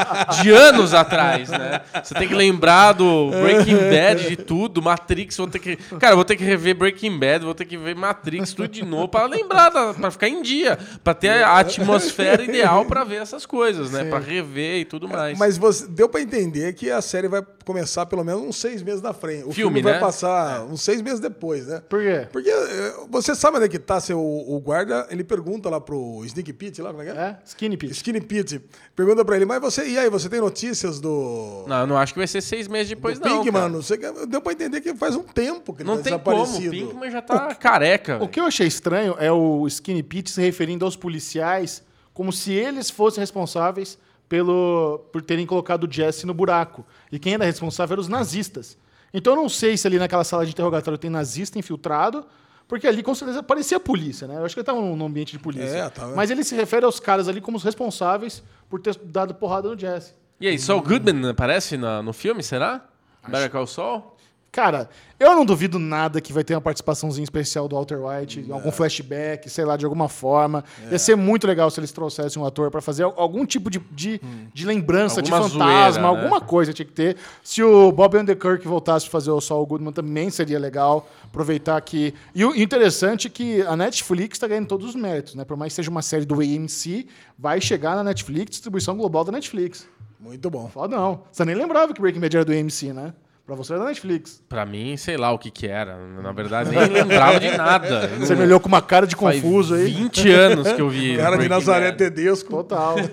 de 0.41 0.51
anos 0.51 0.93
atrás, 0.93 1.49
né? 1.49 1.81
Você 2.03 2.13
tem 2.13 2.27
que 2.27 2.35
lembrar 2.35 2.93
do 2.93 3.31
Breaking 3.31 3.77
Bad, 3.89 4.27
de 4.29 4.35
tudo, 4.35 4.81
Matrix, 4.81 5.37
vou 5.37 5.47
ter 5.47 5.59
que... 5.59 5.75
Cara, 5.75 6.13
eu 6.13 6.15
vou 6.17 6.25
ter 6.25 6.35
que 6.35 6.43
rever 6.43 6.75
Breaking 6.75 7.17
Bad, 7.17 7.45
vou 7.45 7.55
ter 7.55 7.65
que 7.65 7.77
ver 7.77 7.95
Matrix, 7.95 8.53
tudo 8.53 8.67
de 8.67 8.85
novo, 8.85 9.07
pra 9.07 9.25
lembrar, 9.25 9.71
pra 9.71 10.11
ficar 10.11 10.27
em 10.29 10.41
dia, 10.41 10.77
pra 11.03 11.13
ter 11.15 11.43
a 11.43 11.57
atmosfera 11.59 12.43
ideal 12.43 12.85
pra 12.85 13.03
ver 13.03 13.21
essas 13.21 13.38
coisas, 13.45 13.91
né? 13.91 14.05
Pra 14.05 14.19
rever 14.19 14.81
e 14.81 14.85
tudo 14.85 15.07
mais. 15.07 15.37
Mas 15.37 15.57
você, 15.57 15.87
deu 15.87 16.07
pra 16.09 16.21
entender 16.21 16.73
que 16.73 16.89
a 16.89 17.01
série 17.01 17.27
vai 17.27 17.45
começar 17.65 18.05
pelo 18.05 18.23
menos 18.23 18.41
uns 18.41 18.57
seis 18.57 18.81
meses 18.81 19.01
na 19.01 19.13
frente. 19.13 19.41
O 19.41 19.51
Filme, 19.51 19.75
filme, 19.75 19.81
vai 19.81 19.93
né? 19.93 19.99
passar 19.99 20.63
uns 20.63 20.81
seis 20.81 21.01
meses 21.01 21.19
depois, 21.19 21.67
né? 21.67 21.81
Por 21.87 22.01
quê? 22.01 22.27
Porque 22.31 22.49
eh, 22.49 22.93
você 23.09 23.35
sabe 23.35 23.57
onde 23.57 23.65
é 23.65 23.69
que 23.69 23.79
tá 23.79 23.99
seu, 23.99 24.19
o 24.19 24.59
guarda, 24.59 25.07
ele 25.09 25.23
pergunta 25.23 25.69
lá 25.69 25.79
pro 25.79 26.23
Sneak 26.25 26.51
Pete, 26.53 26.81
lá, 26.81 26.89
como 26.91 27.03
é 27.03 27.05
que 27.05 27.17
é? 27.17 27.21
É? 27.21 27.37
Skinny 27.45 27.77
Pete. 27.77 27.93
Skinny 27.93 28.21
Pete. 28.21 28.61
Pergunta 28.95 29.23
pra 29.23 29.35
ele, 29.35 29.45
mas 29.45 29.61
você, 29.61 29.87
e 29.87 29.97
aí, 29.97 30.09
você 30.09 30.29
tem 30.29 30.39
notícias 30.39 30.99
do... 30.99 31.65
Não, 31.67 31.81
eu 31.81 31.87
não 31.87 31.97
acho 31.97 32.13
que 32.13 32.19
vai 32.19 32.27
ser 32.27 32.41
seis 32.41 32.67
meses 32.67 32.89
depois, 32.89 33.19
do 33.19 33.27
não. 33.27 33.37
Pink, 33.39 33.51
cara. 33.51 33.63
mano? 33.65 33.83
Você, 33.83 33.97
deu 34.27 34.41
pra 34.41 34.53
entender 34.53 34.81
que 34.81 34.93
faz 34.95 35.15
um 35.15 35.23
tempo 35.23 35.73
que 35.73 35.83
ele 35.83 35.89
Não 35.89 35.97
tá 35.97 36.03
tem 36.03 36.19
como, 36.19 36.37
o 36.37 36.43
desaparecido. 36.43 36.71
Pinkman 36.71 37.11
já 37.11 37.21
tá 37.21 37.55
careca. 37.55 38.17
O 38.21 38.27
que 38.27 38.39
eu 38.39 38.45
achei 38.45 38.67
estranho 38.67 39.15
é 39.19 39.31
o 39.31 39.67
Skinny 39.67 40.03
Pete 40.03 40.31
se 40.31 40.41
referindo 40.41 40.85
aos 40.85 40.95
policiais 40.95 41.83
como 42.19 42.33
se 42.33 42.51
eles 42.51 42.89
fossem 42.89 43.21
responsáveis 43.21 43.97
pelo, 44.27 44.99
por 45.13 45.21
terem 45.21 45.45
colocado 45.45 45.85
o 45.85 45.89
Jesse 45.89 46.25
no 46.25 46.33
buraco. 46.33 46.85
E 47.09 47.17
quem 47.17 47.33
era 47.35 47.45
responsável 47.45 47.93
eram 47.93 48.01
os 48.01 48.09
nazistas. 48.09 48.77
Então 49.13 49.31
eu 49.33 49.37
não 49.41 49.47
sei 49.47 49.77
se 49.77 49.87
ali 49.87 49.97
naquela 49.97 50.25
sala 50.25 50.45
de 50.45 50.51
interrogatório 50.51 50.97
tem 50.97 51.09
nazista 51.09 51.57
infiltrado, 51.57 52.25
porque 52.67 52.85
ali 52.85 53.01
com 53.01 53.15
certeza 53.15 53.41
parecia 53.41 53.77
a 53.77 53.79
polícia, 53.79 54.27
né? 54.27 54.35
Eu 54.35 54.43
acho 54.43 54.53
que 54.53 54.59
ele 54.59 54.63
estava 54.63 54.81
num 54.81 55.05
ambiente 55.05 55.31
de 55.31 55.39
polícia. 55.39 55.77
É, 55.77 55.89
tava. 55.89 56.13
Mas 56.13 56.29
ele 56.29 56.43
se 56.43 56.53
refere 56.55 56.85
aos 56.85 56.99
caras 56.99 57.29
ali 57.29 57.39
como 57.39 57.55
os 57.55 57.63
responsáveis 57.63 58.43
por 58.69 58.81
ter 58.81 58.95
dado 59.05 59.33
porrada 59.33 59.69
no 59.69 59.79
Jesse. 59.79 60.13
E 60.41 60.47
aí, 60.49 60.59
Saul 60.59 60.81
Goodman 60.81 61.29
aparece 61.29 61.77
na- 61.77 62.03
no 62.03 62.11
filme, 62.11 62.43
será? 62.43 62.85
Better 63.29 63.49
Call 63.49 63.65
Saul? 63.65 64.13
Cara, 64.51 64.89
eu 65.19 65.35
não 65.35 65.45
duvido 65.45 65.77
nada 65.77 66.19
que 66.19 66.33
vai 66.33 66.43
ter 66.43 66.55
uma 66.55 66.61
participaçãozinha 66.61 67.23
especial 67.23 67.67
do 67.67 67.75
Walter 67.75 67.99
White, 68.03 68.47
algum 68.49 68.71
flashback, 68.71 69.47
sei 69.47 69.63
lá, 69.63 69.77
de 69.77 69.85
alguma 69.85 70.09
forma. 70.09 70.63
Ia 70.89 70.97
ser 70.97 71.15
muito 71.15 71.45
legal 71.45 71.69
se 71.69 71.79
eles 71.79 71.91
trouxessem 71.91 72.41
um 72.41 72.45
ator 72.45 72.71
pra 72.71 72.81
fazer 72.81 73.03
algum 73.03 73.45
tipo 73.45 73.69
de, 73.69 73.79
de, 73.91 74.19
de 74.51 74.65
lembrança, 74.65 75.19
Alguma 75.19 75.41
de 75.41 75.49
fantasma, 75.51 75.91
zoeira, 75.91 76.01
né? 76.01 76.07
alguma 76.07 76.41
coisa 76.41 76.73
tinha 76.73 76.85
que 76.85 76.91
ter. 76.93 77.15
Se 77.43 77.61
o 77.61 77.91
Bob 77.91 78.17
Underkirk 78.17 78.67
voltasse 78.67 79.07
a 79.07 79.09
fazer 79.09 79.29
o 79.29 79.39
Saul 79.39 79.65
Goodman, 79.67 79.93
também 79.93 80.31
seria 80.31 80.57
legal 80.57 81.07
aproveitar 81.23 81.79
que... 81.81 82.13
E 82.33 82.43
o 82.43 82.55
interessante 82.55 83.27
é 83.27 83.29
que 83.29 83.61
a 83.61 83.75
Netflix 83.75 84.35
está 84.35 84.47
ganhando 84.47 84.67
todos 84.67 84.89
os 84.89 84.95
méritos, 84.95 85.35
né? 85.35 85.45
Por 85.45 85.55
mais 85.57 85.73
que 85.73 85.75
seja 85.75 85.91
uma 85.91 86.01
série 86.01 86.25
do 86.25 86.35
AMC, 86.35 87.07
vai 87.37 87.61
chegar 87.61 87.95
na 87.95 88.03
Netflix, 88.03 88.51
distribuição 88.51 88.97
global 88.97 89.23
da 89.23 89.31
Netflix. 89.31 89.87
Muito 90.19 90.49
bom. 90.49 90.67
Foda 90.67 90.97
não. 90.97 91.21
Você 91.31 91.45
nem 91.45 91.55
lembrava 91.55 91.93
que 91.93 92.01
Breaking 92.01 92.19
Bad 92.19 92.35
era 92.35 92.45
do 92.45 92.51
AMC, 92.51 92.91
né? 92.93 93.13
Pra 93.49 93.55
você 93.55 93.73
era 93.73 93.81
da 93.81 93.87
Netflix. 93.87 94.43
Pra 94.47 94.63
mim, 94.63 94.95
sei 94.95 95.17
lá 95.17 95.31
o 95.31 95.39
que 95.39 95.49
que 95.49 95.67
era. 95.67 95.97
Na 95.97 96.31
verdade, 96.31 96.69
nem 96.69 96.87
lembrava 96.87 97.39
de 97.39 97.57
nada. 97.57 98.07
Você 98.19 98.35
me 98.35 98.43
olhou 98.43 98.59
com 98.59 98.67
uma 98.67 98.79
cara 98.79 99.07
de 99.07 99.15
confuso 99.15 99.73
aí. 99.73 99.85
20 99.85 100.31
anos 100.31 100.71
que 100.71 100.79
eu 100.79 100.87
vi. 100.87 101.17
Cara 101.17 101.35
de 101.35 101.49
Nazaré. 101.49 101.91
Tedesco. 101.91 102.51
Total. 102.51 102.95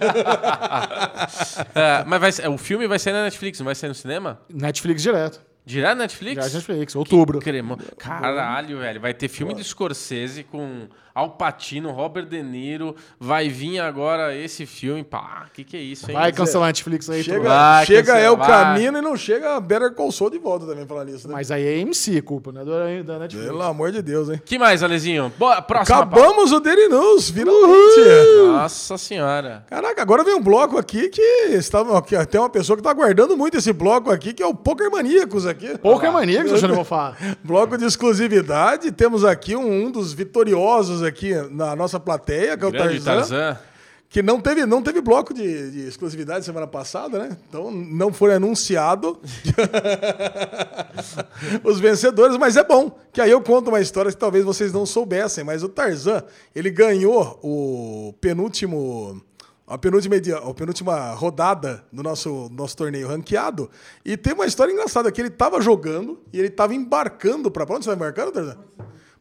É, 1.74 2.04
mas 2.06 2.38
vai 2.38 2.48
o 2.48 2.58
filme 2.58 2.86
vai 2.86 2.98
sair 2.98 3.12
na 3.12 3.24
Netflix, 3.24 3.58
não 3.58 3.64
vai 3.64 3.74
sair 3.74 3.88
no 3.88 3.94
cinema? 3.94 4.40
Netflix 4.52 5.02
direto. 5.02 5.40
Direto 5.64 5.96
na 5.96 6.02
Netflix? 6.02 6.44
Já 6.44 6.50
é 6.50 6.54
Netflix, 6.54 6.94
outubro. 6.94 7.40
Cremo. 7.40 7.78
Caralho, 7.98 8.78
velho. 8.78 9.00
Vai 9.00 9.14
ter 9.14 9.28
filme 9.28 9.54
do 9.54 9.64
Scorsese 9.64 10.44
com 10.44 10.88
Al 11.16 11.30
Pacino, 11.30 11.92
Robert 11.92 12.26
De 12.26 12.42
Niro. 12.42 12.94
Vai 13.18 13.48
vir 13.48 13.80
agora 13.80 14.36
esse 14.36 14.66
filme. 14.66 15.02
Pá, 15.02 15.46
que 15.50 15.64
que 15.64 15.74
é 15.74 15.80
isso, 15.80 16.10
hein? 16.10 16.14
Vai 16.14 16.30
cancelar 16.30 16.66
a 16.66 16.68
Netflix 16.68 17.08
aí. 17.08 17.22
Chega, 17.22 17.40
pô. 17.40 17.48
Vai, 17.48 17.86
chega 17.86 18.02
cancela, 18.02 18.20
é 18.20 18.30
o 18.30 18.36
vai. 18.36 18.46
caminho 18.46 18.98
e 18.98 19.00
não 19.00 19.16
chega 19.16 19.58
Better 19.58 19.94
Call 19.94 20.12
Saul 20.12 20.30
de 20.30 20.38
volta 20.38 20.66
também, 20.66 20.86
falar 20.86 21.06
nisso. 21.06 21.26
Né? 21.26 21.32
Mas 21.32 21.50
aí 21.50 21.64
é 21.64 21.82
AMC, 21.82 22.20
culpa, 22.20 22.52
né? 22.52 22.62
Da 23.02 23.18
Netflix. 23.18 23.48
Pelo 23.48 23.62
amor 23.62 23.90
de 23.92 24.02
Deus, 24.02 24.28
hein? 24.28 24.42
que 24.44 24.58
mais, 24.58 24.82
Alezinho? 24.82 25.32
Boa, 25.38 25.62
próxima. 25.62 25.96
Acabamos 25.96 26.52
o 26.52 26.60
Daily 26.60 26.88
News, 26.88 27.30
finalmente. 27.30 28.00
Nossa 28.48 28.98
senhora. 28.98 29.64
Caraca, 29.68 30.02
agora 30.02 30.22
vem 30.22 30.34
um 30.34 30.42
bloco 30.42 30.76
aqui 30.76 31.08
que 31.08 31.22
estava, 31.52 32.02
que 32.02 32.26
tem 32.26 32.38
uma 32.38 32.50
pessoa 32.50 32.76
que 32.76 32.80
está 32.80 32.90
aguardando 32.90 33.38
muito 33.38 33.56
esse 33.56 33.72
bloco 33.72 34.10
aqui, 34.10 34.34
que 34.34 34.42
é 34.42 34.46
o 34.46 34.54
Poker 34.54 34.90
Maníacos 34.90 35.46
aqui. 35.46 35.78
Poker 35.78 36.12
Maníacos, 36.12 36.52
eu 36.52 36.58
já 36.58 36.68
não 36.68 36.74
vou 36.74 36.84
falar. 36.84 37.16
Bloco 37.42 37.78
de 37.78 37.86
exclusividade. 37.86 38.92
Temos 38.92 39.24
aqui 39.24 39.56
um, 39.56 39.86
um 39.86 39.90
dos 39.90 40.12
vitoriosos 40.12 41.05
aqui 41.06 41.32
na 41.50 41.74
nossa 41.76 41.98
plateia, 41.98 42.56
que 42.56 42.64
é 42.64 42.66
o 42.66 42.70
Grande 42.70 43.00
Tarzan, 43.00 43.38
Tarzan. 43.38 43.60
que 44.08 44.22
não 44.22 44.40
teve, 44.40 44.66
não 44.66 44.82
teve 44.82 45.00
bloco 45.00 45.32
de, 45.32 45.70
de 45.70 45.88
exclusividade 45.88 46.44
semana 46.44 46.66
passada, 46.66 47.18
né? 47.18 47.36
Então 47.48 47.70
não 47.70 48.12
foi 48.12 48.34
anunciado 48.34 49.20
os 51.64 51.80
vencedores, 51.80 52.36
mas 52.36 52.56
é 52.56 52.64
bom, 52.64 52.98
que 53.12 53.20
aí 53.20 53.30
eu 53.30 53.40
conto 53.40 53.68
uma 53.68 53.80
história 53.80 54.10
que 54.10 54.16
talvez 54.16 54.44
vocês 54.44 54.72
não 54.72 54.86
soubessem, 54.86 55.44
mas 55.44 55.62
o 55.62 55.68
Tarzan, 55.68 56.22
ele 56.54 56.70
ganhou 56.70 57.38
o 57.42 58.14
penúltimo 58.20 59.22
a 59.66 59.76
penúltima, 59.76 60.14
a 60.16 60.54
penúltima 60.54 61.10
rodada 61.14 61.84
do 61.92 62.02
nosso, 62.02 62.48
nosso 62.52 62.76
torneio 62.76 63.08
ranqueado. 63.08 63.68
E 64.04 64.16
tem 64.16 64.32
uma 64.32 64.46
história 64.46 64.72
engraçada, 64.72 65.10
que 65.10 65.20
ele 65.20 65.30
tava 65.30 65.60
jogando 65.60 66.20
e 66.32 66.38
ele 66.38 66.50
tava 66.50 66.72
embarcando 66.72 67.50
para 67.50 67.64
onde 67.64 67.84
você 67.84 67.88
vai 67.88 67.96
embarcando, 67.96 68.32
Tarzan? 68.32 68.58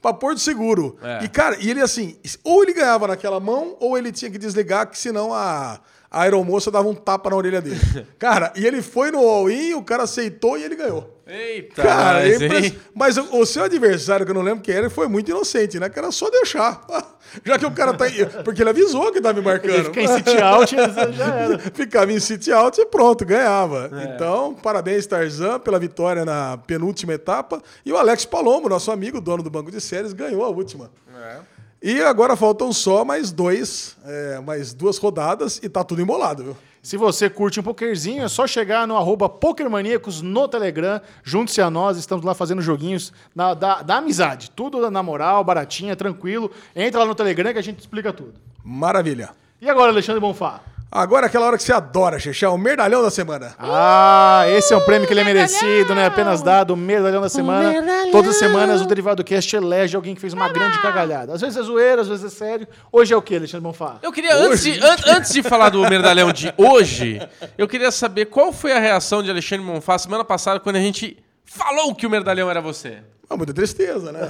Pra 0.05 0.13
Porto 0.13 0.39
Seguro. 0.39 0.99
É. 1.01 1.23
E, 1.23 1.27
cara, 1.27 1.57
e 1.59 1.67
ele 1.67 1.81
assim, 1.81 2.15
ou 2.43 2.61
ele 2.61 2.73
ganhava 2.73 3.07
naquela 3.07 3.39
mão, 3.39 3.75
ou 3.79 3.97
ele 3.97 4.11
tinha 4.11 4.29
que 4.29 4.37
desligar, 4.37 4.87
que 4.87 4.99
senão 4.99 5.33
a, 5.33 5.79
a 6.09 6.21
aeromoça 6.21 6.69
dava 6.71 6.87
um 6.87 6.95
tapa 6.95 7.29
na 7.29 7.35
orelha 7.35 7.61
dele. 7.61 7.79
cara, 8.19 8.51
e 8.55 8.65
ele 8.65 8.81
foi 8.81 9.11
no 9.11 9.19
all-in, 9.19 9.73
o 9.73 9.83
cara 9.83 10.03
aceitou 10.03 10.57
e 10.57 10.63
ele 10.63 10.75
ganhou. 10.75 11.13
Eita, 11.27 11.81
Cara, 11.81 12.27
impre- 12.29 12.67
hein? 12.67 12.77
mas 12.93 13.17
o, 13.17 13.39
o 13.39 13.45
seu 13.47 13.63
adversário, 13.63 14.23
que 14.27 14.31
eu 14.31 14.35
não 14.35 14.43
lembro 14.43 14.61
quem 14.63 14.75
era, 14.75 14.83
ele 14.83 14.93
foi 14.93 15.07
muito 15.07 15.31
inocente, 15.31 15.79
né? 15.79 15.89
Que 15.89 15.97
era 15.97 16.11
só 16.11 16.29
deixar. 16.29 16.85
Já 17.43 17.57
que 17.57 17.65
o 17.65 17.71
cara 17.71 17.95
tá. 17.95 18.05
Porque 18.43 18.61
ele 18.61 18.69
avisou 18.69 19.11
que 19.11 19.19
tava 19.19 19.39
embarcando. 19.39 19.73
Ele 19.73 19.83
fica 19.85 20.01
em 20.01 20.07
sit 20.07 20.39
out 20.39 20.75
já 21.17 21.25
era. 21.35 21.57
Ficava 21.73 22.13
em 22.13 22.19
sit 22.19 22.47
out 22.51 22.79
e 22.79 22.85
pronto, 22.85 23.25
ganhava. 23.25 23.89
É. 23.91 24.13
Então, 24.13 24.53
parabéns, 24.53 25.07
Tarzan, 25.07 25.59
pela 25.59 25.79
vitória 25.79 26.23
na 26.23 26.59
penúltima 26.59 27.13
etapa. 27.13 27.59
E 27.83 27.91
o 27.91 27.97
Alex 27.97 28.23
Palomo, 28.25 28.69
nosso 28.69 28.91
amigo, 28.91 29.19
dono 29.19 29.41
do 29.41 29.49
banco 29.49 29.71
de 29.71 29.81
séries, 29.81 30.13
ganhou 30.13 30.45
a 30.45 30.49
última. 30.49 30.91
É. 31.19 31.54
E 31.87 32.01
agora 32.01 32.35
faltam 32.35 32.73
só 32.73 33.05
mais 33.05 33.31
dois, 33.31 33.95
é, 34.03 34.39
mais 34.39 34.73
duas 34.73 34.97
rodadas 34.97 35.59
e 35.61 35.69
tá 35.69 35.83
tudo 35.83 36.01
embolado, 36.01 36.43
viu? 36.43 36.57
Se 36.81 36.97
você 36.97 37.29
curte 37.29 37.59
um 37.59 37.63
pokerzinho, 37.63 38.23
é 38.23 38.27
só 38.27 38.47
chegar 38.47 38.87
no 38.87 38.97
arroba 38.97 39.29
PokerManíacos 39.29 40.19
no 40.19 40.47
Telegram. 40.47 40.99
Junte-se 41.23 41.61
a 41.61 41.69
nós, 41.69 41.95
estamos 41.97 42.25
lá 42.25 42.33
fazendo 42.33 42.59
joguinhos 42.59 43.13
na- 43.35 43.53
da, 43.53 43.83
da 43.83 43.97
amizade. 43.97 44.49
Tudo 44.49 44.89
na 44.89 45.03
moral, 45.03 45.43
baratinha, 45.43 45.95
tranquilo. 45.95 46.49
Entra 46.75 47.01
lá 47.01 47.05
no 47.05 47.13
Telegram 47.13 47.53
que 47.53 47.59
a 47.59 47.63
gente 47.63 47.79
explica 47.81 48.11
tudo. 48.11 48.33
Maravilha. 48.63 49.29
E 49.61 49.69
agora, 49.69 49.91
Alexandre 49.91 50.19
Bonfá? 50.19 50.61
Agora 50.91 51.25
aquela 51.25 51.45
hora 51.47 51.57
que 51.57 51.63
você 51.63 51.73
adora, 51.73 52.17
Xexá, 52.17 52.49
o 52.49 52.57
merdalhão 52.57 53.01
da 53.01 53.11
semana. 53.11 53.53
Ah, 53.59 54.45
esse 54.49 54.73
é 54.73 54.77
um 54.77 54.81
prêmio 54.85 55.05
que 55.05 55.11
ele 55.13 55.19
é 55.19 55.23
merecido, 55.25 55.93
né? 55.93 56.05
Apenas 56.05 56.41
dado, 56.41 56.73
o 56.73 56.77
medalhão 56.77 57.21
da 57.21 57.27
semana. 57.27 57.69
medalhão. 57.69 58.11
Todas 58.11 58.31
as 58.31 58.37
semanas 58.37 58.81
o 58.81 58.85
Derivado 58.85 59.21
Cast 59.21 59.53
elege 59.57 59.93
alguém 59.95 60.15
que 60.15 60.21
fez 60.21 60.31
uma 60.31 60.47
grande 60.47 60.79
cagalhada. 60.79 61.33
Às 61.33 61.41
vezes 61.41 61.57
é 61.57 61.61
zoeira, 61.63 62.01
às 62.01 62.07
vezes 62.07 62.23
é 62.25 62.29
sério. 62.29 62.65
Hoje 62.91 63.13
é 63.13 63.17
o 63.17 63.21
que, 63.21 63.35
Alexandre 63.35 63.63
Bonfá? 63.63 63.97
Eu 64.01 64.11
queria, 64.13 64.35
antes 64.35 64.63
de, 64.63 64.79
an- 64.79 64.95
antes 65.17 65.33
de 65.33 65.43
falar 65.43 65.69
do 65.69 65.81
merdalhão 65.89 66.31
de 66.31 66.53
hoje, 66.57 67.19
eu 67.57 67.67
queria 67.67 67.91
saber 67.91 68.25
qual 68.27 68.53
foi 68.53 68.71
a 68.71 68.79
reação 68.79 69.21
de 69.21 69.29
Alexandre 69.29 69.65
Monfá 69.65 69.97
semana 69.97 70.23
passada 70.23 70.61
quando 70.61 70.77
a 70.77 70.81
gente 70.81 71.17
falou 71.43 71.93
que 71.93 72.07
o 72.07 72.09
merdalhão 72.09 72.49
era 72.49 72.61
você. 72.61 72.99
Ah, 73.27 73.35
muita 73.35 73.53
tristeza, 73.53 74.11
né? 74.11 74.19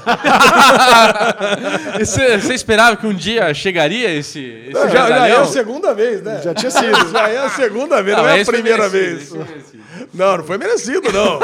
Você, 1.99 2.37
você 2.37 2.53
esperava 2.53 2.95
que 2.95 3.05
um 3.05 3.13
dia 3.13 3.53
chegaria 3.53 4.13
esse, 4.13 4.39
esse 4.39 4.71
já, 4.89 5.07
já 5.07 5.27
é 5.27 5.35
a 5.35 5.45
segunda 5.45 5.93
vez, 5.93 6.21
né? 6.21 6.41
Já 6.43 6.53
tinha 6.53 6.71
sido. 6.71 6.95
Já 7.11 7.29
é 7.29 7.37
a 7.37 7.49
segunda 7.49 8.01
vez, 8.01 8.17
não, 8.17 8.27
é 8.27 8.41
a 8.41 8.45
primeira 8.45 8.89
merecido, 8.89 9.43
vez. 9.45 9.65
Não, 10.13 10.37
não 10.37 10.43
foi 10.43 10.57
merecido, 10.57 11.11
não. 11.11 11.39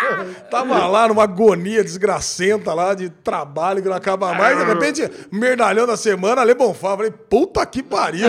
Tava 0.50 0.86
lá 0.86 1.08
numa 1.08 1.24
agonia 1.24 1.82
desgracenta 1.82 2.72
lá 2.74 2.94
de 2.94 3.08
trabalho 3.08 3.82
que 3.82 3.88
não 3.88 3.96
acaba 3.96 4.32
mais. 4.34 4.58
De 4.58 4.64
repente, 4.64 5.10
merdalhão 5.30 5.86
da 5.86 5.96
semana, 5.96 6.42
Ale 6.42 6.54
Bonfá. 6.54 6.96
Falei, 6.96 7.10
puta 7.10 7.64
que 7.66 7.82
pariu. 7.82 8.28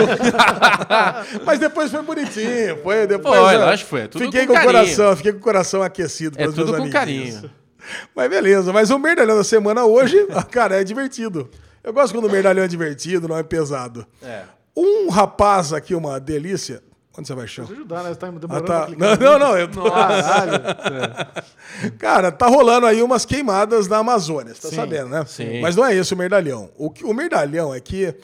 Mas 1.44 1.58
depois 1.58 1.90
foi 1.90 2.02
bonitinho. 2.02 2.78
Foi, 2.82 3.06
depois, 3.06 3.38
Foi, 3.40 3.54
eu 3.54 3.60
lógico 3.60 3.84
que 3.84 3.90
foi, 3.90 4.08
tudo 4.08 4.24
fiquei 4.24 4.46
com 4.46 4.46
com, 4.46 4.52
o 4.52 4.56
carinho. 4.56 4.72
coração, 4.72 5.16
fiquei 5.16 5.32
com 5.32 5.38
o 5.38 5.42
coração 5.42 5.82
aquecido 5.82 6.36
É 6.40 6.44
tudo 6.46 6.56
meus 6.56 6.70
com 6.70 6.76
amiguinhos. 6.76 6.94
carinho. 7.34 7.50
Mas 8.14 8.28
beleza, 8.30 8.72
mas 8.72 8.90
o 8.90 8.98
merdalhão 8.98 9.36
da 9.36 9.44
semana 9.44 9.84
hoje, 9.84 10.26
cara, 10.50 10.80
é 10.80 10.84
divertido. 10.84 11.48
Eu 11.82 11.92
gosto 11.92 12.12
quando 12.12 12.26
o 12.26 12.30
merdalhão 12.30 12.64
é 12.64 12.68
divertido, 12.68 13.28
não 13.28 13.36
é 13.38 13.42
pesado. 13.42 14.06
É. 14.22 14.42
Um 14.76 15.08
rapaz 15.10 15.72
aqui, 15.72 15.94
uma 15.94 16.18
delícia. 16.20 16.82
Onde 17.16 17.26
você 17.26 17.34
vai, 17.34 17.48
chão? 17.48 17.64
ajudar, 17.68 18.04
né? 18.04 18.10
Você 18.10 18.14
tá 18.14 18.28
Ah, 18.28 18.30
demorando 18.30 18.66
tá. 18.66 18.76
pra 18.78 18.86
clicar. 18.86 19.18
Não, 19.18 19.32
não, 19.32 19.38
não. 19.48 19.58
Eu... 19.58 19.68
Caralho. 19.68 20.52
Cara, 21.98 22.30
tá 22.30 22.46
rolando 22.46 22.86
aí 22.86 23.02
umas 23.02 23.24
queimadas 23.24 23.88
na 23.88 23.98
Amazônia, 23.98 24.54
você 24.54 24.62
tá 24.62 24.68
Sim, 24.68 24.76
sabendo, 24.76 25.08
né? 25.08 25.24
sim. 25.26 25.60
Mas 25.60 25.74
não 25.74 25.84
é 25.84 25.94
esse 25.96 26.14
o 26.14 26.16
merdalhão. 26.16 26.70
O, 26.76 26.90
que- 26.90 27.04
o 27.04 27.12
merdalhão 27.12 27.74
é 27.74 27.80
que 27.80 28.14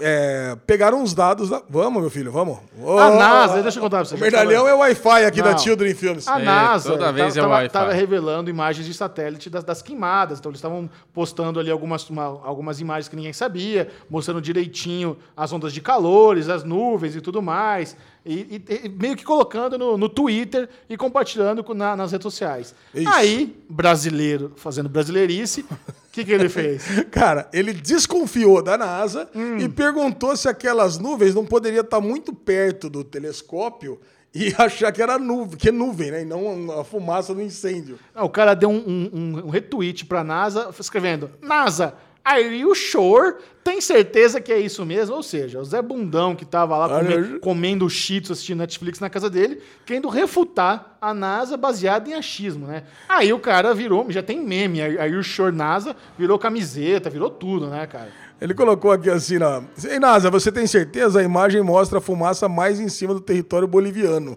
é, 0.00 0.56
pegaram 0.66 1.00
uns 1.02 1.14
dados 1.14 1.48
da... 1.50 1.62
Vamos, 1.68 2.00
meu 2.00 2.10
filho, 2.10 2.32
vamos. 2.32 2.58
Ô, 2.82 2.98
A 2.98 3.10
NASA, 3.10 3.62
deixa 3.62 3.78
eu 3.78 3.82
contar 3.82 3.98
pra 3.98 4.04
você. 4.06 4.14
O 4.14 4.18
merdalhão 4.18 4.66
é 4.66 4.74
o 4.74 4.78
Wi-Fi 4.78 5.24
aqui 5.24 5.42
da 5.42 5.52
Não. 5.52 5.58
Children 5.58 5.94
Films. 5.94 6.26
A 6.28 6.40
É, 6.40 6.44
NASA 6.44 6.90
toda 6.92 7.12
vez 7.12 7.36
é 7.36 7.40
tava, 7.40 7.54
Wi-Fi. 7.54 7.68
tava 7.72 7.92
revelando 7.92 8.48
imagens 8.50 8.86
de 8.86 8.94
satélite 8.94 9.48
das, 9.50 9.62
das 9.64 9.82
queimadas. 9.82 10.38
Então, 10.38 10.50
eles 10.50 10.58
estavam 10.58 10.88
postando 11.12 11.60
ali 11.60 11.70
algumas, 11.70 12.08
uma- 12.10 12.24
algumas 12.44 12.80
imagens 12.80 13.08
que 13.08 13.16
ninguém 13.16 13.32
sabia, 13.32 13.88
mostrando 14.10 14.40
direitinho 14.40 15.16
as 15.36 15.52
ondas 15.52 15.72
de 15.72 15.80
calores, 15.80 16.48
as 16.48 16.64
nuvens 16.64 17.14
e 17.14 17.20
tudo 17.20 17.40
mais. 17.42 17.96
E, 18.24 18.62
e- 18.68 18.80
e 18.84 18.88
meio 18.88 19.16
que 19.16 19.24
colocando 19.24 19.76
no, 19.76 19.98
no 19.98 20.08
Twitter 20.08 20.68
e 20.88 20.96
compartilhando 20.96 21.64
com- 21.64 21.74
na- 21.74 21.96
nas 21.96 22.12
redes 22.12 22.22
sociais. 22.22 22.74
Isso. 22.94 23.08
Aí, 23.08 23.56
brasileiro 23.68 24.52
fazendo 24.56 24.88
brasileirice, 24.88 25.62
o 25.62 25.76
que, 26.12 26.24
que 26.24 26.30
ele 26.32 26.48
fez? 26.48 26.84
Cara, 27.10 27.48
ele 27.52 27.72
desconfiou 27.72 28.62
da 28.62 28.78
NASA 28.78 29.28
Hum. 29.34 29.58
e 29.58 29.68
perguntou 29.68 30.36
se 30.36 30.48
aquelas 30.48 30.98
nuvens 30.98 31.34
não 31.34 31.44
poderiam 31.44 31.82
estar 31.82 32.00
muito 32.00 32.32
perto 32.32 32.88
do 32.88 33.02
telescópio 33.02 33.98
e 34.34 34.54
achar 34.56 34.92
que 34.92 35.02
era 35.02 35.18
nuvem, 35.18 35.56
que 35.58 35.68
é 35.68 35.72
nuvem, 35.72 36.10
né? 36.12 36.22
E 36.22 36.24
não 36.24 36.80
a 36.80 36.84
fumaça 36.84 37.34
do 37.34 37.42
incêndio. 37.42 37.98
Ah, 38.14 38.24
o 38.24 38.30
cara 38.30 38.54
deu 38.54 38.70
um, 38.70 39.10
um- 39.12 39.42
um- 39.46 39.50
retweet 39.50 40.04
pra 40.06 40.22
NASA 40.22 40.72
escrevendo: 40.78 41.28
NASA, 41.42 41.94
are 42.24 42.42
you 42.56 42.74
sure? 42.74 43.36
Tem 43.64 43.80
certeza 43.80 44.40
que 44.40 44.52
é 44.52 44.58
isso 44.58 44.84
mesmo? 44.84 45.14
Ou 45.14 45.22
seja, 45.22 45.60
o 45.60 45.64
Zé 45.64 45.80
Bundão 45.80 46.34
que 46.34 46.44
tava 46.44 46.76
lá 46.76 46.88
come- 46.88 47.38
comendo 47.38 47.88
cheetos, 47.88 48.32
assistindo 48.32 48.58
Netflix 48.58 48.98
na 48.98 49.08
casa 49.08 49.30
dele, 49.30 49.60
querendo 49.86 50.08
refutar 50.08 50.96
a 51.00 51.14
NASA 51.14 51.56
baseado 51.56 52.08
em 52.08 52.14
achismo, 52.14 52.66
né? 52.66 52.84
Aí 53.08 53.32
o 53.32 53.38
cara 53.38 53.72
virou, 53.74 54.10
já 54.10 54.22
tem 54.22 54.40
meme, 54.44 54.80
are 54.82 55.12
you 55.12 55.22
sure 55.22 55.54
NASA, 55.54 55.94
virou 56.18 56.38
camiseta, 56.38 57.08
virou 57.08 57.30
tudo, 57.30 57.68
né, 57.68 57.86
cara? 57.86 58.08
Ele 58.40 58.54
colocou 58.54 58.90
aqui 58.90 59.08
assim, 59.08 59.38
ó. 59.40 59.62
Ei, 59.88 60.00
NASA, 60.00 60.28
você 60.28 60.50
tem 60.50 60.66
certeza? 60.66 61.20
A 61.20 61.22
imagem 61.22 61.62
mostra 61.62 61.98
a 61.98 62.00
fumaça 62.00 62.48
mais 62.48 62.80
em 62.80 62.88
cima 62.88 63.14
do 63.14 63.20
território 63.20 63.68
boliviano. 63.68 64.36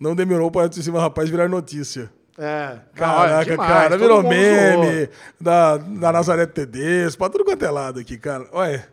Não 0.00 0.16
demorou 0.16 0.50
para 0.50 0.66
esse 0.66 0.90
rapaz 0.90 1.30
virar 1.30 1.48
notícia. 1.48 2.10
É. 2.44 2.80
Caraca, 2.96 3.42
é 3.42 3.44
demais, 3.52 3.70
cara, 3.70 3.96
virou 3.96 4.20
meme 4.20 5.08
da, 5.40 5.76
da 5.76 6.12
Nazaré 6.12 6.44
TDs, 6.44 7.14
pra 7.14 7.30
tudo 7.30 7.44
quanto 7.44 7.64
é 7.64 7.70
lado 7.70 8.00
aqui, 8.00 8.18
cara. 8.18 8.48
Olha, 8.50 8.84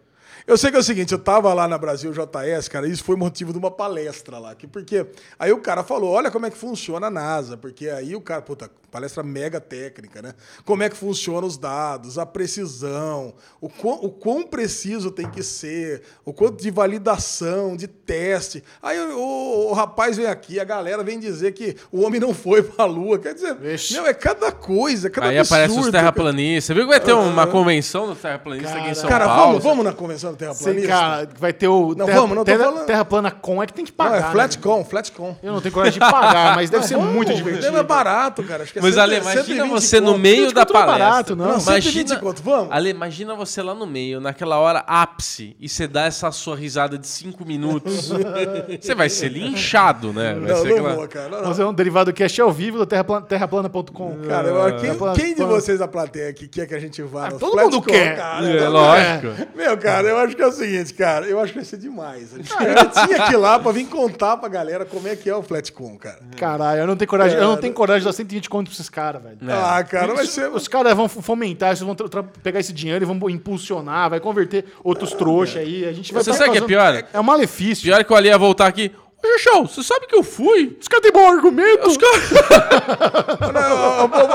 eu 0.45 0.56
sei 0.56 0.70
que 0.70 0.78
é 0.78 0.80
o 0.80 0.84
seguinte, 0.84 1.12
eu 1.12 1.18
tava 1.18 1.52
lá 1.52 1.68
na 1.68 1.76
Brasil 1.76 2.12
JS, 2.12 2.68
cara, 2.68 2.88
e 2.88 2.91
isso 2.91 3.04
foi 3.04 3.16
motivo 3.16 3.52
de 3.52 3.58
uma 3.58 3.72
palestra 3.72 4.38
lá, 4.38 4.54
que, 4.54 4.68
porque 4.68 5.04
aí 5.39 5.52
o 5.52 5.62
cara 5.62 5.84
falou, 5.84 6.12
olha 6.12 6.30
como 6.30 6.45
é 6.45 6.52
que 6.52 6.58
funciona 6.58 7.08
a 7.08 7.10
NASA, 7.10 7.58
porque 7.58 7.89
aí 7.89 8.16
o 8.16 8.22
cara, 8.22 8.43
puta, 8.43 8.70
palestra 8.92 9.24
mega 9.24 9.60
técnica, 9.62 10.22
né? 10.22 10.34
Como 10.66 10.82
é 10.84 10.90
que 10.90 10.96
funcionam 10.98 11.48
os 11.48 11.58
dados, 11.58 12.18
a 12.18 12.26
precisão, 12.26 13.34
o 13.62 13.70
quão, 13.70 13.96
o 14.04 14.10
quão 14.10 14.44
preciso 14.44 15.12
tem 15.12 15.30
que 15.30 15.44
ser, 15.44 16.02
o 16.26 16.34
quanto 16.34 16.62
de 16.62 16.70
validação, 16.72 17.76
de 17.76 17.88
teste. 17.88 18.64
Aí 18.82 19.00
o, 19.00 19.18
o- 19.18 19.70
o 19.70 19.74
rapaz 19.74 20.18
vem 20.18 20.26
aqui, 20.26 20.60
a 20.60 20.64
galera 20.64 21.04
vem 21.04 21.20
dizer 21.20 21.52
que 21.54 21.76
o 21.92 22.02
homem 22.02 22.20
não 22.20 22.34
foi 22.34 22.64
pra 22.64 22.86
lua, 22.86 23.20
quer 23.20 23.34
dizer, 23.34 23.56
Vixe. 23.56 23.94
meu, 23.94 24.06
é 24.08 24.14
cada 24.14 24.52
coisa, 24.52 25.08
é 25.08 25.12
cada 25.12 25.28
Aí 25.28 25.38
absurdo. 25.38 25.62
aparece 25.62 25.80
os 25.80 25.92
terraplanistas. 25.92 26.66
Você 26.66 26.74
viu 26.74 26.84
que 26.84 26.90
vai 26.90 27.00
ter 27.00 27.14
uma 27.14 27.48
convenção 27.48 28.08
do 28.08 28.16
terraplanista 28.16 28.78
aqui 28.78 28.90
em 28.90 28.94
São 28.94 29.10
Cara, 29.10 29.26
Paulo? 29.26 29.60
vamos, 29.60 29.64
vamos 29.64 29.86
na 29.86 29.94
convenção 29.94 30.32
do 30.32 30.34
Sim, 30.34 30.40
terraplanista? 30.40 30.88
cara, 30.88 31.30
vai 31.38 31.54
ter 31.54 31.68
o. 31.68 31.94
Não, 31.96 32.06
terra, 32.06 32.20
vamos, 32.22 32.36
não 32.36 32.44
terra, 32.44 32.64
falando- 32.66 32.86
terra 32.86 33.06
plana 33.06 33.32
com 33.32 33.62
é 33.62 33.68
que 33.68 33.74
tem 33.74 33.86
que 33.86 33.92
Não, 33.92 33.98
pagar. 33.98 34.18
é 34.18 34.22
né? 34.22 34.32
Flatcom, 34.32 34.86
Flatcom. 34.86 35.36
Eu 35.44 35.54
não 35.54 35.62
tenho 35.62 35.74
coragem 35.74 35.94
de 35.94 36.00
pagar, 36.12 36.56
mas 36.56 36.70
deve 36.70 36.82
Não, 36.82 36.88
ser 36.88 36.96
vamos, 36.98 37.14
muito 37.14 37.32
o 37.32 37.36
divertido. 37.36 37.78
é 37.78 37.84
barato, 37.84 38.44
cara. 38.44 38.64
Acho 38.64 38.74
que 38.74 38.79
é 38.80 38.82
Mas, 38.82 38.94
100, 38.96 39.04
Ale, 39.04 39.16
imagina 39.18 39.44
120 39.44 39.70
você 39.70 40.00
no 40.00 40.06
conto. 40.08 40.20
meio 40.20 40.36
120 40.50 40.54
da 40.56 40.62
é 40.62 40.66
palestra. 40.66 41.00
barato, 41.10 41.36
não. 41.36 41.46
Não, 41.48 41.60
120 41.60 42.20
conto, 42.20 42.42
vamos? 42.44 42.72
Ale, 42.72 42.90
imagina 42.90 43.36
você 43.36 43.62
lá 43.62 43.76
no 43.76 43.86
meio, 43.86 44.20
naquela 44.20 44.58
hora 44.60 44.84
ápice, 44.88 45.56
e 45.60 45.68
você 45.70 45.88
dá 45.88 46.06
essa 46.06 46.32
sua 46.32 46.56
risada 46.56 46.98
de 46.98 47.08
cinco 47.08 47.46
minutos. 47.46 48.10
você 48.82 48.96
vai 48.96 49.10
ser 49.10 49.30
linchado, 49.30 50.12
né? 50.14 50.34
Vai 50.34 50.52
Não, 50.52 50.62
ser 50.62 50.68
não 50.70 50.78
aquela- 50.78 50.96
vou, 50.96 51.08
cara. 51.08 51.30
Não, 51.30 51.38
não. 51.40 51.46
Fazer 51.48 51.64
um 51.64 51.74
derivado 51.74 52.14
cast 52.14 52.42
ao 52.42 52.52
vivo 52.52 52.78
do 52.78 52.86
terraplan- 52.86 53.22
terraplana.com. 53.22 54.18
Cara, 54.28 54.48
eu- 54.48 54.72
quem, 54.72 54.80
Terraplana- 54.82 55.16
quem 55.16 55.36
de 55.36 55.44
vocês 55.44 55.80
da 55.80 55.88
plateia 55.88 56.30
aqui 56.30 56.48
quer 56.48 56.66
que 56.68 56.76
a 56.76 56.80
gente 56.80 57.02
vá 57.02 57.28
Ah, 57.28 57.30
no 57.32 57.40
todo 57.40 57.58
mundo 57.60 57.82
quer. 57.82 58.16
Cara, 58.16 58.46
É, 58.50 58.60
Não, 58.62 58.72
lógico. 58.72 59.28
Meu, 59.56 59.78
cara, 59.78 60.08
eu 60.08 60.18
acho 60.18 60.36
que 60.36 60.42
é 60.42 60.48
o 60.48 60.52
seguinte, 60.52 60.94
cara. 60.94 61.26
Eu 61.26 61.40
acho 61.40 61.52
que 61.54 61.60
vai 61.60 61.66
ser 61.66 61.78
demais. 61.78 62.34
A 62.34 62.38
gente, 62.38 62.54
a 62.54 62.80
gente 62.84 63.06
tinha 63.08 63.26
que 63.28 63.34
ir 63.34 63.38
lá 63.38 63.60
pra 63.60 63.72
vir 63.72 63.86
contar 63.88 64.38
pra 64.38 64.48
galera 64.50 64.86
como 64.86 65.08
é 65.08 65.16
que 65.16 65.30
é 65.30 65.36
o 65.36 65.42
Flatcom, 65.44 65.98
cara. 65.98 66.20
Caralho, 66.38 66.82
eu 66.82 66.88
não 66.88 66.96
tenho 66.96 67.10
coragem. 67.10 67.38
Eu 67.38 67.44
não 67.48 67.58
tenho 67.58 67.74
coragem 67.74 68.02
de 68.02 68.06
dar 68.06 68.14
120 68.14 68.50
conto 68.50 68.69
pra 68.70 68.76
esses 68.76 68.90
caras, 68.90 69.22
velho. 69.22 69.38
Ah, 69.50 69.84
cara, 69.84 70.14
vai 70.14 70.26
ser... 70.26 70.50
Os 70.50 70.68
caras 70.68 70.96
vão 70.96 71.10
fomentar, 71.10 71.76
vocês 71.76 71.86
vão 71.86 71.96
pegar 72.44 72.60
esse 72.60 72.72
dinheiro 72.72 73.04
e 73.04 73.08
vão 73.08 73.30
impulsionar, 73.30 74.10
vai 74.10 74.20
converter 74.20 74.66
outros 74.84 75.14
trouxas 75.14 75.58
aí. 75.58 75.86
A 75.86 75.92
gente 75.92 76.14
vai 76.14 76.24
Você 76.24 76.34
sabe 76.34 76.50
o 76.50 76.52
que 76.54 76.58
é 76.60 76.62
pior? 76.62 77.04
É 77.14 77.20
um 77.20 77.24
malefício. 77.24 77.84
Pior 77.84 78.04
que 78.04 78.14
o 78.14 78.16
Ali 78.16 78.28
ia 78.30 78.38
voltar 78.38 78.68
aqui. 78.68 78.92
Ô, 79.22 79.38
Xixão, 79.38 79.68
você 79.68 79.84
sabe 79.84 80.08
que 80.08 80.16
eu 80.16 80.24
fui? 80.24 80.78
Os 80.82 80.88
caras 80.88 81.04
têm 81.04 81.12
bom 81.12 81.28
argumento. 81.28 81.88
Os 81.88 81.98
caras... 81.98 82.20
Não, 83.54 84.08
bom, 84.08 84.18
bom, 84.20 84.28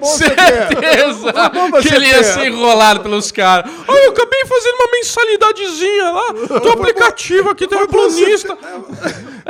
bom 0.00 0.06
você 0.06 0.30
quer. 0.30 0.68
Certeza 0.68 1.32
que 1.82 1.94
ele 1.94 2.06
ia 2.06 2.22
ser 2.22 2.46
enrolado 2.46 3.00
pelos 3.00 3.32
caras. 3.32 3.70
Ah, 3.88 3.92
eu 3.92 4.10
acabei 4.10 4.44
fazendo 4.46 4.74
uma 4.74 4.90
mensalidadezinha 4.92 6.10
lá 6.10 6.58
do 6.60 6.68
aplicativo 6.70 7.50
aqui 7.50 7.66
terraplanista. 7.66 8.56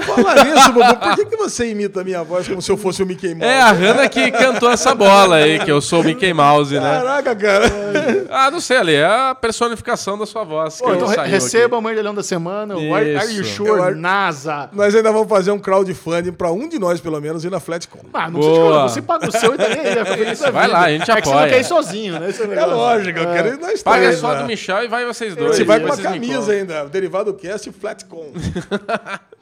Fala 0.00 0.44
nisso, 0.44 0.72
Bobo. 0.72 0.96
Por 0.96 1.16
que, 1.16 1.24
que 1.26 1.36
você 1.36 1.70
imita 1.70 2.00
a 2.00 2.04
minha 2.04 2.22
voz 2.22 2.48
como 2.48 2.62
se 2.62 2.70
eu 2.70 2.76
fosse 2.76 3.02
o 3.02 3.06
Mickey 3.06 3.34
Mouse? 3.34 3.44
É 3.44 3.60
a 3.60 3.70
Hannah 3.72 4.08
que 4.08 4.30
cantou 4.30 4.70
essa 4.70 4.94
bola 4.94 5.36
aí, 5.36 5.58
que 5.58 5.70
eu 5.70 5.80
sou 5.80 6.00
o 6.00 6.04
Mickey 6.04 6.32
Mouse, 6.32 6.72
né? 6.74 6.80
Caraca, 6.80 7.36
cara. 7.36 7.70
Ah, 8.32 8.48
não 8.50 8.60
sei, 8.60 8.76
Ali, 8.76 8.94
é 8.94 9.04
a 9.04 9.34
personificação 9.34 10.16
da 10.16 10.24
sua 10.24 10.44
voz. 10.44 10.76
Que 10.78 10.84
Pô, 10.84 10.94
então 10.94 11.08
re- 11.08 11.14
saiu 11.16 11.30
receba 11.30 11.76
a 11.78 11.80
mãe 11.80 11.94
de 11.94 12.00
leão 12.00 12.14
da 12.14 12.22
semana. 12.22 12.76
o 12.76 12.94
Are, 12.94 13.16
are 13.16 13.32
you 13.34 13.44
sure? 13.44 13.68
Eu 13.70 13.96
NASA. 13.96 14.69
Nós 14.72 14.94
ainda 14.94 15.10
vamos 15.12 15.28
fazer 15.28 15.50
um 15.50 15.58
crowdfunding 15.58 16.32
pra 16.32 16.50
um 16.52 16.68
de 16.68 16.78
nós, 16.78 17.00
pelo 17.00 17.20
menos, 17.20 17.44
ir 17.44 17.50
na 17.50 17.60
Flatcom. 17.60 18.00
Ah, 18.12 18.30
não 18.30 18.40
precisa 18.40 18.54
de 18.54 18.60
Boa. 18.60 18.88
Você 18.88 19.02
paga 19.02 19.28
o 19.28 19.32
seu 19.32 19.54
e 19.54 19.56
tá 19.56 19.68
nem 19.68 19.78
aí. 19.78 20.32
isso 20.32 20.42
vai 20.52 20.66
vida. 20.66 20.68
lá, 20.68 20.80
a 20.84 20.90
gente 20.90 21.10
é 21.10 21.14
que 21.16 21.22
você 21.22 21.30
não 21.30 21.38
apoia. 21.38 21.52
quer 21.52 21.60
ir 21.60 21.64
sozinho, 21.64 22.20
né? 22.20 22.30
É 22.30 22.46
negócio. 22.46 22.76
lógico, 22.76 23.18
eu 23.18 23.26
quero 23.26 23.48
ir 23.48 23.58
nós 23.58 23.82
Paga 23.82 24.02
três, 24.06 24.18
só 24.18 24.34
né? 24.34 24.42
do 24.42 24.46
Michel 24.46 24.84
e 24.84 24.88
vai 24.88 25.04
vocês 25.04 25.34
dois. 25.36 25.56
Você 25.56 25.64
vai 25.64 25.80
com 25.80 25.86
a 25.86 25.90
Vocês 25.90 26.06
me 26.06 26.12
camisa 26.12 26.52
ainda, 26.52 26.84
Derivado 26.86 27.34
Cast 27.34 27.68
e 27.68 27.72
Flatcom. 27.72 28.32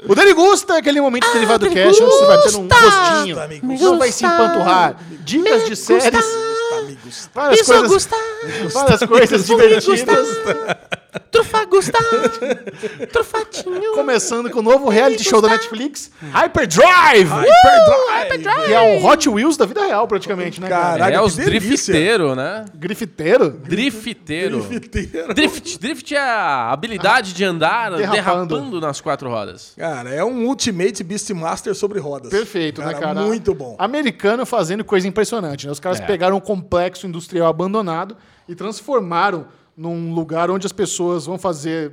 O 0.06 0.14
Derigusta 0.14 0.74
é 0.74 0.78
aquele 0.78 1.00
momento 1.00 1.26
do 1.26 1.32
derivado 1.32 1.66
Ah, 1.66 1.68
cash 1.68 2.00
onde 2.00 2.10
você 2.10 2.26
vai 2.26 2.38
ter 2.42 2.56
um 2.56 2.68
gostinho. 2.68 3.36
Não 3.80 3.98
vai 3.98 4.12
se 4.12 4.24
empanturrar. 4.24 4.96
Dicas 5.20 5.66
de 5.66 5.76
séries. 5.76 6.24
Várias 7.34 7.62
coisas, 7.62 8.08
várias 8.72 9.02
coisas 9.04 9.46
divertidas. 9.46 10.28
Trufa 11.30 11.64
Gusta. 11.66 11.98
Trufatinho. 13.12 13.92
Começando 13.94 14.50
com 14.50 14.60
o 14.60 14.62
novo 14.62 14.88
reality 14.88 15.24
show 15.24 15.40
da 15.40 15.48
Netflix, 15.48 16.10
Hyperdrive. 16.32 17.28
Hyperdrive. 17.30 18.64
Que 18.66 18.72
é 18.72 18.80
um 18.80 19.04
Hot 19.06 19.28
Wheels 19.28 19.56
da 19.56 19.66
vida 19.66 19.84
real, 19.86 20.06
praticamente, 20.06 20.60
né, 20.60 20.68
cara? 20.68 20.98
Caraca, 20.98 21.14
É 21.16 21.18
que 21.18 21.24
os 21.24 21.36
delícia. 21.36 21.60
drifteiros, 21.92 22.36
né? 22.36 22.64
Grifiteiro? 22.74 23.50
Drifteiro. 23.50 24.60
Drifteiro. 24.62 25.34
Drift, 25.34 25.78
drift 25.78 26.14
é 26.14 26.18
a 26.18 26.70
habilidade 26.72 27.32
de 27.32 27.44
andar 27.44 27.90
Derrapando. 27.92 28.12
derrapando. 28.56 28.80
nas 28.80 29.00
quatro 29.00 29.28
rodas. 29.28 29.72
Cara, 29.76 30.10
é 30.10 30.24
um 30.24 30.46
Ultimate 30.46 31.02
Beastmaster 31.04 31.74
sobre 31.74 31.98
rodas. 31.98 32.30
Perfeito, 32.30 32.80
né, 32.82 32.94
cara? 32.94 33.20
Muito 33.22 33.54
bom. 33.54 33.76
Americano 33.78 34.44
fazendo 34.46 34.84
coisa 34.84 35.06
impressionante, 35.06 35.66
né? 35.66 35.72
Os 35.72 35.80
caras 35.80 36.00
É. 36.00 36.06
pegaram 36.06 36.36
um 36.36 36.40
complexo 36.40 37.06
industrial 37.06 37.48
abandonado 37.48 38.16
e 38.48 38.54
transformaram 38.54 39.46
num 39.78 40.12
lugar 40.12 40.50
onde 40.50 40.66
as 40.66 40.72
pessoas 40.72 41.24
vão 41.24 41.38
fazer 41.38 41.92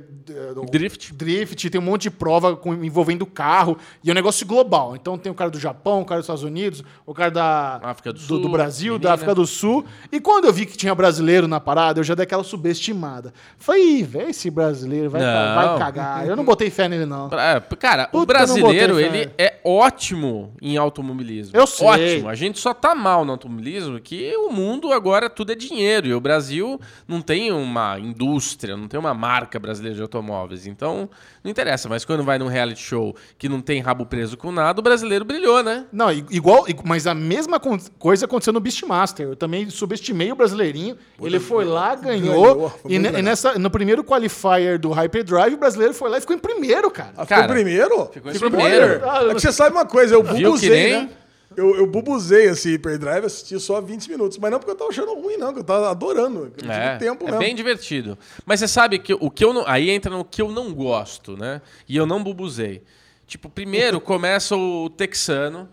o- 0.56 0.66
Drift. 0.68 1.14
drift, 1.14 1.70
tem 1.70 1.80
um 1.80 1.84
monte 1.84 2.02
de 2.02 2.10
prova 2.10 2.56
com- 2.56 2.74
envolvendo 2.74 3.24
carro, 3.24 3.78
e 4.02 4.08
é 4.10 4.12
um 4.12 4.14
negócio 4.14 4.44
global. 4.44 4.96
Então 4.96 5.16
tem 5.16 5.30
o 5.30 5.34
cara 5.36 5.48
do 5.52 5.58
Japão, 5.60 6.00
o 6.00 6.04
cara 6.04 6.18
dos 6.18 6.24
Estados 6.24 6.42
Unidos, 6.42 6.82
o 7.06 7.14
cara 7.14 7.30
da 7.30 7.78
África 7.84 8.12
do 8.12 8.18
do, 8.18 8.24
Sul, 8.24 8.40
do 8.40 8.48
Brasil, 8.48 8.94
menina. 8.94 9.08
da 9.08 9.14
África 9.14 9.32
do 9.36 9.46
Sul. 9.46 9.84
E 10.10 10.18
quando 10.20 10.46
eu 10.46 10.52
vi 10.52 10.66
que 10.66 10.76
tinha 10.76 10.92
brasileiro 10.96 11.46
na 11.46 11.60
parada, 11.60 12.00
eu 12.00 12.04
já 12.04 12.16
dei 12.16 12.24
aquela 12.24 12.42
subestimada. 12.42 13.32
Falei, 13.56 14.00
"Ih, 14.00 14.02
velho, 14.02 14.30
esse 14.30 14.50
brasileiro 14.50 15.08
vai, 15.08 15.20
vai 15.22 15.78
cagar. 15.78 16.26
Eu 16.26 16.34
não 16.34 16.44
botei 16.44 16.70
fé 16.70 16.88
nele, 16.88 17.06
não. 17.06 17.28
É, 17.28 17.60
cara, 17.78 18.08
Puta, 18.08 18.18
o 18.18 18.26
brasileiro, 18.26 18.98
ele 18.98 19.30
é 19.38 19.60
ótimo 19.64 20.52
em 20.60 20.76
automobilismo. 20.76 21.56
Eu 21.56 21.68
sei. 21.68 21.86
Ótimo. 21.86 22.28
A 22.28 22.34
gente 22.34 22.58
só 22.58 22.74
tá 22.74 22.96
mal 22.96 23.24
no 23.24 23.30
automobilismo 23.30 24.00
que 24.00 24.34
o 24.36 24.50
mundo 24.50 24.92
agora 24.92 25.30
tudo 25.30 25.52
é 25.52 25.54
dinheiro. 25.54 26.08
E 26.08 26.14
o 26.14 26.20
Brasil 26.20 26.80
não 27.06 27.20
tem 27.20 27.52
uma 27.52 27.75
indústria, 28.00 28.76
não 28.76 28.88
tem 28.88 28.98
uma 28.98 29.14
marca 29.14 29.58
brasileira 29.58 29.94
de 29.96 30.02
automóveis. 30.02 30.66
Então, 30.66 31.08
não 31.44 31.50
interessa. 31.50 31.88
Mas 31.88 32.04
quando 32.04 32.22
vai 32.24 32.38
num 32.38 32.46
reality 32.48 32.80
show 32.82 33.14
que 33.38 33.48
não 33.48 33.60
tem 33.60 33.80
rabo 33.80 34.06
preso 34.06 34.36
com 34.36 34.50
nada, 34.50 34.80
o 34.80 34.82
brasileiro 34.82 35.24
brilhou, 35.24 35.62
né? 35.62 35.84
Não, 35.92 36.10
igual, 36.10 36.66
mas 36.84 37.06
a 37.06 37.14
mesma 37.14 37.60
coisa 37.98 38.24
aconteceu 38.26 38.52
no 38.52 38.60
Beastmaster. 38.60 39.28
Eu 39.28 39.36
também 39.36 39.68
subestimei 39.70 40.32
o 40.32 40.36
brasileirinho. 40.36 40.96
Ele 41.20 41.38
foi 41.40 41.64
lá, 41.64 41.94
ganhou. 41.94 42.54
Ganhou, 42.54 42.70
foi 42.70 42.90
e 42.92 42.94
e 42.96 43.22
nessa, 43.22 43.58
no 43.58 43.70
primeiro 43.70 44.02
qualifier 44.04 44.78
do 44.78 44.90
Hyperdrive, 44.90 45.54
o 45.54 45.58
brasileiro 45.58 45.94
foi 45.94 46.10
lá 46.10 46.18
e 46.18 46.20
ficou 46.20 46.34
em 46.36 46.38
primeiro, 46.38 46.90
cara. 46.90 47.12
Ah, 47.16 47.26
Cara, 47.26 47.42
ficou 47.42 47.54
primeiro? 47.54 48.10
ficou 48.12 48.30
em 48.30 48.34
Spoiler. 48.34 48.60
primeiro. 49.00 49.10
Ah, 49.10 49.30
É 49.30 49.34
que 49.34 49.40
você 49.40 49.52
sabe 49.52 49.74
uma 49.76 49.86
coisa, 49.86 50.14
eu 50.14 50.22
Viu 50.22 50.34
que 50.34 50.42
bubuzei, 50.44 50.70
nem- 50.92 51.02
né? 51.04 51.10
Eu, 51.56 51.74
eu 51.74 51.86
bubuzei 51.86 52.46
esse 52.46 52.70
Hyperdrive, 52.70 53.26
assisti 53.26 53.58
só 53.58 53.80
20 53.80 54.08
minutos. 54.10 54.38
Mas 54.38 54.50
não 54.50 54.58
porque 54.58 54.72
eu 54.72 54.76
tava 54.76 54.90
achando 54.90 55.14
ruim, 55.14 55.36
não, 55.36 55.52
que 55.52 55.60
eu 55.60 55.64
tava 55.64 55.90
adorando. 55.90 56.52
Eu 56.62 56.70
É, 56.70 56.96
tempo 56.98 57.24
é 57.24 57.26
mesmo. 57.26 57.38
bem 57.40 57.54
divertido. 57.54 58.18
Mas 58.44 58.60
você 58.60 58.68
sabe 58.68 58.98
que 58.98 59.14
o 59.14 59.30
que 59.30 59.44
eu 59.44 59.52
não. 59.52 59.64
Aí 59.66 59.88
entra 59.90 60.10
no 60.10 60.24
que 60.24 60.42
eu 60.42 60.50
não 60.52 60.72
gosto, 60.74 61.36
né? 61.36 61.62
E 61.88 61.96
eu 61.96 62.04
não 62.06 62.22
bubuzei. 62.22 62.82
Tipo, 63.26 63.48
primeiro 63.48 63.98
começa 64.02 64.54
o 64.56 64.90
texano, 64.90 65.68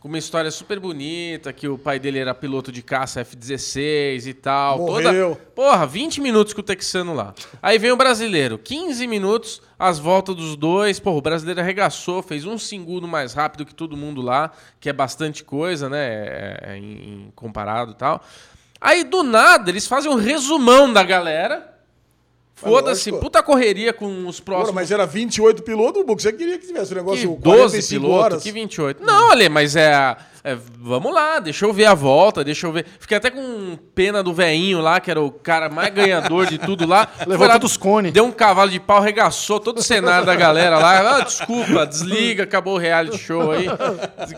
com 0.00 0.06
uma 0.06 0.18
história 0.18 0.50
super 0.50 0.78
bonita, 0.78 1.52
que 1.52 1.66
o 1.66 1.76
pai 1.76 1.98
dele 1.98 2.20
era 2.20 2.32
piloto 2.32 2.70
de 2.70 2.82
caça 2.82 3.20
F-16 3.22 4.26
e 4.26 4.34
tal. 4.34 4.78
Morreu. 4.78 5.30
Toda, 5.34 5.44
porra, 5.54 5.86
20 5.86 6.20
minutos 6.20 6.52
com 6.54 6.60
o 6.60 6.64
texano 6.64 7.14
lá. 7.14 7.34
Aí 7.60 7.78
vem 7.78 7.90
o 7.90 7.96
brasileiro, 7.96 8.56
15 8.58 9.06
minutos, 9.08 9.60
as 9.76 9.98
voltas 9.98 10.36
dos 10.36 10.54
dois. 10.56 11.00
Porra, 11.00 11.16
o 11.16 11.20
brasileiro 11.22 11.60
arregaçou, 11.60 12.22
fez 12.22 12.44
um 12.44 12.56
segundo 12.56 13.08
mais 13.08 13.32
rápido 13.34 13.66
que 13.66 13.74
todo 13.74 13.96
mundo 13.96 14.22
lá, 14.22 14.52
que 14.78 14.88
é 14.88 14.92
bastante 14.92 15.42
coisa, 15.42 15.88
né? 15.88 15.98
é- 16.06 16.60
é 16.62 16.76
em, 16.76 16.82
em 17.26 17.32
comparado 17.34 17.90
e 17.92 17.94
tal. 17.96 18.22
Aí, 18.80 19.02
do 19.02 19.24
nada, 19.24 19.68
eles 19.68 19.88
fazem 19.88 20.08
um 20.10 20.14
resumão 20.14 20.92
da 20.92 21.02
galera. 21.02 21.76
Foda-se, 22.60 23.12
puta 23.12 23.42
correria 23.42 23.92
com 23.92 24.26
os 24.26 24.40
próximos. 24.40 24.74
mas 24.74 24.90
era 24.90 25.06
28 25.06 25.62
pilotos, 25.62 26.04
Buco. 26.04 26.20
Você 26.20 26.32
queria 26.32 26.58
que 26.58 26.66
tivesse 26.66 26.86
um 26.86 26.88
que 26.88 26.94
negócio 26.94 27.38
12 27.40 27.42
45 27.42 28.00
pilotos, 28.00 28.24
horas. 28.24 28.42
que 28.42 28.52
28. 28.52 29.04
Não, 29.04 29.30
Ale, 29.30 29.48
mas 29.48 29.76
é, 29.76 30.16
é, 30.44 30.56
Vamos 30.80 31.12
lá, 31.12 31.40
deixa 31.40 31.66
eu 31.66 31.72
ver 31.72 31.86
a 31.86 31.94
volta, 31.94 32.44
deixa 32.44 32.66
eu 32.66 32.72
ver. 32.72 32.86
Fiquei 33.00 33.16
até 33.16 33.30
com 33.30 33.76
pena 33.94 34.22
do 34.22 34.32
veinho 34.32 34.80
lá, 34.80 35.00
que 35.00 35.10
era 35.10 35.20
o 35.20 35.30
cara 35.30 35.68
mais 35.68 35.92
ganhador 35.92 36.46
de 36.46 36.56
tudo 36.56 36.86
lá. 36.86 37.08
Levou 37.26 37.38
Foi 37.38 37.48
lá, 37.48 37.54
todos 37.54 37.72
os 37.72 37.76
cones. 37.76 38.12
Deu 38.12 38.24
um 38.24 38.30
cavalo 38.30 38.70
de 38.70 38.78
pau, 38.78 39.00
regaçou 39.00 39.58
todo 39.58 39.78
o 39.78 39.82
cenário 39.82 40.24
da 40.24 40.34
galera 40.36 40.78
lá. 40.78 41.18
Ah, 41.18 41.20
desculpa, 41.20 41.84
desliga, 41.84 42.44
acabou 42.44 42.76
o 42.76 42.78
reality 42.78 43.18
show 43.18 43.50
aí. 43.50 43.66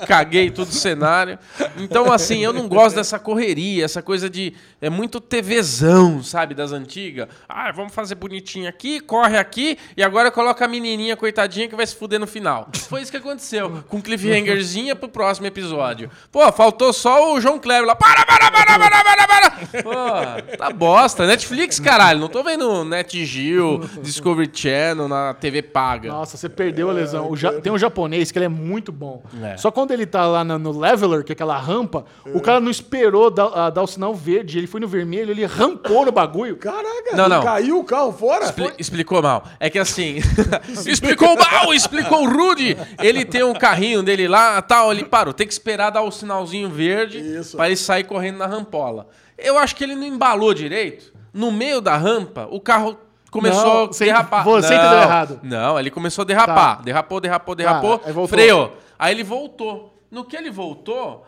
Caguei 0.08 0.50
todo 0.50 0.68
o 0.68 0.72
cenário. 0.72 1.38
Então, 1.76 2.10
assim, 2.10 2.42
eu 2.42 2.52
não 2.52 2.66
gosto 2.66 2.96
dessa 2.96 3.18
correria, 3.18 3.84
essa 3.84 4.02
coisa 4.02 4.28
de. 4.28 4.54
É 4.80 4.88
muito 4.88 5.20
TVzão, 5.20 6.22
sabe, 6.22 6.54
das 6.54 6.72
antigas. 6.72 7.28
Ah, 7.48 7.70
vamos 7.70 7.94
fazer 7.94 8.09
bonitinho 8.14 8.68
aqui, 8.68 9.00
corre 9.00 9.36
aqui, 9.36 9.78
e 9.96 10.02
agora 10.02 10.30
coloca 10.30 10.64
a 10.64 10.68
menininha, 10.68 11.16
coitadinha, 11.16 11.68
que 11.68 11.76
vai 11.76 11.86
se 11.86 11.94
fuder 11.96 12.18
no 12.20 12.26
final. 12.26 12.68
foi 12.88 13.02
isso 13.02 13.10
que 13.10 13.16
aconteceu. 13.16 13.82
Com 13.88 14.00
cliffhangerzinha 14.00 14.94
pro 14.96 15.08
próximo 15.08 15.46
episódio. 15.46 16.10
Pô, 16.32 16.50
faltou 16.52 16.92
só 16.92 17.32
o 17.32 17.40
João 17.40 17.58
Kleber 17.58 17.86
lá. 17.86 17.94
Para, 17.96 18.24
para, 18.24 18.50
para, 18.50 18.78
para, 18.78 19.04
para, 19.04 19.26
para. 19.28 19.50
Pô, 19.82 20.56
tá 20.56 20.70
bosta. 20.70 21.26
Netflix, 21.26 21.78
caralho. 21.80 22.20
Não 22.20 22.28
tô 22.28 22.42
vendo 22.42 22.84
NetGeo, 22.84 23.78
Discovery 24.02 24.50
Channel 24.52 25.08
na 25.08 25.34
TV 25.34 25.62
paga. 25.62 26.08
Nossa, 26.10 26.36
você 26.36 26.48
perdeu 26.48 26.88
a 26.90 26.92
lesão. 26.92 27.30
O 27.30 27.36
ja- 27.36 27.52
Tem 27.60 27.72
um 27.72 27.78
japonês 27.78 28.30
que 28.30 28.38
ele 28.38 28.46
é 28.46 28.48
muito 28.48 28.90
bom. 28.92 29.22
É. 29.42 29.56
Só 29.56 29.70
quando 29.70 29.90
ele 29.90 30.06
tá 30.06 30.26
lá 30.26 30.42
no, 30.44 30.58
no 30.58 30.78
leveler, 30.78 31.22
que 31.24 31.32
é 31.32 31.34
aquela 31.34 31.58
rampa, 31.58 32.04
o 32.34 32.40
cara 32.40 32.60
não 32.60 32.70
esperou 32.70 33.30
dar, 33.30 33.70
dar 33.70 33.82
o 33.82 33.86
sinal 33.86 34.14
verde. 34.14 34.58
Ele 34.58 34.66
foi 34.66 34.80
no 34.80 34.88
vermelho, 34.88 35.30
ele 35.30 35.44
rampou 35.44 36.04
no 36.04 36.12
bagulho. 36.12 36.56
Caraca, 36.56 37.14
Não, 37.16 37.28
não. 37.28 37.42
caiu 37.42 37.78
o 37.78 37.84
carro 37.84 37.99
fora? 38.12 38.44
Expli- 38.44 38.72
explicou 38.78 39.20
mal. 39.22 39.44
É 39.58 39.68
que 39.68 39.78
assim. 39.78 40.16
explicou 40.86 41.36
mal, 41.36 41.72
explicou 41.74 42.28
rude. 42.28 42.76
Ele 43.00 43.24
tem 43.24 43.42
um 43.42 43.52
carrinho 43.54 44.02
dele 44.02 44.26
lá, 44.28 44.60
tal, 44.62 44.92
ele 44.92 45.04
parou. 45.04 45.32
Tem 45.34 45.46
que 45.46 45.52
esperar 45.52 45.90
dar 45.90 46.02
o 46.02 46.10
sinalzinho 46.10 46.68
verde 46.70 47.22
pra 47.56 47.66
ele 47.66 47.76
sair 47.76 48.04
correndo 48.04 48.38
na 48.38 48.46
rampola. 48.46 49.08
Eu 49.38 49.58
acho 49.58 49.74
que 49.76 49.84
ele 49.84 49.94
não 49.94 50.04
embalou 50.04 50.52
direito. 50.54 51.12
No 51.32 51.52
meio 51.52 51.80
da 51.80 51.96
rampa, 51.96 52.48
o 52.50 52.60
carro 52.60 52.98
começou 53.30 53.64
Não, 53.64 53.84
a 53.84 53.98
derrapar. 53.98 54.44
você 54.44 54.70
não, 54.74 54.76
entendeu 54.82 55.02
errado. 55.02 55.40
Não, 55.42 55.78
ele 55.78 55.90
começou 55.90 56.22
a 56.22 56.26
derrapar. 56.26 56.76
Tá. 56.78 56.82
Derrapou, 56.82 57.20
derrapou, 57.20 57.54
derrapou. 57.54 58.00
aí 58.04 58.12
voltou. 58.12 58.28
freou. 58.28 58.76
Aí 58.98 59.14
ele 59.14 59.22
voltou. 59.22 59.96
No 60.10 60.24
que 60.24 60.36
ele 60.36 60.50
voltou, 60.50 61.24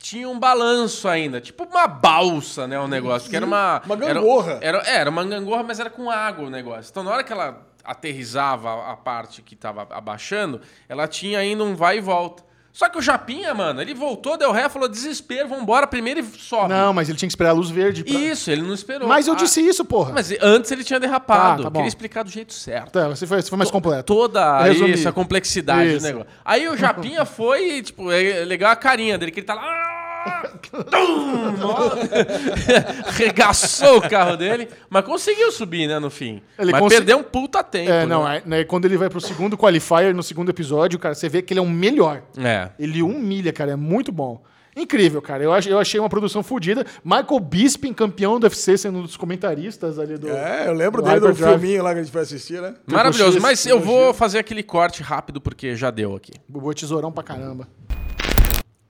tinha 0.00 0.28
um 0.28 0.38
balanço 0.38 1.06
ainda. 1.06 1.40
Tipo 1.40 1.64
uma 1.64 1.86
balsa, 1.86 2.66
né? 2.66 2.80
O 2.80 2.88
negócio. 2.88 3.28
Que 3.30 3.36
era 3.36 3.44
uma. 3.46 3.80
Uma 3.84 3.94
era- 3.96 4.14
gangorra. 4.14 4.58
Era, 4.60 4.78
é, 4.78 4.96
era 4.96 5.10
uma 5.10 5.24
gangorra, 5.24 5.62
mas 5.62 5.78
era 5.78 5.90
com 5.90 6.10
água 6.10 6.46
o 6.46 6.50
negócio. 6.50 6.90
Então, 6.90 7.02
na 7.04 7.10
hora 7.12 7.22
que 7.22 7.32
ela 7.32 7.66
aterrizava 7.84 8.90
a 8.90 8.96
parte 8.96 9.42
que 9.42 9.54
tava 9.54 9.86
abaixando, 9.90 10.60
ela 10.88 11.06
tinha 11.06 11.38
ainda 11.38 11.62
um 11.64 11.74
vai 11.74 11.98
e 11.98 12.00
volta. 12.00 12.48
Só 12.72 12.88
que 12.88 12.96
o 12.96 13.02
Japinha, 13.02 13.52
mano, 13.52 13.82
ele 13.82 13.92
voltou, 13.92 14.36
deu 14.36 14.52
ré, 14.52 14.68
falou: 14.68 14.88
desespero, 14.88 15.48
vambora, 15.48 15.88
primeiro 15.88 16.20
e 16.20 16.24
sobe. 16.24 16.68
Não, 16.68 16.92
mas 16.92 17.08
ele 17.08 17.18
tinha 17.18 17.26
que 17.26 17.32
esperar 17.32 17.50
a 17.50 17.52
luz 17.52 17.68
verde. 17.68 18.04
pra- 18.04 18.14
Isso, 18.14 18.48
ele 18.48 18.62
não 18.62 18.72
esperou. 18.72 19.08
Mas 19.08 19.26
eu 19.26 19.34
Ah, 19.34 19.36
disse 19.36 19.60
isso, 19.60 19.84
porra. 19.84 20.12
Mas 20.12 20.30
antes 20.40 20.70
ele 20.70 20.84
tinha 20.84 21.00
derrapado. 21.00 21.64
Tá, 21.64 21.68
tá. 21.68 21.74
Queria 21.74 21.88
explicar 21.88 22.22
do 22.22 22.30
jeito 22.30 22.52
certo. 22.54 22.92
Tá, 22.92 23.08
você 23.08 23.26
foi, 23.26 23.42
você 23.42 23.48
foi 23.48 23.58
mais 23.58 23.72
completo. 23.72 24.04
Toda 24.04 24.62
Resumi. 24.62 24.92
isso, 24.92 25.08
a 25.08 25.12
complexidade 25.12 25.88
Isso. 25.90 25.98
do 25.98 26.02
negócio. 26.04 26.28
Aí 26.44 26.68
o 26.68 26.76
Japinha 26.76 27.24
foi, 27.26 27.82
tipo, 27.82 28.10
é 28.12 28.44
legal 28.44 28.70
a 28.70 28.76
carinha 28.76 29.18
dele, 29.18 29.32
que 29.32 29.40
ele 29.40 29.46
tá 29.48 29.54
lá. 29.54 29.89
Regaçou 33.08 33.98
o 33.98 34.08
carro 34.08 34.36
dele, 34.36 34.68
mas 34.88 35.04
conseguiu 35.04 35.50
subir, 35.52 35.86
né, 35.86 35.98
no 35.98 36.10
fim. 36.10 36.40
Ele 36.58 36.72
mas 36.72 36.80
consi- 36.80 36.96
perdeu 36.96 37.18
um 37.18 37.22
puta 37.22 37.62
tempo. 37.62 37.90
É, 37.90 38.06
não, 38.06 38.24
né? 38.24 38.42
é, 38.44 38.48
né, 38.48 38.64
quando 38.64 38.84
ele 38.84 38.96
vai 38.96 39.08
pro 39.08 39.20
segundo 39.20 39.56
qualifier, 39.56 40.14
no 40.14 40.22
segundo 40.22 40.50
episódio, 40.50 40.98
cara, 40.98 41.14
você 41.14 41.28
vê 41.28 41.42
que 41.42 41.52
ele 41.52 41.60
é 41.60 41.62
um 41.62 41.70
melhor. 41.70 42.22
É. 42.38 42.68
Ele 42.78 43.02
humilha, 43.02 43.52
cara, 43.52 43.72
é 43.72 43.76
muito 43.76 44.12
bom. 44.12 44.42
Incrível, 44.76 45.20
cara. 45.20 45.42
Eu, 45.42 45.52
ach- 45.52 45.66
eu 45.66 45.78
achei 45.80 45.98
uma 45.98 46.08
produção 46.08 46.44
fodida. 46.44 46.86
Michael 47.04 47.40
Bisping, 47.40 47.92
campeão 47.92 48.38
do 48.38 48.44
UFC, 48.44 48.78
sendo 48.78 49.00
um 49.00 49.02
dos 49.02 49.16
comentaristas 49.16 49.98
ali 49.98 50.16
do. 50.16 50.28
É, 50.30 50.68
eu 50.68 50.72
lembro 50.72 51.02
do 51.02 51.08
dele 51.08 51.18
do 51.20 51.34
filminho 51.34 51.82
lá 51.82 51.92
que 51.92 51.98
a 51.98 52.02
gente 52.04 52.12
foi 52.12 52.22
assistir, 52.22 52.62
né? 52.62 52.74
Maravilhoso. 52.86 53.40
Mas 53.40 53.66
eu 53.66 53.80
vou 53.80 54.14
fazer 54.14 54.38
aquele 54.38 54.62
corte 54.62 55.02
rápido 55.02 55.40
porque 55.40 55.74
já 55.74 55.90
deu 55.90 56.14
aqui. 56.14 56.32
Bobo 56.48 56.72
tesourão 56.72 57.10
pra 57.10 57.24
caramba. 57.24 57.66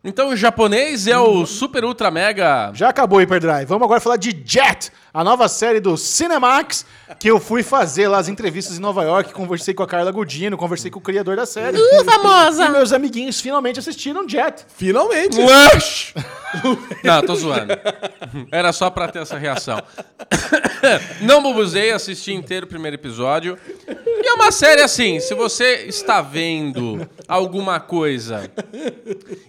Então 0.02 0.30
o 0.30 0.36
japonês 0.36 1.06
é 1.06 1.18
o 1.18 1.44
Super 1.44 1.84
Ultra 1.84 2.10
Mega. 2.10 2.70
Já 2.72 2.88
acabou 2.88 3.18
o 3.18 3.20
Hyperdrive. 3.20 3.66
Vamos 3.66 3.84
agora 3.84 4.00
falar 4.00 4.16
de 4.16 4.30
Jet, 4.44 4.90
a 5.12 5.24
nova 5.24 5.48
série 5.48 5.80
do 5.80 5.96
Cinemax, 5.96 6.86
que 7.18 7.28
eu 7.28 7.40
fui 7.40 7.62
fazer 7.62 8.06
lá 8.08 8.18
as 8.18 8.28
entrevistas 8.28 8.78
em 8.78 8.80
Nova 8.80 9.02
York, 9.02 9.32
conversei 9.32 9.74
com 9.74 9.82
a 9.82 9.86
Carla 9.86 10.12
Gudino, 10.12 10.56
conversei 10.56 10.90
com 10.90 10.98
o 10.98 11.02
criador 11.02 11.36
da 11.36 11.46
série. 11.46 11.76
Uh, 11.76 12.04
famosa! 12.04 12.66
E 12.66 12.68
meus 12.68 12.92
amiguinhos 12.92 13.40
finalmente 13.40 13.78
assistiram 13.78 14.28
Jet. 14.28 14.64
Finalmente. 14.76 15.36
Lush! 15.36 16.14
Não, 17.02 17.22
tô 17.22 17.34
zoando. 17.34 17.72
Era 18.50 18.72
só 18.72 18.90
pra 18.90 19.08
ter 19.08 19.20
essa 19.20 19.38
reação. 19.38 19.82
Não 21.22 21.42
bubuzei, 21.42 21.92
assisti 21.92 22.32
inteiro 22.32 22.66
o 22.66 22.68
primeiro 22.68 22.96
episódio. 22.96 23.58
E 23.88 24.26
é 24.26 24.32
uma 24.34 24.50
série 24.52 24.82
assim, 24.82 25.18
se 25.18 25.34
você 25.34 25.86
está 25.86 26.20
vendo 26.22 27.08
alguma 27.26 27.80
coisa 27.80 28.50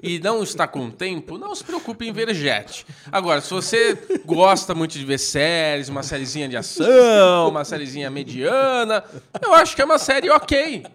e 0.02 0.20
não 0.20 0.44
está 0.44 0.68
com 0.68 0.90
tempo, 0.90 1.38
não 1.38 1.54
se 1.54 1.64
preocupe 1.64 2.08
em 2.08 2.14
ver 2.14 2.34
Jet. 2.34 2.86
Agora, 3.12 3.42
se 3.42 3.50
você 3.50 3.98
gosta 4.26 4.74
muito 4.74 4.98
de 4.98 5.06
ver 5.06 5.18
séries, 5.52 5.90
uma 5.90 6.02
sériezinha 6.02 6.48
de 6.48 6.56
ação, 6.56 7.50
uma 7.50 7.66
sériezinha 7.66 8.10
mediana, 8.10 9.04
eu 9.42 9.54
acho 9.54 9.76
que 9.76 9.82
é 9.82 9.86
uma 9.86 10.00
série 10.00 10.30
ok. 10.30 10.86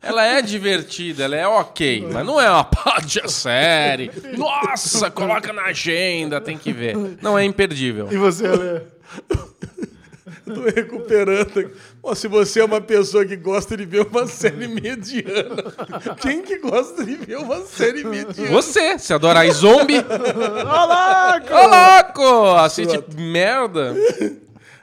Ela 0.00 0.24
é 0.24 0.40
divertida, 0.40 1.24
ela 1.24 1.36
é 1.36 1.46
ok, 1.46 2.06
mas 2.10 2.24
não 2.24 2.40
é 2.40 2.48
uma 2.48 2.64
pátia 2.64 3.28
série. 3.28 4.10
Nossa, 4.36 5.10
coloca 5.10 5.52
na 5.52 5.64
agenda, 5.64 6.40
tem 6.40 6.56
que 6.56 6.72
ver. 6.72 6.96
Não 7.20 7.36
é 7.38 7.44
imperdível. 7.44 8.08
E 8.10 8.16
você, 8.16 8.46
Ale? 8.46 8.82
Tô 10.46 10.62
recuperando. 10.74 11.70
Pô, 12.08 12.14
se 12.14 12.26
você 12.26 12.60
é 12.60 12.64
uma 12.64 12.80
pessoa 12.80 13.22
que 13.22 13.36
gosta 13.36 13.76
de 13.76 13.84
ver 13.84 14.06
uma 14.10 14.26
série 14.26 14.64
mediana, 14.80 15.62
quem 16.22 16.40
que 16.40 16.56
gosta 16.56 17.04
de 17.04 17.16
ver 17.16 17.36
uma 17.36 17.60
série 17.66 18.02
mediana? 18.02 18.50
Você, 18.50 18.98
se 18.98 19.12
adorar 19.12 19.46
zombie, 19.50 19.98
Olá, 19.98 21.38
ô 21.50 22.24
louco! 22.24 22.56
Assiste 22.60 22.98
merda. 23.14 23.94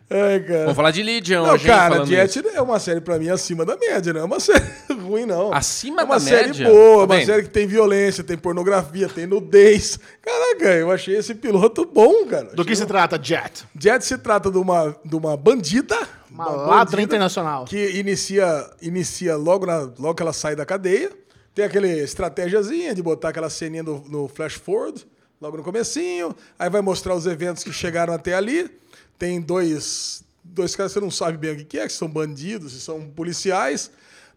Ai, 0.07 0.40
cara. 0.41 0.60
Vamos 0.61 0.76
falar 0.76 0.91
de 0.91 1.02
Legion 1.02 1.48
Não, 1.48 1.57
cara, 1.57 2.06
Jet 2.06 2.38
isso. 2.40 2.48
é 2.53 2.61
uma 2.61 2.80
série 2.80 3.02
pra 3.02 3.18
mim 3.18 3.30
acima 3.30 3.65
da 3.65 3.76
média, 3.76 4.14
não 4.14 4.22
é 4.22 4.23
uma 4.23 4.40
série 4.41 4.64
ruim, 5.02 5.26
não. 5.26 5.52
Acima 5.52 6.02
é 6.02 6.06
uma 6.06 6.15
da 6.15 6.19
série 6.19 6.48
média? 6.49 6.68
boa, 6.69 6.98
Tá 7.07 7.14
uma 7.14 7.15
vendo? 7.18 7.26
série 7.26 7.44
que 7.44 7.49
tem 7.49 7.65
violência, 7.65 8.23
tem 8.23 8.38
pornografia, 8.38 9.10
tem 9.10 9.26
nudez. 9.26 9.98
Caraca, 10.22 10.73
eu 10.76 10.91
achei 10.91 11.15
esse 11.18 11.34
piloto 11.34 11.86
bom, 11.86 12.26
cara. 12.27 12.45
Do 12.53 12.64
que 12.64 12.76
se 12.76 12.86
trata, 12.86 13.19
Jet? 13.22 13.65
Jet 13.80 14.06
se 14.06 14.18
trata 14.19 14.52
de 14.52 14.60
uma, 14.60 14.95
de 15.03 15.15
uma 15.15 15.36
bandida. 15.36 15.98
Uma 16.30 16.49
ladra 16.49 16.76
bandida 16.98 17.02
internacional. 17.02 17.65
Que 17.65 17.98
inicia, 17.98 18.69
inicia 18.82 19.36
logo, 19.36 19.65
na, 19.65 19.80
logo 19.98 20.14
que 20.14 20.22
ela 20.22 20.34
sai 20.34 20.56
da 20.56 20.65
cadeia. 20.68 21.10
Tem 21.56 21.65
aquela 21.65 21.88
estratégiazinha 21.88 22.94
de 22.94 23.02
botar 23.02 23.30
aquela 23.30 23.49
ceninha 23.49 23.82
no, 23.82 24.03
no 24.07 24.27
flash 24.27 24.53
forward, 24.56 25.03
logo 25.41 25.57
no 25.57 25.64
comecinho. 25.64 26.36
Aí 26.60 26.69
vai 26.69 26.82
mostrar 26.82 27.15
os 27.15 27.26
eventos 27.26 27.64
que 27.64 27.72
chegaram 27.73 28.14
até 28.14 28.34
ali. 28.36 28.69
Tem 29.18 29.42
dois, 29.42 30.24
dois 30.44 30.76
caras 30.76 30.94
que 30.94 31.00
você 31.00 31.04
não 31.04 31.12
sabe 31.12 31.38
bem 31.38 31.52
o 31.54 31.66
que 31.66 31.78
é, 31.78 31.88
que 31.88 31.94
são 31.94 32.08
bandidos, 32.08 32.74
se 32.74 32.82
são 32.82 33.10
policiais. 33.10 33.92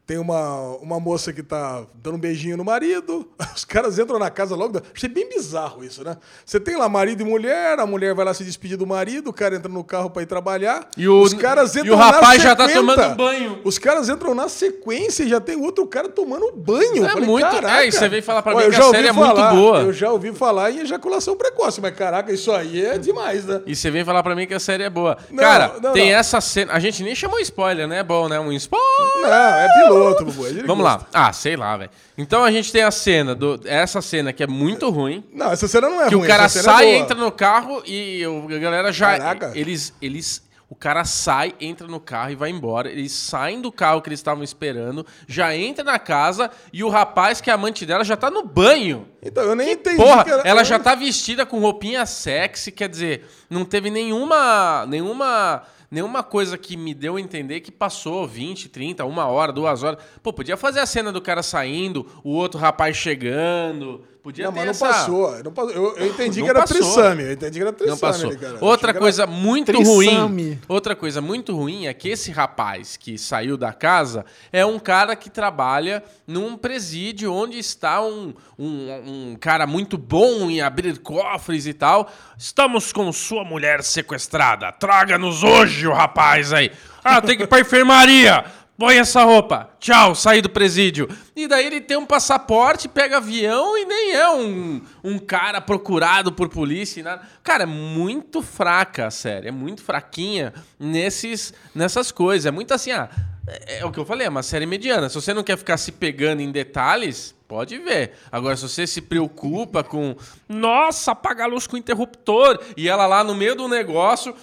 Tem 0.08 0.16
uma, 0.16 0.58
uma 0.80 0.98
moça 0.98 1.34
que 1.34 1.42
tá 1.42 1.82
dando 1.96 2.14
um 2.14 2.18
beijinho 2.18 2.56
no 2.56 2.64
marido. 2.64 3.28
Os 3.54 3.62
caras 3.66 3.98
entram 3.98 4.18
na 4.18 4.30
casa 4.30 4.56
logo. 4.56 4.80
Achei 4.96 5.06
bem 5.06 5.28
bizarro 5.28 5.84
isso, 5.84 6.02
né? 6.02 6.16
Você 6.46 6.58
tem 6.58 6.78
lá 6.78 6.88
marido 6.88 7.20
e 7.20 7.24
mulher, 7.26 7.78
a 7.78 7.84
mulher 7.84 8.14
vai 8.14 8.24
lá 8.24 8.32
se 8.32 8.42
despedir 8.42 8.78
do 8.78 8.86
marido, 8.86 9.28
o 9.28 9.32
cara 9.34 9.54
entra 9.56 9.70
no 9.70 9.84
carro 9.84 10.08
pra 10.08 10.22
ir 10.22 10.26
trabalhar. 10.26 10.88
E 10.96 11.06
o- 11.06 11.20
os 11.20 11.34
caras 11.34 11.74
e 11.76 11.80
entram 11.80 11.92
o 11.92 11.96
rapaz 11.98 12.42
já 12.42 12.56
tá 12.56 12.66
tomando 12.66 13.16
banho. 13.16 13.60
Os 13.64 13.76
caras 13.78 14.08
entram 14.08 14.34
na 14.34 14.48
sequência 14.48 15.24
e 15.24 15.28
já 15.28 15.42
tem 15.42 15.56
outro 15.62 15.86
cara 15.86 16.08
tomando 16.08 16.50
banho. 16.56 17.04
É 17.04 17.10
falei, 17.10 17.26
muito- 17.26 17.50
caraca. 17.50 17.82
é, 17.82 17.88
e 17.88 17.92
você 17.92 18.08
veio 18.08 18.22
falar 18.22 18.40
pra 18.42 18.54
mim 18.54 18.70
que 18.70 18.76
a 18.76 18.82
série 18.84 19.08
é 19.08 19.12
muito 19.12 19.36
falar- 19.36 19.52
boa. 19.54 19.78
Eu 19.80 19.92
já 19.92 20.10
ouvi 20.10 20.32
falar 20.32 20.70
em 20.70 20.78
ejaculação 20.80 21.36
precoce, 21.36 21.82
mas 21.82 21.94
caraca, 21.94 22.32
isso 22.32 22.50
aí 22.50 22.82
é 22.82 22.96
demais, 22.96 23.44
né? 23.44 23.60
E 23.66 23.76
você 23.76 23.90
vem 23.90 24.06
falar 24.06 24.22
pra 24.22 24.34
mim 24.34 24.46
que 24.46 24.54
a 24.54 24.60
série 24.60 24.84
é 24.84 24.88
boa. 24.90 25.18
Não, 25.30 25.36
Cara, 25.38 25.74
não, 25.82 25.92
tem 25.92 26.12
não. 26.12 26.18
essa 26.18 26.40
cena. 26.40 26.72
A 26.72 26.78
gente 26.78 27.02
nem 27.02 27.14
chamou 27.14 27.38
spoiler, 27.40 27.86
né? 27.86 27.98
É 27.98 28.02
bom, 28.02 28.26
né? 28.26 28.40
Um 28.40 28.50
spoiler. 28.52 28.88
Não, 29.20 29.28
é 29.34 29.68
piloto, 29.82 29.97
Bubu. 30.24 30.46
é 30.46 30.52
de 30.52 30.62
Vamos 30.62 30.84
lá. 30.84 31.06
Ah, 31.12 31.32
sei 31.32 31.56
lá, 31.56 31.76
velho. 31.76 31.90
Então 32.16 32.42
a 32.44 32.50
gente 32.50 32.72
tem 32.72 32.82
a 32.82 32.90
cena 32.90 33.34
do 33.34 33.60
essa 33.64 34.00
cena 34.02 34.32
que 34.32 34.42
é 34.42 34.46
muito 34.46 34.90
ruim, 34.90 35.24
Não, 35.32 35.50
essa 35.52 35.68
cena 35.68 35.88
não 35.88 36.02
é 36.02 36.08
que 36.08 36.14
ruim. 36.14 36.24
o 36.24 36.28
cara 36.28 36.44
é 36.44 36.48
sai, 36.48 36.84
boa. 36.86 36.96
entra 36.96 37.16
no 37.16 37.30
carro 37.32 37.82
e 37.86 38.22
a 38.24 38.58
galera 38.58 38.92
já 38.92 39.18
Caraca. 39.18 39.52
eles 39.54 39.92
eles 40.00 40.46
o 40.70 40.74
cara 40.74 41.02
sai, 41.02 41.54
entra 41.58 41.86
no 41.88 41.98
carro 41.98 42.30
e 42.30 42.34
vai 42.36 42.50
embora. 42.50 42.90
Eles 42.90 43.12
saem 43.12 43.58
do 43.62 43.72
carro 43.72 44.02
que 44.02 44.08
eles 44.10 44.18
estavam 44.20 44.44
esperando, 44.44 45.06
já 45.26 45.56
entra 45.56 45.82
na 45.82 45.98
casa 45.98 46.50
e 46.70 46.84
o 46.84 46.90
rapaz 46.90 47.40
que 47.40 47.48
é 47.48 47.54
amante 47.54 47.86
dela 47.86 48.04
já 48.04 48.18
tá 48.18 48.30
no 48.30 48.44
banho. 48.44 49.08
Então, 49.22 49.42
eu 49.44 49.54
nem 49.54 49.72
entendi. 49.72 49.96
Porra, 49.96 50.24
que 50.24 50.30
era- 50.30 50.42
ela 50.46 50.62
já 50.64 50.78
tá 50.78 50.94
vestida 50.94 51.46
com 51.46 51.58
roupinha 51.58 52.04
sexy, 52.04 52.70
quer 52.70 52.86
dizer, 52.90 53.26
não 53.48 53.64
teve 53.64 53.88
nenhuma 53.88 54.84
nenhuma 54.86 55.62
nenhuma 55.90 56.22
coisa 56.22 56.58
que 56.58 56.76
me 56.76 56.94
deu 56.94 57.16
a 57.16 57.20
entender 57.20 57.60
que 57.60 57.70
passou 57.70 58.26
20, 58.26 58.68
30, 58.68 59.04
uma 59.04 59.26
hora, 59.26 59.52
duas 59.52 59.82
horas. 59.82 60.02
Pô, 60.22 60.32
podia 60.32 60.56
fazer 60.56 60.80
a 60.80 60.86
cena 60.86 61.12
do 61.12 61.20
cara 61.20 61.42
saindo, 61.42 62.06
o 62.22 62.30
outro 62.30 62.58
rapaz 62.58 62.96
chegando, 62.96 64.04
podia 64.28 64.44
Não, 64.44 64.52
ter 64.52 64.58
mas 64.66 64.66
não 64.66 64.88
essa... 64.88 64.98
passou. 65.00 65.42
Não 65.42 65.52
passou. 65.52 65.70
Eu, 65.72 65.96
eu 65.96 66.06
entendi 66.08 66.38
Não 66.40 66.44
que 66.44 66.50
era 66.50 66.60
passou. 66.60 66.76
trissame. 66.76 67.22
Eu 67.22 67.32
entendi 67.32 67.58
que 67.58 67.62
era 67.62 67.72
trissame. 67.72 67.90
Não 67.90 68.08
passou. 68.08 68.28
ali, 68.30 68.38
cara. 68.38 68.58
Outra 68.60 68.86
que 68.92 68.96
era- 68.96 68.98
coisa 68.98 69.26
muito 69.26 69.66
Trissame. 69.72 69.94
ruim. 69.94 70.60
Outra 70.68 70.94
coisa 70.94 71.20
muito 71.22 71.56
ruim 71.56 71.86
é 71.86 71.94
que 71.94 72.10
esse 72.10 72.30
rapaz 72.30 72.96
que 72.98 73.16
saiu 73.16 73.56
da 73.56 73.72
casa 73.72 74.24
é 74.52 74.66
um 74.66 74.78
cara 74.78 75.16
que 75.16 75.30
trabalha 75.30 76.02
num 76.26 76.56
presídio 76.58 77.32
onde 77.32 77.58
está 77.58 78.02
um, 78.02 78.34
um, 78.58 79.30
um 79.32 79.36
cara 79.40 79.66
muito 79.66 79.96
bom 79.96 80.50
em 80.50 80.60
abrir 80.60 80.98
cofres 80.98 81.66
e 81.66 81.72
tal. 81.72 82.10
Estamos 82.36 82.92
com 82.92 83.10
sua 83.12 83.44
mulher 83.44 83.82
sequestrada. 83.82 84.70
Traga-nos 84.72 85.42
hoje 85.42 85.86
o 85.86 85.92
rapaz 85.94 86.52
aí. 86.52 86.70
Ah, 87.02 87.22
tem 87.22 87.36
que 87.36 87.44
ir 87.44 87.46
pra 87.46 87.60
enfermaria. 87.60 88.44
Põe 88.78 88.96
essa 88.96 89.24
roupa, 89.24 89.70
tchau, 89.80 90.14
saí 90.14 90.40
do 90.40 90.48
presídio. 90.48 91.08
E 91.34 91.48
daí 91.48 91.66
ele 91.66 91.80
tem 91.80 91.96
um 91.96 92.06
passaporte, 92.06 92.88
pega 92.88 93.16
avião 93.16 93.76
e 93.76 93.84
nem 93.84 94.12
é 94.12 94.30
um, 94.30 94.80
um 95.02 95.18
cara 95.18 95.60
procurado 95.60 96.32
por 96.32 96.48
polícia 96.48 97.00
e 97.00 97.02
nada. 97.02 97.22
Cara, 97.42 97.64
é 97.64 97.66
muito 97.66 98.40
fraca 98.40 99.08
a 99.08 99.10
série, 99.10 99.48
é 99.48 99.50
muito 99.50 99.82
fraquinha 99.82 100.54
nesses, 100.78 101.52
nessas 101.74 102.12
coisas. 102.12 102.46
É 102.46 102.52
muito 102.52 102.72
assim, 102.72 102.92
ah, 102.92 103.10
é, 103.48 103.80
é 103.80 103.84
o 103.84 103.90
que 103.90 103.98
eu 103.98 104.06
falei, 104.06 104.28
é 104.28 104.30
uma 104.30 104.44
série 104.44 104.64
mediana. 104.64 105.08
Se 105.08 105.16
você 105.16 105.34
não 105.34 105.42
quer 105.42 105.58
ficar 105.58 105.76
se 105.76 105.90
pegando 105.90 106.40
em 106.40 106.52
detalhes, 106.52 107.34
pode 107.48 107.76
ver. 107.78 108.12
Agora, 108.30 108.56
se 108.56 108.68
você 108.68 108.86
se 108.86 109.00
preocupa 109.00 109.82
com, 109.82 110.14
nossa, 110.48 111.10
apaga 111.10 111.42
a 111.42 111.46
luz 111.48 111.66
com 111.66 111.74
o 111.74 111.78
interruptor, 111.80 112.60
e 112.76 112.88
ela 112.88 113.08
lá 113.08 113.24
no 113.24 113.34
meio 113.34 113.56
do 113.56 113.66
negócio. 113.66 114.36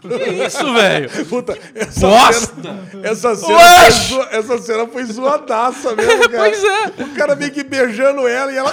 Que 0.00 0.46
isso, 0.46 0.74
velho? 0.74 1.10
Puta, 1.26 1.58
essa 1.74 2.06
Bosta! 2.06 2.52
cena, 2.62 2.88
essa 3.02 3.34
cena, 3.34 3.58
foi 3.58 3.90
zo- 3.90 4.28
essa 4.30 4.58
cena 4.58 4.86
foi 4.86 5.04
zoadaça 5.06 5.94
mesmo, 5.96 6.28
cara. 6.30 6.38
Pois 6.50 6.62
é. 6.64 7.02
O 7.02 7.14
cara 7.16 7.34
meio 7.34 7.50
que 7.50 7.64
beijando 7.64 8.26
ela 8.28 8.52
e 8.52 8.56
ela. 8.56 8.72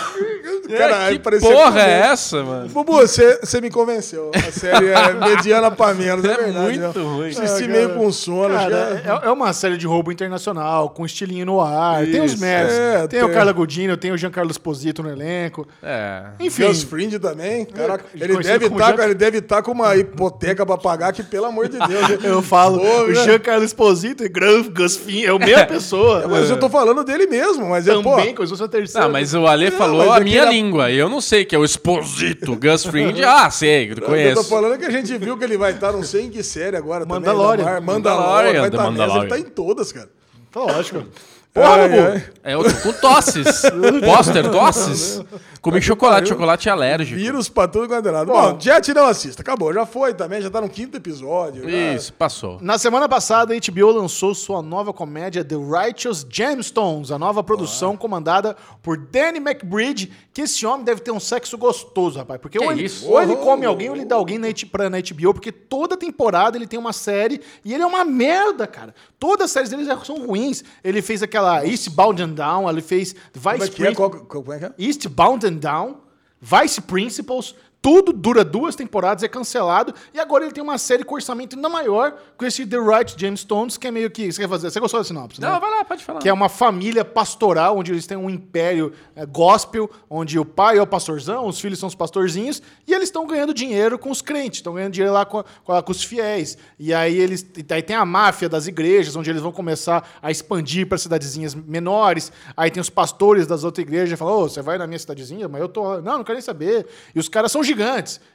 Cara, 0.78 0.96
É, 0.96 1.06
aí 1.08 1.18
que 1.18 1.24
parecia 1.24 1.50
porra 1.50 1.72
que- 1.74 1.80
é 1.80 2.00
essa, 2.12 2.44
mano? 2.44 2.70
Bubu, 2.70 2.94
você 2.94 3.40
você 3.42 3.60
me 3.62 3.70
convenceu. 3.70 4.32
A 4.36 4.52
série 4.52 4.88
é 4.90 5.14
mediana 5.18 5.72
pra 5.72 5.94
menos, 5.94 6.24
é, 6.26 6.32
É 6.32 6.38
verdade. 6.38 6.80
muito 6.80 7.00
né? 7.00 7.06
ruim. 7.06 7.30
Assisti 7.30 7.64
Ah, 7.64 7.68
meio 7.68 7.88
cara. 7.90 8.00
com 8.00 8.12
sono. 8.12 8.54
Cara, 8.56 9.22
é, 9.24 9.28
é 9.28 9.32
uma 9.32 9.54
série 9.54 9.78
de 9.78 9.88
roubo 9.88 10.12
internacional, 10.12 10.90
com 10.90 11.06
estilinho 11.06 11.46
no 11.46 11.62
ar. 11.62 12.06
tem 12.06 12.22
os 12.22 12.34
Isso, 12.34 12.42
Mads, 12.46 12.74
é, 12.74 13.08
tem, 13.08 13.24
o 13.24 13.26
tem. 13.28 13.36
Carla 13.36 13.52
Godinho, 13.52 13.98
tem 13.98 14.12
o 14.12 14.18
Giancarlo 14.18 14.52
Esposito 14.52 15.02
no 15.04 15.10
elenco. 15.10 15.68
É. 15.82 16.24
Enfim, 16.40 16.68
Gus 16.68 16.84
Fring 16.84 17.10
também. 17.20 17.66
Caraca, 17.66 18.06
É, 18.20 18.24
ele 18.24 18.38
deve 18.38 18.66
estar 18.68 18.96
Jean- 18.96 19.04
ele 19.06 19.14
deve 19.16 19.42
tá 19.42 19.62
com 19.62 19.72
uma 19.72 19.96
hipoteca 19.96 20.66
pra 20.66 20.78
pagar 20.78 21.15
que, 21.16 21.24
pelo 21.24 21.46
amor 21.46 21.68
de 21.68 21.78
Deus. 21.80 22.10
né? 22.10 22.18
eu 22.30 22.42
falo, 22.42 22.80
Pô, 22.80 23.04
o 23.04 23.08
né? 23.08 23.24
Giancarlo 23.24 23.64
Esposito 23.64 24.24
e 24.24 24.30
Graf 24.30 24.68
Gus 24.70 24.98
Fring 24.98 25.24
é 25.26 25.30
a 25.30 25.40
mesma 25.40 25.66
pessoa. 25.66 26.28
Mas 26.28 26.50
eu 26.50 26.60
tô 26.60 26.70
falando 26.70 27.04
dele 27.04 27.26
mesmo, 27.28 27.70
mas 27.70 27.88
é, 27.88 27.94
pô. 28.02 28.12
Também, 28.16 28.36
como 28.36 28.46
se 28.46 28.52
fosse 28.52 28.64
a 28.64 28.68
terceira. 28.68 29.06
Não, 29.08 29.12
mas 29.14 29.34
o 29.34 29.48
Ale 29.48 29.72
falou 29.72 30.06
mas 30.08 30.18
a 30.18 30.20
minha 30.20 30.44
a- 30.44 30.50
língua. 30.52 30.92
Eu 30.92 31.08
não 31.10 31.22
sei 31.22 31.46
que 31.46 31.56
é 31.56 31.60
o 31.60 31.64
Exposito, 31.66 32.56
Gus 32.60 32.86
Fring. 32.86 33.22
Ah, 33.24 33.50
sei, 33.50 33.92
Eu 33.92 33.96
tô 33.96 34.06
conheço. 34.06 34.44
falando 34.46 34.78
que 34.78 34.86
a 34.86 34.92
gente 34.92 35.18
viu 35.18 35.38
que 35.38 35.44
ele 35.44 35.58
vai 35.58 35.72
estar, 35.72 35.92
não 35.92 36.04
sei 36.04 36.24
em 36.26 36.30
que 36.30 36.44
série 36.44 36.76
agora 36.78 37.06
Mandalorian. 37.06 37.64
também. 37.66 37.82
Mandalorian, 37.82 38.62
Mandalorian. 38.62 38.62
Vai 38.62 38.70
The 38.72 38.78
tá 38.78 38.92
nessa, 38.92 39.18
ele 39.20 39.28
tá 39.28 39.40
em 39.40 39.44
todas, 39.44 39.92
cara. 39.92 40.10
Tá 40.52 40.60
lógico. 40.62 41.04
Porra, 41.56 41.84
Ai, 41.86 42.00
ai. 42.00 42.24
É, 42.44 42.54
tô 42.54 42.64
com 42.84 42.94
tosses. 43.00 43.62
Póster, 44.06 44.52
tosses. 44.52 45.22
Comi 45.62 45.82
chocolate, 45.82 46.28
chocolate 46.30 46.70
alérgico. 46.70 47.18
Vírus 47.18 47.48
pra 47.50 47.66
tudo 47.68 47.88
quanto 47.88 48.08
é 48.08 48.12
lado. 48.12 48.28
Bom, 48.32 48.60
Jet 48.60 48.94
não 48.94 49.06
assista. 49.06 49.42
Acabou, 49.42 49.74
já 49.74 49.86
foi 49.86 50.14
também, 50.14 50.42
já 50.42 50.50
tá 50.50 50.60
no 50.62 50.68
quinto 50.70 50.98
episódio. 50.98 51.64
já- 51.64 51.94
Isso, 51.96 52.12
passou. 52.14 52.60
Na 52.62 52.78
semana 52.78 53.08
passada, 53.10 53.54
a 53.54 53.58
HBO 53.58 53.90
lançou 53.90 54.36
sua 54.36 54.62
nova 54.62 54.92
comédia 54.94 55.44
The 55.46 55.56
Righteous 55.56 56.28
Gemstones, 56.30 57.10
a 57.10 57.18
nova 57.18 57.42
produção 57.42 57.96
comandada 57.96 58.56
por 58.84 58.98
Danny 58.98 59.40
McBride, 59.40 60.12
que 60.34 60.42
esse 60.42 60.66
homem 60.68 60.84
deve 60.86 61.00
ter 61.02 61.12
um 61.12 61.20
sexo 61.22 61.58
gostoso, 61.58 62.20
rapaz. 62.20 62.40
Porque 62.40 62.60
Que 62.60 62.66
ou 62.66 62.72
ele, 62.72 62.84
isso? 62.84 63.10
ou 63.10 63.20
ele 63.22 63.36
come 63.38 63.66
alguém 63.66 63.90
ou 63.90 63.96
ele 63.96 64.06
dá 64.06 64.16
alguém 64.18 64.38
na, 64.38 64.48
pra, 64.70 64.90
na 64.90 64.98
HBO, 65.00 65.34
porque 65.34 65.54
toda 65.54 65.96
temporada 65.98 66.58
ele 66.58 66.68
tem 66.68 66.78
uma 66.78 66.92
série 66.94 67.40
e 67.64 67.74
ele 67.74 67.82
é 67.82 67.88
uma 67.88 68.04
merda, 68.04 68.68
cara. 68.68 68.94
Todas 69.18 69.46
as 69.46 69.52
séries 69.52 69.70
dele 69.70 69.86
já 69.86 69.98
são 70.04 70.28
ruins. 70.28 70.64
Ele 70.84 71.02
fez 71.02 71.24
aquela 71.24 71.45
Eastbound 71.66 72.22
and 72.22 72.34
Down, 72.34 72.70
ele 72.70 72.82
fez 72.82 73.14
Como 73.34 73.50
é 73.56 73.58
Vice 73.58 73.72
que 73.72 73.82
é? 73.84 73.86
Principals. 73.86 73.96
Qual- 73.96 74.10
qual- 74.26 74.44
Como 74.44 74.54
é 74.54 74.60
que 74.60 74.66
é? 74.66 74.74
Eastbound 74.78 75.46
and 75.46 75.58
Down, 75.58 75.98
Vice 76.42 76.82
Principals, 76.82 77.56
tudo 77.86 78.12
dura 78.12 78.44
duas 78.44 78.76
temporadas, 78.76 79.22
é 79.22 79.28
cancelado, 79.28 79.94
e 80.12 80.20
agora 80.20 80.44
ele 80.44 80.52
tem 80.52 80.64
uma 80.64 80.76
série 80.76 81.04
com 81.04 81.14
orçamento 81.14 81.56
ainda 81.56 81.70
maior, 81.70 82.16
com 82.36 82.44
esse 82.44 82.66
The 82.66 82.80
Right 82.80 83.14
James 83.16 83.42
Stones, 83.42 83.78
que 83.78 83.86
é 83.86 83.92
meio 83.92 84.10
que. 84.10 84.32
Você 84.32 84.42
quer 84.42 84.50
fazer? 84.50 84.72
Você 84.72 84.80
gostou 84.80 85.00
da 85.00 85.04
sinopse, 85.04 85.40
né? 85.40 85.48
Não, 85.48 85.60
vai 85.60 85.70
lá, 85.70 85.86
pode 85.86 86.04
falar. 86.04 86.20
Que 86.20 86.28
é 86.28 86.34
uma 86.34 86.50
família 86.50 87.06
pastoral, 87.06 87.78
onde 87.78 87.92
eles 87.92 88.08
têm 88.08 88.18
um 88.18 88.28
império 88.28 88.92
é, 89.16 89.24
gospel, 89.24 89.88
onde 90.10 90.40
o 90.40 90.44
pai 90.44 90.80
é 90.80 90.82
o 90.82 90.88
pastorzão, 90.88 91.46
os 91.46 91.60
filhos 91.60 91.78
são 91.78 91.86
os 91.86 91.94
pastorzinhos, 91.94 92.60
e 92.88 92.92
eles 92.92 93.10
estão 93.10 93.28
ganhando 93.28 93.54
dinheiro 93.54 94.00
com 94.00 94.10
os 94.10 94.20
crentes, 94.20 94.62
estão 94.62 94.74
ganhando 94.74 94.94
dinheiro 94.94 95.14
lá 95.14 95.24
com, 95.24 95.44
com 95.64 95.80
com 95.84 95.92
os 95.92 96.04
fiéis. 96.04 96.58
E 96.80 96.92
aí 96.92 97.16
eles. 97.16 97.46
e 97.56 97.72
Aí 97.72 97.84
tem 97.84 97.96
a 97.96 98.04
máfia 98.04 98.50
das 98.50 98.66
igrejas, 98.66 99.16
onde 99.16 99.30
eles 99.30 99.44
vão 99.44 99.52
começar 99.52 100.10
a 100.24 100.32
expandir 100.32 100.88
para 100.88 100.98
cidadezinhas 100.98 101.54
menores. 101.54 102.32
Aí 102.58 102.72
tem 102.72 102.82
os 102.82 102.90
pastores 102.90 103.46
das 103.46 103.64
outras 103.64 103.86
igrejas 103.86 104.10
que 104.10 104.16
falam: 104.16 104.40
Ô, 104.40 104.50
você 104.50 104.64
vai 104.64 104.80
na 104.80 104.88
minha 104.88 104.98
cidadezinha? 104.98 105.48
Mas 105.48 105.62
eu 105.62 105.70
tô. 105.70 105.84
lá." 105.84 106.02
Não, 106.02 106.18
não 106.18 106.24
quero 106.24 106.38
nem 106.38 106.42
saber. 106.42 106.88
E 107.14 107.20
os 107.20 107.30
caras 107.30 107.52
são 107.52 107.64
gigantes 107.64 107.75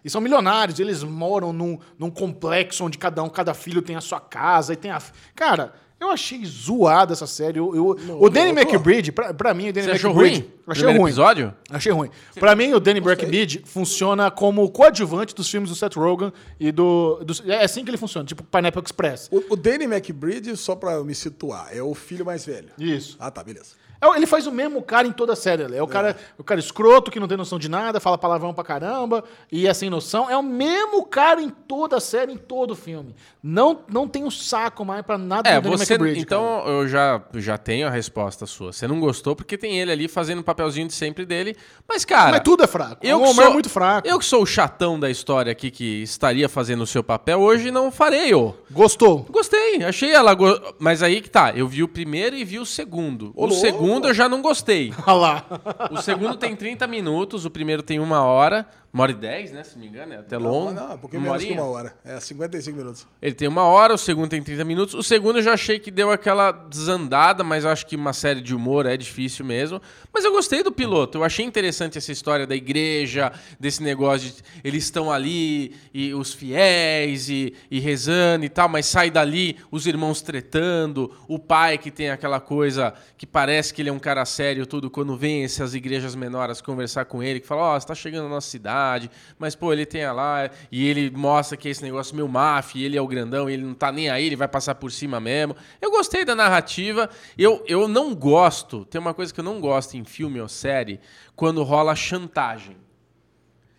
e 0.04 0.10
são 0.10 0.20
milionários. 0.20 0.78
Eles 0.78 1.02
moram 1.02 1.52
num, 1.52 1.78
num 1.98 2.10
complexo 2.10 2.84
onde 2.84 2.98
cada 2.98 3.22
um, 3.22 3.28
cada 3.28 3.54
filho 3.54 3.82
tem 3.82 3.96
a 3.96 4.00
sua 4.00 4.20
casa 4.20 4.72
e 4.72 4.76
tem 4.76 4.90
a. 4.90 5.00
Cara. 5.34 5.74
Eu 6.01 6.10
achei 6.10 6.43
zoada 6.47 7.12
essa 7.12 7.27
série. 7.27 7.59
Eu, 7.59 7.77
eu- 7.77 8.18
o 8.18 8.31
Danny 8.31 8.51
McBride, 8.59 9.12
pra, 9.12 9.35
pra 9.35 9.52
mim, 9.52 9.68
o 9.68 9.72
Danny 9.72 9.86
Você 9.86 9.93
achou 9.93 10.10
McBride. 10.12 10.40
ruim? 10.40 10.51
Achei 10.66 10.82
Primeiro 10.85 11.01
ruim. 11.02 11.10
episódio? 11.10 11.55
Achei 11.68 11.93
ruim. 11.93 12.10
Pra 12.39 12.56
mim, 12.56 12.72
o 12.72 12.81
Danny 12.81 13.01
McBride 13.01 13.62
funciona 13.66 14.31
como 14.31 14.68
coadjuvante 14.70 15.35
dos 15.35 15.51
filmes 15.51 15.68
do 15.68 15.77
Seth 15.77 15.97
Rogen 15.97 16.32
e 16.59 16.72
do, 16.72 17.22
do- 17.24 17.52
É 17.52 17.64
assim 17.64 17.85
que 17.85 17.90
ele 17.90 17.98
funciona, 17.98 18.27
tipo 18.27 18.43
Pineapple 18.43 18.82
Express. 18.82 19.28
O, 19.31 19.52
o 19.52 19.56
Danny 19.56 19.85
McBride, 19.85 20.56
só 20.56 20.74
pra 20.74 20.93
eu 20.93 21.05
me 21.05 21.14
situar, 21.14 21.68
é 21.70 21.82
o 21.82 21.94
filho 21.94 22.24
mais 22.24 22.47
velho. 22.47 22.70
Isso. 22.78 23.16
Ah, 23.20 23.31
tá, 23.31 23.44
beleza. 23.44 23.78
É, 24.02 24.16
Ele 24.16 24.24
faz 24.27 24.47
o 24.47 24.51
mesmo 24.52 24.81
cara 24.81 25.06
em 25.06 25.12
toda 25.12 25.35
a 25.35 25.36
série. 25.36 25.77
É 25.77 25.82
o 25.82 25.86
cara, 25.86 26.16
o 26.39 26.43
cara 26.43 26.59
escroto 26.59 27.10
que 27.10 27.20
não 27.20 27.28
tem 27.28 27.36
noção 27.36 27.59
de 27.59 27.68
nada, 27.68 28.01
fala 28.01 28.16
palavrão 28.16 28.55
pra 28.55 28.64
caramba 28.64 29.22
e 29.52 29.66
é 29.68 29.74
sem 29.74 29.90
noção. 29.90 30.31
É 30.31 30.35
o 30.35 30.43
mesmo 30.43 31.05
cara 31.05 31.43
em 31.43 31.51
toda 31.51 31.98
a 31.98 32.01
série, 32.01 32.32
em 32.32 32.39
todo 32.39 32.70
o 32.70 32.74
filme. 32.74 33.14
Não, 33.43 33.81
não 33.93 34.09
tem 34.09 34.24
um 34.24 34.31
saco 34.31 34.86
mais 34.86 35.02
pra 35.05 35.18
nada 35.18 35.51
É, 35.51 35.60
do 35.60 35.68
McBride. 35.94 36.20
Então 36.20 36.64
eu 36.66 36.88
já, 36.88 37.22
já 37.34 37.56
tenho 37.58 37.86
a 37.86 37.90
resposta 37.90 38.46
sua. 38.46 38.72
Você 38.72 38.86
não 38.86 39.00
gostou 39.00 39.34
porque 39.36 39.56
tem 39.58 39.78
ele 39.78 39.90
ali 39.92 40.08
fazendo 40.08 40.40
o 40.40 40.44
papelzinho 40.44 40.86
de 40.86 40.94
sempre 40.94 41.24
dele. 41.26 41.56
Mas, 41.88 42.04
cara. 42.04 42.32
Mas 42.32 42.40
tudo 42.40 42.62
é 42.64 42.66
fraco. 42.66 43.04
Eu 43.06 43.18
o 43.18 43.22
Homer 43.22 43.34
sou, 43.34 43.44
é 43.44 43.50
muito 43.50 43.68
fraco. 43.70 44.06
Eu 44.08 44.18
que 44.18 44.24
sou 44.24 44.42
o 44.42 44.46
chatão 44.46 44.98
da 44.98 45.10
história 45.10 45.50
aqui 45.52 45.70
que 45.70 46.02
estaria 46.02 46.48
fazendo 46.48 46.82
o 46.82 46.86
seu 46.86 47.02
papel, 47.02 47.40
hoje 47.40 47.70
não 47.70 47.90
farei, 47.90 48.34
ô. 48.34 48.54
Gostou? 48.70 49.26
Gostei, 49.30 49.82
achei 49.84 50.10
ela. 50.12 50.34
go- 50.34 50.60
Mas 50.78 51.02
aí 51.02 51.20
que 51.20 51.28
tá, 51.30 51.52
eu 51.54 51.66
vi 51.66 51.82
o 51.82 51.88
primeiro 51.88 52.36
e 52.36 52.44
vi 52.44 52.58
o 52.58 52.66
segundo. 52.66 53.32
O 53.34 53.50
segundo 53.50 54.08
eu 54.08 54.14
já 54.14 54.28
não 54.28 54.40
gostei. 54.40 54.92
Olha 55.06 55.16
lá. 55.16 55.44
O 55.90 56.00
segundo 56.02 56.36
tem 56.36 56.54
30 56.54 56.86
minutos, 56.86 57.44
o 57.44 57.50
primeiro 57.50 57.82
tem 57.82 57.98
uma 57.98 58.22
hora, 58.22 58.66
uma 58.92 59.02
hora 59.04 59.12
e 59.12 59.14
dez, 59.14 59.50
né? 59.52 59.62
Se 59.64 59.74
não 59.74 59.82
me 59.82 59.88
engano, 59.88 60.12
é 60.12 60.18
até 60.18 60.38
longo. 60.38 60.72
Não, 60.72 60.88
não, 60.88 60.94
um 60.94 60.98
pouquinho 60.98 61.22
Uma 61.22 61.32
menos 61.32 61.44
que 61.44 61.52
uma 61.52 61.64
hora. 61.64 61.94
É 62.04 62.20
55 62.20 62.76
minutos. 62.78 63.06
Ele 63.20 63.34
tem 63.34 63.48
uma 63.48 63.64
hora, 63.64 63.94
o 63.94 63.98
segundo 63.98 64.28
tem 64.30 64.42
30 64.42 64.64
minutos. 64.64 64.94
O 64.94 65.02
segundo 65.02 65.38
eu 65.38 65.42
já 65.42 65.54
achei 65.54 65.78
que 65.81 65.90
deu 65.90 66.11
aquela 66.11 66.52
desandada, 66.52 67.43
mas 67.43 67.65
acho 67.65 67.86
que 67.86 67.97
uma 67.97 68.12
série 68.12 68.40
de 68.40 68.55
humor 68.55 68.86
é 68.86 68.97
difícil 68.97 69.44
mesmo. 69.44 69.81
Mas 70.12 70.24
eu 70.24 70.32
gostei 70.32 70.62
do 70.62 70.70
piloto. 70.70 71.19
Eu 71.19 71.24
achei 71.24 71.44
interessante 71.44 71.98
essa 71.98 72.12
história 72.12 72.47
da 72.47 72.55
igreja, 72.55 73.32
desse 73.59 73.82
negócio 73.82 74.31
de 74.31 74.43
eles 74.62 74.85
estão 74.85 75.11
ali, 75.11 75.74
e 75.93 76.15
os 76.15 76.32
fiéis, 76.32 77.28
e, 77.28 77.55
e 77.70 77.81
rezando 77.81 78.44
e 78.44 78.48
tal, 78.48 78.69
mas 78.69 78.86
sai 78.86 79.11
dali 79.11 79.57
os 79.70 79.86
irmãos 79.86 80.23
tretando, 80.23 81.12
o 81.27 81.39
pai 81.39 81.78
que 81.78 81.90
tem 81.90 82.11
aquela 82.11 82.40
coisa 82.40 82.94
que 83.16 83.27
parece 83.27 83.73
que 83.73 83.82
ele 83.82 83.89
é 83.89 83.93
um 83.93 83.98
cara 83.98 84.24
sério, 84.24 84.66
tudo, 84.66 84.90
quando 84.90 85.16
vem 85.16 85.44
essas 85.44 85.74
igrejas 85.74 86.15
menores 86.15 86.61
conversar 86.61 87.05
com 87.05 87.23
ele, 87.23 87.40
que 87.40 87.47
fala, 87.47 87.62
ó, 87.62 87.81
você 87.81 87.86
tá 87.86 87.94
chegando 87.94 88.24
na 88.24 88.31
nossa 88.31 88.48
cidade, 88.48 89.11
mas 89.39 89.55
pô, 89.55 89.73
ele 89.73 89.86
tem 89.86 90.07
lá, 90.11 90.51
e 90.70 90.86
ele 90.86 91.11
mostra 91.11 91.57
que 91.57 91.69
é 91.69 91.70
esse 91.70 91.82
negócio 91.82 92.15
meio 92.15 92.28
máfia, 92.28 92.85
ele 92.85 92.97
é 92.97 93.01
o 93.01 93.07
grandão, 93.07 93.48
ele 93.48 93.62
não 93.62 93.74
tá 93.74 93.90
nem 93.93 94.09
aí, 94.09 94.27
ele 94.27 94.36
vai 94.36 94.48
passar 94.48 94.74
por 94.74 94.90
cima 94.90 95.20
mesmo. 95.20 95.57
Eu 95.80 95.90
gostei 95.90 96.24
da 96.24 96.34
narrativa, 96.34 97.09
eu, 97.36 97.62
eu 97.66 97.86
não 97.88 98.14
gosto, 98.14 98.84
tem 98.86 99.01
uma 99.01 99.12
coisa 99.14 99.32
que 99.34 99.40
eu 99.40 99.44
não 99.44 99.60
gosto 99.60 99.97
em 99.97 100.05
filme 100.05 100.40
ou 100.40 100.48
série, 100.48 101.01
quando 101.36 101.62
rola 101.62 101.94
chantagem. 101.94 102.76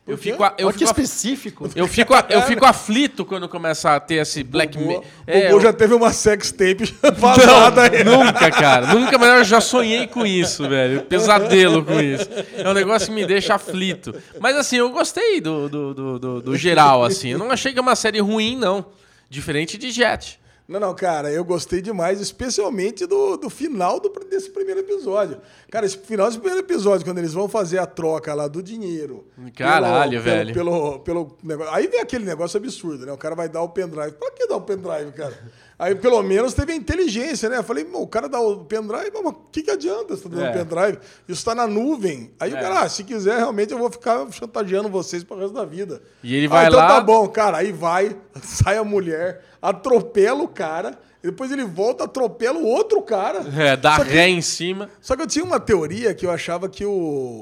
Eu 0.07 0.18
fico, 0.18 0.43
eu 0.57 0.68
Olha 0.68 0.73
que 0.73 0.80
fico, 0.80 0.84
a- 0.84 0.85
específico. 0.91 1.69
eu 1.76 1.88
fico, 1.88 2.13
eu 2.27 2.41
fico 2.41 2.65
aflito 2.65 3.23
quando 3.23 3.47
começa 3.47 3.95
a 3.95 3.99
ter 3.99 4.15
esse 4.15 4.43
black 4.43 4.76
O 4.76 4.81
me- 4.81 4.95
Bobo 4.95 5.05
É, 5.27 5.57
já 5.61 5.72
teve 5.72 5.93
uma 5.93 6.11
sex 6.11 6.51
tape 6.51 6.85
vazada 7.18 7.84
aí. 7.84 8.03
Nunca, 8.03 8.49
cara. 8.49 8.88
Nunca, 8.95 9.18
mas 9.19 9.30
eu 9.38 9.43
já 9.43 9.61
sonhei 9.61 10.07
com 10.07 10.26
isso, 10.26 10.68
velho. 10.68 11.03
Pesadelo 11.03 11.85
com 11.85 11.99
isso. 12.01 12.27
É 12.57 12.68
um 12.68 12.73
negócio 12.73 13.09
que 13.09 13.13
me 13.13 13.26
deixa 13.27 13.53
aflito. 13.53 14.13
Mas 14.39 14.57
assim, 14.57 14.77
eu 14.77 14.89
gostei 14.89 15.39
do, 15.39 15.69
do, 15.69 15.93
do, 15.93 16.19
do- 16.19 16.41
do 16.41 16.57
geral, 16.57 17.03
assim. 17.03 17.30
Eu 17.30 17.38
não 17.39 17.51
achei 17.51 17.72
que 17.72 17.77
é 17.77 17.81
uma 17.81 17.95
série 17.95 18.19
ruim, 18.19 18.55
não. 18.57 18.84
Diferente 19.30 19.77
de 19.77 19.91
Jet. 19.91 20.40
Não, 20.72 20.80
não, 20.80 20.95
cara, 20.95 21.30
eu 21.30 21.43
gostei 21.43 21.81
demais, 21.81 22.22
especialmente 22.22 23.06
do, 23.06 23.35
do 23.35 23.49
final 23.49 23.99
do, 23.99 24.07
desse 24.30 24.49
primeiro 24.49 24.80
episódio. 24.80 25.38
Cara, 25.69 25.85
esse 25.85 25.98
final 25.98 26.27
desse 26.27 26.39
primeiro 26.39 26.65
episódio, 26.65 27.06
quando 27.06 27.18
eles 27.18 27.34
vão 27.34 27.49
fazer 27.49 27.77
a 27.77 27.85
troca 27.85 28.34
lá 28.34 28.48
do 28.48 28.64
dinheiro. 28.64 29.27
Caralho, 29.53 30.11
pelo, 30.11 30.23
velho. 30.23 30.53
Pelo, 30.53 30.99
pelo, 30.99 31.26
pelo 31.26 31.38
negócio. 31.43 31.73
Aí 31.73 31.88
vem 31.88 31.99
aquele 31.99 32.23
negócio 32.23 32.57
absurdo, 32.57 33.06
né? 33.06 33.11
O 33.11 33.18
cara 33.18 33.35
vai 33.35 33.49
dar 33.49 33.61
o 33.61 33.68
pendrive. 33.68 34.14
Pra 34.14 34.31
que 34.31 34.48
dar 34.48 34.56
o 34.56 34.61
pendrive, 34.61 35.11
cara? 35.11 35.38
Aí 35.84 35.95
pelo 35.95 36.22
menos 36.22 36.53
teve 36.53 36.74
a 36.74 36.76
inteligência, 36.76 37.49
né? 37.49 37.58
Eu 37.58 37.64
falei, 37.64 37.84
"Meu, 37.84 38.02
o 38.03 38.08
cara 38.08 38.30
dá 38.30 38.40
o 38.40 38.64
pendrive, 38.66 39.10
mas 39.12 39.26
o 39.26 39.34
que, 39.52 39.64
que 39.64 39.72
adianta 39.72 40.16
você 40.16 40.24
tá 40.24 40.30
dando 40.30 40.45
É. 40.45 40.52
pendrive? 40.64 40.99
Isso 41.28 41.44
tá 41.44 41.56
na 41.56 41.66
nuvem. 41.66 42.30
Aí 42.40 42.53
o 42.53 42.56
É. 42.58 42.62
cara, 42.62 42.82
ah, 42.82 42.88
se 42.90 43.03
quiser, 43.03 43.38
realmente 43.38 43.72
eu 43.72 43.80
vou 43.80 43.90
ficar 43.90 44.32
chantageando 44.32 44.88
vocês 44.90 45.24
pro 45.24 45.38
resto 45.40 45.53
da 45.56 45.66
vida. 45.66 45.99
E 46.24 46.36
ele 46.36 46.45
Ah, 46.45 46.49
vai 46.49 46.68
então 46.68 46.78
lá- 46.80 46.88
tá 46.88 47.02
bom, 47.02 47.28
cara. 47.28 47.58
Aí 47.58 47.72
vai, 47.72 48.16
sai 48.44 48.78
a 48.78 48.84
mulher, 48.84 49.44
atropela 49.60 50.44
o 50.44 50.48
cara, 50.48 50.99
e 51.24 51.28
depois 51.28 51.52
ele 51.52 51.64
volta, 51.64 52.03
atropela 52.03 52.60
o 52.60 52.66
outro 52.66 53.02
cara. 53.02 53.40
É, 53.58 53.76
dá 53.76 53.98
que- 54.03 54.10
ré 54.12 54.28
em 54.30 54.41
cima. 54.41 54.88
Só 55.02 55.16
que 55.16 55.22
eu 55.24 55.28
tinha 55.28 55.44
uma 55.45 55.60
teoria 55.60 56.14
que 56.14 56.26
eu 56.28 56.32
achava 56.32 56.70
que 56.70 56.86
o, 56.86 56.91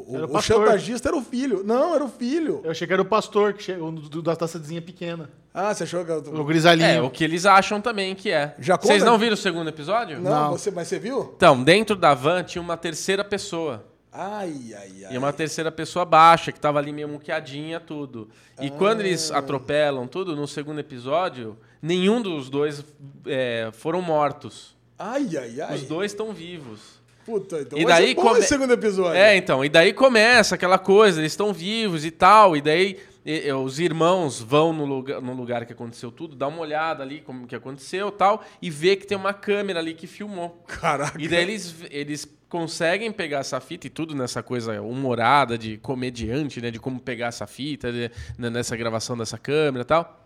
o, 0.07 0.11
Era 0.15 0.25
o 0.27 0.37
o 0.37 0.41
chantagista 0.41 1.09
era 1.09 1.17
o 1.17 1.21
filho. 1.21 1.61
Não, 1.65 1.93
era 1.95 2.03
o 2.05 2.09
filho. 2.09 2.61
Eu 2.63 2.71
achei 2.71 2.87
que 2.87 2.93
era 2.93 3.01
o 3.01 3.05
pastor, 3.05 3.53
que 3.53 3.63
chegou 3.63 3.91
da 4.21 4.35
taçazinha 4.35 4.81
pequena. 4.81 5.29
Ah, 5.53 5.73
você 5.73 5.83
achou 5.83 6.05
que... 6.05 6.11
O 6.11 6.35
Eu... 6.37 6.45
grisalhinho. 6.45 6.87
É, 6.87 7.01
o 7.01 7.09
que 7.09 7.23
eles 7.23 7.45
acham 7.45 7.81
também 7.81 8.13
que 8.15 8.31
é. 8.31 8.55
Já 8.59 8.77
Vocês 8.77 8.99
conta- 8.99 9.11
não 9.11 9.17
viram 9.17 9.33
o 9.33 9.37
segundo 9.37 9.67
episódio? 9.67 10.19
Não, 10.19 10.31
Não. 10.31 10.51
Você, 10.51 10.69
mas 10.71 10.87
você 10.87 10.99
viu? 10.99 11.33
Então, 11.35 11.63
dentro 11.63 11.95
da 11.95 12.13
van 12.13 12.43
tinha 12.43 12.61
uma 12.61 12.77
terceira 12.77 13.23
pessoa. 13.23 13.85
Ai, 14.11 14.55
ai, 14.75 15.05
ai. 15.05 15.13
E 15.13 15.17
uma 15.17 15.31
terceira 15.33 15.71
pessoa 15.71 16.03
baixa, 16.05 16.51
que 16.51 16.59
tava 16.59 16.79
ali 16.79 16.91
meio 16.91 17.07
muqueadinha, 17.07 17.79
tudo. 17.79 18.29
E 18.59 18.69
quando 18.69 19.01
eles 19.01 19.31
atropelam 19.31 20.07
tudo, 20.07 20.35
no 20.35 20.47
segundo 20.47 20.79
episódio, 20.79 21.57
nenhum 21.81 22.21
dos 22.21 22.49
dois 22.49 22.83
é, 23.25 23.69
foram 23.73 24.01
mortos. 24.01 24.75
Ai, 24.97 25.27
ai, 25.37 25.61
ai. 25.61 25.75
Os 25.75 25.83
dois 25.83 26.11
estão 26.11 26.33
vivos. 26.33 26.99
Puta, 27.25 27.61
então 27.61 27.77
E 27.77 27.83
vai 27.85 27.93
daí 28.01 28.15
bom 28.15 28.23
come- 28.23 28.39
esse 28.39 28.47
segundo 28.49 28.73
episódio. 28.73 29.15
É, 29.15 29.35
então, 29.35 29.63
e 29.63 29.69
daí 29.69 29.93
começa 29.93 30.55
aquela 30.55 30.79
coisa, 30.79 31.21
eles 31.21 31.31
estão 31.31 31.53
vivos 31.53 32.03
e 32.03 32.09
tal, 32.09 32.57
e 32.57 32.61
daí 32.61 32.97
e- 33.31 33.47
e 33.47 33.53
os 33.53 33.79
irmãos 33.79 34.39
vão 34.41 34.73
no 34.73 34.85
lugar, 34.85 35.21
no 35.21 35.33
lugar 35.33 35.65
que 35.65 35.73
aconteceu 35.73 36.11
tudo, 36.11 36.35
dá 36.35 36.47
uma 36.47 36.59
olhada 36.59 37.03
ali 37.03 37.21
como 37.21 37.45
que 37.47 37.55
aconteceu 37.55 38.11
tal, 38.11 38.43
e 38.61 38.69
vê 38.69 38.95
que 38.95 39.05
tem 39.05 39.17
uma 39.17 39.33
câmera 39.33 39.79
ali 39.79 39.93
que 39.93 40.07
filmou. 40.07 40.63
Caraca. 40.67 41.21
E 41.21 41.27
daí 41.27 41.41
eles, 41.43 41.75
eles 41.91 42.27
conseguem 42.49 43.11
pegar 43.11 43.39
essa 43.39 43.59
fita 43.59 43.85
e 43.87 43.89
tudo 43.89 44.15
nessa 44.15 44.41
coisa 44.41 44.81
humorada 44.81 45.57
de 45.57 45.77
comediante, 45.77 46.59
né? 46.59 46.71
De 46.71 46.79
como 46.79 46.99
pegar 46.99 47.27
essa 47.27 47.45
fita, 47.45 47.91
de- 47.91 48.09
né, 48.37 48.49
nessa 48.49 48.75
gravação 48.75 49.15
dessa 49.17 49.37
câmera 49.37 49.83
e 49.83 49.85
tal. 49.85 50.25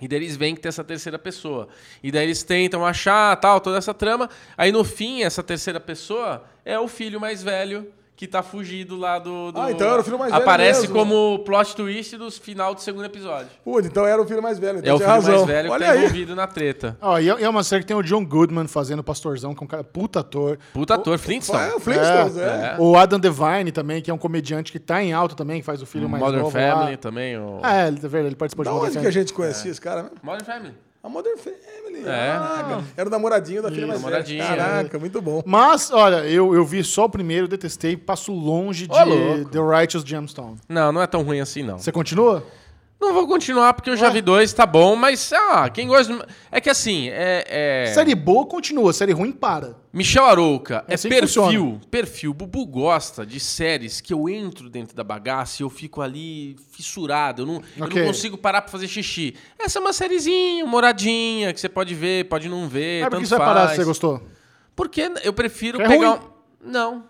E 0.00 0.08
daí 0.08 0.18
eles 0.18 0.36
veem 0.36 0.54
que 0.54 0.60
tem 0.60 0.68
essa 0.68 0.84
terceira 0.84 1.18
pessoa. 1.18 1.68
E 2.02 2.10
daí 2.10 2.24
eles 2.24 2.42
tentam 2.42 2.84
achar, 2.84 3.34
tal, 3.36 3.60
toda 3.60 3.78
essa 3.78 3.94
trama. 3.94 4.28
Aí 4.58 4.70
no 4.72 4.84
fim, 4.84 5.22
essa 5.22 5.42
terceira 5.42 5.80
pessoa 5.80 6.44
é 6.64 6.78
o 6.78 6.88
filho 6.88 7.18
mais 7.20 7.42
velho 7.42 7.86
que 8.16 8.28
tá 8.28 8.42
fugido 8.44 8.96
lá 8.96 9.18
do. 9.18 9.50
do- 9.50 9.60
Ah, 9.60 9.72
então 9.72 9.90
era 9.90 10.00
o 10.00 10.04
filho 10.04 10.18
mais 10.18 10.30
velho 10.30 10.42
Aparece 10.42 10.82
mesmo. 10.82 10.94
como 10.94 11.38
plot 11.40 11.74
twist 11.74 12.16
do 12.16 12.30
final 12.30 12.72
do 12.74 12.80
segundo 12.80 13.04
episódio. 13.04 13.48
Puta, 13.64 13.88
então 13.88 14.06
era 14.06 14.22
o 14.22 14.24
filho 14.26 14.40
mais 14.42 14.56
velho. 14.58 14.78
Então 14.78 14.92
é 14.92 14.94
o 14.94 14.98
filho 14.98 15.10
razão. 15.10 15.34
mais 15.34 15.46
velho 15.46 15.68
que 15.68 15.74
Olha 15.74 15.86
tá 15.86 15.92
aí. 15.92 15.98
envolvido 15.98 16.36
na 16.36 16.46
treta. 16.46 16.96
Ó, 17.02 17.18
e 17.18 17.28
é 17.28 17.40
e 17.40 17.44
é 17.44 17.48
uma 17.48 17.64
série 17.64 17.82
que 17.82 17.88
tem 17.88 17.96
o 17.96 18.02
John 18.02 18.24
Goodman 18.24 18.68
fazendo 18.68 19.00
o 19.00 19.04
pastorzão, 19.04 19.52
que 19.54 19.62
é 19.62 19.64
um 19.64 19.68
cara 19.68 19.82
puta 19.82 20.20
ator. 20.20 20.58
Puta 20.72 20.94
ator, 20.94 21.18
Flintstone. 21.18 21.70
É, 21.70 21.74
o 21.74 21.80
Flintstones, 21.80 22.36
é. 22.38 22.76
É. 22.76 22.76
O 22.78 22.96
Adam 22.96 23.18
Devine 23.18 23.72
também, 23.72 24.00
que 24.00 24.10
é 24.10 24.14
um 24.14 24.18
comediante 24.18 24.70
que 24.70 24.78
tá 24.78 25.02
em 25.02 25.12
alta 25.12 25.34
também, 25.34 25.58
que 25.60 25.66
faz 25.66 25.82
o 25.82 25.86
filho 25.86 26.08
mais 26.08 26.22
Modern 26.22 26.42
novo 26.42 26.52
Family 26.52 26.92
lá. 26.92 26.96
também. 26.96 27.36
O... 27.36 27.60
É, 27.64 27.88
ele, 27.88 27.98
tá 27.98 28.06
vendo? 28.06 28.26
ele 28.26 28.36
participou 28.36 28.64
Da 28.64 28.70
de 28.70 28.74
Modern 28.76 28.90
onde 28.90 29.00
que 29.00 29.06
a 29.06 29.10
Family. 29.10 29.20
gente 29.28 29.32
conhecia 29.34 29.70
esse 29.72 29.80
cara 29.80 30.02
mesmo? 30.04 30.18
Modern 30.22 30.44
Family. 30.44 30.74
A 31.04 31.08
Modern 31.10 31.36
Family. 31.36 32.02
É. 32.06 32.30
Ah, 32.30 32.82
era 32.96 33.06
o 33.06 33.10
namoradinho 33.12 33.60
da 33.60 33.70
filha 33.70 33.86
mais 33.86 34.00
velha. 34.00 34.10
namoradinho, 34.10 34.42
Caraca, 34.42 34.98
muito 34.98 35.20
bom. 35.20 35.42
Mas, 35.44 35.90
olha, 35.90 36.26
eu, 36.26 36.54
eu 36.54 36.64
vi 36.64 36.82
só 36.82 37.04
o 37.04 37.10
primeiro, 37.10 37.46
detestei, 37.46 37.94
passo 37.94 38.32
longe 38.32 38.86
de 38.86 39.04
louco. 39.04 39.50
The 39.50 39.58
Righteous 39.60 40.02
Gemstone. 40.02 40.56
Não, 40.66 40.90
não 40.92 41.02
é 41.02 41.06
tão 41.06 41.22
ruim 41.22 41.40
assim, 41.40 41.62
não. 41.62 41.76
Você 41.78 41.92
continua? 41.92 42.42
Não 43.04 43.12
vou 43.12 43.26
continuar 43.28 43.74
porque 43.74 43.90
eu 43.90 43.96
já 43.96 44.08
vi 44.08 44.20
dois, 44.20 44.52
tá 44.52 44.64
bom, 44.66 44.96
mas 44.96 45.32
ah, 45.32 45.68
quem 45.68 45.86
gosta. 45.86 46.26
É 46.50 46.60
que 46.60 46.70
assim, 46.70 47.08
é. 47.10 47.44
é- 47.86 47.92
Série 47.94 48.14
boa 48.14 48.46
continua, 48.46 48.92
série 48.92 49.12
ruim 49.12 49.30
para. 49.32 49.76
Michel 49.92 50.24
Arouca, 50.24 50.84
é 50.88 50.94
assim 50.94 51.08
que 51.08 51.14
perfil. 51.20 51.80
Perfil. 51.90 52.34
Bubu 52.34 52.66
gosta 52.66 53.24
de 53.24 53.38
séries 53.38 54.00
que 54.00 54.12
eu 54.12 54.28
entro 54.28 54.68
dentro 54.68 54.96
da 54.96 55.04
bagaça 55.04 55.62
e 55.62 55.64
eu 55.64 55.70
fico 55.70 56.00
ali 56.02 56.56
fissurado. 56.72 57.42
Eu 57.42 57.46
não, 57.46 57.62
eu 57.76 57.84
Ok. 57.84 58.00
não 58.00 58.08
consigo 58.08 58.36
parar 58.36 58.62
pra 58.62 58.70
fazer 58.72 58.88
xixi. 58.88 59.36
Essa 59.58 59.78
é 59.78 59.80
uma 59.80 59.92
sériezinha, 59.92 60.64
moradinha, 60.66 61.52
que 61.52 61.60
você 61.60 61.68
pode 61.68 61.94
ver, 61.94 62.24
pode 62.28 62.48
não 62.48 62.66
ver. 62.68 63.04
É 63.04 63.10
porque 63.10 63.26
você 63.26 63.36
vai 63.36 63.46
parar 63.46 63.68
se 63.68 63.76
você 63.76 63.84
gostou. 63.84 64.22
Porque 64.74 65.08
eu 65.22 65.32
prefiro 65.32 65.80
É 65.80 65.86
pegar. 65.86 66.08
ruim. 66.10 66.18
um- 66.64 66.70
Não. 66.70 67.04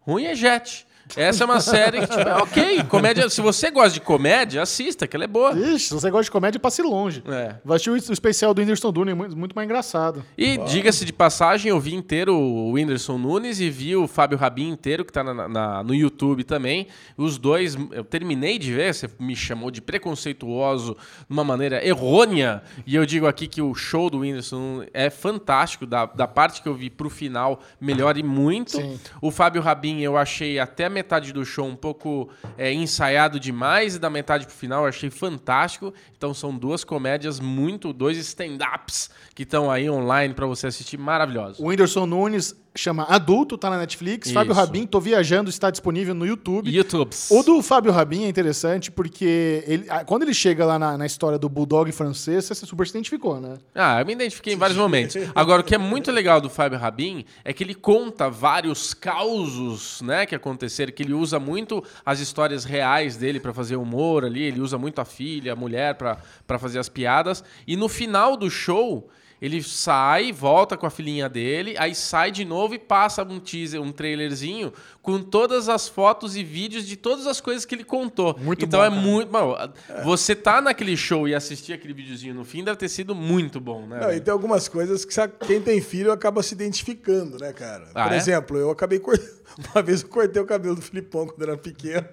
Ruim 0.00 0.24
é 0.24 0.34
Jet. 0.34 0.86
Essa 1.16 1.44
é 1.44 1.46
uma 1.46 1.60
série 1.60 2.00
que, 2.00 2.06
tipo, 2.06 2.20
é 2.28 2.36
ok. 2.36 2.84
Comédia. 2.84 3.28
Se 3.28 3.40
você 3.40 3.70
gosta 3.70 3.90
de 3.90 4.00
comédia, 4.00 4.62
assista, 4.62 5.06
que 5.06 5.14
ela 5.16 5.24
é 5.24 5.28
boa. 5.28 5.52
Ixi, 5.52 5.88
se 5.88 5.94
você 5.94 6.10
gosta 6.10 6.24
de 6.24 6.30
comédia, 6.30 6.58
passe 6.60 6.82
longe. 6.82 7.22
É. 7.26 7.56
Vai 7.64 7.76
assistir 7.76 7.90
o 8.10 8.12
especial 8.12 8.54
do 8.54 8.60
Whindersson 8.60 8.90
Nunes, 8.92 9.34
muito, 9.34 9.54
mais 9.54 9.66
engraçado. 9.66 10.24
E 10.36 10.56
diga-se 10.58 11.04
de 11.04 11.12
passagem, 11.12 11.70
eu 11.70 11.78
vi 11.80 11.94
inteiro 11.94 12.34
o 12.34 12.72
Whindersson 12.72 13.18
Nunes 13.18 13.60
e 13.60 13.68
vi 13.70 13.94
o 13.96 14.06
Fábio 14.06 14.38
Rabin 14.38 14.68
inteiro, 14.70 15.04
que 15.04 15.12
tá 15.12 15.22
na- 15.22 15.48
na- 15.48 15.82
no 15.82 15.94
YouTube 15.94 16.44
também. 16.44 16.86
Os 17.16 17.38
dois, 17.38 17.76
eu 17.92 18.04
terminei 18.04 18.58
de 18.58 18.72
ver, 18.72 18.94
você 18.94 19.08
me 19.18 19.36
chamou 19.36 19.70
de 19.70 19.80
preconceituoso 19.80 20.94
de 21.28 21.32
uma 21.32 21.44
maneira 21.44 21.84
errônea. 21.86 22.62
E 22.86 22.94
eu 22.94 23.04
digo 23.06 23.26
aqui 23.26 23.46
que 23.46 23.60
o 23.60 23.74
show 23.74 24.08
do 24.08 24.18
Whindersson 24.20 24.84
é 24.92 25.10
fantástico, 25.10 25.86
da, 25.86 26.06
da 26.06 26.26
parte 26.26 26.62
que 26.62 26.68
eu 26.68 26.74
vi 26.74 26.88
pro 26.90 27.10
final, 27.10 27.60
melhore 27.80 28.22
muito. 28.22 28.72
Sim. 28.72 28.98
O 29.20 29.30
Fábio 29.30 29.60
Rabin 29.62 30.00
eu 30.00 30.16
achei 30.16 30.58
até 30.58 30.86
a 30.86 30.90
metade 31.02 31.32
do 31.32 31.44
show 31.44 31.66
um 31.66 31.74
pouco 31.74 32.30
é, 32.56 32.72
ensaiado 32.72 33.40
demais, 33.40 33.96
e 33.96 33.98
da 33.98 34.08
metade 34.08 34.46
pro 34.46 34.54
final 34.54 34.84
eu 34.84 34.88
achei 34.88 35.10
fantástico. 35.10 35.92
Então 36.16 36.32
são 36.32 36.56
duas 36.56 36.84
comédias 36.84 37.40
muito, 37.40 37.92
dois 37.92 38.16
stand-ups 38.16 39.10
que 39.34 39.42
estão 39.42 39.70
aí 39.70 39.90
online 39.90 40.32
pra 40.32 40.46
você 40.46 40.68
assistir, 40.68 40.96
maravilhosos. 40.96 41.58
O 41.58 41.66
Whindersson 41.66 42.06
Nunes 42.06 42.54
chama 42.74 43.04
Adulto, 43.04 43.58
tá 43.58 43.68
na 43.68 43.78
Netflix. 43.78 44.26
Isso. 44.26 44.34
Fábio 44.34 44.52
Rabin, 44.54 44.86
Tô 44.86 45.00
Viajando, 45.00 45.50
está 45.50 45.70
disponível 45.70 46.14
no 46.14 46.26
YouTube. 46.26 46.70
YouTube. 46.70 47.14
O 47.30 47.42
do 47.42 47.62
Fábio 47.62 47.92
Rabin 47.92 48.24
é 48.24 48.28
interessante 48.28 48.90
porque 48.90 49.62
ele, 49.66 49.86
quando 50.06 50.22
ele 50.22 50.34
chega 50.34 50.64
lá 50.64 50.78
na, 50.78 50.96
na 50.96 51.06
história 51.06 51.38
do 51.38 51.48
Bulldog 51.48 51.90
francês, 51.92 52.44
você 52.44 52.54
super 52.66 52.86
se 52.86 52.92
identificou, 52.92 53.40
né? 53.40 53.58
Ah, 53.74 54.00
eu 54.00 54.06
me 54.06 54.12
identifiquei 54.12 54.54
em 54.54 54.56
vários 54.56 54.78
momentos. 54.78 55.16
Agora, 55.34 55.60
o 55.60 55.64
que 55.64 55.74
é 55.74 55.78
muito 55.78 56.10
legal 56.10 56.40
do 56.40 56.48
Fábio 56.48 56.78
Rabin 56.78 57.24
é 57.44 57.52
que 57.52 57.62
ele 57.62 57.74
conta 57.74 58.30
vários 58.30 58.94
causos, 58.94 60.00
né, 60.02 60.26
que 60.26 60.34
aconteceram, 60.34 60.92
que 60.92 61.02
ele 61.02 61.14
usa 61.14 61.38
muito 61.38 61.82
as 62.04 62.20
histórias 62.20 62.64
reais 62.64 63.16
dele 63.16 63.38
pra 63.40 63.52
fazer 63.52 63.76
humor 63.76 64.24
ali, 64.24 64.42
ele 64.42 64.60
usa 64.60 64.78
muito 64.78 65.00
a 65.00 65.04
filha, 65.04 65.52
a 65.52 65.56
mulher 65.56 65.94
pra 65.94 66.58
fazer 66.58 66.78
as 66.78 66.88
piadas, 66.88 67.44
e 67.66 67.76
no 67.76 67.88
final 67.88 68.36
do 68.36 68.50
show, 68.50 69.08
ele 69.42 69.60
sai, 69.60 70.30
volta 70.30 70.76
com 70.76 70.86
a 70.86 70.90
filhinha 70.90 71.28
dele, 71.28 71.74
aí 71.76 71.96
sai 71.96 72.30
de 72.30 72.44
novo 72.44 72.76
e 72.76 72.78
passa 72.78 73.24
um 73.24 73.40
teaser, 73.40 73.82
um 73.82 73.90
trailerzinho 73.90 74.72
com 75.02 75.20
todas 75.20 75.68
as 75.68 75.88
fotos 75.88 76.36
e 76.36 76.44
vídeos 76.44 76.86
de 76.86 76.94
todas 76.94 77.26
as 77.26 77.40
coisas 77.40 77.64
que 77.64 77.74
ele 77.74 77.82
contou. 77.82 78.38
Muito 78.38 78.64
então 78.64 78.78
bom, 78.78 78.86
é 78.86 78.88
cara. 78.88 79.02
muito, 79.02 79.32
mano, 79.32 79.56
você 80.04 80.36
tá 80.36 80.60
naquele 80.60 80.96
show 80.96 81.26
e 81.26 81.34
assistir 81.34 81.72
aquele 81.72 81.92
videozinho 81.92 82.34
no 82.34 82.44
fim 82.44 82.62
deve 82.62 82.76
ter 82.76 82.88
sido 82.88 83.16
muito 83.16 83.60
bom, 83.60 83.84
né? 83.84 83.98
Não, 84.00 84.12
e 84.12 84.20
tem 84.20 84.30
algumas 84.30 84.68
coisas 84.68 85.04
que 85.04 85.12
sabe, 85.12 85.34
quem 85.44 85.60
tem 85.60 85.80
filho 85.80 86.12
acaba 86.12 86.40
se 86.40 86.54
identificando, 86.54 87.36
né, 87.36 87.52
cara? 87.52 87.88
Ah, 87.96 88.04
Por 88.04 88.12
é? 88.12 88.16
exemplo, 88.16 88.56
eu 88.56 88.70
acabei 88.70 89.00
cortando. 89.00 89.42
Uma 89.74 89.82
vez 89.82 90.02
eu 90.02 90.08
cortei 90.08 90.40
o 90.40 90.46
cabelo 90.46 90.74
do 90.74 90.82
Filipão 90.82 91.26
quando 91.26 91.42
era 91.42 91.56
pequeno. 91.56 92.06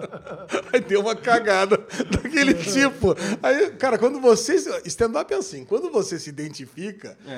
Aí 0.72 0.80
deu 0.80 1.00
uma 1.00 1.14
cagada 1.14 1.76
daquele 2.10 2.54
tipo. 2.54 3.14
Aí, 3.42 3.70
cara, 3.72 3.98
quando 3.98 4.20
você. 4.20 4.54
Stand-up 4.84 5.32
é 5.32 5.36
assim, 5.36 5.64
quando 5.64 5.90
você 5.90 6.18
se 6.18 6.30
identifica, 6.30 6.59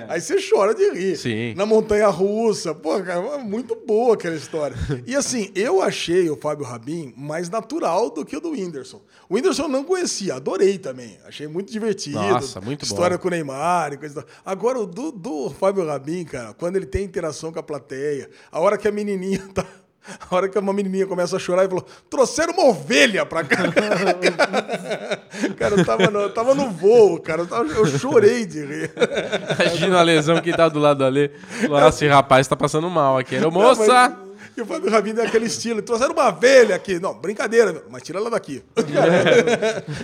aí 0.09 0.21
você 0.21 0.37
chora 0.41 0.75
de 0.75 0.91
rir. 0.91 1.17
Sim. 1.17 1.55
Na 1.55 1.67
montanha 1.67 2.09
russa. 2.09 2.75
Pô, 2.75 3.01
cara, 3.03 3.21
é 3.21 3.39
muito 3.39 3.77
boa 3.87 4.15
aquela 4.15 4.37
história. 4.37 4.77
E 5.07 5.17
assim, 5.17 5.51
eu 5.55 5.83
achei 5.83 6.31
o 6.31 6.37
Fábio 6.37 6.65
Rabin 6.65 7.13
mais 7.17 7.51
natural 7.51 8.09
do 8.11 8.25
que 8.25 8.37
o 8.37 8.41
do 8.41 8.51
Whindersson. 8.51 9.03
O 9.29 9.35
Whindersson 9.35 9.65
eu 9.65 9.69
não 9.69 9.85
conhecia, 9.85 10.35
adorei 10.37 10.79
também. 10.79 11.19
Achei 11.27 11.47
muito 11.47 11.73
divertido. 11.73 12.19
Nossa, 12.19 12.61
muito 12.61 12.87
bom. 12.87 12.93
História 12.93 13.19
com 13.19 13.29
o 13.29 13.31
Neymar 13.31 13.93
e 13.93 13.97
coisa 13.97 14.21
e 14.21 14.23
tal. 14.23 14.31
Agora, 14.45 14.79
o 14.79 14.87
do, 14.87 15.11
do 15.11 15.51
Fábio 15.51 15.85
Rabin, 15.87 16.25
cara, 16.25 16.55
quando 16.55 16.77
ele 16.77 16.87
tem 16.87 17.05
interação 17.05 17.53
com 17.53 17.59
a 17.59 17.63
plateia, 17.63 18.31
a 18.51 18.61
hora 18.61 18.79
que 18.79 18.87
a 18.87 18.93
menininha 18.93 19.43
tá. 19.53 19.67
A 20.31 20.35
hora 20.35 20.49
que 20.49 20.59
uma 20.59 20.73
menininha 20.73 21.07
começa 21.07 21.37
a 21.37 21.39
chorar 21.39 21.65
e 21.65 21.69
falou: 21.69 21.87
trouxeram 22.11 22.53
uma 22.55 22.67
ovelha 22.71 23.25
pra 23.25 23.45
cá. 23.45 23.57
cara, 25.57 25.77
eu 25.77 25.85
tava 25.85 26.11
no, 26.11 26.21
eu 26.21 26.31
tava 26.31 26.55
no 26.55 26.71
voo, 26.71 27.21
cara. 27.21 27.43
Eu, 27.43 27.47
tava- 27.47 27.65
eu 27.73 27.87
chorei 27.87 28.45
de 28.45 28.65
rir. 28.65 28.91
Imagina 29.61 29.99
a 30.01 30.03
lesão 30.03 30.41
que 30.41 30.53
tá 30.57 30.69
do 30.69 30.79
lado 30.79 30.99
da 30.99 31.09
Lê. 31.09 31.31
Nossa, 31.69 31.89
esse 32.05 32.09
rapaz 32.09 32.47
tá 32.49 32.57
passando 32.57 32.89
mal 32.91 33.19
aqui. 33.19 33.39
Não, 33.39 33.51
moça! 33.51 33.85
mas- 33.87 34.33
E 34.57 34.61
o 34.61 34.67
Fábio 34.67 34.91
Rabin 34.91 35.15
é 35.19 35.23
aquele 35.27 35.47
estilo. 35.47 35.81
Trouxeram 35.83 36.13
uma 36.13 36.29
ovelha 36.29 36.75
aqui. 36.75 36.99
Não, 36.99 37.15
brincadeira, 37.15 37.83
mas 37.91 38.03
tira 38.03 38.19
ela 38.19 38.29
daqui. 38.31 38.63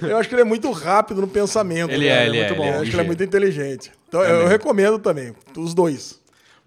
eu 0.09 0.17
acho 0.17 0.29
que 0.29 0.35
ele 0.35 0.43
é 0.43 0.45
muito 0.45 0.71
rápido 0.71 1.21
no 1.21 1.29
pensamento. 1.29 1.91
Ele 1.91 2.09
cara, 2.09 2.21
é, 2.23 2.27
ele 2.27 2.39
é, 2.39 2.41
muito 2.49 2.53
ele 2.55 2.59
bom. 2.61 2.65
é, 2.65 2.77
Eu 2.77 2.81
acho 2.81 2.91
que 2.91 2.97
ele 2.97 3.03
é 3.03 3.07
muito 3.07 3.23
inteligente. 3.25 3.91
Então, 4.09 4.23
eu, 4.23 4.43
eu 4.43 4.47
recomendo 4.47 4.99
também, 4.99 5.35
os 5.57 5.75
dois. 5.75 6.18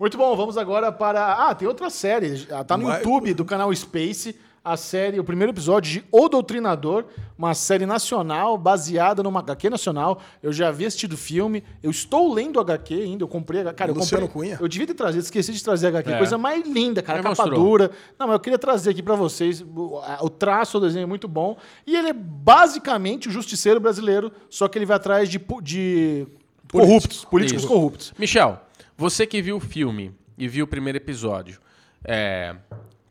Muito 0.01 0.17
bom, 0.17 0.35
vamos 0.35 0.57
agora 0.57 0.91
para. 0.91 1.47
Ah, 1.47 1.53
tem 1.53 1.67
outra 1.67 1.87
série. 1.91 2.39
Tá 2.65 2.75
no 2.75 2.87
Mas- 2.87 2.97
YouTube 2.97 3.35
do 3.35 3.45
canal 3.45 3.71
Space. 3.75 4.35
a 4.63 4.77
série, 4.77 5.19
o 5.19 5.23
primeiro 5.23 5.51
episódio 5.51 5.91
de 5.91 6.03
O 6.11 6.29
Doutrinador, 6.29 7.05
uma 7.35 7.53
série 7.55 7.85
nacional 7.87 8.57
baseada 8.59 9.23
numa 9.23 9.39
HQ 9.39 9.69
nacional. 9.71 10.19
Eu 10.41 10.53
já 10.53 10.67
havia 10.69 10.87
assistido 10.87 11.13
o 11.13 11.17
filme, 11.17 11.63
eu 11.81 11.89
estou 11.89 12.31
lendo 12.31 12.57
o 12.57 12.59
HQ 12.59 12.93
ainda, 12.93 13.23
eu 13.23 13.27
comprei, 13.27 13.61
a- 13.61 13.73
cara, 13.73 13.89
eu 13.91 13.95
Luciano 13.95 14.27
comprei. 14.27 14.49
Cunha? 14.51 14.57
Eu 14.61 14.67
devia 14.67 14.85
ter 14.85 14.93
trazido, 14.93 15.23
esqueci 15.23 15.51
de 15.51 15.63
trazer 15.63 15.87
a 15.87 15.89
HQ, 15.89 16.11
É. 16.13 16.17
coisa 16.19 16.37
mais 16.37 16.63
linda, 16.67 17.01
cara, 17.01 17.23
capa 17.23 17.45
dura. 17.49 17.89
Não, 18.19 18.27
mas 18.27 18.35
eu 18.35 18.39
queria 18.39 18.59
trazer 18.59 18.91
aqui 18.91 19.01
pra 19.01 19.15
vocês, 19.15 19.61
o, 19.61 20.29
traço 20.29 20.79
do 20.79 20.85
desenho 20.85 21.03
é 21.03 21.07
muito 21.07 21.27
bom, 21.27 21.57
e 21.85 21.95
ele 21.95 22.09
é 22.09 22.13
basicamente 22.13 23.29
o 23.29 23.31
justiceiro 23.31 23.79
brasileiro, 23.79 24.31
só 24.47 24.67
que 24.67 24.77
ele 24.77 24.85
vai 24.85 24.97
atrás 24.97 25.27
de, 25.27 25.41
de 25.63 26.27
corruptos, 26.71 27.25
políticos 27.25 27.63
Isso. 27.63 27.71
corruptos. 27.73 28.13
Michel, 28.17 28.59
você 29.01 29.25
que 29.25 29.41
viu 29.41 29.57
o 29.57 29.59
filme 29.59 30.13
e 30.37 30.47
viu 30.47 30.65
o 30.65 30.67
primeiro 30.67 30.95
episódio, 30.97 31.59
é, 32.05 32.55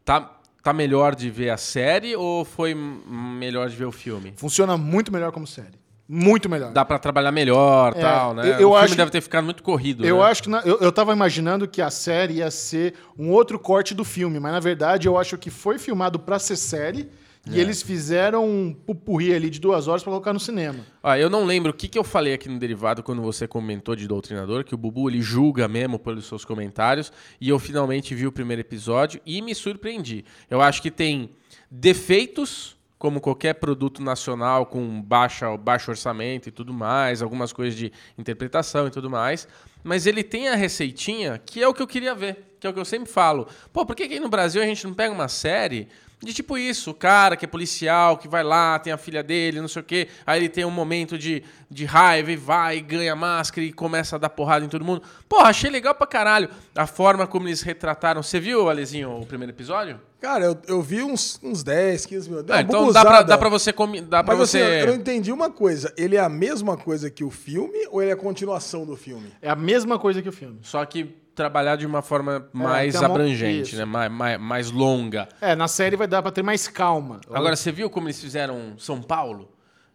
tá, 0.05 0.39
tá 0.62 0.73
melhor 0.73 1.17
de 1.17 1.29
ver 1.29 1.51
a 1.51 1.57
série 1.57 2.15
ou 2.15 2.45
foi 2.45 2.75
melhor 2.75 3.69
de 3.69 3.75
ver 3.75 3.87
o 3.87 3.93
filme? 3.93 4.33
Funciona 4.37 4.77
muito 4.77 5.12
melhor 5.12 5.33
como 5.33 5.47
série. 5.49 5.81
Muito 6.09 6.49
melhor. 6.49 6.73
Dá 6.73 6.85
pra 6.85 6.99
trabalhar 6.99 7.31
melhor 7.33 7.93
É, 7.97 8.01
tal, 8.01 8.35
né? 8.35 8.43
eu- 8.51 8.71
o 8.71 8.73
filme 8.73 8.77
acho- 8.85 8.97
deve 8.97 9.11
ter 9.11 9.21
ficado 9.21 9.45
muito 9.45 9.62
corrido. 9.65 10.05
Eu 10.05 10.19
né? 10.19 10.23
acho 10.25 10.43
que. 10.45 10.49
na- 10.49 10.61
eu, 10.62 10.79
eu 10.81 10.93
tava 10.93 11.12
imaginando 11.12 11.67
que 11.69 11.83
a 11.83 11.91
série 11.91 12.35
ia 12.35 12.51
ser 12.53 12.95
um 13.19 13.31
outro 13.31 13.59
corte 13.59 13.93
do 13.95 14.05
filme, 14.05 14.39
mas 14.41 14.53
na 14.53 14.61
verdade 14.61 15.07
eu 15.09 15.19
acho 15.19 15.37
que 15.39 15.51
foi 15.51 15.77
filmado 15.79 16.19
pra 16.21 16.39
ser 16.39 16.57
série 16.57 17.09
e 17.47 17.57
É. 17.57 17.61
eles 17.61 17.81
fizeram 17.83 18.47
um 18.49 18.73
pupurri 18.73 19.35
ali 19.35 19.49
de 19.49 19.59
duas 19.61 19.89
horas 19.89 20.03
pra 20.03 20.11
colocar 20.11 20.33
no 20.33 20.41
cinema. 20.41 20.85
Ah, 21.03 21.19
eu 21.19 21.31
não 21.31 21.45
lembro 21.45 21.71
o 21.71 21.75
que, 21.75 21.89
que 21.89 21.99
eu 21.99 22.05
falei 22.05 22.35
aqui 22.35 22.49
no 22.49 22.59
Derivado 22.59 23.03
quando 23.03 23.23
você 23.23 23.49
comentou 23.49 23.97
de 23.97 24.07
Doutrinador, 24.07 24.65
que 24.65 24.75
o 24.75 24.79
Bubu 24.79 25.09
ele 25.09 25.23
julga 25.23 25.67
mesmo 25.67 25.99
pelos 25.99 26.27
seus 26.27 26.45
comentários, 26.45 27.11
e 27.41 27.49
eu 27.49 27.59
finalmente 27.59 28.15
vi 28.15 28.27
o 28.27 28.33
primeiro 28.33 28.61
episódio 28.61 29.21
e 29.25 29.41
me 29.41 29.55
surpreendi. 29.55 30.25
Eu 30.51 30.61
acho 30.61 30.83
que 30.83 30.91
tem 30.91 31.31
defeitos, 31.71 32.77
como 32.99 33.19
qualquer 33.21 33.55
produto 33.55 34.03
nacional 34.03 34.67
com 34.67 35.01
baixa, 35.01 35.57
baixo 35.57 35.91
orçamento 35.91 36.49
e 36.51 36.53
tudo 36.53 36.75
mais, 36.75 37.23
algumas 37.23 37.51
coisas 37.51 37.75
de 37.75 37.91
interpretação 38.19 38.87
e 38.87 38.91
tudo 38.91 39.09
mais, 39.09 39.49
mas 39.83 40.07
ele 40.07 40.23
tem 40.23 40.49
a 40.49 40.55
receitinha 40.55 41.39
que 41.39 41.62
é 41.62 41.67
o 41.67 41.73
que 41.73 41.81
eu 41.81 41.87
queria 41.87 42.15
ver, 42.15 42.57
que 42.61 42.67
é 42.67 42.71
o 42.71 42.75
que 42.75 42.79
eu 42.79 42.85
sempre 42.85 43.11
falo. 43.11 43.49
Pô, 43.73 43.87
por 43.87 43.97
que, 43.97 44.07
que 44.07 44.15
aí 44.15 44.21
no 44.21 44.29
Brasil 44.29 44.61
a 44.62 44.67
gente 44.67 44.87
não 44.87 44.93
pega 44.93 45.15
uma 45.15 45.29
série 45.29 45.89
de 46.23 46.35
tipo 46.35 46.59
isso, 46.59 46.91
o 46.91 46.95
cara 46.95 47.35
que 47.35 47.47
é 47.47 47.49
policial, 47.49 48.19
que 48.19 48.29
vai 48.29 48.43
lá, 48.43 48.79
tem 48.79 48.93
a 48.93 48.99
filha 48.99 49.23
dele, 49.23 49.61
não 49.61 49.69
sei 49.69 49.81
o 49.81 49.85
quê, 49.85 50.09
aí 50.27 50.39
ele 50.39 50.49
tem 50.51 50.65
um 50.67 50.71
momento 50.71 51.17
de, 51.17 51.43
de 51.71 51.87
raiva 51.87 52.31
e 52.31 52.37
vai, 52.37 52.81
ganha 52.81 53.17
máscara 53.17 53.67
e 53.67 53.73
começa 53.73 54.17
a 54.17 54.19
dar 54.19 54.29
porrada 54.29 54.65
em 54.65 54.69
todo 54.69 54.85
mundo. 54.85 55.03
Porra, 55.27 55.49
achei 55.49 55.71
legal 55.71 55.95
pra 55.95 56.07
caralho 56.07 56.51
a 56.75 56.87
forma 56.87 57.27
como 57.27 57.49
eles 57.49 57.63
retrataram. 57.63 58.23
Você 58.23 58.39
viu, 58.39 58.69
Alezinho, 58.69 59.19
o 59.19 59.25
primeiro 59.25 59.53
episódio? 59.53 59.99
Cara, 60.21 60.45
eu, 60.45 60.59
eu 60.69 60.83
vi 60.83 61.03
uns, 61.03 61.41
uns 61.43 61.63
10, 61.63 62.05
15 62.05 62.29
minutos. 62.29 62.55
Ah, 62.55 62.61
então 62.61 62.93
dá 62.93 63.03
pra, 63.03 63.23
dá 63.23 63.39
pra 63.39 63.49
você... 63.49 63.73
Comi, 63.73 64.03
dá 64.03 64.23
pra 64.23 64.37
Mas 64.37 64.51
você... 64.51 64.59
assim, 64.59 64.75
eu 64.75 64.87
não 64.89 64.95
entendi 64.97 65.33
uma 65.33 65.49
coisa. 65.51 65.91
Ele 65.97 66.17
é 66.17 66.21
a 66.21 66.29
mesma 66.29 66.77
coisa 66.77 67.09
que 67.09 67.25
o 67.25 67.31
filme 67.31 67.87
ou 67.91 68.03
ele 68.03 68.11
é 68.11 68.15
a 68.15 68.17
continuação 68.17 68.85
do 68.85 68.95
filme? 68.95 69.33
É 69.41 69.49
a 69.49 69.57
mesma 69.57 69.99
coisa 69.99 70.21
que 70.21 70.29
o 70.29 70.33
filme. 70.33 70.59
Só 70.61 70.85
que 70.85 71.17
trabalhar 71.41 71.77
de 71.77 71.87
uma 71.87 72.03
forma 72.03 72.47
mais 72.53 72.93
tem 72.93 73.01
uma- 73.01 73.09
abrangente, 73.09 73.71
isso. 73.71 73.77
né? 73.79 73.85
Mais, 73.87 74.12
mais, 74.12 74.39
mais 74.39 74.71
longa. 74.71 75.27
É, 75.41 75.57
na 75.57 75.69
série 75.69 75.97
vai 75.97 76.07
dar 76.07 76.21
pra 76.21 76.31
ter 76.31 76.43
mais 76.43 76.69
calma. 76.69 77.19
Agora, 77.33 77.57
você 77.57 77.73
viu 77.73 77.89
como 77.89 78.09
eles 78.09 78.21
fizeram 78.21 78.75
São 78.77 79.01
Paulo? 79.01 79.49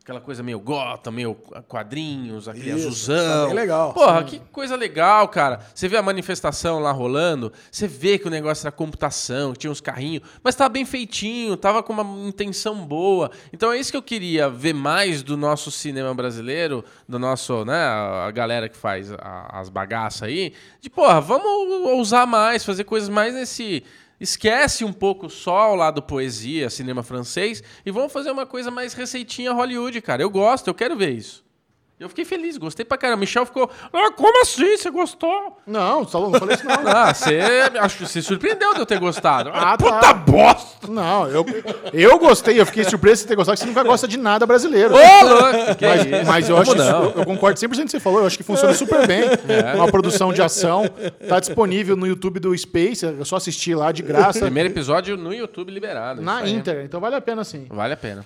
Aquela 0.05 0.21
coisa 0.21 0.43
meio 0.43 0.59
gota, 0.59 1.09
meio 1.09 1.33
quadrinhos, 1.67 2.47
aquele 2.47 2.69
Isso, 2.69 2.77
azulzão. 2.89 3.39
tá 3.41 3.45
bem 3.47 3.55
legal. 3.55 3.91
Porra, 3.91 4.23
que 4.23 4.39
coisa 4.51 4.75
legal, 4.75 5.27
cara. 5.29 5.61
Você 5.73 5.87
vê 5.87 5.97
a 5.97 6.01
manifestação 6.03 6.77
lá 6.77 6.91
rolando, 6.91 7.51
você 7.71 7.87
vê 7.87 8.19
que 8.19 8.27
o 8.27 8.29
negócio 8.29 8.67
era 8.67 8.71
computação, 8.71 9.51
que 9.53 9.57
tinha 9.57 9.71
uns 9.71 9.81
carrinhos, 9.81 10.21
mas 10.43 10.53
tava 10.53 10.69
bem 10.69 10.85
feitinho, 10.85 11.57
tava 11.57 11.81
com 11.81 11.91
uma 11.91 12.27
intenção 12.27 12.85
boa. 12.85 13.31
Então 13.51 13.71
é 13.71 13.79
isso 13.79 13.89
que 13.89 13.97
eu 13.97 14.03
queria 14.03 14.47
ver 14.47 14.73
mais 14.75 15.23
do 15.23 15.35
nosso 15.35 15.71
cinema 15.71 16.13
brasileiro, 16.13 16.85
do 17.09 17.17
nosso, 17.17 17.65
né, 17.65 17.75
a 17.75 18.29
galera 18.29 18.69
que 18.69 18.77
faz 18.77 19.11
a- 19.11 19.49
as 19.59 19.69
bagaças 19.69 20.21
aí, 20.21 20.53
de 20.79 20.87
porra, 20.87 21.19
vamos 21.19 21.47
ousar 21.89 22.27
mais, 22.27 22.63
fazer 22.63 22.83
coisas 22.83 23.09
mais 23.09 23.33
nesse 23.33 23.83
Esquece 24.19 24.83
um 24.83 24.91
pouco 24.91 25.29
só 25.29 25.71
o 25.71 25.75
lado 25.75 26.01
poesia, 26.01 26.69
cinema 26.69 27.03
francês 27.03 27.61
e 27.85 27.91
vamos 27.91 28.11
fazer 28.11 28.31
uma 28.31 28.45
coisa 28.45 28.71
mais 28.71 28.93
receitinha 28.93 29.53
Hollywood, 29.53 30.01
cara. 30.01 30.23
Eu 30.23 30.29
gosto, 30.29 30.67
eu 30.67 30.73
quero 30.73 30.95
ver 30.95 31.11
isso. 31.11 31.44
Eu 31.97 32.09
fiquei 32.09 32.25
feliz, 32.25 32.57
gostei 32.57 32.83
pra 32.85 32.97
caramba. 32.97 33.21
Michel 33.21 33.45
ficou, 33.45 33.69
ah, 33.93 34.11
como 34.11 34.41
assim? 34.41 34.75
Você 34.75 34.89
gostou? 34.89 35.57
Não, 35.65 36.05
só 36.05 36.19
não 36.19 36.37
falei 36.37 36.55
isso 36.55 36.65
não. 36.65 36.75
Ah, 36.85 37.13
você 37.13 37.39
acho 37.79 37.97
que 37.99 38.05
se 38.05 38.21
surpreendeu 38.21 38.73
de 38.73 38.81
eu 38.81 38.85
ter 38.85 38.99
gostado. 38.99 39.49
Ah, 39.53 39.77
tá. 39.77 39.77
Puta 39.77 40.13
bosta! 40.13 40.87
Não, 40.89 41.25
eu, 41.29 41.45
eu 41.93 42.19
gostei, 42.19 42.59
eu 42.59 42.65
fiquei 42.65 42.83
surpreso 42.83 43.15
de 43.15 43.21
você 43.21 43.27
ter 43.29 43.35
gostado, 43.35 43.57
que 43.57 43.63
você 43.63 43.69
nunca 43.69 43.83
gosta 43.87 44.09
de 44.09 44.17
nada 44.17 44.45
brasileiro. 44.45 44.93
Ô, 44.93 45.25
louco! 45.25 45.75
Que 45.77 45.85
Mas, 46.27 46.49
eu 46.49 46.57
Como 46.57 46.69
acho 46.69 46.75
não? 46.75 47.03
eu, 47.05 47.11
eu 47.19 47.25
concordo 47.25 47.57
100% 47.57 47.67
com 47.69 47.81
o 47.81 47.85
que 47.85 47.91
você 47.91 47.99
falou, 48.01 48.19
eu 48.19 48.27
acho 48.27 48.37
que 48.37 48.43
funciona 48.43 48.73
super 48.73 49.07
bem. 49.07 49.21
É. 49.47 49.73
Uma 49.75 49.87
produção 49.89 50.33
de 50.33 50.41
ação. 50.41 50.83
Tá 51.29 51.39
disponível 51.39 51.95
no 51.95 52.05
YouTube 52.05 52.41
do 52.41 52.55
Space, 52.57 53.05
é 53.05 53.23
só 53.23 53.37
assistir 53.37 53.73
lá 53.73 53.93
de 53.93 54.03
graça. 54.03 54.41
Primeiro 54.41 54.69
episódio 54.69 55.15
no 55.15 55.33
YouTube 55.33 55.71
liberado. 55.71 56.21
na. 56.21 56.45
Inter, 56.45 56.83
então 56.83 56.99
vale 56.99 57.15
a 57.15 57.21
pena 57.21 57.43
sim. 57.45 57.67
Vale 57.69 57.93
a 57.93 57.97
pena. 57.97 58.25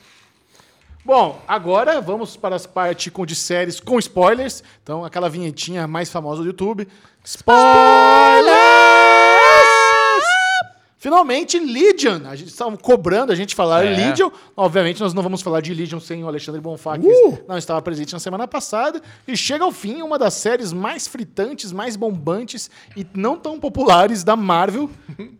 Bom, 1.05 1.41
agora 1.47 2.01
vamos 2.01 2.35
para 2.35 2.55
as 2.55 2.65
partes 2.67 3.11
com- 3.11 3.25
de 3.25 3.35
séries 3.35 3.79
com 3.79 3.97
spoilers. 3.99 4.63
Então, 4.83 5.03
aquela 5.05 5.29
vinhetinha 5.29 5.87
mais 5.87 6.09
famosa 6.11 6.41
do 6.41 6.47
YouTube. 6.47 6.87
Spoilers! 7.23 8.49
Finalmente, 10.97 11.57
Legion. 11.57 12.19
A 12.27 12.35
gente 12.35 12.49
estava 12.49 12.75
cobrando 12.77 13.31
a 13.31 13.35
gente 13.35 13.55
falar 13.55 13.85
É. 13.85 13.95
Legion. 13.95 14.29
Obviamente, 14.55 14.99
nós 14.99 15.13
não 15.13 15.23
vamos 15.23 15.41
falar 15.41 15.61
de 15.61 15.73
Legion 15.73 15.97
sem 16.01 16.21
o 16.23 16.27
Alexandre 16.27 16.59
Bonfá, 16.59 16.97
que 16.99 17.07
Uh! 17.07 17.39
não 17.47 17.57
estava 17.57 17.81
presente 17.81 18.11
na 18.11 18.19
semana 18.19 18.45
passada. 18.45 19.01
E 19.25 19.37
chega 19.37 19.63
ao 19.63 19.71
fim 19.71 20.01
uma 20.01 20.19
das 20.19 20.33
séries 20.33 20.73
mais 20.73 21.07
fritantes, 21.07 21.71
mais 21.71 21.95
bombantes 21.95 22.69
e 22.97 23.07
não 23.13 23.37
tão 23.37 23.57
populares 23.57 24.25
da 24.25 24.35
Marvel, 24.35 24.89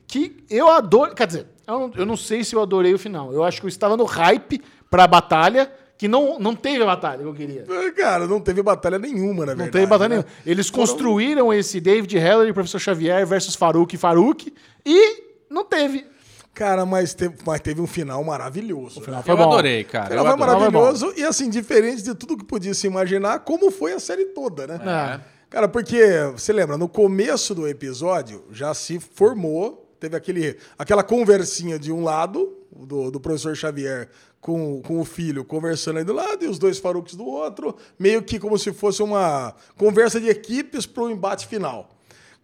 que 0.08 0.38
eu 0.50 0.70
adoro. 0.70 1.14
Quer 1.14 1.28
dizer, 1.28 1.48
eu 1.68 1.78
não, 1.80 1.92
eu 1.98 2.06
não 2.06 2.16
sei 2.16 2.42
se 2.46 2.56
eu 2.56 2.62
adorei 2.62 2.94
o 2.94 3.00
final. 3.00 3.34
Eu 3.34 3.44
acho 3.44 3.60
que 3.60 3.66
eu 3.66 3.70
estava 3.70 3.98
no 3.98 4.06
hype 4.06 4.62
pra 4.90 5.08
batalha, 5.08 5.72
que 5.98 6.08
não, 6.08 6.40
não 6.40 6.56
teve 6.56 6.82
a 6.82 6.86
batalha 6.86 7.20
que 7.22 7.28
eu 7.28 7.34
queria. 7.34 7.66
Ah, 7.70 7.92
Cara, 7.92 8.26
não 8.28 8.40
teve 8.40 8.62
batalha 8.64 8.98
nenhuma, 8.98 9.46
na 9.46 9.52
Não 9.54 9.58
verdade. 9.66 9.72
teve 9.72 9.86
batalha 9.86 10.10
né? 10.10 10.16
nenhuma. 10.24 10.30
Eles 10.46 10.70
construíram 10.70 11.54
esse 11.54 11.80
David 11.80 12.18
Heller 12.18 12.48
e 12.48 12.54
Professor 12.54 12.80
Xavier 12.80 13.26
versus 13.28 13.56
Farouk 13.56 13.94
e 13.94 13.98
Farouk 13.98 14.54
e 14.86 15.24
não 15.50 15.66
teve. 15.66 16.06
Cara, 16.54 16.86
mas 16.86 17.14
teve, 17.14 17.36
mas 17.46 17.62
teve 17.62 17.80
um 17.82 17.88
final 17.88 18.24
maravilhoso. 18.24 19.00
O 19.00 19.04
final 19.04 19.22
Foi 19.24 19.34
eu 19.34 19.38
bom. 19.38 19.44
adorei, 19.44 19.84
cara. 19.84 20.10
final 20.10 20.26
eu 20.26 20.32
foi 20.32 20.42
adorei. 20.44 20.56
maravilhoso 20.70 21.14
e, 21.16 21.24
assim, 21.24 21.50
diferente 21.50 22.02
de 22.02 22.16
tudo 22.16 22.36
que 22.38 22.44
podia 22.44 22.74
se 22.74 22.88
imaginar, 22.88 23.40
como 23.42 23.70
foi 23.72 23.94
a 23.94 24.00
série 24.00 24.26
toda, 24.26 24.68
né? 24.68 24.80
É. 24.84 25.20
Cara, 25.50 25.68
porque, 25.68 26.02
você 26.34 26.52
lembra, 26.54 26.78
no 26.78 26.88
começo 26.90 27.56
do 27.56 27.68
episódio 27.68 28.44
já 28.52 28.74
se 28.74 29.00
formou, 29.00 29.90
teve 30.00 30.16
aquele, 30.16 30.58
aquela 30.78 31.02
conversinha 31.04 31.80
de 31.80 31.92
um 31.92 32.04
lado, 32.04 32.54
do, 32.72 33.10
do 33.10 33.20
professor 33.20 33.56
Xavier 33.56 34.10
com, 34.42 34.82
com 34.82 35.00
o 35.00 35.06
filho 35.06 35.44
conversando 35.44 35.98
aí 35.98 36.04
do 36.04 36.14
lado 36.14 36.44
e 36.44 36.48
os 36.48 36.58
dois 36.58 36.80
Faruques 36.80 37.16
do 37.16 37.26
outro, 37.26 37.76
meio 37.98 38.24
que 38.24 38.40
como 38.40 38.58
se 38.58 38.72
fosse 38.72 39.04
uma 39.04 39.54
conversa 39.78 40.20
de 40.20 40.30
equipes 40.30 40.86
para 40.86 41.04
o 41.04 41.10
embate 41.10 41.48
final. 41.48 41.90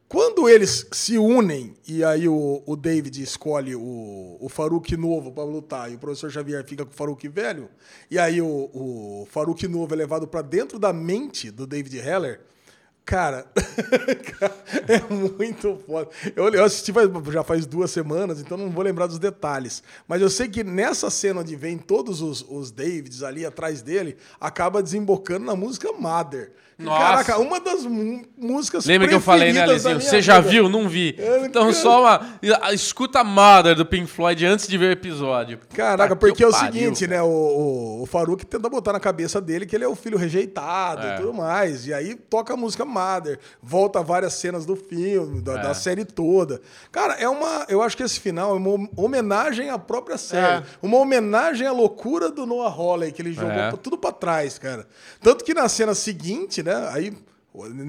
Quando 0.08 0.48
eles 0.48 0.86
se 0.92 1.18
unem 1.18 1.74
e 1.88 2.04
aí 2.04 2.28
o, 2.28 2.62
o 2.66 2.76
David 2.76 3.24
escolhe 3.24 3.76
o, 3.76 4.38
o 4.40 4.48
Farouk 4.48 4.96
novo 4.96 5.32
para 5.32 5.44
lutar 5.44 5.92
e 5.92 5.96
o 5.96 5.98
professor 5.98 6.30
Xavier 6.30 6.64
fica 6.64 6.86
com 6.86 6.92
o 6.92 6.96
Farouk 6.96 7.28
velho, 7.28 7.70
e 8.10 8.20
aí 8.20 8.40
o, 8.40 8.48
o 8.48 9.28
Farouk 9.32 9.68
novo 9.68 9.94
é 9.94 9.98
levado 9.98 10.28
para 10.28 10.44
dentro 10.44 10.78
da 10.78 10.94
mente 10.94 11.50
do 11.50 11.66
David 11.66 11.98
Heller, 11.98 12.42
cara, 14.40 14.56
é 14.88 15.14
muito 15.14 15.80
foda. 15.86 16.10
Eu, 16.36 16.64
assisti 16.64 16.92
faz- 16.92 17.10
já 17.32 17.44
faz 17.44 17.66
duas 17.66 17.92
semanas, 17.92 18.40
então 18.40 18.58
não 18.58 18.72
vou 18.72 18.84
lembrar 18.84 19.08
dos 19.08 19.20
detalhes. 19.20 19.84
Mas 20.08 20.22
eu 20.22 20.30
sei 20.30 20.48
que 20.48 20.64
nessa 20.64 21.10
cena 21.10 21.42
onde 21.42 21.56
vem 21.56 21.78
todos 21.78 22.22
os, 22.22 22.44
os 22.50 22.72
Davids 22.72 23.22
ali 23.22 23.46
atrás 23.46 23.82
dele, 23.82 24.18
acaba 24.40 24.82
desembocando 24.82 25.46
na 25.46 25.56
música 25.56 25.92
Mother. 25.92 26.54
Nossa. 26.78 27.00
Caraca, 27.00 27.38
uma 27.40 27.60
das 27.60 27.86
músicas 27.86 28.86
Lembra 28.86 29.08
que 29.08 29.14
eu 29.16 29.22
falei, 29.22 29.54
né, 29.54 29.62
Alezinho? 29.62 29.96
minha 29.96 30.10
Você 30.10 30.22
já 30.22 30.40
vida. 30.40 30.50
viu? 30.50 30.70
Não 30.70 30.90
vi. 30.90 31.16
Eu- 31.18 31.46
Então 31.46 31.72
só 31.72 32.02
uma... 32.02 32.38
Escuta 32.74 33.20
a 33.20 33.24
Mother 33.24 33.76
do 33.76 33.86
Pink 33.86 34.08
Floyd 34.08 34.46
antes 34.46 34.68
de 34.68 34.78
ver 34.78 34.90
o 34.90 34.92
episódio. 34.92 35.58
Caraca, 35.74 36.16
Puta 36.16 36.20
porque 36.28 36.36
que 36.38 36.44
é 36.44 36.48
o 36.48 36.52
pariu, 36.52 36.74
seguinte, 36.74 37.08
né? 37.08 37.22
O, 37.22 37.28
o, 37.28 38.04
o 38.04 38.36
tenta 38.38 38.68
botar 38.68 38.92
na 38.92 39.00
cabeça 39.00 39.40
dele 39.40 39.66
que 39.66 39.74
ele 39.76 39.86
é 39.86 39.88
o 39.88 39.96
filho 39.96 40.18
rejeitado 40.18 41.08
É. 41.08 41.14
e 41.14 41.18
tudo 41.18 41.34
mais. 41.34 41.88
E 41.88 41.94
aí 41.94 42.14
toca 42.16 42.54
a 42.54 42.58
música 42.58 42.84
Mother, 42.84 43.40
volta 43.64 44.02
várias 44.04 44.34
cenas 44.34 44.66
do 44.66 44.76
filme, 44.76 45.42
da, 45.42 45.54
É. 45.60 45.62
da 45.64 45.74
série 45.74 46.04
toda. 46.04 46.60
Cara, 46.92 47.14
é 47.14 47.30
uma. 47.30 47.66
Eu 47.70 47.82
acho 47.82 47.96
que 47.96 48.04
esse 48.04 48.20
final 48.20 48.52
é 48.52 48.58
uma 48.58 48.90
homenagem 48.98 49.70
à 49.70 49.80
própria 49.80 50.18
série. 50.18 50.58
É. 50.58 50.64
Uma 50.82 50.98
homenagem 50.98 51.66
à 51.68 51.72
loucura 51.72 52.30
do 52.30 52.46
Noah 52.46 52.70
Hawley, 52.76 53.12
que 53.14 53.22
ele 53.22 53.32
jogou 53.34 53.52
É. 53.52 53.72
tudo 53.82 53.98
pra 53.98 54.12
trás, 54.12 54.58
cara. 54.60 54.86
Tanto 55.22 55.46
que 55.46 55.54
na 55.54 55.70
cena 55.70 55.94
seguinte, 55.96 56.62
né? 56.66 56.90
Aí. 56.92 57.14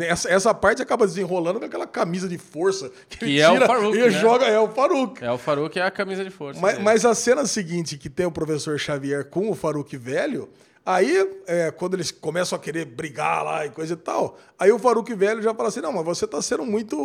Essa, 0.07 0.31
essa 0.31 0.55
parte 0.55 0.81
acaba 0.81 1.05
desenrolando 1.05 1.59
com 1.59 1.66
aquela 1.66 1.89
camisa 1.89 2.28
de 2.28 2.39
força 2.39 2.89
que, 3.09 3.19
Que 3.19 3.24
ele 3.24 3.40
é 3.40 3.48
o 3.48 3.55
tira 3.55 3.66
Farouk, 3.66 3.98
e 3.98 4.01
né? 4.01 4.11
joga. 4.11 4.47
É 4.47 4.61
o 4.61 4.69
Farouk. 4.69 5.24
É 5.24 5.32
o 5.32 5.36
Farouk 5.36 5.77
é 5.77 5.82
a 5.82 5.90
camisa 5.90 6.23
de 6.23 6.31
força. 6.31 6.61
Mas, 6.61 6.78
mas 6.78 7.05
a 7.05 7.16
cena 7.16 7.44
seguinte, 7.47 7.98
que 7.98 8.09
tem 8.09 8.24
o 8.24 8.31
professor 8.31 8.78
Xavier 8.78 9.24
com 9.24 9.51
o 9.51 9.57
Farouk 9.57 9.97
velho, 9.97 10.48
aí, 10.85 11.28
é, 11.48 11.73
quando 11.73 11.94
eles 11.94 12.12
começam 12.12 12.57
a 12.57 12.61
querer 12.62 12.85
brigar 12.85 13.43
lá 13.43 13.66
e 13.66 13.70
coisa 13.70 13.94
e 13.94 13.97
tal, 13.97 14.39
aí 14.57 14.70
o 14.70 14.78
Farouk 14.78 15.12
velho 15.15 15.43
já 15.43 15.53
fala 15.53 15.69
assim: 15.69 15.81
não, 15.81 15.93
mas 15.93 16.05
você 16.05 16.28
tá 16.28 16.40
sendo 16.40 16.65
muito. 16.65 16.97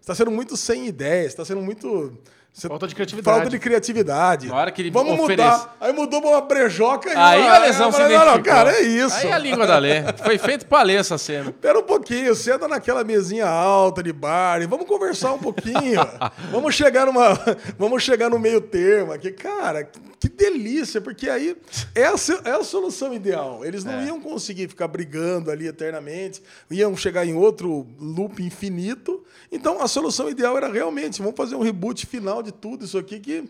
Você 0.00 0.06
tá 0.08 0.16
sendo 0.16 0.32
muito 0.32 0.56
sem 0.56 0.88
ideias, 0.88 1.32
tá 1.32 1.44
sendo 1.44 1.60
muito. 1.60 2.18
Você- 2.54 2.68
Falta 2.68 2.86
de 2.86 2.94
criatividade. 2.94 3.36
Falta 3.36 3.50
de 3.50 3.58
criatividade. 3.58 4.46
Na 4.46 4.54
hora 4.56 4.70
que 4.70 4.80
ele 4.80 4.90
Vamos 4.92 5.18
oferece- 5.18 5.58
mudar. 5.58 5.76
Aí 5.80 5.92
mudou 5.92 6.20
pra 6.20 6.30
uma 6.30 6.40
brejoca 6.40 7.08
e 7.12 7.16
Aí 7.16 7.40
uma- 7.42 7.50
a 7.52 7.58
lesão 7.58 7.90
se 7.90 7.98
falei, 7.98 8.16
Não, 8.16 8.24
não, 8.26 8.42
cara, 8.42 8.70
é 8.76 8.80
isso. 8.82 9.16
Aí 9.16 9.32
a 9.32 9.38
língua 9.38 9.66
da 9.66 9.76
lei. 9.76 10.04
Foi 10.24 10.38
feito 10.38 10.64
pra 10.66 10.82
ler 10.82 11.00
essa 11.00 11.18
cena. 11.18 11.50
Pera 11.60 11.78
um 11.80 11.82
pouquinho, 11.82 12.32
senta 12.34 12.68
naquela 12.68 13.02
mesinha 13.02 13.46
alta 13.48 14.02
de 14.04 14.12
bar 14.12 14.62
e 14.62 14.66
vamos 14.66 14.86
conversar 14.86 15.32
um 15.32 15.38
pouquinho. 15.38 16.00
vamos 16.52 16.74
chegar 16.76 17.06
numa, 17.06 17.34
vamos 17.76 18.02
chegar 18.04 18.30
no 18.30 18.38
meio 18.38 18.60
termo 18.60 19.12
aqui, 19.12 19.32
cara. 19.32 19.88
Que 20.20 20.28
delícia, 20.28 21.00
porque 21.02 21.28
aí 21.28 21.54
essa 21.94 22.40
é 22.44 22.52
a 22.52 22.62
solução 22.64 23.12
ideal. 23.12 23.62
Eles 23.64 23.84
não 23.84 24.02
iam 24.02 24.18
conseguir 24.20 24.68
ficar 24.68 24.88
brigando 24.88 25.50
ali 25.50 25.66
eternamente, 25.66 26.40
iam 26.70 26.96
chegar 26.96 27.26
em 27.26 27.34
outro 27.34 27.86
loop 28.00 28.42
infinito. 28.42 29.22
Então 29.52 29.82
a 29.82 29.88
solução 29.88 30.30
ideal 30.30 30.56
era 30.56 30.68
realmente, 30.72 31.20
vamos 31.20 31.36
fazer 31.36 31.56
um 31.56 31.62
reboot 31.62 32.06
final 32.06 32.42
de 32.44 32.52
tudo 32.52 32.84
isso 32.84 32.98
aqui 32.98 33.18
que 33.18 33.44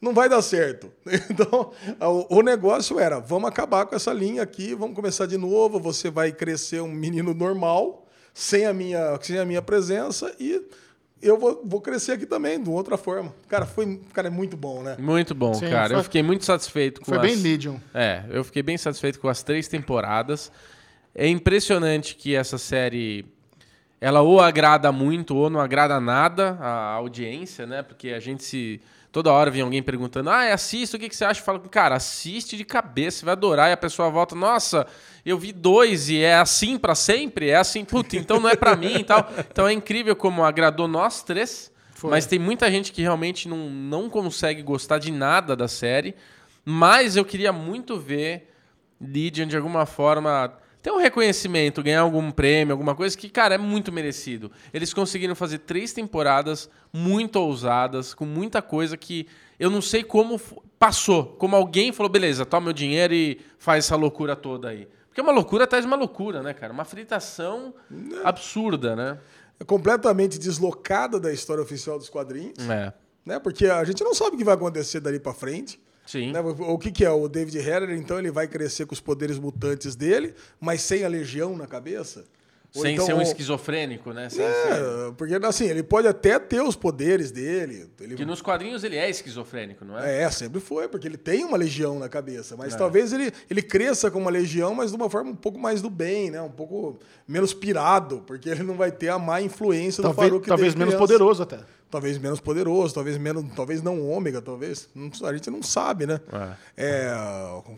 não 0.00 0.12
vai 0.12 0.28
dar 0.28 0.42
certo. 0.42 0.92
Então, 1.30 1.72
o, 2.28 2.42
negócio 2.42 2.98
era, 2.98 3.20
vamos 3.20 3.48
acabar 3.48 3.86
com 3.86 3.94
essa 3.94 4.12
linha 4.12 4.42
aqui, 4.42 4.74
vamos 4.74 4.96
começar 4.96 5.26
de 5.26 5.38
novo, 5.38 5.78
você 5.78 6.10
vai 6.10 6.32
crescer 6.32 6.80
um 6.82 6.88
menino 6.92 7.32
normal, 7.32 8.06
sem 8.34 8.66
a 8.66 8.72
minha, 8.72 9.18
sem 9.22 9.38
a 9.38 9.44
minha 9.44 9.62
presença, 9.62 10.34
e 10.40 10.60
eu 11.22 11.38
vou, 11.38 11.62
vou 11.64 11.80
crescer 11.80 12.12
aqui 12.12 12.26
também, 12.26 12.60
de 12.60 12.68
outra 12.68 12.96
forma. 12.96 13.32
Cara, 13.48 13.64
foi, 13.64 14.00
cara, 14.12 14.26
é 14.26 14.30
muito 14.30 14.56
bom, 14.56 14.82
né? 14.82 14.96
Muito 14.98 15.34
bom, 15.34 15.54
Sim, 15.54 15.70
cara. 15.70 15.90
foi- 15.90 15.98
Eu 15.98 16.04
fiquei 16.04 16.22
muito 16.22 16.44
satisfeito 16.44 17.00
com 17.00 17.06
Foi 17.06 17.18
as... 17.18 17.22
bem 17.22 17.36
Legion. 17.36 17.76
É, 17.94 18.24
eu 18.28 18.42
fiquei 18.42 18.62
bem 18.62 18.76
satisfeito 18.76 19.20
com 19.20 19.28
as 19.28 19.42
três 19.42 19.68
temporadas. 19.68 20.50
É 21.14 21.28
impressionante 21.28 22.16
que 22.16 22.34
essa 22.34 22.58
série 22.58 23.24
ela 24.02 24.20
ou 24.20 24.40
agrada 24.40 24.90
muito 24.90 25.36
ou 25.36 25.48
não 25.48 25.60
agrada 25.60 26.00
nada 26.00 26.58
a 26.60 26.94
audiência, 26.94 27.64
né? 27.64 27.84
Porque 27.84 28.08
a 28.08 28.18
gente 28.18 28.42
se 28.42 28.80
toda 29.12 29.30
hora 29.30 29.48
vem 29.48 29.62
alguém 29.62 29.80
perguntando: 29.80 30.28
"Ah, 30.28 30.52
assista, 30.52 30.96
o 30.96 31.00
que 31.00 31.08
que 31.08 31.14
você 31.14 31.24
acha?" 31.24 31.40
Fala, 31.40 31.60
cara, 31.60 31.94
assiste 31.94 32.56
de 32.56 32.64
cabeça, 32.64 33.18
você 33.18 33.24
vai 33.26 33.32
adorar 33.32 33.70
e 33.70 33.72
a 33.72 33.76
pessoa 33.76 34.10
volta: 34.10 34.34
"Nossa, 34.34 34.88
eu 35.24 35.38
vi 35.38 35.52
dois 35.52 36.08
e 36.08 36.20
é 36.20 36.34
assim 36.34 36.76
pra 36.76 36.96
sempre, 36.96 37.50
é 37.50 37.56
assim, 37.56 37.84
puta, 37.84 38.16
então 38.16 38.40
não 38.40 38.48
é 38.48 38.56
pra 38.56 38.74
mim 38.74 38.96
e 38.96 39.04
tal". 39.04 39.30
Então 39.48 39.68
é 39.68 39.72
incrível 39.72 40.16
como 40.16 40.42
agradou 40.42 40.88
nós 40.88 41.22
três. 41.22 41.70
Mas 42.02 42.26
tem 42.26 42.40
muita 42.40 42.68
gente 42.68 42.90
que 42.90 43.02
realmente 43.02 43.48
não, 43.48 43.70
não 43.70 44.10
consegue 44.10 44.62
gostar 44.62 44.98
de 44.98 45.12
nada 45.12 45.54
da 45.54 45.68
série. 45.68 46.16
Mas 46.64 47.14
eu 47.14 47.24
queria 47.24 47.52
muito 47.52 47.96
ver 47.96 48.52
Legion 49.00 49.46
de 49.46 49.56
alguma 49.56 49.86
forma 49.86 50.52
ter 50.82 50.90
um 50.90 50.98
reconhecimento, 50.98 51.82
ganhar 51.82 52.00
algum 52.00 52.30
prêmio, 52.32 52.72
alguma 52.72 52.94
coisa 52.94 53.16
que, 53.16 53.28
cara, 53.30 53.54
é 53.54 53.58
muito 53.58 53.92
merecido. 53.92 54.50
Eles 54.74 54.92
conseguiram 54.92 55.34
fazer 55.34 55.58
três 55.58 55.92
temporadas 55.92 56.68
muito 56.92 57.36
ousadas, 57.36 58.12
com 58.12 58.24
muita 58.24 58.60
coisa 58.60 58.96
que 58.96 59.26
eu 59.60 59.70
não 59.70 59.80
sei 59.80 60.02
como 60.02 60.40
passou. 60.78 61.24
Como 61.38 61.54
alguém 61.54 61.92
falou, 61.92 62.10
beleza, 62.10 62.44
toma 62.44 62.64
meu 62.66 62.72
dinheiro 62.72 63.14
e 63.14 63.40
faz 63.58 63.84
essa 63.84 63.94
loucura 63.94 64.34
toda 64.34 64.68
aí. 64.70 64.88
Porque 65.06 65.20
uma 65.20 65.30
loucura 65.32 65.64
atrás 65.64 65.84
de 65.84 65.86
uma 65.86 65.96
loucura, 65.96 66.42
né, 66.42 66.52
cara? 66.52 66.72
Uma 66.72 66.84
fritação 66.84 67.72
absurda, 68.24 68.96
né? 68.96 69.18
É 69.60 69.64
completamente 69.64 70.38
deslocada 70.38 71.20
da 71.20 71.32
história 71.32 71.62
oficial 71.62 71.98
dos 71.98 72.08
quadrinhos, 72.08 72.58
É. 72.68 72.92
né? 73.24 73.38
Porque 73.38 73.66
a 73.66 73.84
gente 73.84 74.02
não 74.02 74.14
sabe 74.14 74.34
o 74.34 74.38
que 74.38 74.44
vai 74.44 74.54
acontecer 74.54 74.98
dali 75.00 75.20
pra 75.20 75.32
frente. 75.32 75.78
Sim. 76.12 76.30
Né? 76.30 76.40
O 76.40 76.78
que, 76.78 76.92
que 76.92 77.06
é? 77.06 77.10
O 77.10 77.26
David 77.26 77.56
Herrer, 77.56 77.90
então, 77.92 78.18
ele 78.18 78.30
vai 78.30 78.46
crescer 78.46 78.84
com 78.84 78.92
os 78.92 79.00
poderes 79.00 79.38
mutantes 79.38 79.96
dele, 79.96 80.34
mas 80.60 80.82
sem 80.82 81.04
a 81.04 81.08
legião 81.08 81.56
na 81.56 81.66
cabeça? 81.66 82.24
Ou 82.74 82.82
Sem 82.82 82.94
então, 82.94 83.04
ser 83.04 83.14
um 83.14 83.20
esquizofrênico, 83.20 84.12
né? 84.12 84.30
Sem 84.30 84.38
ser... 84.40 84.48
É, 84.48 85.12
porque 85.16 85.34
assim, 85.34 85.66
ele 85.66 85.82
pode 85.82 86.08
até 86.08 86.38
ter 86.38 86.62
os 86.62 86.74
poderes 86.74 87.30
dele. 87.30 87.86
Ele, 88.00 88.14
Que 88.14 88.24
nos 88.24 88.40
quadrinhos 88.40 88.82
ele 88.82 88.96
é 88.96 89.10
esquizofrênico, 89.10 89.84
não 89.84 89.98
é? 89.98 90.22
É, 90.22 90.30
sempre 90.30 90.58
foi, 90.58 90.88
porque 90.88 91.06
ele 91.06 91.18
tem 91.18 91.44
uma 91.44 91.58
legião 91.58 91.98
na 91.98 92.08
cabeça. 92.08 92.56
Mas 92.56 92.74
talvez 92.74 93.12
ele, 93.12 93.30
ele 93.50 93.60
cresça 93.60 94.10
com 94.10 94.18
uma 94.18 94.30
legião, 94.30 94.74
mas 94.74 94.90
de 94.90 94.96
uma 94.96 95.10
forma 95.10 95.32
um 95.32 95.36
pouco 95.36 95.58
mais 95.58 95.82
do 95.82 95.90
bem, 95.90 96.30
né? 96.30 96.40
Um 96.40 96.50
pouco 96.50 96.98
menos 97.28 97.52
pirado, 97.52 98.22
porque 98.26 98.48
ele 98.48 98.62
não 98.62 98.74
vai 98.74 98.90
ter 98.90 99.10
a 99.10 99.18
má 99.18 99.42
influência 99.42 100.02
do 100.02 100.06
Talvez, 100.06 100.28
Farouk 100.28 100.48
talvez 100.48 100.74
desde 100.74 100.78
menos 100.78 100.94
criança. 100.94 101.12
poderoso 101.12 101.42
até. 101.42 101.58
Talvez 101.92 102.16
menos 102.16 102.40
poderoso, 102.40 102.94
talvez 102.94 103.18
menos, 103.18 103.44
talvez 103.54 103.82
não 103.82 104.08
ômega, 104.08 104.40
talvez. 104.40 104.88
Não- 104.94 105.10
a 105.28 105.32
gente 105.34 105.50
não 105.50 105.62
sabe, 105.62 106.06
né? 106.06 106.18
É, 106.74 107.12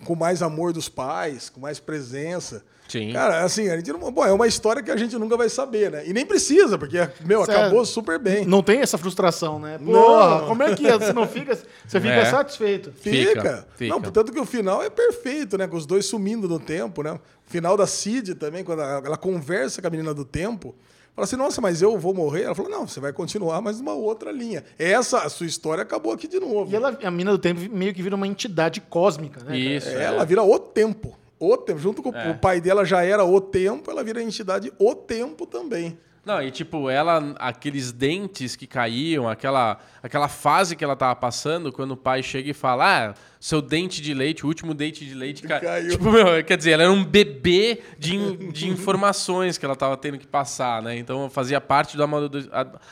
com 0.05 0.15
mais 0.15 0.41
amor 0.41 0.73
dos 0.73 0.89
pais, 0.89 1.51
com 1.51 1.59
mais 1.61 1.81
presença. 1.81 2.62
Sim. 2.89 3.12
Cara, 3.12 3.43
assim, 3.43 3.69
a 3.70 3.77
gente 3.77 3.91
não, 3.93 3.99
bom, 4.12 4.24
é 4.24 4.32
uma 4.32 4.47
história 4.47 4.82
que 4.85 4.91
a 4.93 4.97
gente 4.97 5.16
nunca 5.19 5.36
vai 5.36 5.49
saber, 5.49 5.91
né? 5.91 6.07
E 6.07 6.12
nem 6.12 6.24
precisa, 6.24 6.78
porque, 6.78 6.97
meu, 7.27 7.43
acabou 7.43 7.85
super 7.85 8.19
bem. 8.20 8.45
Não 8.45 8.62
tem 8.62 8.81
essa 8.82 8.97
frustração, 8.97 9.59
né? 9.59 9.78
Não. 9.81 9.93
Porra, 9.93 10.47
como 10.47 10.62
é 10.62 10.77
que 10.77 10.86
é? 10.86 10.97
Você 10.97 11.12
não 11.12 11.27
fica, 11.27 11.57
você 11.57 12.01
fica 12.01 12.12
É. 12.15 12.24
satisfeito. 12.27 12.93
Fica. 12.93 13.31
Fica, 13.41 13.66
fica. 13.74 13.93
Não, 13.93 14.01
tanto 14.01 14.31
que 14.32 14.39
o 14.39 14.45
final 14.47 14.81
é 14.81 14.89
perfeito, 14.91 15.59
né? 15.59 15.66
Com 15.66 15.77
os 15.77 15.86
dois 15.86 16.07
sumindo 16.07 16.47
no 16.49 16.61
tempo, 16.61 17.03
né? 17.03 17.15
O 17.15 17.20
final 17.51 17.77
da 17.77 17.86
Cid 17.86 18.36
também, 18.36 18.62
quando 18.62 18.81
ela, 18.82 19.03
ela 19.05 19.16
conversa 19.16 19.81
com 19.81 19.89
a 19.89 19.91
menina 19.91 20.15
do 20.15 20.24
tempo, 20.24 20.73
fala 21.15 21.24
assim, 21.24 21.36
nossa, 21.36 21.61
mas 21.61 21.81
eu 21.81 21.97
vou 21.99 22.12
morrer? 22.12 22.43
Ela 22.43 22.55
falou, 22.55 22.70
não, 22.70 22.86
você 22.86 23.01
vai 23.01 23.12
continuar, 23.12 23.61
mas 23.61 23.78
numa 23.78 23.95
outra 23.95 24.31
linha. 24.32 24.65
Essa, 24.78 25.20
a 25.20 25.28
sua 25.28 25.47
história 25.47 25.82
acabou 25.82 26.12
aqui 26.12 26.27
de 26.27 26.41
novo. 26.41 26.70
E 26.73 26.77
ela, 26.77 26.99
a 27.03 27.11
mina 27.11 27.31
do 27.31 27.39
tempo 27.39 27.61
meio 27.74 27.95
que 27.95 28.03
vira 28.03 28.16
uma 28.16 28.27
entidade 28.27 28.81
cósmica, 28.81 29.43
né? 29.45 29.57
Isso. 29.57 29.89
É, 29.89 29.95
é. 29.95 30.05
Ela 30.05 30.24
vira 30.24 30.43
o 30.43 30.59
tempo. 30.59 31.16
O 31.39 31.57
tempo. 31.57 31.78
Junto 31.78 32.03
com 32.03 32.15
É. 32.15 32.31
o 32.31 32.39
pai 32.39 32.61
dela 32.61 32.85
já 32.85 33.03
era 33.05 33.24
o 33.24 33.41
tempo, 33.41 33.91
ela 33.91 34.03
vira 34.03 34.20
a 34.20 34.23
entidade 34.23 34.73
o 34.78 34.95
tempo 34.95 35.47
também. 35.47 35.99
Não, 36.25 36.43
e 36.43 36.51
tipo, 36.51 36.89
ela, 36.89 37.35
aqueles 37.39 37.93
dentes 37.93 38.57
que 38.57 38.67
caíam, 38.67 39.29
aquela, 39.29 39.77
aquela 40.03 40.27
fase 40.27 40.75
que 40.75 40.83
ela 40.83 40.97
tava 40.97 41.15
passando, 41.15 41.71
quando 41.71 41.91
o 41.91 41.97
pai 41.99 42.23
chega 42.23 42.51
e 42.51 42.55
fala, 42.55 43.11
ah, 43.11 43.15
seu 43.39 43.61
dente 43.61 44.01
de 44.01 44.15
leite, 44.15 44.43
o 44.45 44.49
último 44.49 44.73
dente 44.73 45.05
de 45.05 45.13
leite 45.15 45.43
ca... 45.47 45.61
Caiu. 45.61 45.91
Tipo, 45.91 46.11
meu, 46.11 46.43
quer 46.43 46.57
dizer, 46.57 46.71
ela 46.73 46.85
era 46.85 46.93
um 46.93 47.05
bebê 47.05 47.83
de, 47.99 48.17
in- 48.17 48.51
de 48.51 48.69
informações 48.71 49.59
que 49.59 49.67
ela 49.67 49.77
tava 49.77 49.99
tendo 49.99 50.17
que 50.17 50.27
passar, 50.27 50.81
né? 50.81 50.97
Então 50.97 51.29
fazia 51.29 51.61
parte 51.61 51.95
do 51.95 52.03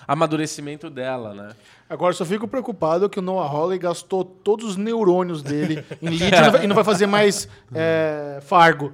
amadurecimento 0.07 0.91
dela, 0.91 1.33
né? 1.35 1.49
Agora, 1.89 2.13
só 2.15 2.25
fico 2.25 2.49
preocupado 2.49 3.09
que 3.09 3.19
o 3.19 3.23
Noah 3.23 3.49
Hawley 3.51 3.79
gastou 3.79 4.25
todos 4.25 4.65
os 4.67 4.77
neurônios 4.77 5.43
dele 5.43 5.85
em 6.01 6.09
Legion 6.11 6.29
e 6.37 6.41
não 6.41 6.51
vai- 6.53 6.65
e 6.65 6.67
não 6.67 6.75
vai 6.75 6.85
fazer 6.85 7.07
mais 7.07 7.49
é, 7.75 8.39
Fargo. 8.43 8.93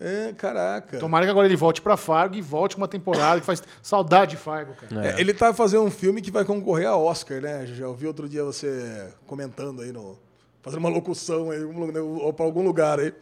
É, 0.00 0.32
caraca. 0.32 0.98
Tomara 0.98 1.24
que 1.24 1.30
agora 1.30 1.46
ele 1.46 1.56
volte 1.56 1.82
pra 1.82 1.96
Fargo 1.96 2.36
e 2.36 2.40
volte 2.40 2.76
com 2.76 2.82
uma 2.82 2.88
temporada 2.88 3.40
que 3.40 3.46
faz 3.46 3.62
saudade 3.82 4.32
de 4.32 4.36
Fargo, 4.36 4.74
cara. 4.74 5.08
É, 5.08 5.20
ele 5.20 5.34
tá 5.34 5.52
fazendo 5.52 5.82
um 5.82 5.90
filme 5.90 6.22
que 6.22 6.30
vai 6.30 6.44
concorrer 6.44 6.86
a 6.86 6.96
Oscar, 6.96 7.40
né? 7.40 7.66
Já 7.66 7.88
ouvi 7.88 8.06
outro 8.06 8.28
dia 8.28 8.44
você 8.44 9.08
comentando 9.26 9.82
aí 9.82 9.92
no. 9.92 10.16
Fazendo 10.62 10.80
uma 10.80 10.88
locução 10.88 11.50
aí, 11.50 11.62
ou 11.62 12.32
pra 12.32 12.44
algum 12.44 12.62
lugar 12.62 13.00
aí. 13.00 13.12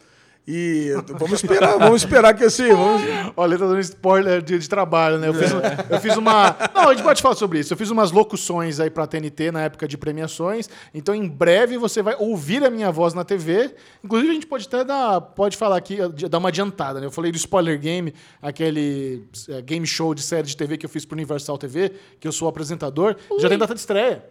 E 0.49 0.93
vamos 1.19 1.33
esperar, 1.43 1.77
vamos 1.77 2.03
esperar 2.03 2.33
que 2.33 2.43
assim. 2.45 2.69
Vamos... 2.69 3.01
Olha, 3.35 3.51
ele 3.51 3.59
tá 3.59 3.67
dando 3.67 3.79
spoiler 3.81 4.41
de, 4.41 4.57
de 4.57 4.69
trabalho, 4.69 5.17
né? 5.17 5.27
Eu 5.27 5.33
fiz, 5.33 5.51
um- 5.51 5.59
eu 5.89 5.99
fiz 5.99 6.15
uma. 6.15 6.55
Não, 6.73 6.87
a 6.87 6.93
gente 6.93 7.03
pode 7.03 7.21
falar 7.21 7.35
sobre 7.35 7.59
isso. 7.59 7.73
Eu 7.73 7.77
fiz 7.77 7.89
umas 7.89 8.11
locuções 8.11 8.79
aí 8.79 8.89
pra 8.89 9.05
TNT 9.05 9.51
na 9.51 9.63
época 9.63 9.85
de 9.85 9.97
premiações. 9.97 10.69
Então, 10.93 11.13
em 11.13 11.27
breve, 11.27 11.77
você 11.77 12.01
vai 12.01 12.15
ouvir 12.17 12.63
a 12.63 12.69
minha 12.69 12.89
voz 12.91 13.13
na 13.13 13.25
TV. 13.25 13.75
Inclusive, 14.01 14.31
a 14.31 14.33
gente 14.35 14.47
pode 14.47 14.65
até 14.67 14.85
dar. 14.85 15.19
Pode 15.19 15.57
falar 15.57 15.75
aqui, 15.75 15.97
de- 16.13 16.29
dar 16.29 16.37
uma 16.37 16.47
adiantada, 16.47 17.01
né? 17.01 17.07
Eu 17.07 17.11
falei 17.11 17.29
do 17.29 17.35
Spoiler 17.37 17.77
Game, 17.77 18.13
aquele 18.41 19.25
é, 19.49 19.61
game 19.61 19.85
show 19.85 20.13
de 20.15 20.21
série 20.21 20.47
de 20.47 20.55
TV 20.55 20.77
que 20.77 20.85
eu 20.85 20.89
fiz 20.89 21.03
pro 21.03 21.15
Universal 21.15 21.57
TV, 21.57 21.91
que 22.21 22.27
eu 22.27 22.31
sou 22.31 22.47
apresentador. 22.47 23.17
Já 23.39 23.49
tem 23.49 23.57
data 23.57 23.73
de 23.73 23.81
estreia. 23.81 24.23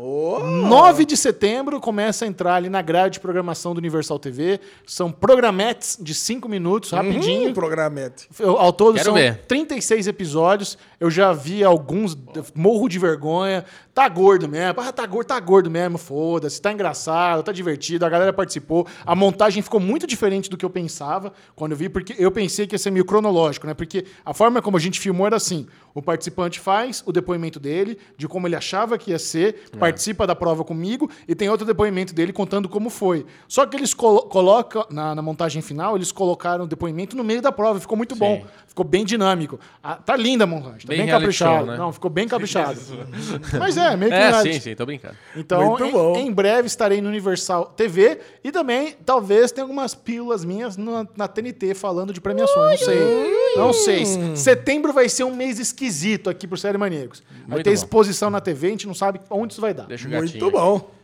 Oh, 0.00 0.38
9 0.40 1.04
de 1.04 1.16
setembro 1.16 1.80
começa 1.80 2.24
a 2.24 2.28
entrar 2.28 2.54
ali 2.54 2.68
na 2.68 2.80
grade 2.80 3.14
de 3.14 3.20
programação 3.20 3.74
do 3.74 3.78
Universal 3.78 4.18
TV. 4.18 4.60
São 4.86 5.10
programetes 5.10 5.98
de 6.00 6.14
5 6.14 6.48
minutos, 6.48 6.90
rapidinho. 6.92 7.50
hum, 7.50 7.52
programete. 7.54 8.28
Eu- 8.38 8.56
Ao 8.56 8.72
todo 8.72 8.94
Quero 8.94 9.06
são 9.06 9.14
ver. 9.14 9.38
36 9.48 10.06
episódios. 10.06 10.78
Eu 11.00 11.10
já 11.10 11.32
vi 11.32 11.64
alguns, 11.64 12.16
morro 12.54 12.88
de 12.88 12.98
vergonha. 12.98 13.64
Tá 13.92 14.08
gordo 14.08 14.48
mesmo. 14.48 14.80
Ah, 14.80 14.92
tá 14.92 15.04
gordo, 15.04 15.26
tá 15.26 15.40
gordo 15.40 15.68
mesmo, 15.68 15.98
foda-se. 15.98 16.62
Tá 16.62 16.72
engraçado, 16.72 17.42
tá 17.42 17.50
divertido. 17.50 18.06
A 18.06 18.08
galera 18.08 18.32
participou. 18.32 18.86
A 19.04 19.16
montagem 19.16 19.60
ficou 19.62 19.80
muito 19.80 20.06
diferente 20.06 20.48
do 20.48 20.56
que 20.56 20.64
eu 20.64 20.70
pensava 20.70 21.32
quando 21.56 21.72
eu 21.72 21.76
vi, 21.78 21.88
porque 21.88 22.14
eu 22.16 22.30
pensei 22.30 22.66
que 22.68 22.74
ia 22.76 22.78
ser 22.78 22.92
meio 22.92 23.04
cronológico, 23.04 23.66
né? 23.66 23.74
Porque 23.74 24.04
a 24.24 24.32
forma 24.32 24.62
como 24.62 24.76
a 24.76 24.80
gente 24.80 25.00
filmou 25.00 25.26
era 25.26 25.34
assim: 25.36 25.66
o 25.98 26.02
participante 26.02 26.60
faz 26.60 27.02
o 27.06 27.12
depoimento 27.12 27.58
dele, 27.60 27.98
de 28.16 28.26
como 28.28 28.46
ele 28.46 28.56
achava 28.56 28.96
que 28.98 29.10
ia 29.10 29.18
ser. 29.18 29.68
participa 29.78 30.26
da 30.26 30.34
prova 30.34 30.64
comigo 30.64 31.10
e 31.26 31.34
tem 31.34 31.48
outro 31.48 31.66
depoimento 31.66 32.14
dele 32.14 32.32
contando 32.32 32.68
como 32.68 32.88
foi. 32.90 33.26
Só 33.46 33.66
que 33.66 33.76
eles 33.76 33.92
colo 33.94 34.22
colocam, 34.22 34.86
na, 34.90 35.14
na 35.14 35.22
montagem 35.22 35.60
final, 35.62 35.96
eles 35.96 36.12
colocaram 36.12 36.64
o 36.64 36.68
depoimento 36.68 37.16
no 37.16 37.24
meio 37.24 37.40
da 37.42 37.50
prova. 37.52 37.80
Ficou 37.80 37.96
muito 37.96 38.14
bom. 38.16 38.44
Ficou 38.66 38.84
bem 38.84 39.04
dinâmico. 39.04 39.58
Ah, 39.82 39.96
tá 39.96 40.16
linda 40.16 40.44
a 40.44 40.46
montagem. 40.46 40.82
Tá 40.82 40.88
Bem 40.88 40.98
bem, 40.98 41.06
reality 41.06 41.24
caprichado. 41.24 41.56
show, 41.58 41.66
né? 41.66 41.76
Não, 41.76 41.92
ficou 41.92 42.10
bem 42.10 42.26
caprichado. 42.28 42.78
Mas 43.58 43.76
é, 43.76 43.96
meio 43.96 44.10
que 44.12 44.16
É, 44.16 44.28
reality. 44.28 44.54
sim, 44.54 44.60
sim, 44.60 44.74
tô 44.76 44.86
brincando. 44.86 45.14
Então, 45.36 45.64
Muito 45.70 45.84
em, 45.84 45.90
bom. 45.90 46.16
em 46.16 46.32
breve 46.32 46.66
estarei 46.66 47.00
no 47.00 47.08
Universal 47.08 47.66
TV 47.76 48.20
e 48.44 48.52
também, 48.52 48.94
talvez, 49.04 49.50
tenha 49.50 49.64
algumas 49.64 49.94
pílulas 49.94 50.44
minhas 50.44 50.76
na, 50.76 51.06
na 51.16 51.26
TNT 51.28 51.74
falando 51.74 52.12
de 52.12 52.20
premiações. 52.20 52.80
Não 52.80 52.86
sei. 52.86 53.54
Não 53.56 53.72
sei. 53.72 54.04
Setembro 54.36 54.92
vai 54.92 55.08
ser 55.08 55.24
um 55.24 55.34
mês 55.34 55.58
esquisito 55.58 55.87
aqui 56.28 56.46
pro 56.46 56.56
Série 56.56 56.78
Maníacos. 56.78 57.22
Vai 57.46 57.56
Muito 57.56 57.64
ter 57.64 57.70
bom. 57.70 57.74
exposição 57.74 58.30
na 58.30 58.40
TV, 58.40 58.66
a 58.66 58.70
gente 58.70 58.86
não 58.86 58.94
sabe 58.94 59.20
onde 59.30 59.52
isso 59.52 59.60
vai 59.60 59.72
dar. 59.74 59.86
Deixa 59.86 60.06
o 60.08 60.10
gatinho. 60.10 60.30
Muito 60.40 60.44
aqui. 60.46 60.56
bom. 60.56 60.98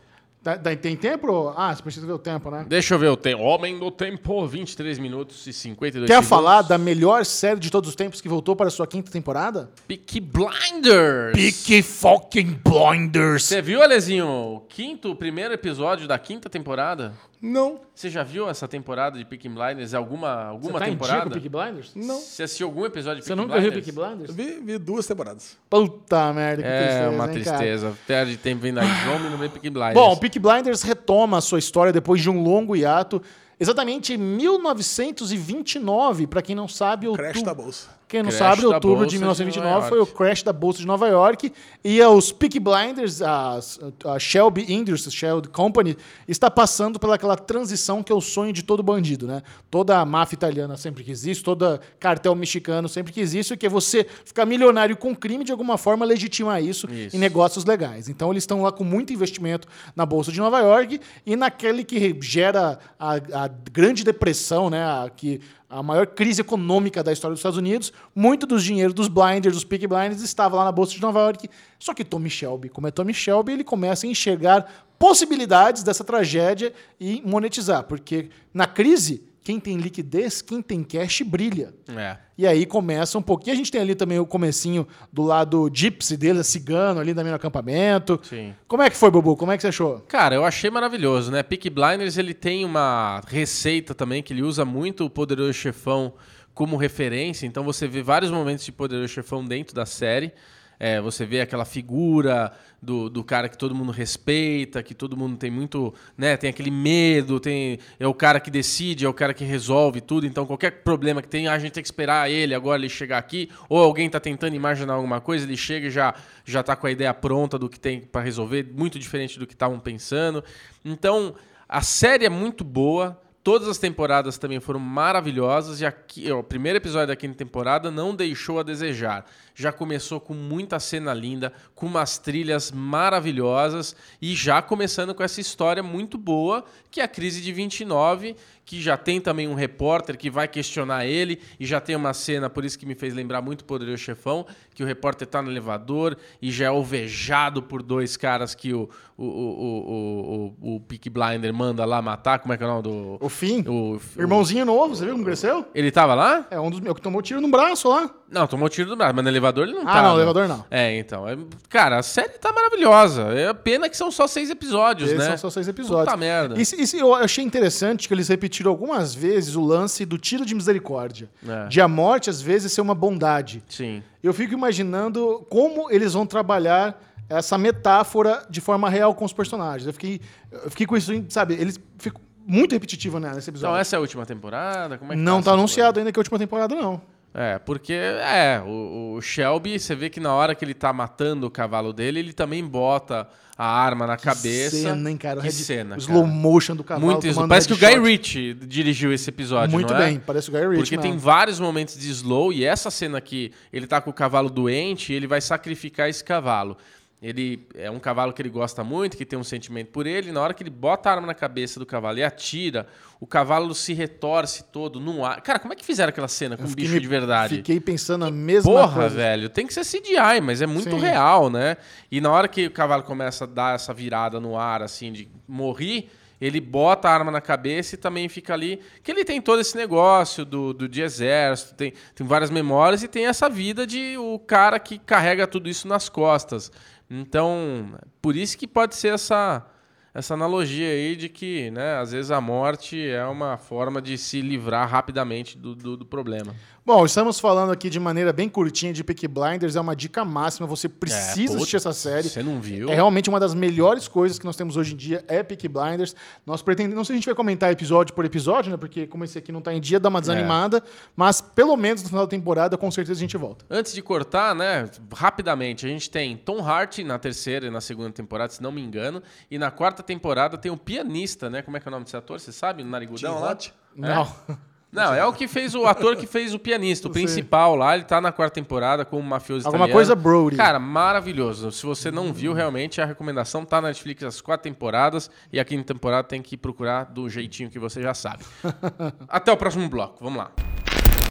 Tem 0.79 0.95
tempo? 0.95 1.51
Ah, 1.57 1.75
você 1.75 1.81
precisa 1.81 2.05
ver 2.05 2.13
o 2.13 2.19
tempo, 2.19 2.51
né? 2.51 2.63
Deixa 2.69 2.93
eu 2.93 2.99
ver 2.99 3.07
o 3.07 3.17
tempo. 3.17 3.41
Homem 3.41 3.79
do 3.79 3.89
Tempo, 3.89 4.45
23 4.45 4.99
minutos 4.99 5.47
e 5.47 5.51
52 5.51 6.05
Quer 6.07 6.13
segundos. 6.13 6.29
falar 6.29 6.61
da 6.61 6.77
melhor 6.77 7.25
série 7.25 7.59
de 7.59 7.71
todos 7.71 7.89
os 7.89 7.95
tempos 7.95 8.21
que 8.21 8.29
voltou 8.29 8.55
para 8.55 8.67
a 8.67 8.69
sua 8.69 8.85
quinta 8.85 9.09
temporada? 9.11 9.71
Peaky 9.87 10.19
Blinders. 10.19 11.33
Peaky 11.33 11.81
fucking 11.81 12.59
Blinders. 12.63 13.45
Você 13.45 13.59
viu, 13.59 13.81
Alezinho, 13.81 14.27
o 14.27 14.59
quinto, 14.69 15.09
o 15.09 15.15
primeiro 15.15 15.51
episódio 15.51 16.07
da 16.07 16.19
quinta 16.19 16.47
temporada? 16.47 17.13
Não. 17.45 17.79
Você 17.93 18.09
já 18.09 18.23
viu 18.23 18.49
essa 18.49 18.67
temporada 18.67 19.17
de 19.19 19.23
Peaky 19.23 19.47
Blinders? 19.47 19.93
Alguma, 19.93 20.45
alguma 20.45 20.73
Você 20.73 20.79
tá 20.79 20.85
em 20.89 20.91
dia 20.91 20.97
com 20.97 21.05
temporada? 21.05 21.29
Peaky 21.29 21.47
Blinders? 21.49 21.91
Não. 21.95 22.19
Você 22.19 22.41
assistiu 22.43 22.67
algum 22.67 22.83
episódio 22.85 23.19
de 23.21 23.25
Você 23.27 23.35
Peaky 23.35 23.47
nunca 23.47 23.61
viu 23.61 23.71
Blinders? 23.71 23.95
Peaky 23.95 24.35
Blinders? 24.35 24.35
Vi, 24.35 24.59
vi 24.65 24.77
duas 24.79 25.05
temporadas. 25.05 25.55
Puta 25.69 26.33
merda, 26.33 26.63
que 26.63 26.67
É 26.67 26.79
tristeza, 26.83 27.09
uma 27.09 27.11
hein, 27.11 27.17
cara? 27.43 27.57
tristeza. 27.57 27.93
Perde 28.07 28.37
tempo 28.37 28.61
vendo 28.63 28.79
a 28.79 28.83
Zombie 28.83 29.27
e 29.27 29.29
não 29.29 29.37
vê 29.37 29.47
Peaky 29.49 29.69
Blinders. 29.69 29.93
Bom, 29.93 30.11
o 30.13 30.17
Peaky 30.17 30.39
Blinders 30.39 30.81
retoma 30.81 31.37
a 31.37 31.41
sua 31.41 31.59
história 31.59 31.93
depois 31.93 32.19
de 32.21 32.29
um 32.29 32.41
longo 32.41 32.75
hiato. 32.75 33.21
Exatamente 33.59 34.13
em 34.13 34.17
1929, 34.17 36.27
para 36.27 36.41
quem 36.41 36.55
não 36.55 36.67
sabe, 36.67 37.05
Crash 37.13 37.27
outubro, 37.37 37.43
da 37.45 37.53
bolsa. 37.53 37.87
Quem 38.07 38.21
não 38.21 38.29
Crash 38.29 38.39
sabe, 38.39 38.65
outubro 38.65 39.05
de 39.05 39.15
de 39.15 39.17
1929 39.17 39.73
Nova 39.75 39.87
foi 39.87 39.99
o 39.99 40.05
crash 40.05 40.43
da 40.43 40.53
bolsa 40.53 40.79
de 40.79 40.85
Nova 40.85 41.07
York 41.07 41.51
e 41.83 42.01
os 42.03 42.31
Peaky 42.31 42.59
Blinders, 42.59 43.21
a, 43.21 43.59
a 44.05 44.19
Shelby 44.19 44.65
Industries, 44.71 45.13
Shelby 45.13 45.47
Company, 45.47 45.97
está 46.27 46.51
passando 46.51 46.99
pelaquela 46.99 47.35
transição 47.35 48.03
que 48.03 48.11
é 48.11 48.15
o 48.15 48.21
sonho 48.21 48.53
de 48.53 48.63
todo 48.63 48.83
bandido, 48.83 49.25
né? 49.25 49.41
Toda 49.71 49.99
a 49.99 50.05
máfia 50.05 50.35
italiana 50.35 50.77
sempre 50.77 51.03
quis 51.03 51.25
isso, 51.25 51.43
toda 51.43 51.81
cartel 51.99 52.35
mexicano 52.35 52.87
sempre 52.87 53.11
quis 53.11 53.33
isso, 53.33 53.57
que 53.57 53.65
é 53.65 53.69
você 53.69 54.05
ficar 54.23 54.45
milionário 54.45 54.95
com 54.95 55.15
crime 55.15 55.43
de 55.43 55.51
alguma 55.51 55.77
forma 55.77 56.05
legitimar 56.05 56.63
isso, 56.63 56.87
Isso. 56.91 57.15
em 57.15 57.19
negócios 57.19 57.65
legais. 57.65 58.07
Então 58.07 58.31
eles 58.31 58.43
estão 58.43 58.61
lá 58.61 58.71
com 58.71 58.83
muito 58.83 59.13
investimento 59.13 59.67
na 59.95 60.05
bolsa 60.05 60.31
de 60.31 60.39
Nova 60.39 60.59
York 60.59 60.99
e 61.25 61.35
naquele 61.35 61.83
que 61.83 62.15
gera 62.21 62.77
a, 62.99 63.15
a 63.15 63.47
grande 63.71 64.03
depressão, 64.03 64.69
né? 64.69 64.83
A, 64.83 65.09
que 65.09 65.41
a 65.75 65.83
maior 65.83 66.07
crise 66.07 66.39
econômica 66.39 67.03
da 67.03 67.11
história 67.11 67.33
dos 67.33 67.39
Estados 67.39 67.57
Unidos, 67.57 67.91
muito 68.15 68.47
dos 68.47 68.63
dinheiros 68.63 68.93
dos 68.93 69.09
blinders, 69.09 69.55
dos 69.55 69.65
Peaky 69.65 69.87
Blinders, 69.87 70.21
estava 70.21 70.55
lá 70.55 70.63
na 70.63 70.71
bolsa 70.71 70.93
de 70.93 71.01
Nova 71.01 71.19
York. 71.19 71.49
Só 71.77 71.93
que 71.93 72.05
Tommy 72.05 72.29
Shelby, 72.29 72.69
como 72.69 72.87
é 72.87 72.91
Tommy 72.91 73.13
Shelby, 73.13 73.51
ele 73.51 73.63
começa 73.63 74.07
a 74.07 74.09
enxergar 74.09 74.85
possibilidades 74.97 75.83
dessa 75.83 76.05
tragédia 76.05 76.71
e 76.97 77.21
monetizar, 77.25 77.83
porque 77.83 78.29
na 78.53 78.65
crise 78.65 79.21
quem 79.45 79.59
tem 79.59 79.77
liquidez, 79.77 80.41
quem 80.41 80.59
tem 80.59 80.83
cash 80.83 81.21
brilha. 81.21 81.71
É. 81.95 82.17
E 82.35 82.47
aí 82.47 82.65
começa 82.65 83.15
um 83.15 83.21
pouquinho. 83.21 83.53
A 83.53 83.55
gente 83.55 83.71
tem 83.71 83.79
ali 83.79 83.93
também 83.93 84.17
o 84.17 84.25
comecinho 84.25 84.87
do 85.13 85.21
lado 85.21 85.69
gypsy 85.71 86.17
dele, 86.17 86.43
cigano 86.43 86.99
ali 86.99 87.13
também 87.13 87.29
no 87.29 87.35
acampamento. 87.35 88.19
Sim. 88.23 88.55
Como 88.67 88.81
é 88.81 88.89
que 88.89 88.97
foi, 88.97 89.11
Bubu? 89.11 89.37
Como 89.37 89.51
é 89.51 89.55
que 89.55 89.61
você 89.61 89.67
achou? 89.67 89.99
Cara, 90.07 90.33
eu 90.33 90.43
achei 90.43 90.71
maravilhoso, 90.71 91.31
né? 91.31 91.43
Peaky 91.43 91.69
Blinders, 91.69 92.17
ele 92.17 92.33
tem 92.33 92.65
uma 92.65 93.21
receita 93.27 93.93
também 93.93 94.23
que 94.23 94.33
ele 94.33 94.41
usa 94.41 94.65
muito 94.65 95.05
o 95.05 95.09
Poderoso 95.11 95.53
Chefão 95.53 96.15
como 96.51 96.75
referência. 96.75 97.45
Então 97.45 97.63
você 97.63 97.87
vê 97.87 98.01
vários 98.01 98.31
momentos 98.31 98.65
de 98.65 98.71
Poderoso 98.71 99.09
Chefão 99.09 99.45
dentro 99.45 99.75
da 99.75 99.85
série. 99.85 100.33
É, 100.79 100.99
você 100.99 101.25
vê 101.25 101.41
aquela 101.41 101.65
figura 101.65 102.51
do, 102.81 103.09
do 103.09 103.23
cara 103.23 103.49
que 103.49 103.57
todo 103.57 103.73
mundo 103.73 103.91
respeita, 103.91 104.83
que 104.83 104.93
todo 104.93 105.17
mundo 105.17 105.37
tem 105.37 105.49
muito, 105.49 105.93
né? 106.17 106.37
Tem 106.37 106.49
aquele 106.49 106.69
medo, 106.69 107.39
tem 107.39 107.79
é 107.99 108.07
o 108.07 108.13
cara 108.13 108.39
que 108.39 108.51
decide, 108.51 109.05
é 109.05 109.09
o 109.09 109.13
cara 109.13 109.33
que 109.33 109.43
resolve 109.43 110.01
tudo. 110.01 110.25
Então 110.25 110.45
qualquer 110.45 110.83
problema 110.83 111.21
que 111.21 111.27
tem, 111.27 111.47
ah, 111.47 111.53
a 111.53 111.59
gente 111.59 111.73
tem 111.73 111.83
que 111.83 111.87
esperar 111.87 112.29
ele 112.29 112.53
agora 112.53 112.79
ele 112.79 112.89
chegar 112.89 113.17
aqui, 113.17 113.49
ou 113.67 113.81
alguém 113.81 114.09
tá 114.09 114.19
tentando 114.19 114.55
imaginar 114.55 114.93
alguma 114.93 115.19
coisa, 115.19 115.45
ele 115.45 115.57
chega 115.57 115.87
e 115.87 115.91
já 115.91 116.13
já 116.43 116.61
tá 116.61 116.75
com 116.75 116.85
a 116.85 116.91
ideia 116.91 117.13
pronta 117.13 117.57
do 117.57 117.67
que 117.67 117.79
tem 117.79 118.01
para 118.01 118.21
resolver, 118.21 118.67
muito 118.71 118.99
diferente 118.99 119.39
do 119.39 119.47
que 119.47 119.53
estavam 119.53 119.79
pensando. 119.79 120.43
Então 120.83 121.35
a 121.67 121.81
série 121.81 122.25
é 122.25 122.29
muito 122.29 122.63
boa. 122.63 123.19
Todas 123.43 123.67
as 123.67 123.77
temporadas 123.77 124.39
também 124.39 124.59
foram 124.59 124.79
maravilhosas 124.79 125.79
e 125.79 125.85
aqui, 125.85 126.31
ó, 126.31 126.39
o 126.39 126.43
primeiro 126.43 126.77
episódio 126.77 127.09
da 127.09 127.15
quinta 127.15 127.35
temporada 127.35 127.91
não 127.91 128.15
deixou 128.15 128.59
a 128.59 128.63
desejar. 128.63 129.23
Já 129.55 129.71
começou 129.71 130.19
com 130.19 130.33
muita 130.33 130.79
cena 130.79 131.13
linda, 131.13 131.53
com 131.73 131.87
umas 131.87 132.17
trilhas 132.17 132.71
maravilhosas 132.71 133.95
e 134.21 134.35
já 134.35 134.61
começando 134.61 135.15
com 135.15 135.23
essa 135.23 135.39
história 135.39 135.81
muito 135.81 136.17
boa, 136.17 136.65
que 136.91 136.99
é 136.99 137.03
a 137.03 137.07
crise 137.07 137.41
de 137.41 137.53
29, 137.53 138.35
que 138.65 138.81
já 138.81 138.97
tem 138.97 139.21
também 139.21 139.47
um 139.47 139.53
repórter 139.53 140.17
que 140.17 140.29
vai 140.29 140.47
questionar 140.47 141.05
ele 141.05 141.39
e 141.59 141.65
já 141.65 141.79
tem 141.79 141.95
uma 141.95 142.13
cena, 142.13 142.49
por 142.49 142.65
isso 142.65 142.77
que 142.77 142.85
me 142.85 142.95
fez 142.95 143.13
lembrar 143.13 143.41
muito 143.41 143.61
o 143.61 143.65
Poderoso 143.65 143.97
Chefão, 143.99 144.45
que 144.73 144.83
o 144.83 144.85
repórter 144.85 145.27
tá 145.27 145.41
no 145.41 145.51
elevador 145.51 146.17
e 146.41 146.51
já 146.51 146.65
é 146.65 146.67
alvejado 146.67 147.61
por 147.61 147.83
dois 147.83 148.17
caras 148.17 148.55
que 148.55 148.73
o, 148.73 148.89
o, 149.15 149.25
o, 149.25 149.91
o, 149.91 150.55
o, 150.61 150.75
o 150.75 150.79
Peaky 150.81 151.09
Blinder 151.09 151.53
manda 151.53 151.85
lá 151.85 152.01
matar, 152.01 152.39
como 152.39 152.53
é 152.53 152.57
que 152.57 152.63
é 152.63 152.65
o 152.65 152.69
nome 152.69 152.83
do... 152.83 153.17
O 153.21 153.29
fim? 153.29 153.63
O, 153.67 153.99
Irmãozinho 154.17 154.65
novo, 154.65 154.95
você 154.95 155.05
viu 155.05 155.13
como 155.13 155.23
cresceu? 155.25 155.65
Ele 155.73 155.91
tava 155.91 156.15
lá? 156.15 156.47
É 156.49 156.59
um 156.59 156.69
dos 156.69 156.79
meus 156.79 156.95
que 156.95 157.01
tomou 157.01 157.21
tiro 157.21 157.39
no 157.39 157.49
braço 157.49 157.87
lá. 157.87 158.09
Não, 158.29 158.47
tomou 158.47 158.67
tiro 158.67 158.89
do 158.89 158.95
braço, 158.95 159.15
mas 159.15 159.23
no 159.23 159.29
elevador 159.29 159.44
ele 159.63 159.73
não 159.73 159.81
Ah, 159.81 159.85
tava. 159.85 160.01
não, 160.01 160.09
no 160.13 160.17
elevador 160.17 160.47
não. 160.47 160.65
É, 160.69 160.97
então. 160.97 161.27
é- 161.27 161.37
cara, 161.69 161.99
a 161.99 162.03
série 162.03 162.29
tá 162.39 162.51
maravilhosa. 162.53 163.23
É 163.33 163.53
pena 163.53 163.89
que 163.89 163.95
são 163.97 164.09
só 164.11 164.27
seis 164.27 164.49
episódios, 164.49 165.09
Esses 165.09 165.19
né? 165.19 165.29
são 165.29 165.37
só 165.37 165.49
seis 165.49 165.67
episódios. 165.67 166.05
Puta 166.05 166.17
merda. 166.17 166.59
Isso, 166.59 166.75
isso 166.79 166.95
eu 166.97 167.13
achei 167.13 167.43
interessante 167.43 168.07
que 168.07 168.13
eles 168.13 168.27
repetiram 168.27 168.71
algumas 168.71 169.13
vezes 169.15 169.55
o 169.55 169.61
lance 169.61 170.05
do 170.05 170.17
tiro 170.17 170.45
de 170.45 170.53
misericórdia. 170.55 171.29
É. 171.47 171.67
De 171.67 171.79
a 171.81 171.87
morte, 171.87 172.29
às 172.29 172.41
vezes, 172.41 172.71
ser 172.71 172.81
uma 172.81 172.95
bondade. 172.95 173.63
Sim. 173.69 174.01
Eu 174.23 174.33
fico 174.33 174.53
imaginando 174.53 175.45
como 175.49 175.89
eles 175.91 176.13
vão 176.13 176.25
trabalhar 176.25 177.01
essa 177.29 177.57
metáfora 177.57 178.45
de 178.49 178.61
forma 178.61 178.89
real 178.89 179.13
com 179.15 179.25
os 179.25 179.33
personagens. 179.33 179.87
Eu 179.87 179.93
fiquei, 179.93 180.21
eu 180.51 180.69
fiquei 180.69 180.85
com 180.85 180.95
isso, 180.95 181.11
sabe? 181.29 181.55
Eles 181.55 181.79
ficam 181.97 182.21
muito 182.47 182.73
repetitivo 182.73 183.19
né, 183.19 183.31
nesse 183.33 183.49
episódio. 183.49 183.71
Então, 183.73 183.79
essa 183.81 183.95
é 183.95 183.97
a 183.97 183.99
última 183.99 184.25
temporada? 184.25 184.97
Como 184.99 185.11
é 185.11 185.15
que 185.15 185.21
não 185.21 185.37
essa 185.39 185.45
tá 185.45 185.51
anunciado 185.53 185.99
ainda 185.99 186.11
que 186.11 186.17
é 186.17 186.19
a 186.19 186.21
última 186.21 186.37
temporada, 186.37 186.75
não. 186.75 187.01
É, 187.37 187.59
porque, 187.59 187.91
é, 187.91 188.61
o, 188.65 189.15
o 189.17 189.21
Shelby, 189.21 189.77
você 189.77 189.93
vê 189.93 190.09
que 190.09 190.21
na 190.21 190.33
hora 190.33 190.55
que 190.55 190.63
ele 190.63 190.73
tá 190.73 190.93
matando 190.93 191.45
o 191.45 191.51
cavalo 191.51 191.91
dele, 191.91 192.19
ele 192.19 192.31
também 192.31 192.63
bota 192.63 193.27
a 193.57 193.65
arma 193.65 194.07
na 194.07 194.15
cabeça. 194.15 194.77
Cena, 194.77 195.11
hein, 195.11 195.17
cara? 195.17 195.41
Que 195.41 195.47
Red- 195.47 195.51
cena, 195.51 195.89
cara. 195.91 195.99
slow 195.99 196.25
motion 196.25 196.77
do 196.77 196.83
cavalo. 196.83 197.05
Muito 197.05 197.27
tomando 197.27 197.49
Parece 197.49 197.67
que 197.67 197.73
o 197.73 197.77
Guy. 197.77 197.99
Ritchie 197.99 198.53
dirigiu 198.53 199.11
esse 199.11 199.29
episódio, 199.29 199.73
Muito 199.73 199.93
é? 199.93 199.97
bem, 199.97 200.19
parece 200.19 200.47
o 200.49 200.53
Guy 200.53 200.61
Ritchie. 200.61 200.77
Porque 200.77 200.97
tem 200.97 201.11
mesmo. 201.11 201.19
vários 201.19 201.59
momentos 201.59 201.99
de 201.99 202.09
slow 202.09 202.53
e 202.53 202.63
essa 202.63 202.89
cena 202.89 203.17
aqui, 203.17 203.51
ele 203.71 203.85
tá 203.85 203.99
com 203.99 204.09
o 204.11 204.13
cavalo 204.13 204.49
doente 204.49 205.11
e 205.11 205.15
ele 205.15 205.27
vai 205.27 205.41
sacrificar 205.41 206.09
esse 206.09 206.23
cavalo. 206.23 206.77
Ele 207.25 207.67
é 207.73 207.89
um 207.89 207.97
cavalo 207.97 208.31
que 208.31 208.39
ele 208.39 208.49
gosta 208.49 208.83
muito, 208.83 209.17
que 209.17 209.25
tem 209.25 209.37
um 209.37 209.43
sentimento 209.43 209.87
por 209.87 210.05
ele. 210.05 210.31
Na 210.31 210.39
hora 210.41 210.53
que 210.53 210.61
ele 210.61 210.69
bota 210.69 211.09
a 211.09 211.13
arma 211.13 211.25
na 211.25 211.33
cabeça 211.33 211.79
do 211.79 211.85
cavalo 211.85 212.19
e 212.19 212.23
atira, 212.23 212.85
o 213.19 213.25
cavalo 213.25 213.73
se 213.73 213.93
retorce 213.93 214.65
todo 214.65 214.99
no 214.99 215.25
ar. 215.25 215.41
Cara, 215.41 215.57
como 215.57 215.73
é 215.73 215.75
que 215.75 215.83
fizeram 215.83 216.11
aquela 216.11 216.27
cena 216.27 216.55
com 216.55 216.65
um 216.65 216.67
Fiquei 216.67 216.85
bicho 216.85 216.99
de 216.99 217.07
verdade? 217.07 217.55
Fiquei 217.55 217.79
pensando 217.79 218.25
a 218.25 218.29
mesma 218.29 218.71
Porra, 218.71 219.01
coisa. 219.01 219.15
velho, 219.15 219.49
tem 219.49 219.65
que 219.65 219.73
ser 219.73 219.83
CGI, 219.83 220.39
mas 220.39 220.61
é 220.61 220.67
muito 220.67 220.91
Sim. 220.91 220.99
real, 220.99 221.49
né? 221.49 221.77
E 222.11 222.21
na 222.21 222.31
hora 222.31 222.47
que 222.47 222.67
o 222.67 222.71
cavalo 222.71 223.01
começa 223.01 223.45
a 223.45 223.47
dar 223.47 223.73
essa 223.73 223.91
virada 223.91 224.39
no 224.39 224.55
ar, 224.55 224.83
assim, 224.83 225.11
de 225.11 225.27
morrer, 225.47 226.11
ele 226.39 226.59
bota 226.59 227.09
a 227.09 227.13
arma 227.13 227.31
na 227.31 227.41
cabeça 227.41 227.95
e 227.95 227.97
também 227.97 228.27
fica 228.27 228.53
ali. 228.53 228.79
Que 229.01 229.11
ele 229.11 229.23
tem 229.23 229.41
todo 229.41 229.59
esse 229.59 229.75
negócio 229.75 230.45
do, 230.45 230.73
do 230.73 230.87
de 230.87 231.01
exército, 231.01 231.73
tem, 231.75 231.93
tem 232.13 232.27
várias 232.27 232.49
memórias 232.49 233.01
e 233.03 233.07
tem 233.07 233.25
essa 233.25 233.49
vida 233.49 233.87
de 233.87 234.17
o 234.17 234.37
cara 234.37 234.77
que 234.79 234.99
carrega 234.99 235.47
tudo 235.47 235.69
isso 235.69 235.87
nas 235.87 236.09
costas. 236.09 236.71
Então, 237.09 237.97
por 238.21 238.35
isso 238.35 238.57
que 238.57 238.67
pode 238.67 238.95
ser 238.95 239.13
essa. 239.13 239.65
Essa 240.13 240.33
analogia 240.33 240.87
aí 240.87 241.13
de 241.13 241.27
que, 241.27 241.69
né, 241.71 241.97
às 241.97 242.13
vezes 242.13 242.31
a 242.31 242.39
morte 242.39 243.05
é 243.05 243.25
uma 243.25 243.57
forma 243.57 244.01
de 244.01 244.17
se 244.17 244.39
livrar 244.39 244.89
rapidamente 244.89 245.57
do, 245.57 245.75
do, 245.75 245.97
do 245.97 246.05
problema. 246.05 246.55
Bom, 246.85 247.03
estamos 247.03 247.39
falando 247.39 247.71
aqui 247.71 247.89
de 247.89 247.99
maneira 247.99 248.31
bem 248.31 248.47
curtinha 248.47 248.93
de 248.93 249.03
Peaky 249.03 249.27
Blinders, 249.27 249.75
é 249.75 249.81
uma 249.81 249.95
dica 249.95 250.23
máxima, 250.23 250.67
você 250.67 250.87
precisa 250.87 251.47
putz, 251.47 251.55
assistir 251.55 251.77
essa 251.77 251.91
série. 251.91 252.29
Você 252.29 252.43
não 252.43 252.61
viu? 252.61 252.91
É 252.91 252.93
realmente 252.93 253.27
uma 253.27 253.39
das 253.39 253.55
melhores 253.55 254.07
coisas 254.07 254.37
que 254.37 254.45
nós 254.45 254.55
temos 254.55 254.77
hoje 254.77 254.93
em 254.93 254.95
dia, 254.95 255.25
é 255.27 255.41
Peaky 255.41 255.67
Blinders. 255.67 256.15
Nós 256.45 256.61
pretendemos, 256.61 256.95
não 256.95 257.03
sei 257.03 257.13
se 257.13 257.17
a 257.17 257.19
gente 257.21 257.25
vai 257.25 257.33
comentar 257.33 257.71
episódio 257.71 258.13
por 258.13 258.23
episódio, 258.23 258.69
né? 258.69 258.77
Porque 258.77 259.07
como 259.07 259.23
esse 259.23 259.35
aqui 259.35 259.51
não 259.51 259.61
tá 259.61 259.73
em 259.73 259.81
dia, 259.81 259.99
dá 259.99 260.09
uma 260.09 260.21
desanimada, 260.21 260.83
mas 261.15 261.41
pelo 261.41 261.75
menos 261.75 262.03
no 262.03 262.09
final 262.09 262.27
da 262.27 262.29
temporada, 262.29 262.77
com 262.77 262.91
certeza 262.91 263.17
a 263.17 263.21
gente 263.21 263.35
volta. 263.35 263.65
Antes 263.67 263.91
de 263.91 264.03
cortar, 264.03 264.53
né, 264.53 264.87
rapidamente, 265.11 265.87
a 265.87 265.89
gente 265.89 266.07
tem 266.07 266.37
Tom 266.37 266.63
Hart 266.63 266.99
na 266.99 267.17
terceira 267.17 267.65
e 267.65 267.71
na 267.71 267.81
segunda 267.81 268.11
temporada, 268.11 268.53
se 268.53 268.61
não 268.61 268.71
me 268.71 268.83
engano, 268.83 269.23
e 269.49 269.57
na 269.57 269.71
quarta 269.71 270.03
temporada 270.03 270.55
tem 270.55 270.71
o 270.71 270.77
pianista, 270.77 271.49
né? 271.49 271.63
Como 271.63 271.77
é 271.77 271.79
que 271.79 271.87
é 271.87 271.89
o 271.89 271.91
nome 271.91 272.03
desse 272.03 272.15
ator? 272.15 272.39
Você 272.39 272.51
sabe? 272.51 272.83
O 272.83 272.85
narigudão 272.85 273.33
Tim 273.33 273.41
lá? 273.41 273.47
Roth? 273.47 273.71
Não. 273.95 274.35
Não, 274.95 275.13
é 275.13 275.25
o 275.25 275.33
que 275.33 275.47
fez 275.47 275.75
o 275.75 275.85
ator 275.85 276.15
que 276.15 276.25
fez 276.25 276.53
o 276.53 276.59
pianista, 276.59 277.07
o 277.07 277.11
principal 277.11 277.75
lá, 277.75 277.95
ele 277.95 278.05
tá 278.05 278.21
na 278.21 278.31
quarta 278.31 278.55
temporada 278.55 279.03
como 279.03 279.21
mafioso 279.21 279.67
Alguma 279.67 279.85
italiano. 279.85 279.97
coisa 279.97 280.15
Brody. 280.15 280.55
Cara, 280.55 280.79
maravilhoso. 280.79 281.71
Se 281.71 281.85
você 281.85 282.09
não 282.09 282.31
viu, 282.31 282.53
realmente 282.53 283.01
a 283.01 283.05
recomendação 283.05 283.65
tá 283.65 283.81
na 283.81 283.89
Netflix 283.89 284.23
as 284.23 284.41
quatro 284.41 284.63
temporadas 284.63 285.29
e 285.51 285.59
a 285.59 285.65
quinta 285.65 285.93
temporada 285.93 286.27
tem 286.27 286.41
que 286.41 286.55
procurar 286.55 287.05
do 287.05 287.29
jeitinho 287.29 287.69
que 287.69 287.77
você 287.77 288.01
já 288.01 288.13
sabe. 288.13 288.45
Até 289.27 289.51
o 289.51 289.57
próximo 289.57 289.87
bloco, 289.89 290.23
vamos 290.23 290.39
lá. 290.39 290.51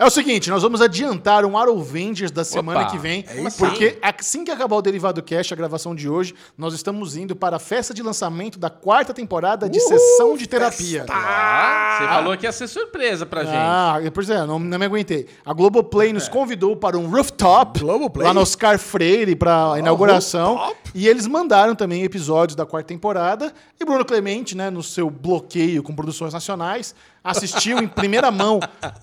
É 0.05 0.07
o 0.07 0.11
seguinte, 0.11 0.51
nós 0.51 0.63
vamos 0.63 0.83
adiantar 0.83 1.47
um 1.47 1.57
Arrowvengers 1.57 2.31
da 2.31 2.45
semana 2.45 2.83
Opa, 2.83 2.91
que 2.91 2.99
vem, 2.99 3.25
é 3.27 3.41
isso 3.41 3.57
porque 3.57 3.99
assim 4.03 4.45
que 4.45 4.51
acabar 4.51 4.77
o 4.77 4.83
Derivado 4.83 5.23
Cash, 5.23 5.51
a 5.51 5.57
gravação 5.57 5.95
de 5.95 6.11
hoje, 6.11 6.35
nós 6.59 6.75
estamos 6.75 7.17
indo 7.17 7.35
para 7.35 7.57
a 7.57 7.59
festa 7.59 7.95
de 7.95 8.03
lançamento 8.03 8.59
da 8.59 8.69
quarta 8.69 9.15
temporada 9.15 9.67
de 9.67 9.81
Sessão 9.81 10.37
de 10.37 10.47
Terapia. 10.47 11.07
Ah, 11.09 11.97
você 11.97 12.07
falou 12.07 12.37
que 12.37 12.45
ia 12.45 12.53
ser 12.53 12.69
surpresa 12.69 13.25
pra 13.25 13.45
gente. 13.45 13.57
Ah, 13.57 13.97
pois 14.13 14.29
é, 14.29 14.45
não, 14.45 14.59
não 14.59 14.79
me 14.79 14.85
aguentei. 14.85 15.27
A 15.43 15.55
Globoplay 15.55 16.13
nos 16.13 16.29
convidou 16.29 16.77
para 16.77 16.99
um 16.99 17.09
rooftop 17.09 17.81
Globoplay? 17.81 18.27
lá 18.27 18.35
no 18.35 18.43
Oscar 18.43 18.79
Freire 18.79 19.35
para 19.35 19.73
a 19.73 19.79
inauguração. 19.79 20.57
rooftop? 20.57 20.91
E 20.95 21.09
eles 21.09 21.27
mandaram 21.27 21.75
também 21.75 22.03
episódios 22.05 22.55
da 22.55 22.67
quarta 22.67 22.89
temporada. 22.89 23.55
E 23.81 23.85
Bruno 23.87 24.05
Clemente, 24.05 24.55
né, 24.55 24.69
no 24.69 24.83
seu 24.83 25.09
bloqueio 25.09 25.83
com 25.83 25.95
produções 25.95 26.35
nacionais, 26.35 26.95
assistiu 27.25 27.79
em 27.79 27.89
primeira 27.89 28.31
mão 28.31 28.61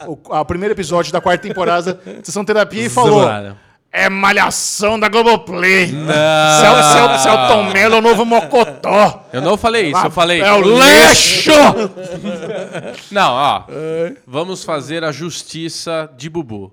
o 0.08 0.34
a 0.34 0.46
primeiro 0.46 0.74
episódio 0.76 1.12
da 1.12 1.20
quarta 1.20 1.48
temporada 1.48 2.00
de 2.06 2.26
Sessão 2.26 2.46
Terapia 2.46 2.84
e 2.86 2.90
falou. 2.90 3.28
É 3.94 4.08
malhação 4.10 4.98
da 4.98 5.10
Globoplay. 5.10 5.88
Cel, 5.88 6.84
Cel, 6.94 7.20
Celton 7.20 7.64
Mello 7.74 7.96
é 7.96 7.98
o 8.00 8.02
novo 8.02 8.24
Mocotó. 8.26 9.26
Eu 9.34 9.42
não 9.42 9.58
falei 9.58 9.92
isso, 9.92 10.06
eu 10.06 10.12
falei 10.12 10.40
É 10.42 10.54
o 10.54 10.62
lixo! 10.62 11.52
Não, 13.12 13.34
ó. 13.34 13.64
Vamos 14.26 14.64
fazer 14.64 15.04
a 15.04 15.12
justiça 15.12 16.10
de 16.18 16.30
Bubu. 16.30 16.72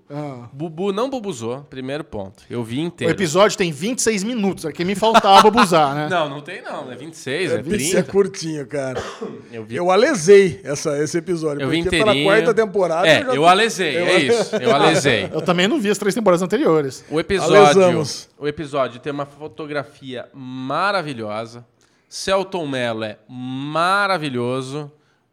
Bubu 0.52 0.92
não 0.92 1.10
bubuzou, 1.10 1.66
primeiro 1.68 2.04
ponto. 2.04 2.44
Eu 2.48 2.62
vi 2.62 2.78
O 2.78 2.82
inteiro. 2.82 3.12
episódio 3.12 3.56
tem 3.58 3.72
26 3.72 4.22
minutos, 4.22 4.64
é 4.64 4.72
que 4.72 4.84
me 4.84 4.94
faltava 4.94 5.48
abusar, 5.48 5.94
né? 5.94 6.08
Não, 6.18 6.28
não 6.28 6.40
tem 6.40 6.62
não. 6.62 6.90
É 6.90 6.96
26, 6.96 7.50
é, 7.52 7.60
Isso 7.60 7.96
é 7.96 8.02
30. 8.02 8.12
curtinho, 8.12 8.66
cara. 8.66 9.02
Eu 9.52 9.64
vi, 9.64 9.76
Eu 9.76 9.90
alesei 9.90 10.60
essa, 10.64 10.96
esse 11.02 11.16
episódio. 11.18 11.62
eu 11.62 11.68
vi 11.68 11.82
porque 11.82 11.96
inteirinho. 11.96 12.06
tá 12.06 12.14
na 12.14 12.42
quarta 12.42 12.54
temporada. 12.54 13.06
É, 13.08 13.24
já- 13.24 13.34
eu 13.34 13.46
alesei, 13.46 13.96
é 13.96 14.18
isso. 14.20 14.54
Eu 14.56 14.74
alesei. 14.74 15.28
Eu 15.32 15.40
também 15.42 15.66
não 15.66 15.80
vi 15.80 15.90
as 15.90 15.98
três 15.98 16.14
temporadas 16.14 16.42
anteriores. 16.42 17.04
O 17.10 17.18
episódio, 17.18 17.56
Alesamos. 17.56 18.28
o 18.38 18.46
episódio 18.46 19.00
tem 19.00 19.12
uma 19.12 19.24
fotografia 19.24 20.28
maravilhosa. 20.34 21.66
Celton 22.08 22.66
Mello 22.66 23.04
é 23.04 23.18
maravilhoso, 23.28 24.90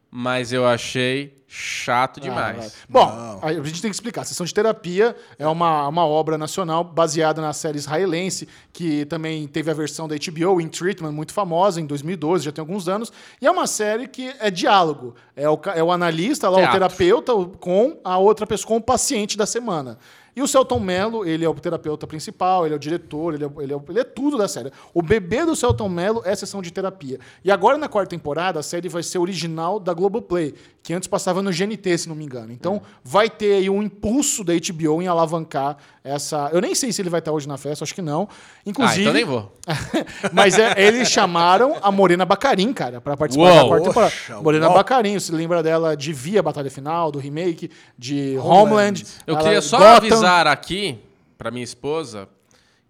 mas 0.10 0.54
eu 0.54 0.66
achei 0.66 1.36
chato 1.48 2.20
demais. 2.20 2.76
Bom, 2.90 3.40
a 3.42 3.54
gente 3.54 3.82
tem 3.82 3.90
que 3.90 3.96
explicar. 3.96 4.22
A 4.22 4.26
Sessão 4.26 4.46
de 4.46 4.54
Terapia 4.54 5.16
é 5.38 5.48
uma, 5.48 5.88
uma 5.88 6.06
obra 6.06 6.38
nacional 6.38 6.84
baseada 6.84 7.42
na 7.42 7.54
série 7.54 7.78
israelense, 7.78 8.48
que 8.74 9.06
também 9.06 9.48
teve 9.48 9.72
a 9.72 9.74
versão 9.74 10.08
da 10.08 10.16
HBO, 10.16 10.60
In 10.60 10.68
Treatment, 10.68 11.12
muito 11.12 11.34
famosa, 11.34 11.80
em 11.80 11.86
2012, 11.86 12.46
já 12.46 12.52
tem 12.52 12.62
alguns 12.62 12.90
anos. 12.90 13.12
E 13.42 13.48
é 13.48 13.52
uma 13.52 13.68
série 13.68 14.08
que 14.08 14.34
é 14.40 14.52
diálogo. 14.52 15.16
É 15.36 15.50
o, 15.50 15.60
é 15.74 15.84
o 15.84 15.92
analista, 15.92 16.50
lá, 16.50 16.70
o 16.70 16.72
terapeuta, 16.72 17.34
com 17.60 18.00
a 18.04 18.18
outra 18.18 18.46
pessoa, 18.46 18.68
com 18.68 18.78
o 18.78 18.82
paciente 18.82 19.38
da 19.38 19.46
semana. 19.46 19.98
E 20.36 20.42
o 20.42 20.48
Celton 20.48 20.80
Mello, 20.80 21.26
ele 21.26 21.46
é 21.46 21.50
o 21.50 21.54
terapeuta 21.54 22.06
principal, 22.06 22.66
ele 22.66 22.74
é 22.74 22.78
o 22.78 22.80
diretor, 22.80 23.34
ele 23.34 23.46
é, 23.46 23.50
ele 23.60 23.74
é, 23.74 23.80
ele 23.90 24.00
é 24.00 24.04
tudo 24.04 24.38
da 24.38 24.48
série. 24.48 24.72
O 24.94 25.02
bebê 25.02 25.46
do 25.46 25.56
Celton 25.56 25.88
Mello 25.88 26.22
é 26.26 26.36
sessão 26.36 26.62
de 26.62 26.72
terapia. 26.72 27.20
E 27.44 27.50
agora, 27.52 27.78
na 27.78 27.88
quarta 27.88 28.10
temporada, 28.10 28.60
a 28.60 28.64
série 28.64 28.90
vai 28.90 29.02
ser 29.02 29.18
original 29.18 29.80
da 29.80 29.94
Globoplay, 29.94 30.54
que 30.84 30.94
antes 30.94 31.08
passava 31.08 31.42
no 31.42 31.52
GNT, 31.52 31.98
se 31.98 32.10
não 32.10 32.16
me 32.16 32.26
engano. 32.26 32.52
Então, 32.52 32.82
vai 33.04 33.30
ter 33.30 33.54
aí 33.54 33.70
um 33.70 33.82
impulso 33.82 34.44
da 34.44 34.54
HBO 34.54 35.02
em 35.02 35.08
alavancar 35.08 35.78
essa... 36.04 36.50
Eu 36.54 36.62
nem 36.62 36.76
sei 36.76 36.92
se 36.92 37.02
ele 37.02 37.10
vai 37.10 37.20
estar 37.20 37.32
hoje 37.32 37.48
na 37.48 37.58
festa, 37.58 37.84
acho 37.84 37.96
que 37.96 38.02
não. 38.02 38.28
Ah, 38.30 38.36
Inclusive... 38.66 39.02
então 39.02 39.14
nem 39.14 39.26
vou. 39.26 39.52
Mas 40.32 40.60
é, 40.60 40.74
eles 40.78 41.10
chamaram 41.10 41.78
a 41.82 41.92
Morena 41.92 42.26
Bacarin, 42.26 42.72
cara, 42.74 43.02
pra 43.02 43.18
participar 43.18 43.46
Uou, 43.52 43.56
da 43.64 43.68
quarta 43.68 43.88
temporada. 43.88 44.12
poxa, 44.12 44.42
Morena 44.42 44.68
uau. 44.68 44.76
Bacarin, 44.76 45.18
você 45.20 45.32
lembra 45.32 45.64
dela 45.64 45.96
de 45.98 46.14
Via 46.14 46.44
Batalha 46.44 46.70
Final, 46.70 47.12
do 47.12 47.18
remake, 47.18 47.72
de 47.98 48.38
Homeland. 48.38 49.04
Eu 49.26 49.34
Ela- 49.36 49.44
queria 49.44 49.62
só 49.62 49.78
Gotham. 49.78 49.96
avisar 49.98 50.25
aqui 50.26 51.00
pra 51.38 51.52
minha 51.52 51.64
esposa 51.64 52.28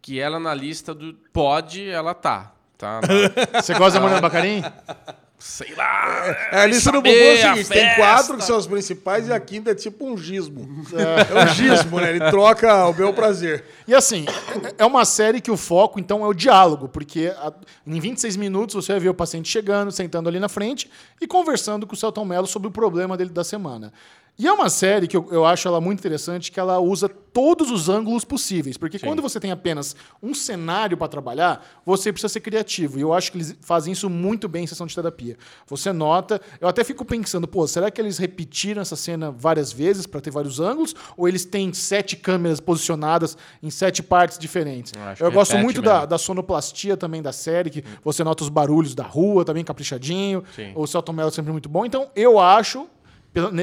que 0.01 0.19
ela 0.19 0.39
na 0.39 0.53
lista 0.53 0.93
do 0.93 1.13
pode, 1.33 1.87
ela 1.89 2.13
tá. 2.13 2.51
Tá? 2.77 2.99
Você 3.61 3.73
gosta 3.73 3.93
da 3.93 4.01
Morena 4.01 4.21
Bacarin? 4.21 4.61
Sei 5.37 5.75
lá. 5.75 6.25
É, 6.51 6.61
a 6.61 6.65
lista 6.65 6.91
do 6.91 7.01
Bubu 7.01 7.09
é 7.09 7.33
o 7.51 7.55
seguinte: 7.55 7.69
tem 7.69 7.95
quatro 7.95 8.37
que 8.37 8.43
são 8.43 8.57
os 8.57 8.65
principais 8.65 9.27
e 9.27 9.33
a 9.33 9.39
quinta 9.39 9.71
é 9.71 9.75
tipo 9.75 10.05
um 10.09 10.17
gismo. 10.17 10.85
É, 10.93 11.43
um 11.43 11.53
gismo, 11.53 11.99
né? 11.99 12.09
Ele 12.11 12.19
troca 12.31 12.85
o 12.87 12.93
meu 12.93 13.13
prazer. 13.13 13.63
E 13.87 13.93
assim, 13.93 14.25
é- 14.63 14.83
é 14.83 14.85
uma 14.85 15.03
série 15.05 15.41
que 15.41 15.51
o 15.51 15.57
foco, 15.57 15.99
então, 15.99 16.23
é 16.23 16.27
o 16.27 16.33
diálogo, 16.33 16.87
porque 16.87 17.33
a- 17.37 17.53
em 17.85 17.99
26 17.99 18.35
minutos 18.37 18.75
você 18.75 18.93
vai 18.93 18.99
ver 19.01 19.09
o 19.09 19.13
paciente 19.13 19.49
chegando, 19.49 19.91
sentando 19.91 20.29
ali 20.29 20.39
na 20.39 20.49
frente 20.49 20.89
e 21.21 21.27
conversando 21.27 21.85
com 21.85 21.93
o 21.93 21.97
Celton 21.97 22.25
Mello 22.25 22.47
sobre 22.47 22.67
o 22.67 22.71
problema 22.71 23.15
dele 23.17 23.29
da 23.29 23.43
semana. 23.43 23.91
E 24.37 24.47
é 24.47 24.51
uma 24.51 24.69
série 24.69 25.07
que 25.07 25.15
eu, 25.15 25.27
eu 25.31 25.45
acho 25.45 25.67
ela 25.67 25.79
muito 25.79 25.99
interessante, 25.99 26.51
que 26.51 26.59
ela 26.59 26.79
usa 26.79 27.07
todos 27.07 27.69
os 27.69 27.89
ângulos 27.89 28.23
possíveis. 28.23 28.77
Porque 28.77 28.97
quando 28.97 29.21
você 29.21 29.39
tem 29.39 29.51
apenas 29.51 29.95
um 30.23 30.33
cenário 30.33 30.97
para 30.97 31.07
trabalhar, 31.07 31.65
você 31.85 32.11
precisa 32.11 32.31
ser 32.31 32.39
criativo. 32.39 32.97
E 32.97 33.01
eu 33.01 33.13
acho 33.13 33.31
que 33.31 33.37
eles 33.37 33.55
fazem 33.61 33.91
isso 33.91 34.09
muito 34.09 34.47
bem 34.47 34.63
em 34.63 34.67
sessão 34.67 34.87
de 34.87 34.95
terapia. 34.95 35.37
Você 35.67 35.91
nota. 35.91 36.41
Eu 36.61 36.67
até 36.67 36.83
fico 36.83 37.03
pensando, 37.03 37.47
pô, 37.47 37.67
será 37.67 37.91
que 37.91 37.99
eles 37.99 38.17
repetiram 38.17 38.81
essa 38.81 38.95
cena 38.95 39.31
várias 39.31 39.71
vezes 39.71 40.05
para 40.05 40.21
ter 40.21 40.31
vários 40.31 40.59
ângulos? 40.59 40.95
Ou 41.17 41.27
eles 41.27 41.45
têm 41.45 41.73
sete 41.73 42.15
câmeras 42.15 42.59
posicionadas 42.59 43.37
em 43.61 43.69
sete 43.69 44.01
partes 44.01 44.37
diferentes? 44.37 44.93
Eu 45.19 45.27
Eu, 45.27 45.31
gosto 45.31 45.57
muito 45.57 45.81
da, 45.81 46.05
da 46.05 46.17
sonoplastia 46.17 46.95
também 46.95 47.21
da 47.21 47.33
série, 47.33 47.69
que 47.69 47.83
você 48.03 48.23
nota 48.23 48.43
os 48.43 48.49
barulhos 48.49 48.95
da 48.95 49.03
rua, 49.03 49.43
também 49.43 49.63
caprichadinho. 49.63 50.43
Sim. 50.55 50.71
O 50.75 50.87
Celton 50.87 51.13
Mello 51.13 51.29
é 51.29 51.31
sempre 51.31 51.51
muito 51.51 51.67
bom. 51.67 51.85
Então, 51.85 52.09
eu 52.15 52.39
acho, 52.39 52.87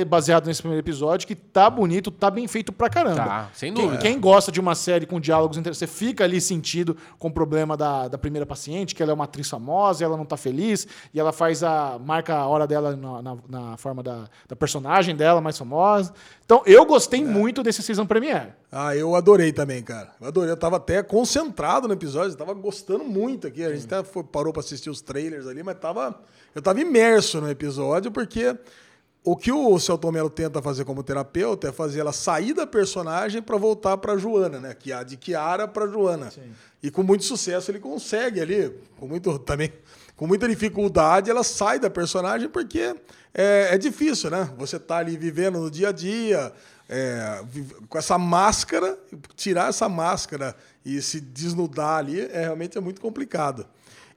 baseado 0.07 0.47
nesse 0.47 0.61
primeiro 0.61 0.85
episódio, 0.85 1.27
que 1.27 1.35
tá 1.35 1.69
bonito, 1.71 2.11
tá 2.11 2.31
bem 2.31 2.47
feito 2.47 2.73
pra 2.73 2.89
caramba. 2.91 3.25
Tá, 3.25 3.51
sem 3.55 3.73
Quem- 3.73 3.85
dúvida. 3.85 4.03
Quem, 4.03 4.21
gosta 4.21 4.53
de 4.53 4.61
uma 4.61 4.75
série 4.75 5.07
com 5.07 5.19
diálogos 5.19 5.57
interessantes, 5.57 5.91
você 5.91 6.05
fica 6.05 6.25
ali 6.25 6.41
sentido 6.41 6.97
com 7.19 7.29
o 7.29 7.33
problema 7.33 7.77
da, 7.77 8.09
da 8.09 8.19
primeira 8.19 8.45
paciente, 8.47 8.95
que 8.95 9.03
ela 9.03 9.13
é 9.13 9.15
uma 9.15 9.25
atriz 9.25 9.49
famosa, 9.49 10.05
ela 10.05 10.17
não 10.17 10.25
tá 10.25 10.37
feliz, 10.37 10.87
e 11.13 11.19
ela 11.19 11.33
faz 11.33 11.63
a. 11.63 11.99
marca 11.99 12.35
a 12.35 12.47
hora 12.47 12.67
dela 12.67 12.95
na, 12.97 13.23
na- 13.23 13.37
na 13.49 13.77
forma 13.77 14.03
da, 14.03 14.29
da 14.49 14.55
personagem 14.57 15.17
dela 15.17 15.41
mais 15.41 15.57
famosa. 15.59 16.13
Então, 16.45 16.63
eu 16.67 16.85
gostei 16.85 17.25
muito 17.25 17.63
desse 17.63 17.83
season 17.83 18.05
premiere. 18.05 18.49
Ah, 18.71 18.95
eu 18.95 19.15
adorei 19.15 19.53
também, 19.53 19.83
cara. 19.83 20.11
Eu 20.21 20.29
adorei. 20.29 20.51
Eu 20.51 20.57
tava 20.57 20.77
até 20.77 21.03
concentrado 21.03 21.89
no 21.89 21.95
episódio, 21.95 22.33
eu 22.33 22.37
tava 22.37 22.53
gostando 22.53 23.05
muito 23.05 23.47
aqui. 23.47 23.65
A 23.65 23.75
gente 23.75 23.87
até 23.87 24.03
foi- 24.05 24.23
parou 24.25 24.53
pra 24.53 24.61
assistir 24.61 24.91
os 24.91 25.01
trailers 25.01 25.47
ali, 25.47 25.63
mas 25.63 25.79
tava, 25.79 26.19
eu 26.55 26.61
tava 26.61 26.81
imerso 26.81 27.41
no 27.41 27.51
episódio, 27.51 28.11
porque 28.11 28.55
o 29.25 29.37
que 29.37 29.53
o 29.53 29.79
Celton 29.79 30.11
Mello 30.11 30.31
tenta 30.31 30.61
fazer 30.61 30.85
como 30.85 31.03
terapeuta 31.03 31.69
é 31.69 31.73
fazer 31.73 32.01
ela 32.01 32.13
sair 32.13 32.53
da 32.55 32.67
personagem 32.67 33.41
pra 33.41 33.57
voltar 33.57 33.97
pra 33.99 34.17
Joana, 34.17 34.59
né? 34.59 34.75
Que 34.75 34.93
a 34.93 35.05
de 35.05 35.17
Kiara 35.17 35.69
pra 35.69 35.87
Joana. 35.87 36.33
E 36.83 36.91
com 36.91 37.05
muito 37.05 37.25
sucesso 37.25 37.71
ele 37.71 37.79
consegue 37.79 38.41
ali, 38.41 38.75
com 38.99 39.07
muito 39.07 39.39
também, 39.41 39.73
com 40.17 40.27
muita 40.27 40.49
dificuldade, 40.49 41.31
ela 41.31 41.45
sai 41.45 41.79
da 41.79 41.89
personagem 41.89 42.49
porque 42.49 42.97
é, 43.33 43.69
é 43.75 43.79
difícil, 43.79 44.29
né? 44.29 44.51
Você 44.59 44.79
tá 44.79 44.97
ali 44.97 45.17
vivendo 45.17 45.61
no 45.61 45.71
dia 45.71 45.91
a 45.91 45.93
dia, 45.93 46.53
é, 46.89 47.45
com 47.89 47.97
essa 47.97 48.19
máscara, 48.19 48.99
tirar 49.37 49.69
essa 49.69 49.89
máscara 49.89 50.57
e 50.85 51.01
se 51.01 51.21
desnudar 51.21 51.99
ali 51.99 52.21
é 52.21 52.41
realmente 52.41 52.77
é 52.77 52.81
muito 52.81 53.01
complicado. 53.01 53.67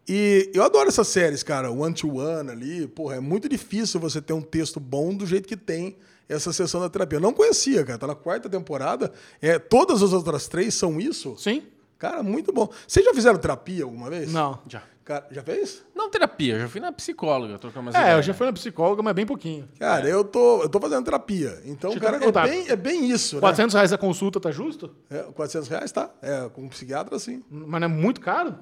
E 0.07 0.51
eu 0.53 0.63
adoro 0.63 0.87
essas 0.87 1.07
séries, 1.07 1.41
cara, 1.41 1.71
one 1.71 1.93
to 1.93 2.17
one 2.17 2.49
ali, 2.51 2.87
porra, 2.87 3.15
é 3.15 3.19
muito 3.19 3.49
difícil 3.49 3.99
você 3.99 4.21
ter 4.21 4.33
um 4.33 4.41
texto 4.41 4.79
bom 4.79 5.13
do 5.13 5.25
jeito 5.25 5.47
que 5.47 5.57
tem 5.57 5.95
essa 6.29 6.53
sessão 6.53 6.79
da 6.81 6.89
terapia. 6.89 7.17
Eu 7.17 7.21
não 7.21 7.33
conhecia, 7.33 7.83
cara, 7.83 7.97
tá 7.97 8.07
na 8.07 8.15
quarta 8.15 8.47
temporada. 8.49 9.11
É, 9.41 9.57
todas 9.57 10.03
as 10.03 10.13
outras 10.13 10.47
três 10.47 10.73
são 10.75 10.99
isso. 10.99 11.35
Sim? 11.37 11.63
Cara, 11.97 12.21
muito 12.21 12.51
bom. 12.51 12.69
Vocês 12.87 13.03
já 13.05 13.13
fizeram 13.13 13.39
terapia 13.39 13.83
alguma 13.83 14.09
vez? 14.09 14.31
Não. 14.31 14.59
Já. 14.67 14.83
Cara, 15.03 15.27
já 15.29 15.43
fez? 15.43 15.83
Não 15.95 16.09
terapia, 16.09 16.55
eu 16.55 16.59
já 16.61 16.67
fui 16.67 16.81
na 16.81 16.91
psicóloga, 16.91 17.59
trocando 17.59 17.85
umas 17.87 17.95
É, 17.95 17.99
eu 17.99 18.03
ideias. 18.05 18.25
já 18.25 18.33
fui 18.33 18.47
na 18.47 18.53
psicóloga, 18.53 19.03
mas 19.03 19.13
bem 19.13 19.23
pouquinho. 19.25 19.69
Cara, 19.77 20.09
eu, 20.09 20.23
tô, 20.23 20.63
eu 20.63 20.69
tô 20.69 20.79
fazendo 20.79 21.05
terapia. 21.05 21.61
Então, 21.63 21.91
Deixa 21.91 22.03
eu 22.03 22.11
cara, 22.11 22.19
te 22.19 22.37
é 22.37 22.43
bem, 22.49 22.69
é 22.69 22.75
bem 22.75 23.09
isso, 23.11 23.35
né? 23.35 23.41
400 23.41 23.73
reais 23.75 23.93
a 23.93 23.99
consulta, 23.99 24.39
tá 24.39 24.49
justo? 24.51 24.89
É, 25.09 25.19
400 25.19 25.69
reais, 25.69 25.91
tá? 25.91 26.09
É, 26.23 26.49
com 26.49 26.63
um 26.63 26.69
psiquiatra, 26.69 27.19
sim. 27.19 27.43
Mas 27.51 27.81
não 27.81 27.85
é 27.85 27.87
muito 27.87 28.19
caro? 28.19 28.55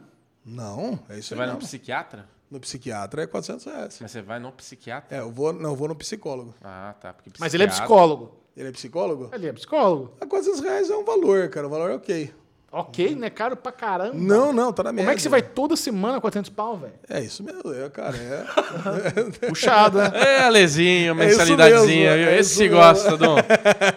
Não, 0.46 1.00
é 1.10 1.18
isso 1.18 1.30
Você 1.30 1.34
aí 1.34 1.38
vai 1.38 1.48
não. 1.48 1.54
no 1.54 1.60
psiquiatra? 1.60 2.28
No 2.52 2.60
psiquiatra 2.60 3.24
é 3.24 3.28
400 3.28 3.66
reais. 3.66 3.98
Mas 4.02 4.12
você 4.12 4.22
vai 4.22 4.40
no 4.40 4.52
psiquiatra? 4.52 5.16
É, 5.18 5.22
eu 5.22 5.32
vou, 5.32 5.52
não, 5.54 5.72
eu 5.72 5.76
vou 5.76 5.88
no 5.88 5.96
psicólogo. 5.96 6.54
Ah, 6.64 6.94
tá. 7.00 7.14
Porque 7.14 7.32
Mas 7.40 7.54
ele 7.54 7.64
é 7.64 7.68
psiquiatra- 7.68 7.88
psicólogo. 7.96 8.38
Ele 8.56 8.68
é 8.70 8.72
psicólogo? 8.72 9.30
Ele 9.34 9.48
é 9.48 9.54
psicólogo. 9.54 10.14
A 10.22 10.26
400 10.28 10.60
reais 10.62 10.90
é 10.90 10.96
um 10.96 11.04
valor, 11.04 11.50
cara. 11.50 11.66
O 11.66 11.70
valor 11.70 11.90
é 11.90 11.96
ok. 11.96 12.32
Ok, 12.76 13.14
né? 13.16 13.30
Caro 13.30 13.56
pra 13.56 13.72
caramba. 13.72 14.16
Não, 14.16 14.52
não, 14.52 14.74
tá 14.74 14.82
na 14.82 14.92
média. 14.92 15.06
Como 15.06 15.12
é 15.12 15.16
que 15.16 15.22
você 15.22 15.30
vai 15.30 15.44
toda 15.44 15.76
semana 15.76 16.20
400 16.20 16.50
pau, 16.50 16.76
velho? 16.76 16.94
É 17.08 17.22
isso 17.22 17.44
mesmo, 17.44 17.72
é, 17.72 17.88
cara. 17.88 18.18
É. 18.18 19.48
Puxado, 19.48 20.00
né? 20.00 20.12
É, 20.16 20.44
Alezinho, 20.46 21.12
É 21.12 21.14
mensalidadezinha. 21.14 22.12
mesmo, 22.12 22.24
viu? 22.26 22.34
é 22.34 22.40
Esse 22.40 22.60
mesmo. 22.64 22.76
gosta, 22.78 23.16
Dom. 23.16 23.36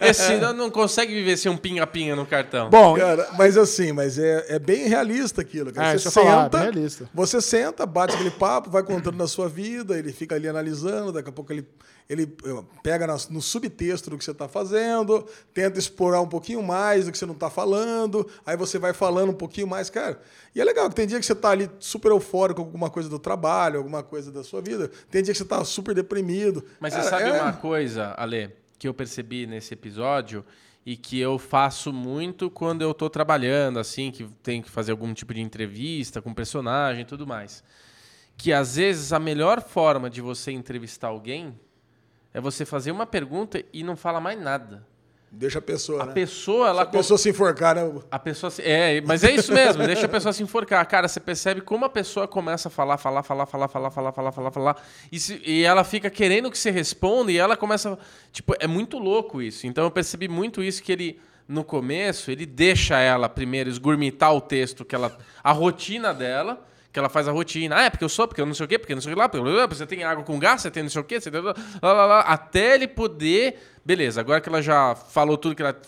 Esse 0.02 0.36
não, 0.36 0.70
consegue 0.70 1.14
viver 1.14 1.38
sem 1.38 1.50
um 1.50 1.56
pinga-pinga 1.56 2.14
no 2.14 2.26
cartão. 2.26 2.68
Bom, 2.68 2.96
Cara, 2.96 3.26
mas 3.38 3.56
assim, 3.56 3.92
mas 3.92 4.18
é, 4.18 4.44
é 4.50 4.58
bem 4.58 4.86
realista 4.88 5.40
aquilo. 5.40 5.72
Cara. 5.72 5.94
É, 5.94 5.98
você 5.98 6.10
senta, 6.10 6.48
bem 6.50 6.60
realista. 6.60 7.08
você 7.14 7.40
senta, 7.40 7.86
bate 7.86 8.14
aquele 8.14 8.30
papo, 8.30 8.68
vai 8.68 8.82
contando 8.82 9.16
da 9.16 9.26
sua 9.26 9.48
vida, 9.48 9.98
ele 9.98 10.12
fica 10.12 10.34
ali 10.34 10.46
analisando, 10.48 11.12
daqui 11.12 11.30
a 11.30 11.32
pouco 11.32 11.50
ele, 11.50 11.66
ele 12.08 12.36
eh, 12.44 12.64
pega 12.82 13.06
no 13.30 13.42
subtexto 13.42 14.10
do 14.10 14.16
que 14.18 14.24
você 14.24 14.30
está 14.30 14.48
fazendo, 14.48 15.26
tenta 15.52 15.78
explorar 15.78 16.20
um 16.20 16.28
pouquinho 16.28 16.62
mais 16.62 17.06
do 17.06 17.12
que 17.12 17.18
você 17.18 17.26
não 17.26 17.34
está 17.34 17.50
falando, 17.50 18.28
aí 18.44 18.56
você 18.56 18.78
vai 18.78 18.92
falando 18.92 19.30
um 19.30 19.34
pouquinho 19.34 19.66
mais, 19.66 19.90
cara. 19.90 20.20
E 20.54 20.60
é 20.60 20.64
legal 20.64 20.88
que 20.88 20.94
tem 20.94 21.06
dia 21.06 21.18
que 21.18 21.26
você 21.26 21.32
está 21.32 21.50
ali 21.50 21.68
super 21.80 22.10
eufórico 22.12 22.60
com 22.60 22.66
alguma 22.66 22.90
coisa 22.90 23.08
do 23.08 23.18
trabalho, 23.18 23.78
alguma 23.78 24.02
coisa 24.02 24.30
da 24.30 24.44
sua 24.44 24.60
vida, 24.60 24.90
tem 25.10 25.22
dia 25.22 25.32
que 25.32 25.38
você 25.38 25.42
está 25.42 25.64
super 25.64 25.94
deprimido. 25.94 26.64
Mas 26.78 26.92
Cara, 26.92 27.02
você 27.04 27.10
sabe 27.10 27.24
é- 27.24 27.42
uma 27.42 27.52
coisa, 27.52 28.14
Ale, 28.16 28.50
que 28.78 28.86
eu 28.86 28.94
percebi 28.94 29.46
nesse 29.46 29.74
episódio 29.74 30.44
e 30.84 30.96
que 30.96 31.18
eu 31.18 31.36
faço 31.36 31.92
muito 31.92 32.48
quando 32.48 32.82
eu 32.82 32.94
tô 32.94 33.10
trabalhando, 33.10 33.80
assim, 33.80 34.12
que 34.12 34.24
tenho 34.44 34.62
que 34.62 34.70
fazer 34.70 34.92
algum 34.92 35.12
tipo 35.12 35.34
de 35.34 35.40
entrevista 35.40 36.22
com 36.22 36.32
personagem 36.32 37.02
e 37.02 37.04
tudo 37.04 37.26
mais. 37.26 37.64
Que 38.36 38.52
às 38.52 38.76
vezes 38.76 39.12
a 39.12 39.18
melhor 39.18 39.60
forma 39.60 40.08
de 40.08 40.20
você 40.20 40.52
entrevistar 40.52 41.08
alguém 41.08 41.58
é 42.36 42.40
você 42.40 42.66
fazer 42.66 42.90
uma 42.90 43.06
pergunta 43.06 43.64
e 43.72 43.82
não 43.82 43.96
fala 43.96 44.20
mais 44.20 44.38
nada. 44.38 44.86
Deixa 45.32 45.58
a 45.58 45.62
pessoa, 45.62 46.02
A 46.02 46.06
né? 46.06 46.12
pessoa, 46.12 46.68
ela 46.68 46.82
Se 46.82 46.88
a 46.88 46.90
pessoa 46.90 47.18
se 47.18 47.28
enforcar, 47.30 47.74
né? 47.74 47.92
A 48.10 48.18
pessoa 48.18 48.50
se... 48.50 48.62
É, 48.62 49.00
mas 49.00 49.24
é 49.24 49.32
isso 49.32 49.52
mesmo, 49.52 49.84
deixa 49.84 50.06
a 50.06 50.08
pessoa 50.08 50.32
se 50.32 50.42
enforcar. 50.42 50.86
Cara, 50.86 51.08
você 51.08 51.18
percebe 51.18 51.60
como 51.60 51.84
a 51.84 51.88
pessoa 51.88 52.28
começa 52.28 52.68
a 52.68 52.70
falar, 52.70 52.96
falar, 52.96 53.22
falar, 53.22 53.44
falar, 53.46 53.68
falar, 53.68 53.90
falar, 53.90 54.12
falar, 54.12 54.32
falar, 54.32 54.50
falar. 54.50 54.82
E, 55.10 55.18
se- 55.18 55.42
e 55.44 55.62
ela 55.64 55.82
fica 55.82 56.08
querendo 56.10 56.50
que 56.50 56.56
você 56.58 56.70
responda 56.70 57.32
e 57.32 57.38
ela 57.38 57.56
começa. 57.56 57.98
Tipo, 58.32 58.54
é 58.60 58.66
muito 58.66 58.98
louco 58.98 59.42
isso. 59.42 59.66
Então 59.66 59.84
eu 59.84 59.90
percebi 59.90 60.28
muito 60.28 60.62
isso 60.62 60.82
que 60.82 60.92
ele. 60.92 61.20
No 61.48 61.62
começo, 61.64 62.30
ele 62.30 62.44
deixa 62.44 62.98
ela 62.98 63.28
primeiro 63.28 63.68
esgurmitar 63.70 64.32
o 64.34 64.40
texto, 64.40 64.84
que 64.84 64.94
ela. 64.94 65.16
a 65.44 65.52
rotina 65.52 66.12
dela, 66.14 66.64
que 66.96 66.98
ela 66.98 67.10
faz 67.10 67.28
a 67.28 67.32
rotina. 67.32 67.76
Ah, 67.76 67.82
é 67.82 67.90
porque 67.90 68.02
eu 68.02 68.08
sou, 68.08 68.26
porque 68.26 68.40
eu 68.40 68.46
não 68.46 68.54
sei 68.54 68.64
o 68.64 68.68
quê, 68.68 68.78
porque 68.78 68.94
não 68.94 69.02
sei 69.02 69.12
o 69.12 69.14
que 69.14 69.20
lá, 69.20 69.28
porque 69.28 69.44
você 69.68 69.84
tem 69.86 70.02
água 70.02 70.24
com 70.24 70.38
gás, 70.38 70.62
você 70.62 70.70
tem 70.70 70.82
não 70.82 70.88
sei 70.88 71.02
o 71.02 71.04
quê, 71.04 71.20
você 71.20 71.30
tem. 71.30 71.42
Lá, 71.42 71.52
lá, 71.82 72.06
lá, 72.06 72.20
até 72.20 72.74
ele 72.74 72.88
poder. 72.88 73.58
Beleza, 73.84 74.18
agora 74.18 74.40
que 74.40 74.48
ela 74.48 74.62
já 74.62 74.94
falou 74.94 75.36
tudo 75.36 75.54
que 75.54 75.60
ela. 75.60 75.78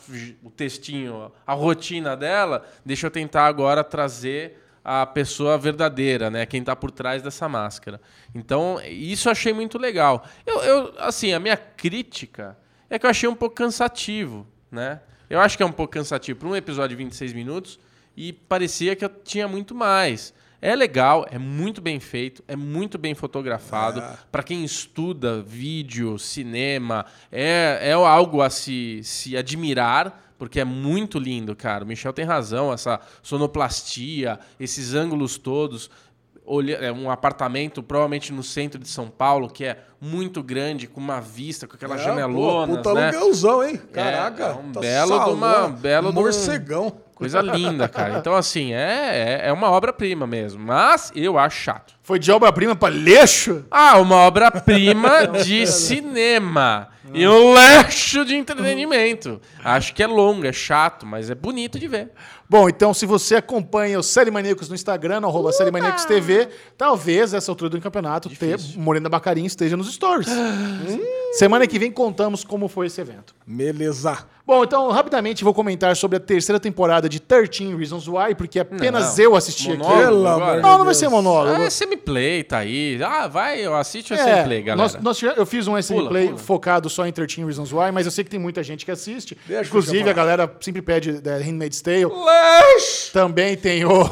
O 0.42 0.50
textinho, 0.50 1.32
a 1.46 1.54
rotina 1.54 2.14
dela, 2.14 2.62
deixa 2.84 3.06
eu 3.06 3.10
tentar 3.10 3.46
agora 3.46 3.82
trazer 3.82 4.62
a 4.84 5.06
pessoa 5.06 5.56
verdadeira, 5.56 6.28
né? 6.28 6.44
Quem 6.44 6.62
tá 6.62 6.76
por 6.76 6.90
trás 6.90 7.22
dessa 7.22 7.48
máscara. 7.48 7.98
Então, 8.34 8.78
isso 8.84 9.28
eu 9.28 9.32
achei 9.32 9.54
muito 9.54 9.78
legal. 9.78 10.26
Eu, 10.44 10.60
eu, 10.62 10.94
assim, 10.98 11.32
a 11.32 11.40
minha 11.40 11.56
crítica 11.56 12.54
é 12.90 12.98
que 12.98 13.06
eu 13.06 13.10
achei 13.10 13.26
um 13.26 13.34
pouco 13.34 13.54
cansativo, 13.54 14.46
né? 14.70 15.00
Eu 15.30 15.40
acho 15.40 15.56
que 15.56 15.62
é 15.62 15.66
um 15.66 15.72
pouco 15.72 15.94
cansativo 15.94 16.38
para 16.38 16.48
um 16.48 16.54
episódio 16.56 16.94
de 16.94 17.02
26 17.02 17.32
minutos 17.32 17.80
e 18.14 18.30
parecia 18.30 18.94
que 18.94 19.06
eu 19.06 19.08
tinha 19.08 19.48
muito 19.48 19.74
mais. 19.74 20.34
É 20.60 20.74
legal, 20.74 21.24
é 21.30 21.38
muito 21.38 21.80
bem 21.80 22.00
feito, 22.00 22.42
é 22.48 22.56
muito 22.56 22.98
bem 22.98 23.14
fotografado. 23.14 24.02
Para 24.32 24.42
quem 24.42 24.64
estuda 24.64 25.40
vídeo, 25.40 26.18
cinema, 26.18 27.06
é, 27.30 27.78
é 27.82 27.92
algo 27.92 28.42
a 28.42 28.50
se, 28.50 29.00
se 29.04 29.36
admirar, 29.36 30.32
porque 30.36 30.58
é 30.58 30.64
muito 30.64 31.18
lindo, 31.18 31.54
cara. 31.54 31.84
O 31.84 31.86
Michel 31.86 32.12
tem 32.12 32.24
razão, 32.24 32.72
essa 32.72 32.98
sonoplastia, 33.22 34.38
esses 34.58 34.94
ângulos 34.94 35.38
todos. 35.38 35.90
Olha, 36.50 36.76
é 36.76 36.90
um 36.90 37.10
apartamento 37.10 37.82
provavelmente 37.82 38.32
no 38.32 38.42
centro 38.42 38.80
de 38.80 38.88
São 38.88 39.08
Paulo, 39.08 39.50
que 39.50 39.64
é 39.64 39.78
muito 40.00 40.42
grande, 40.42 40.86
com 40.86 40.98
uma 40.98 41.20
vista, 41.20 41.66
com 41.68 41.76
aquela 41.76 41.96
É, 41.96 41.98
janelona, 41.98 42.76
puta 42.76 42.94
né? 42.94 43.08
aluguelzão, 43.10 43.62
hein? 43.62 43.76
Caraca. 43.92 44.44
é 44.44 44.52
um 44.54 44.72
tá 44.72 44.80
belo 44.80 45.24
de 45.24 45.30
uma- 45.30 45.52
salão, 45.52 45.72
belo 45.72 46.08
um- 46.08 46.12
Morcegão. 46.12 47.00
Coisa 47.18 47.40
linda, 47.40 47.88
cara. 47.88 48.18
Então, 48.18 48.36
assim, 48.36 48.72
é, 48.72 49.40
é, 49.42 49.48
é 49.48 49.52
uma 49.52 49.68
obra-prima 49.72 50.24
mesmo. 50.24 50.64
Mas 50.64 51.10
eu 51.16 51.36
acho 51.36 51.56
chato. 51.56 51.94
Foi 52.00 52.16
de 52.16 52.30
obra-prima 52.30 52.76
pra 52.76 52.88
lixo? 52.88 53.64
Ah, 53.68 53.98
uma 53.98 54.14
obra-prima 54.14 55.26
de 55.26 55.66
cinema. 55.68 56.90
E 57.12 57.26
um 57.26 57.52
leixo 57.54 58.24
de 58.24 58.36
entretenimento. 58.36 59.40
Acho 59.64 59.92
que 59.92 60.02
é 60.02 60.06
longo, 60.06 60.46
é 60.46 60.52
chato, 60.52 61.04
mas 61.04 61.28
é 61.28 61.34
bonito 61.34 61.76
de 61.76 61.88
ver. 61.88 62.12
Bom, 62.50 62.66
então 62.68 62.94
se 62.94 63.04
você 63.04 63.36
acompanha 63.36 63.98
o 63.98 64.02
Série 64.02 64.30
Maníacos 64.30 64.68
no 64.70 64.74
Instagram, 64.74 65.20
no 65.20 65.28
arroba 65.28 65.52
Série 65.52 65.70
Maníacos 65.70 66.06
TV, 66.06 66.48
talvez 66.78 67.34
essa 67.34 67.50
altura 67.52 67.68
do 67.68 67.80
campeonato 67.80 68.30
ter 68.30 68.58
Morena 68.76 69.08
Bacarim 69.08 69.44
esteja 69.44 69.76
nos 69.76 69.92
stories. 69.92 70.28
Hum. 70.88 70.98
Semana 71.32 71.66
que 71.66 71.78
vem 71.78 71.90
contamos 71.90 72.42
como 72.42 72.68
foi 72.68 72.86
esse 72.86 72.98
evento. 73.02 73.34
Beleza. 73.46 74.16
Bom, 74.46 74.64
então 74.64 74.88
rapidamente 74.90 75.44
vou 75.44 75.52
comentar 75.52 75.94
sobre 75.94 76.16
a 76.16 76.20
terceira 76.20 76.58
temporada 76.58 77.06
de 77.06 77.20
13 77.20 77.76
Reasons 77.76 78.08
Why, 78.08 78.34
porque 78.34 78.58
apenas 78.58 79.18
Não. 79.18 79.24
eu 79.24 79.36
assisti 79.36 79.68
aqui. 79.72 79.76
Monólogo 79.78 80.02
Pelo 80.06 80.26
agora? 80.26 80.44
amor 80.44 80.56
de 80.56 80.62
Não, 80.62 80.70
não 80.70 80.78
vai 80.78 80.86
Deus. 80.86 80.96
ser 80.96 81.08
monólogo. 81.10 81.56
Ah, 81.60 81.64
é 81.64 81.70
semi-play, 81.70 82.42
tá 82.44 82.58
aí. 82.58 82.98
Ah, 83.04 83.28
vai, 83.28 83.60
eu 83.60 83.76
assiste 83.76 84.14
o 84.14 84.16
É, 84.16 84.24
semi-play, 84.24 84.62
galera. 84.62 84.98
nós, 85.02 85.20
nós 85.20 85.36
eu 85.36 85.44
fiz 85.44 85.68
um 85.68 85.76
SM 85.80 85.94
Pula, 85.96 86.08
Play 86.08 86.26
pula. 86.28 86.38
focado 86.38 86.88
só 86.88 87.06
em 87.06 87.12
13 87.12 87.44
Reasons 87.44 87.70
Why, 87.72 87.92
mas 87.92 88.06
eu 88.06 88.10
sei 88.10 88.24
que 88.24 88.30
tem 88.30 88.40
muita 88.40 88.62
gente 88.62 88.86
que 88.86 88.90
assiste. 88.90 89.36
Deixa 89.46 89.68
Inclusive, 89.68 90.08
a 90.08 90.14
galera 90.14 90.50
sempre 90.62 90.80
pede 90.80 91.20
The 91.20 91.36
Handmaid's 91.42 91.82
Tale. 91.82 92.06
Também 93.12 93.56
tem 93.56 93.84
o. 93.84 94.02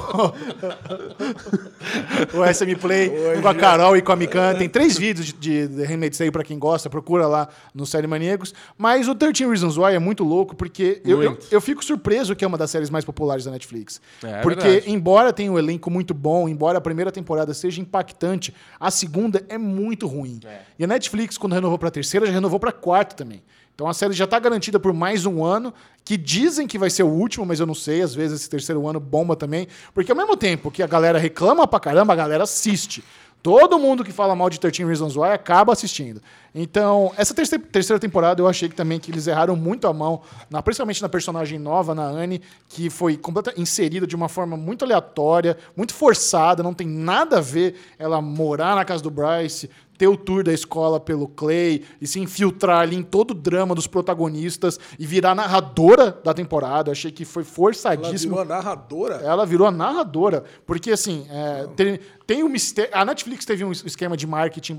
o 2.35 2.55
SM 2.55 2.75
Play 2.81 3.11
com 3.41 3.49
a 3.49 3.55
Carol 3.55 3.97
e 3.97 4.03
com 4.03 4.13
a 4.13 4.17
Mikan. 4.17 4.55
Tem 4.55 4.69
três 4.69 4.99
vídeos 4.99 5.33
de, 5.33 5.69
de 5.69 5.85
Handmaid's 5.85 6.19
Tale 6.19 6.31
pra 6.31 6.43
quem 6.43 6.59
gosta, 6.59 6.91
procura 6.91 7.27
lá 7.27 7.49
no 7.75 7.87
Série 7.87 8.07
Maníacos. 8.07 8.55
Mas 8.77 9.09
o 9.09 9.15
13 9.15 9.47
Reasons 9.47 9.77
Why 9.77 9.95
é 9.95 9.99
muito 9.99 10.25
louco, 10.25 10.55
porque 10.57 11.01
eu, 11.05 11.23
eu, 11.23 11.39
eu 11.51 11.61
fico 11.61 11.85
surpreso 11.85 12.35
que 12.35 12.45
é 12.45 12.49
uma 12.49 12.59
das 12.59 12.71
séries 12.71 12.91
mais 12.91 13.05
populares 13.05 13.45
da 13.45 13.51
Netflix. 13.51 14.01
É, 14.23 14.31
é 14.31 14.41
porque, 14.41 14.63
verdade. 14.63 14.91
embora 14.91 15.33
tenha 15.33 15.51
um 15.53 15.59
elenco 15.59 15.91
muito 15.91 16.15
bom, 16.15 16.49
embora 16.49 16.79
a 16.79 16.81
primeira 16.81 17.13
temporada 17.13 17.53
seja 17.55 17.81
impactante, 17.81 18.55
a 18.79 18.91
segunda 18.91 19.45
é 19.49 19.59
muito 19.59 20.07
ruim. 20.07 20.41
É. 20.45 20.61
E 20.79 20.85
a 20.85 20.87
Netflix, 20.87 21.39
quando 21.39 21.53
renovou 21.53 21.79
pra 21.79 21.91
terceira, 21.91 22.27
já 22.27 22.33
renovou 22.33 22.59
pra 22.59 22.73
quarta 22.73 23.15
também. 23.15 23.43
Então 23.77 23.87
a 23.87 23.93
série 23.93 24.15
já 24.15 24.27
tá 24.27 24.39
garantida 24.39 24.81
por 24.81 24.95
mais 24.95 25.27
um 25.27 25.45
ano, 25.45 25.73
que 26.03 26.17
dizem 26.17 26.67
que 26.67 26.79
vai 26.79 26.89
ser 26.89 27.03
o 27.03 27.09
último, 27.09 27.45
mas 27.45 27.61
eu 27.61 27.67
não 27.67 27.75
sei, 27.75 28.01
às 28.01 28.15
vezes 28.15 28.41
esse 28.41 28.49
terceiro 28.51 28.89
ano 28.89 28.99
bomba 28.99 29.37
também. 29.37 29.69
Porque 29.93 30.11
ao 30.11 30.17
mesmo 30.17 30.35
tempo 30.35 30.71
que 30.71 30.83
a 30.83 30.87
galera 30.87 31.19
reclama 31.19 31.67
pra 31.69 31.79
caramba, 31.79 32.15
a 32.15 32.17
galera 32.17 32.45
assiste. 32.45 33.05
Todo 33.43 33.79
mundo 33.79 34.03
que 34.03 34.11
fala 34.13 34.35
mal 34.35 34.49
de 34.51 34.59
13 34.59 34.83
Reasons 34.85 35.15
Why 35.15 35.29
acaba 35.31 35.73
assistindo. 35.73 36.21
Então, 36.55 37.13
essa 37.17 37.33
terceira, 37.35 38.01
temporada 38.01 38.41
eu 38.41 38.49
achei 38.49 38.67
que 38.69 38.75
também 38.75 38.99
que 38.99 39.11
eles 39.11 39.27
erraram 39.27 39.55
muito 39.55 39.87
a 39.87 39.93
mão, 39.93 40.23
na- 40.51 40.63
principalmente 40.63 41.03
na 41.03 41.09
personagem 41.09 41.59
nova, 41.59 41.95
na 41.95 42.03
Anne, 42.05 42.41
que 42.69 42.89
foi 42.91 43.21
inserida 43.57 44.07
de 44.07 44.17
uma 44.17 44.29
forma 44.29 44.57
muito 44.57 44.85
aleatória, 44.85 45.57
muito 45.77 45.95
forçada, 45.95 46.63
não 46.63 46.73
tem 46.75 46.89
nada 46.89 47.39
a 47.39 47.41
ver 47.43 47.77
ela 47.99 48.21
morar 48.23 48.75
na 48.75 48.85
casa 48.87 49.03
do 49.03 49.11
Bryce, 49.11 49.71
ter 49.99 50.07
o 50.09 50.17
tour 50.17 50.43
da 50.45 50.53
escola 50.53 50.99
pelo 51.01 51.27
Clay 51.29 51.83
e 52.01 52.07
se 52.07 52.21
infiltrar 52.21 52.81
ali 52.81 52.97
em 52.97 53.03
todo 53.03 53.31
o 53.31 53.35
drama 53.35 53.75
dos 53.75 53.87
protagonistas 53.87 54.79
e 54.99 55.07
virar 55.07 55.35
narradora 55.35 56.19
da 56.25 56.33
temporada. 56.35 56.89
Eu 56.89 56.93
achei 56.93 57.11
que 57.11 57.25
foi 57.25 57.43
Ela 57.43 57.51
forçadíssimo. 57.53 58.35
virou 58.37 58.41
a 58.43 58.45
narradora. 58.57 59.15
Ela 59.17 59.47
virou 59.47 59.67
a 59.67 59.71
narradora. 59.71 60.45
Porque, 60.67 60.91
assim, 60.91 61.27
é, 61.31 61.67
tem, 61.77 62.01
tem 62.27 62.43
um 62.45 62.49
mistério. 62.49 62.91
A 62.95 63.05
Netflix 63.05 63.45
teve 63.45 63.65
um 63.65 63.73
esquema 63.73 64.17
de 64.17 64.27
marketing 64.27 64.77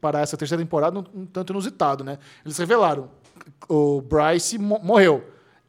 para 0.00 0.20
essa 0.20 0.36
terceira 0.36 0.62
temporada 0.62 0.98
um, 0.98 1.04
um 1.22 1.26
tanto 1.26 1.52
inusitado, 1.52 2.04
né? 2.04 2.18
Eles 2.44 2.56
revelaram: 2.58 3.08
o 3.68 4.00
Bryce 4.00 4.58
mo- 4.58 4.80
morreu. 4.82 5.24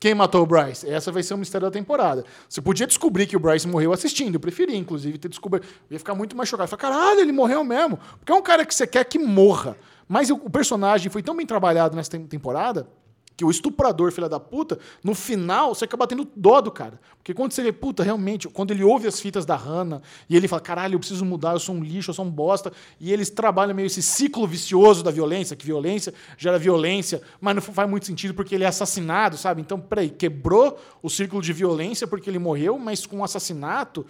Quem 0.05 0.13
matou 0.13 0.43
o 0.43 0.45
Bryce? 0.45 0.87
Essa 0.87 1.11
vai 1.11 1.23
ser 1.23 1.33
o 1.33 1.37
mistério 1.39 1.65
da 1.65 1.71
temporada. 1.71 2.23
Você 2.47 2.61
podia 2.61 2.85
descobrir 2.85 3.25
que 3.25 3.35
o 3.35 3.39
Bryce 3.39 3.67
morreu 3.67 3.91
assistindo. 3.91 4.35
Eu 4.35 4.39
preferia, 4.39 4.77
inclusive, 4.77 5.17
ter 5.17 5.29
descoberto. 5.29 5.65
Ia 5.89 5.97
ficar 5.97 6.13
muito 6.13 6.37
mais 6.37 6.47
chocado. 6.47 6.69
Falar, 6.69 6.79
caralho, 6.79 7.21
ele 7.21 7.31
morreu 7.31 7.63
mesmo. 7.63 7.97
Porque 8.19 8.31
é 8.31 8.35
um 8.35 8.41
cara 8.43 8.63
que 8.63 8.75
você 8.75 8.85
quer 8.85 9.03
que 9.05 9.17
morra. 9.17 9.75
Mas 10.07 10.29
o, 10.29 10.37
personagem 10.37 11.11
foi 11.11 11.23
tão 11.23 11.35
bem 11.35 11.43
trabalhado 11.43 11.95
nessa 11.95 12.11
tem- 12.11 12.27
temporada 12.27 12.87
que 13.37 13.43
o 13.43 13.51
estuprador, 13.51 14.11
filha 14.11 14.29
da 14.29 14.39
puta, 14.39 14.79
no 15.03 15.13
final 15.13 15.75
você 15.75 15.85
acaba 15.85 16.07
tendo 16.07 16.27
dó 16.35 16.61
do 16.61 16.71
cara. 16.71 16.99
Porque 17.17 17.33
quando 17.33 17.51
você 17.51 17.63
vê, 17.63 17.71
puta, 17.71 18.03
realmente, 18.03 18.47
quando 18.47 18.71
ele 18.71 18.83
ouve 18.83 19.07
as 19.07 19.19
fitas 19.19 19.45
da 19.45 19.55
Hannah 19.55 20.01
e 20.29 20.35
ele 20.37 20.47
fala, 20.47 20.61
caralho, 20.61 20.95
eu 20.95 20.99
preciso 20.99 21.25
mudar, 21.25 21.53
eu 21.53 21.59
sou 21.59 21.75
um 21.75 21.83
lixo, 21.83 22.11
eu 22.11 22.13
sou 22.13 22.23
um 22.23 22.29
bosta, 22.29 22.71
e 22.99 23.11
eles 23.11 23.29
trabalham 23.29 23.75
meio 23.75 23.87
esse 23.87 24.01
ciclo 24.01 24.47
vicioso 24.47 25.03
da 25.03 25.11
violência, 25.11 25.55
que 25.55 25.65
violência 25.65 26.13
gera 26.37 26.57
violência, 26.59 27.21
mas 27.41 27.55
não 27.55 27.61
faz 27.61 27.89
muito 27.89 28.05
sentido 28.05 28.33
porque 28.33 28.55
ele 28.55 28.63
é 28.63 28.67
assassinado, 28.67 29.37
sabe? 29.37 29.59
Então, 29.59 29.79
peraí, 29.79 30.09
quebrou 30.09 30.79
o 31.01 31.09
círculo 31.09 31.41
de 31.41 31.51
violência 31.51 32.07
porque 32.07 32.29
ele 32.29 32.39
morreu, 32.39 32.77
mas 32.77 33.05
com 33.05 33.17
um 33.17 33.23
assassinato 33.23 34.05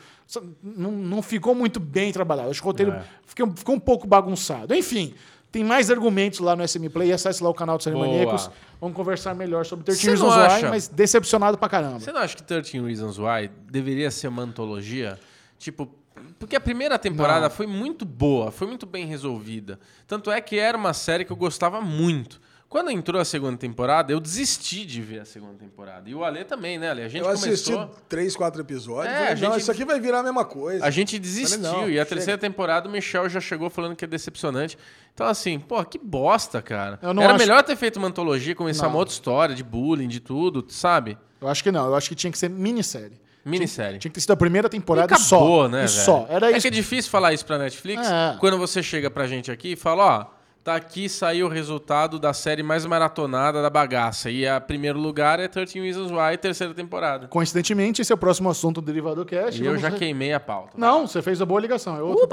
não, 0.61 0.91
não 0.91 1.22
ficou 1.22 1.56
muito 1.56 1.80
bem 1.80 2.11
trabalhado. 2.11 2.49
Acho 2.49 2.61
que 2.61 2.68
o 2.68 2.72
roteiro 2.72 2.91
É. 2.91 3.03
ficou, 3.26 3.52
ficou 3.56 3.76
um 3.76 3.80
pouco 3.80 4.06
bagunçado. 4.06 4.73
Enfim. 4.76 5.14
Tem 5.56 5.64
mais 5.64 5.90
argumentos 5.90 6.40
lá 6.40 6.53
no 6.53 6.68
SM 6.68 6.90
Play, 6.90 7.14
acesse 7.14 7.41
lá 7.41 7.49
o 7.49 7.53
canal 7.53 7.77
do 7.77 7.84
Série 7.84 7.95
Boa. 7.95 8.06
Maníacos. 8.06 8.49
Vamos 8.82 8.94
conversar 8.94 9.34
melhor 9.34 9.65
sobre 9.65 9.86
13 9.86 10.02
Você 10.02 10.07
não 10.07 10.14
Reasons 10.15 10.36
Why, 10.36 10.53
acha? 10.57 10.69
mas 10.69 10.88
decepcionado 10.90 11.57
pra 11.57 11.69
caramba. 11.69 11.98
Você 12.02 12.11
não 12.11 12.19
acha 12.19 12.36
que 12.36 12.44
13 12.44 12.82
Reasons 12.82 13.18
Why 13.18 13.49
deveria 13.72 14.11
ser 14.11 14.27
uma 14.27 14.41
antologia? 14.41 15.18
Tipo, 15.57 15.90
porque 16.38 16.57
a 16.57 16.60
primeira 16.60 16.99
temporada 16.99 17.48
Não. 17.48 17.49
foi 17.49 17.65
muito 17.68 18.03
boa, 18.03 18.52
foi 18.52 18.68
muito 18.68 18.86
bem 18.86 19.06
resolvida. 19.06 19.80
Tanto 20.06 20.30
é 20.30 20.41
que 20.41 20.60
era 20.60 20.77
uma 20.77 20.91
série 20.91 21.23
que 21.23 21.32
eu 21.32 21.38
gostava 21.38 21.80
muito. 21.80 22.41
Quando 22.76 22.91
entrou 22.91 23.22
a 23.22 23.23
segunda 23.23 23.56
temporada, 23.56 24.11
eu 24.11 24.19
desisti 24.19 24.84
de 24.85 25.02
ver 25.02 25.22
a 25.22 25.26
segunda 25.26 25.53
temporada. 25.53 26.10
E 26.10 26.14
o 26.14 26.26
Ale 26.26 26.43
também, 26.43 26.77
né, 26.77 26.89
Ale? 26.89 27.03
A 27.03 27.07
gente 27.07 27.23
Eu 27.23 27.30
assisti 27.30 27.72
começou... 27.72 27.95
três, 28.10 28.35
quatro 28.35 28.60
episódios. 28.61 29.14
É, 29.15 29.18
falei, 29.18 29.31
a 29.31 29.35
não, 29.35 29.52
gente- 29.53 29.61
isso 29.61 29.72
aqui 29.72 29.85
vai 29.85 29.97
virar 29.97 30.19
a 30.19 30.23
mesma 30.23 30.43
coisa. 30.43 30.84
A 30.85 30.89
gente 30.89 31.18
desistiu. 31.18 31.60
não, 31.60 31.84
e 31.89 31.97
a 31.97 32.03
chega. 32.03 32.06
terceira 32.06 32.38
temporada 32.38 32.89
o 32.89 32.91
Michel 32.91 33.30
já 33.30 33.39
chegou 33.39 33.69
falando 33.69 33.95
que 33.95 34.03
é 34.03 34.07
decepcionante. 34.10 34.77
Então, 35.14 35.26
assim, 35.26 35.57
pô, 35.57 35.81
que 35.85 35.97
bosta, 35.97 36.61
cara. 36.61 36.99
Eu 37.02 37.14
não 37.14 37.23
Era 37.23 37.35
acho- 37.35 37.39
melhor 37.45 37.64
ter 37.64 37.77
feito 37.77 37.95
uma 37.95 38.10
antologia, 38.10 38.53
começar 38.53 38.84
Não. 38.84 38.89
uma 38.89 38.97
outra 38.99 39.14
história 39.14 39.56
de 39.56 39.64
bullying, 39.64 40.10
de 40.10 40.19
tudo, 40.19 40.65
sabe? 40.68 41.18
Eu 41.39 41.47
acho 41.47 41.64
que 41.64 41.72
não, 41.72 41.85
eu 41.85 41.95
acho 41.95 42.10
que 42.10 42.15
tinha 42.15 42.30
que 42.30 42.38
ser 42.38 42.49
minissérie. 42.49 43.18
Minissérie. 43.45 43.99
Tinha 43.99 44.10
que 44.10 44.15
ter 44.15 44.19
sido 44.22 44.31
a 44.34 44.35
primeira 44.35 44.68
E 44.68 44.69
temporada 44.72 45.06
acabou, 45.15 45.64
só. 45.64 45.68
né, 45.69 45.85
e 45.85 45.88
velho? 45.88 45.89
só. 46.03 46.26
Era 46.30 46.47
é 46.47 46.52
isso. 46.52 46.61
que 46.64 46.68
é 46.68 46.72
difícil 46.72 47.10
falar 47.10 47.31
isso 47.31 47.45
pra 47.45 47.57
Netflix 47.57 48.06
É. 48.06 48.35
quando 48.38 48.57
você 48.57 48.84
chega 48.84 49.10
pra 49.10 49.26
gente 49.27 49.49
aqui 49.49 49.72
e 49.72 49.76
fala, 49.77 50.03
ó, 50.31 50.35
tá 50.66 50.76
aqui, 50.76 51.08
saiu 51.08 51.46
o 51.46 51.50
resultado 51.50 52.18
da 52.18 52.34
série 52.34 52.64
mais 52.64 52.88
maratonada 52.88 53.62
da 53.62 53.70
bagaça. 53.70 54.32
E 54.32 54.48
a 54.48 54.60
primeiro 54.60 54.98
lugar 55.00 55.40
é 55.40 55.48
13 55.48 55.80
Reasons 55.80 56.10
Why, 56.12 56.36
terceira 56.42 56.74
temporada. 56.74 57.28
Coincidentemente, 57.28 58.02
esse 58.02 58.12
é 58.12 58.16
o 58.16 58.18
próximo 58.18 58.50
assunto 58.50 58.82
do 58.82 58.86
Derivado 58.88 59.24
Cast. 59.24 59.62
E 59.62 59.66
eu 59.66 59.78
já 59.78 59.90
re- 59.90 59.98
queimei 60.00 60.34
a 60.34 60.40
pauta. 60.40 60.72
Não, 60.76 61.06
você 61.06 61.22
fez 61.22 61.40
a 61.40 61.46
boa 61.46 61.62
ligação. 61.62 61.96
É 61.96 62.02
outro. 62.02 62.28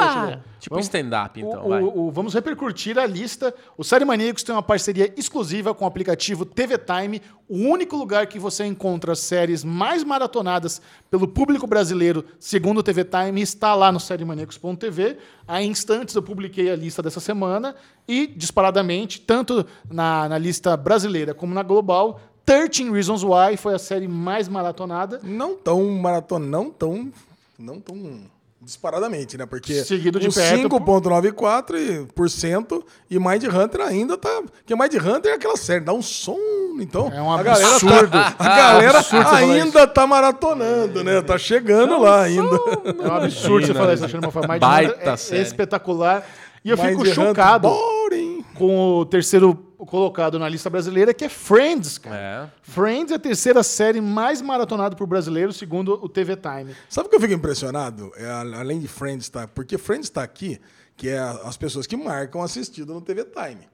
Tipo 0.58 0.76
Vamos- 0.76 0.86
stand-up, 0.86 1.38
então, 1.38 1.62
o- 1.62 1.68
vai. 1.68 1.82
o- 1.82 1.98
o- 2.06 2.10
vamos 2.10 2.32
repercutir 2.32 2.98
a 2.98 3.04
lista. 3.04 3.54
O 3.76 3.84
Série 3.84 4.06
Maníacos 4.06 4.42
tem 4.42 4.54
uma 4.54 4.62
parceria 4.62 5.12
exclusiva 5.14 5.74
com 5.74 5.84
o 5.84 5.88
aplicativo 5.88 6.46
TV 6.46 6.78
Time, 6.78 7.20
o 7.52 7.68
único 7.68 7.96
lugar 7.96 8.28
que 8.28 8.38
você 8.38 8.64
encontra 8.64 9.12
as 9.12 9.18
séries 9.18 9.62
mais 9.62 10.02
maratonadas 10.02 10.80
pelo 11.10 11.28
público 11.28 11.66
brasileiro, 11.66 12.24
segundo 12.40 12.78
o 12.78 12.82
TV 12.82 13.04
Time, 13.04 13.42
está 13.42 13.74
lá 13.74 13.92
no 13.92 14.00
sériemaníacos.tv. 14.00 15.18
Há 15.46 15.62
instantes 15.62 16.14
eu 16.14 16.22
publiquei 16.22 16.70
a 16.70 16.76
lista 16.76 17.02
dessa 17.02 17.20
semana 17.20 17.76
e, 18.08 18.26
disparadamente, 18.26 19.20
tanto 19.20 19.66
na, 19.90 20.30
na 20.30 20.38
lista 20.38 20.74
brasileira 20.78 21.34
como 21.34 21.52
na 21.52 21.62
global, 21.62 22.22
13 22.46 22.90
Reasons 22.90 23.22
Why 23.22 23.58
foi 23.58 23.74
a 23.74 23.78
série 23.78 24.08
mais 24.08 24.48
maratonada. 24.48 25.20
Não 25.22 25.54
tão 25.54 25.86
maratona, 25.90 26.46
não 26.46 26.70
tão. 26.70 27.12
Não 27.58 27.78
tão 27.78 28.22
disparadamente, 28.64 29.36
né? 29.36 29.44
Porque 29.46 29.82
Seguido 29.84 30.20
de 30.20 30.28
com 30.28 30.32
perto 30.34 30.68
5,94% 30.68 31.74
e, 31.76 32.06
por 32.12 32.30
cento, 32.30 32.84
e 33.10 33.18
Mind 33.18 33.44
Hunter 33.44 33.80
ainda 33.80 34.16
tá. 34.16 34.42
Porque 34.42 34.74
Mind 34.74 34.94
Hunter 34.94 35.32
é 35.32 35.34
aquela 35.34 35.56
série, 35.56 35.84
dá 35.84 35.92
um 35.92 36.02
som. 36.02 36.36
Então, 36.80 37.10
É 37.12 37.20
um 37.20 37.30
a 37.30 37.42
galera, 37.42 37.74
absurdo. 37.74 38.10
tá, 38.10 38.34
a 38.38 38.48
galera 38.56 38.98
absurdo 39.00 39.28
ainda 39.28 39.86
tá 39.86 40.06
maratonando, 40.06 41.04
né? 41.04 41.20
Tá 41.20 41.36
chegando 41.36 42.00
lá 42.00 42.22
ainda. 42.22 42.56
É 43.02 43.08
um 43.08 43.12
absurdo 43.14 43.66
você 43.66 43.74
falar 43.74 43.94
isso, 43.94 44.04
achando 44.04 44.24
uma 44.24 44.32
forma 44.32 44.48
mais 44.48 44.60
Baita 44.60 45.10
é, 45.10 45.16
série. 45.16 45.42
espetacular. 45.42 46.26
E 46.64 46.70
eu 46.70 46.76
fico 46.78 46.98
Mind 46.98 47.00
Hunter, 47.00 47.14
chocado 47.14 47.68
boring. 47.68 48.44
com 48.54 48.98
o 49.00 49.04
terceiro 49.04 49.54
colocado 49.86 50.38
na 50.38 50.48
lista 50.48 50.70
brasileira, 50.70 51.12
que 51.12 51.24
é 51.24 51.28
Friends, 51.28 51.98
cara. 51.98 52.16
É. 52.16 52.50
Friends 52.62 53.12
é 53.12 53.16
a 53.16 53.18
terceira 53.18 53.62
série 53.62 54.00
mais 54.00 54.40
maratonada 54.40 54.96
por 54.96 55.06
brasileiro, 55.06 55.52
segundo 55.52 55.94
o 56.02 56.08
TV 56.08 56.36
Time. 56.36 56.74
Sabe 56.88 57.06
o 57.06 57.10
que 57.10 57.16
eu 57.16 57.20
fico 57.20 57.34
impressionado? 57.34 58.12
É, 58.16 58.30
além 58.30 58.78
de 58.80 58.88
Friends 58.88 59.26
estar. 59.26 59.48
Porque 59.48 59.76
Friends 59.78 60.06
está 60.06 60.22
aqui, 60.22 60.60
que 60.96 61.08
é 61.08 61.18
as 61.18 61.56
pessoas 61.56 61.86
que 61.86 61.96
marcam 61.96 62.42
assistido 62.42 62.94
no 62.94 63.00
TV 63.00 63.24
Time. 63.24 63.68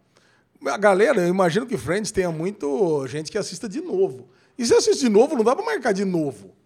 A 0.66 0.76
galera, 0.76 1.20
eu 1.20 1.28
imagino 1.28 1.66
que 1.66 1.76
Friends 1.76 2.10
tenha 2.10 2.30
muito 2.30 3.06
gente 3.06 3.30
que 3.30 3.38
assista 3.38 3.68
de 3.68 3.80
novo. 3.80 4.28
E 4.58 4.66
se 4.66 4.74
assiste 4.74 5.00
de 5.00 5.08
novo, 5.08 5.36
não 5.36 5.44
dá 5.44 5.54
pra 5.54 5.64
marcar 5.64 5.92
de 5.92 6.04
novo. 6.04 6.57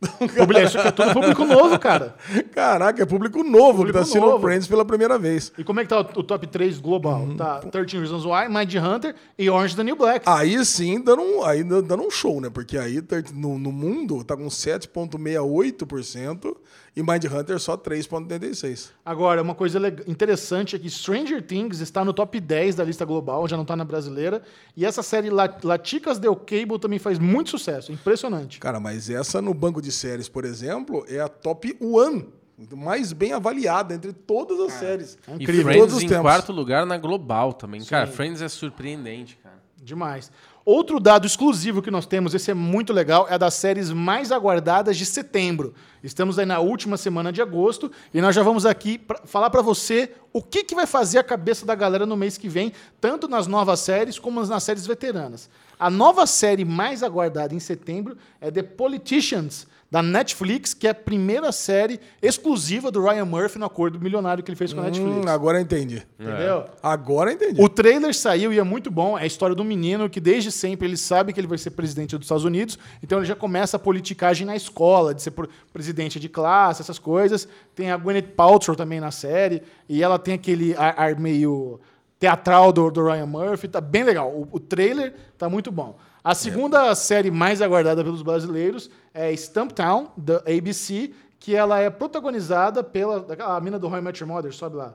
Aqui 0.20 0.78
é 0.78 0.92
tudo 0.92 1.12
público 1.12 1.44
novo, 1.44 1.78
cara. 1.78 2.14
Caraca, 2.54 3.02
é 3.02 3.06
público 3.06 3.42
novo 3.42 3.80
Público 3.80 3.86
que 3.86 3.92
tá 3.92 4.00
assistindo 4.00 4.26
novo. 4.26 4.40
Friends 4.40 4.66
pela 4.66 4.82
primeira 4.84 5.18
vez. 5.18 5.52
E 5.58 5.64
como 5.64 5.80
é 5.80 5.82
que 5.82 5.90
tá 5.90 6.00
o, 6.00 6.20
o 6.20 6.22
top 6.22 6.46
3 6.46 6.78
global? 6.78 7.20
Uhum. 7.20 7.36
Tá 7.36 7.58
13 7.58 7.98
Reasons 7.98 8.24
Why, 8.24 8.48
Mind 8.48 8.74
Hunter 8.74 9.14
e 9.38 9.50
Orange 9.50 9.76
the 9.76 9.84
New 9.84 9.96
Black. 9.96 10.24
Aí 10.26 10.64
sim, 10.64 11.02
dando 11.02 11.20
um, 11.22 11.44
aí 11.44 11.62
dando 11.62 12.02
um 12.02 12.10
show, 12.10 12.40
né? 12.40 12.48
Porque 12.48 12.78
aí 12.78 13.04
no, 13.34 13.58
no 13.58 13.70
mundo 13.70 14.24
tá 14.24 14.34
com 14.36 14.46
7,68% 14.46 16.56
e 16.96 17.02
Mind 17.02 17.24
Hunter 17.24 17.58
só 17.58 17.76
3,86%. 17.76 18.90
Agora, 19.04 19.42
uma 19.42 19.54
coisa 19.54 19.78
interessante 20.06 20.76
é 20.76 20.78
que 20.78 20.88
Stranger 20.90 21.42
Things 21.42 21.80
está 21.80 22.04
no 22.04 22.12
top 22.12 22.40
10 22.40 22.74
da 22.74 22.84
lista 22.84 23.04
global, 23.04 23.46
já 23.48 23.56
não 23.56 23.62
está 23.62 23.76
na 23.76 23.84
brasileira. 23.84 24.42
E 24.76 24.84
essa 24.84 25.02
série 25.02 25.30
La 25.30 25.48
Laticas 25.62 26.18
Del 26.18 26.36
Cable 26.36 26.78
também 26.78 26.98
faz 26.98 27.18
muito 27.18 27.50
sucesso. 27.50 27.92
Impressionante. 27.92 28.58
Cara, 28.58 28.80
mas 28.80 29.08
essa 29.10 29.40
no 29.40 29.54
banco 29.54 29.80
de 29.80 29.92
séries, 29.92 30.28
por 30.28 30.44
exemplo, 30.44 31.04
é 31.08 31.20
a 31.20 31.28
top 31.28 31.76
one 31.80 32.28
mais 32.76 33.12
bem 33.12 33.32
avaliada 33.32 33.94
entre 33.94 34.12
todas 34.12 34.60
as 34.60 34.72
séries. 34.74 35.16
É 35.26 35.32
E 35.32 35.34
incrível. 35.36 35.62
Friends 35.64 35.80
Todos 35.80 35.94
os 35.96 36.02
em 36.02 36.08
tempos. 36.08 36.22
quarto 36.22 36.52
lugar 36.52 36.84
na 36.84 36.98
Global 36.98 37.52
também. 37.54 37.82
Cara, 37.84 38.06
Friends 38.06 38.42
é 38.42 38.48
surpreendente, 38.48 39.38
cara. 39.42 39.60
Demais. 39.82 40.30
Outro 40.72 41.00
dado 41.00 41.26
exclusivo 41.26 41.82
que 41.82 41.90
nós 41.90 42.06
temos, 42.06 42.32
esse 42.32 42.48
é 42.48 42.54
muito 42.54 42.92
legal, 42.92 43.26
é 43.28 43.36
das 43.36 43.54
séries 43.54 43.90
mais 43.90 44.30
aguardadas 44.30 44.96
de 44.96 45.04
setembro. 45.04 45.74
Estamos 46.00 46.38
aí 46.38 46.46
na 46.46 46.60
última 46.60 46.96
semana 46.96 47.32
de 47.32 47.42
agosto 47.42 47.90
e 48.14 48.20
nós 48.20 48.36
já 48.36 48.44
vamos 48.44 48.64
aqui 48.64 48.96
pra 48.96 49.20
falar 49.24 49.50
para 49.50 49.62
você 49.62 50.12
o 50.32 50.40
que, 50.40 50.62
que 50.62 50.76
vai 50.76 50.86
fazer 50.86 51.18
a 51.18 51.24
cabeça 51.24 51.66
da 51.66 51.74
galera 51.74 52.06
no 52.06 52.16
mês 52.16 52.38
que 52.38 52.48
vem, 52.48 52.72
tanto 53.00 53.26
nas 53.26 53.48
novas 53.48 53.80
séries 53.80 54.16
como 54.16 54.46
nas 54.46 54.62
séries 54.62 54.86
veteranas. 54.86 55.50
A 55.76 55.90
nova 55.90 56.24
série 56.24 56.64
mais 56.64 57.02
aguardada 57.02 57.52
em 57.52 57.58
setembro 57.58 58.16
é 58.40 58.48
The 58.48 58.62
Politicians, 58.62 59.66
da 59.90 60.02
Netflix, 60.02 60.72
que 60.72 60.86
é 60.86 60.90
a 60.90 60.94
primeira 60.94 61.50
série 61.50 61.98
exclusiva 62.22 62.92
do 62.92 63.02
Ryan 63.02 63.24
Murphy 63.24 63.58
no 63.58 63.66
acordo 63.66 63.98
milionário 63.98 64.42
que 64.44 64.50
ele 64.50 64.56
fez 64.56 64.72
com 64.72 64.80
a 64.80 64.84
Netflix. 64.84 65.26
Hum, 65.26 65.28
agora 65.28 65.60
entendi. 65.60 66.06
Entendeu? 66.18 66.66
Agora 66.80 67.30
eu 67.30 67.34
entendi. 67.34 67.60
O 67.60 67.68
trailer 67.68 68.14
saiu 68.14 68.52
e 68.52 68.58
é 68.60 68.62
muito 68.62 68.88
bom. 68.88 69.18
É 69.18 69.22
a 69.22 69.26
história 69.26 69.54
do 69.54 69.64
menino 69.64 70.08
que 70.08 70.20
desde 70.20 70.52
sempre 70.52 70.86
ele 70.86 70.96
sabe 70.96 71.32
que 71.32 71.40
ele 71.40 71.48
vai 71.48 71.58
ser 71.58 71.72
presidente 71.72 72.16
dos 72.16 72.24
Estados 72.24 72.44
Unidos, 72.44 72.78
então 73.02 73.18
ele 73.18 73.26
já 73.26 73.34
começa 73.34 73.76
a 73.76 73.80
politicagem 73.80 74.46
na 74.46 74.54
escola, 74.54 75.12
de 75.12 75.22
ser 75.22 75.32
presidente 75.72 76.20
de 76.20 76.28
classe, 76.28 76.82
essas 76.82 76.98
coisas. 76.98 77.48
Tem 77.74 77.90
a 77.90 77.96
Gwyneth 77.96 78.34
Paltrow 78.36 78.76
também 78.76 79.00
na 79.00 79.10
série, 79.10 79.62
e 79.88 80.02
ela 80.02 80.18
tem 80.20 80.34
aquele 80.34 80.74
ar, 80.76 80.94
ar 80.96 81.18
meio 81.18 81.80
teatral 82.20 82.72
do, 82.72 82.90
do 82.92 83.04
Ryan 83.04 83.26
Murphy. 83.26 83.66
Tá 83.66 83.80
bem 83.80 84.04
legal. 84.04 84.30
O, 84.30 84.46
o 84.52 84.60
trailer 84.60 85.14
tá 85.36 85.48
muito 85.48 85.72
bom. 85.72 85.98
A 86.22 86.34
segunda 86.34 86.94
série 86.94 87.30
mais 87.30 87.62
aguardada 87.62 88.04
pelos 88.04 88.22
brasileiros 88.22 88.90
é 89.14 89.34
Stumptown, 89.34 90.08
da 90.16 90.36
ABC, 90.38 91.12
que 91.38 91.56
ela 91.56 91.78
é 91.78 91.88
protagonizada 91.88 92.84
pela 92.84 93.26
a 93.38 93.60
mina 93.60 93.78
do 93.78 93.88
Met 93.88 94.22
Your 94.22 94.30
Mother, 94.30 94.52
sobe 94.52 94.76
lá. 94.76 94.94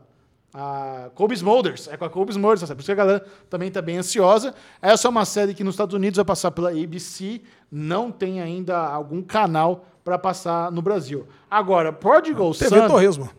A 0.54 1.10
Colby 1.16 1.34
Smulders. 1.34 1.88
É 1.88 1.98
com 1.98 2.06
a 2.06 2.10
Colby 2.10 2.32
Smulders, 2.32 2.62
série. 2.62 2.76
por 2.76 2.82
isso 2.82 2.88
que 2.88 2.92
a 2.92 2.96
galera 2.96 3.26
também 3.50 3.68
está 3.68 3.82
bem 3.82 3.98
ansiosa. 3.98 4.54
Essa 4.82 5.08
é 5.08 5.10
uma 5.10 5.26
série 5.26 5.54
que 5.54 5.64
nos 5.64 5.74
Estados 5.74 5.96
Unidos 5.96 6.16
vai 6.16 6.26
passar 6.26 6.52
pela 6.52 6.70
ABC, 6.70 7.42
não 7.72 8.12
tem 8.12 8.40
ainda 8.40 8.78
algum 8.78 9.22
canal 9.22 9.86
para 10.04 10.20
passar 10.20 10.72
no 10.72 10.82
Brasil. 10.82 11.28
Agora, 11.50 11.92
Prodigal 11.92 12.54
TV 12.54 12.70
Son... 12.70 12.88
Torresmo. 12.88 13.30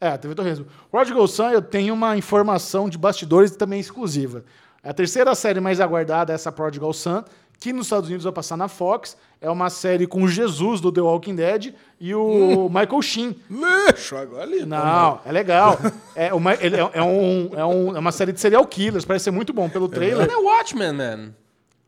É, 0.00 0.16
TV 0.16 0.34
Torresmo. 0.34 0.66
Prodigal 0.90 1.26
Son, 1.26 1.50
eu 1.50 1.60
tenho 1.60 1.92
uma 1.92 2.16
informação 2.16 2.88
de 2.88 2.96
bastidores 2.96 3.54
também 3.56 3.80
exclusiva. 3.80 4.44
A 4.82 4.92
terceira 4.92 5.34
série 5.34 5.60
mais 5.60 5.80
aguardada 5.80 6.32
é 6.32 6.34
essa 6.34 6.50
Prodigal 6.50 6.92
Son, 6.92 7.22
que 7.60 7.72
nos 7.72 7.86
Estados 7.86 8.08
Unidos 8.08 8.24
vai 8.24 8.32
passar 8.32 8.56
na 8.56 8.66
Fox. 8.66 9.16
É 9.40 9.48
uma 9.48 9.70
série 9.70 10.06
com 10.08 10.22
o 10.24 10.28
Jesus 10.28 10.80
do 10.80 10.90
The 10.90 11.00
Walking 11.00 11.36
Dead 11.36 11.72
e 12.00 12.12
o 12.14 12.68
Michael 12.68 13.00
Sheen. 13.02 13.36
Lixo, 13.48 14.16
agora 14.16 14.42
ali. 14.42 14.64
Não, 14.66 15.20
é 15.24 15.30
legal. 15.30 15.78
É, 16.16 16.34
uma, 16.34 16.54
ele 16.54 16.76
é, 16.76 16.90
é 16.94 17.02
um, 17.02 17.50
é, 17.54 17.64
um- 17.64 17.96
é 17.96 17.98
uma 18.00 18.10
série 18.10 18.32
de 18.32 18.40
serial 18.40 18.66
killers, 18.66 19.04
parece 19.04 19.24
ser 19.24 19.30
muito 19.30 19.52
bom 19.52 19.68
pelo 19.68 19.88
trailer. 19.88 20.26
Não 20.28 20.34
é 20.50 20.56
Watchmen, 20.56 20.92
man. 20.92 21.30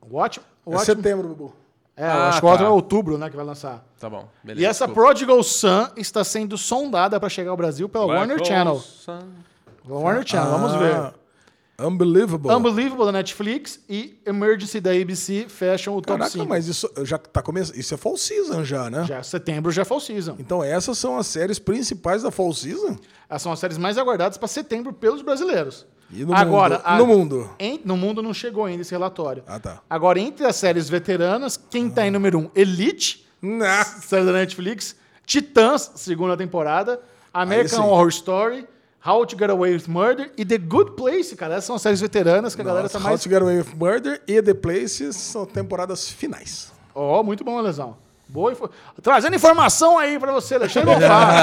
Watch, 0.08 0.38
É 0.38 0.70
watch, 0.70 0.84
setembro, 0.86 1.28
Bubu. 1.28 1.52
é, 1.96 2.04
eu 2.06 2.10
Ah, 2.10 2.28
acho 2.28 2.38
que 2.40 2.46
o 2.46 2.48
outro 2.48 2.64
tá. 2.64 2.70
é 2.70 2.72
outubro, 2.74 3.18
né, 3.18 3.28
que 3.30 3.34
vai 3.36 3.44
lançar. 3.44 3.84
Tá 3.98 4.08
bom, 4.08 4.28
beleza. 4.44 4.62
E 4.64 4.68
essa 4.68 4.84
desculpa. 4.86 5.08
Prodigal 5.08 5.42
Son 5.42 5.88
está 5.96 6.22
sendo 6.22 6.56
sondada 6.56 7.18
para 7.18 7.28
chegar 7.28 7.50
ao 7.50 7.56
Brasil 7.56 7.88
pela 7.88 8.06
Warner 8.06 8.44
Channel. 8.44 8.78
Sun. 8.78 9.18
Warner 9.88 10.24
Channel, 10.26 10.50
vamos 10.50 10.72
ver. 10.76 11.12
Ah, 11.76 11.86
Unbelievable. 11.88 12.50
Unbelievable 12.54 13.04
da 13.06 13.12
Netflix 13.12 13.80
e 13.88 14.16
Emergency 14.24 14.80
da 14.80 14.92
ABC 14.92 15.46
fecham 15.48 15.94
o 15.96 16.00
top 16.00 16.18
Caraca, 16.18 16.30
5. 16.30 16.46
mas 16.46 16.68
isso 16.68 16.88
já 17.02 17.18
tá 17.18 17.42
começando. 17.42 17.76
Isso 17.76 17.92
é 17.94 17.96
fall 17.96 18.16
season 18.16 18.62
já, 18.64 18.88
né? 18.88 19.04
Já 19.04 19.22
setembro 19.22 19.72
já 19.72 19.82
é 19.82 19.84
fall 19.84 19.98
season. 20.00 20.36
Então 20.38 20.62
essas 20.62 20.96
são 20.98 21.18
as 21.18 21.26
séries 21.26 21.58
principais 21.58 22.22
da 22.22 22.30
fall 22.30 22.52
season? 22.54 22.96
Essas 23.28 23.42
são 23.42 23.52
as 23.52 23.58
séries 23.58 23.76
mais 23.78 23.98
aguardadas 23.98 24.38
para 24.38 24.46
setembro 24.46 24.92
pelos 24.92 25.20
brasileiros. 25.22 25.84
E 26.12 26.24
no 26.24 26.32
Agora, 26.34 26.76
mundo? 26.76 26.82
a- 26.86 26.98
No 26.98 27.06
mundo? 27.06 27.50
em- 27.58 27.80
no 27.84 27.96
mundo 27.96 28.22
não 28.22 28.32
chegou 28.32 28.64
ainda 28.66 28.82
esse 28.82 28.92
relatório. 28.92 29.42
Ah, 29.46 29.58
tá. 29.58 29.80
Agora, 29.90 30.20
entre 30.20 30.46
as 30.46 30.54
séries 30.54 30.88
veteranas, 30.88 31.56
quem 31.56 31.90
tá 31.90 32.06
em 32.06 32.10
número 32.10 32.38
um? 32.38 32.50
Elite, 32.54 33.26
Nah. 33.42 33.82
série 33.84 34.24
da 34.26 34.32
Netflix, 34.32 34.94
Titãs, 35.26 35.90
segunda 35.96 36.36
temporada, 36.36 37.00
American. 37.32 37.84
Horror 37.88 38.08
Story, 38.10 38.66
How 39.06 39.26
to 39.26 39.36
Get 39.36 39.50
Away 39.50 39.74
with 39.74 39.86
Murder 39.86 40.32
e 40.36 40.44
The 40.44 40.56
Good 40.56 40.92
Place, 40.92 41.36
cara. 41.36 41.54
Essas 41.54 41.66
são 41.66 41.76
as 41.76 41.82
séries 41.82 42.00
veteranas 42.00 42.54
que 42.54 42.62
a 42.62 42.64
galera 42.64 42.88
tá 42.88 42.98
How 42.98 43.04
mais... 43.04 43.22
to 43.22 43.28
Get 43.28 43.42
Away 43.42 43.58
with 43.58 43.74
Murder 43.76 44.22
e 44.26 44.40
The 44.40 44.54
Places 44.54 45.14
são 45.14 45.44
temporadas 45.44 46.08
finais. 46.08 46.72
Ó, 46.94 47.22
muito 47.22 47.44
bom, 47.44 47.60
Lesão. 47.60 47.96
Boa 48.26 48.52
info... 48.52 48.70
Trazendo 49.02 49.36
informação 49.36 49.98
aí 49.98 50.18
pra 50.18 50.32
você, 50.32 50.54
Alexandre 50.54 50.94
Gonçalves. 50.94 51.36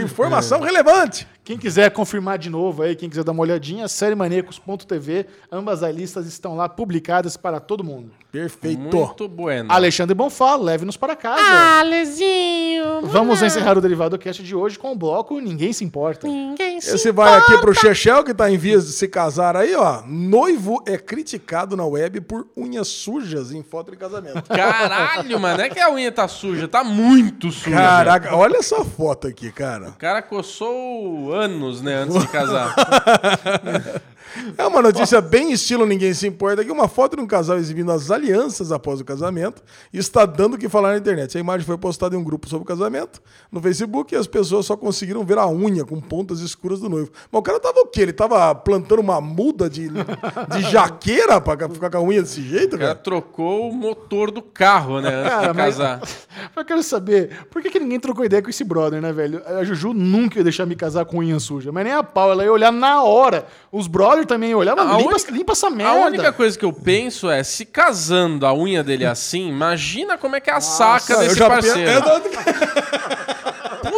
Informação 0.04 0.60
relevante. 0.60 1.26
Quem 1.44 1.58
quiser 1.58 1.90
confirmar 1.90 2.38
de 2.38 2.48
novo 2.48 2.82
aí, 2.82 2.96
quem 2.96 3.06
quiser 3.06 3.22
dar 3.22 3.32
uma 3.32 3.42
olhadinha, 3.42 3.86
sériemaníacos.tv, 3.86 5.26
ambas 5.52 5.82
as 5.82 5.94
listas 5.94 6.26
estão 6.26 6.56
lá 6.56 6.70
publicadas 6.70 7.36
para 7.36 7.60
todo 7.60 7.84
mundo. 7.84 8.12
Perfeito. 8.32 8.80
Muito 8.80 9.28
bueno. 9.28 9.70
Alexandre 9.70 10.14
Bonfá, 10.14 10.56
leve-nos 10.56 10.96
para 10.96 11.14
casa. 11.14 11.42
Ah, 11.42 11.80
Alezinho. 11.80 13.02
Vamos 13.02 13.42
encerrar 13.42 13.76
o 13.76 13.80
Derivado 13.82 14.18
Cast 14.18 14.42
de 14.42 14.56
hoje 14.56 14.78
com 14.78 14.92
o 14.92 14.96
bloco 14.96 15.38
Ninguém 15.38 15.72
Se 15.74 15.84
Importa. 15.84 16.26
Ninguém 16.26 16.80
se 16.80 16.94
Esse 16.94 17.12
vai 17.12 17.34
aqui 17.34 17.58
pro 17.58 17.74
Chechel, 17.74 18.24
que 18.24 18.32
tá 18.32 18.50
em 18.50 18.56
vias 18.56 18.86
de 18.86 18.92
se 18.92 19.06
casar 19.06 19.54
aí, 19.54 19.74
ó. 19.74 20.02
Noivo 20.06 20.82
é 20.86 20.96
criticado 20.96 21.76
na 21.76 21.84
web 21.84 22.22
por 22.22 22.48
unhas 22.56 22.88
sujas 22.88 23.52
em 23.52 23.62
foto 23.62 23.90
de 23.90 23.98
casamento. 23.98 24.42
Caralho, 24.48 25.38
mano. 25.38 25.58
Não 25.58 25.64
é 25.64 25.68
que 25.68 25.78
a 25.78 25.92
unha 25.92 26.10
tá 26.10 26.26
suja, 26.26 26.66
tá 26.66 26.82
muito 26.82 27.52
suja. 27.52 27.76
Caraca, 27.76 28.34
olha 28.34 28.56
essa 28.56 28.82
foto 28.82 29.28
aqui, 29.28 29.52
cara. 29.52 29.90
O 29.90 29.96
cara 29.98 30.22
coçou 30.22 31.33
anos, 31.34 31.82
né, 31.82 31.94
antes 31.94 32.18
de 32.18 32.28
casar. 32.28 32.74
É 34.58 34.66
uma 34.66 34.80
notícia 34.82 35.20
bem 35.20 35.52
estilo 35.52 35.86
Ninguém 35.86 36.12
Se 36.14 36.26
Importa, 36.26 36.64
que 36.64 36.70
uma 36.70 36.88
foto 36.88 37.16
de 37.16 37.22
um 37.22 37.26
casal 37.26 37.56
exibindo 37.58 37.90
as 37.92 38.10
alianças 38.10 38.70
após 38.72 39.00
o 39.00 39.04
casamento 39.04 39.62
está 39.92 40.24
dando 40.26 40.54
o 40.54 40.58
que 40.58 40.68
falar 40.68 40.92
na 40.92 40.98
internet. 40.98 41.36
A 41.36 41.40
imagem 41.40 41.66
foi 41.66 41.76
postada 41.78 42.14
em 42.14 42.18
um 42.18 42.24
grupo 42.24 42.48
sobre 42.48 42.62
o 42.62 42.66
casamento 42.66 43.20
no 43.50 43.60
Facebook 43.60 44.14
e 44.14 44.16
as 44.18 44.26
pessoas 44.26 44.66
só 44.66 44.76
conseguiram 44.76 45.24
ver 45.24 45.38
a 45.38 45.46
unha 45.48 45.84
com 45.84 46.00
pontas 46.00 46.40
escuras 46.40 46.80
do 46.80 46.88
noivo. 46.88 47.10
Mas 47.30 47.38
o 47.38 47.42
cara 47.42 47.60
tava 47.60 47.80
o 47.80 47.86
quê? 47.86 48.02
Ele 48.02 48.12
tava 48.12 48.54
plantando 48.54 49.00
uma 49.00 49.20
muda 49.20 49.68
de, 49.70 49.88
de 49.88 50.62
jaqueira 50.70 51.40
pra 51.40 51.68
ficar 51.68 51.90
com 51.90 51.98
a 51.98 52.02
unha 52.02 52.22
desse 52.22 52.42
jeito, 52.42 52.76
O 52.76 52.78
cara 52.78 52.90
cara? 52.90 52.94
trocou 52.98 53.70
o 53.70 53.74
motor 53.74 54.30
do 54.30 54.42
carro, 54.42 55.00
né, 55.00 55.14
antes 55.14 55.30
Cara, 55.30 55.52
de 55.52 55.56
mas- 55.58 55.76
casar. 55.76 56.00
Eu 56.56 56.64
quero 56.64 56.82
saber, 56.82 57.46
por 57.50 57.62
que, 57.62 57.70
que 57.70 57.78
ninguém 57.80 57.98
trocou 58.00 58.24
ideia 58.24 58.42
com 58.42 58.50
esse 58.50 58.64
brother, 58.64 59.00
né, 59.00 59.12
velho? 59.12 59.42
A 59.46 59.62
Juju 59.64 59.92
nunca 59.92 60.38
ia 60.38 60.44
deixar 60.44 60.66
me 60.66 60.74
casar 60.76 61.04
com 61.04 61.18
unha 61.18 61.38
suja, 61.38 61.70
mas 61.72 61.84
nem 61.84 61.92
a 61.92 62.02
pau, 62.02 62.30
ela 62.32 62.44
ia 62.44 62.52
olhar 62.52 62.72
na 62.72 63.02
hora. 63.02 63.46
Os 63.70 63.86
brothers 63.86 64.23
também 64.26 64.54
olhar, 64.54 64.74
mano, 64.76 64.92
A 64.94 64.96
limpa, 64.98 65.10
única- 65.10 65.30
limpa 65.32 65.52
essa 65.52 65.70
merda. 65.70 65.92
A 65.92 66.06
única 66.06 66.32
coisa 66.32 66.58
que 66.58 66.64
eu 66.64 66.72
penso 66.72 67.30
é, 67.30 67.42
se 67.42 67.64
casando 67.64 68.46
a 68.46 68.52
unha 68.54 68.82
dele 68.82 69.04
é 69.04 69.08
assim, 69.08 69.48
imagina 69.48 70.16
como 70.18 70.36
é 70.36 70.40
que 70.40 70.50
é 70.50 70.52
a 70.54 70.60
saca 70.60 71.12
Eu 71.14 71.18
desse 71.20 71.34
já 71.36 71.44
pe- 71.48 71.54
parceiro. 71.54 71.90
Eu- 71.90 73.13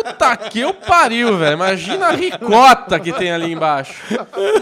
Puta 0.05 0.37
que 0.37 0.61
eu 0.61 0.75
pariu, 0.75 1.37
velho. 1.39 1.55
Imagina 1.55 2.09
a 2.09 2.11
ricota 2.13 2.99
que 3.01 3.13
tem 3.13 3.31
ali 3.33 3.53
embaixo. 3.53 3.95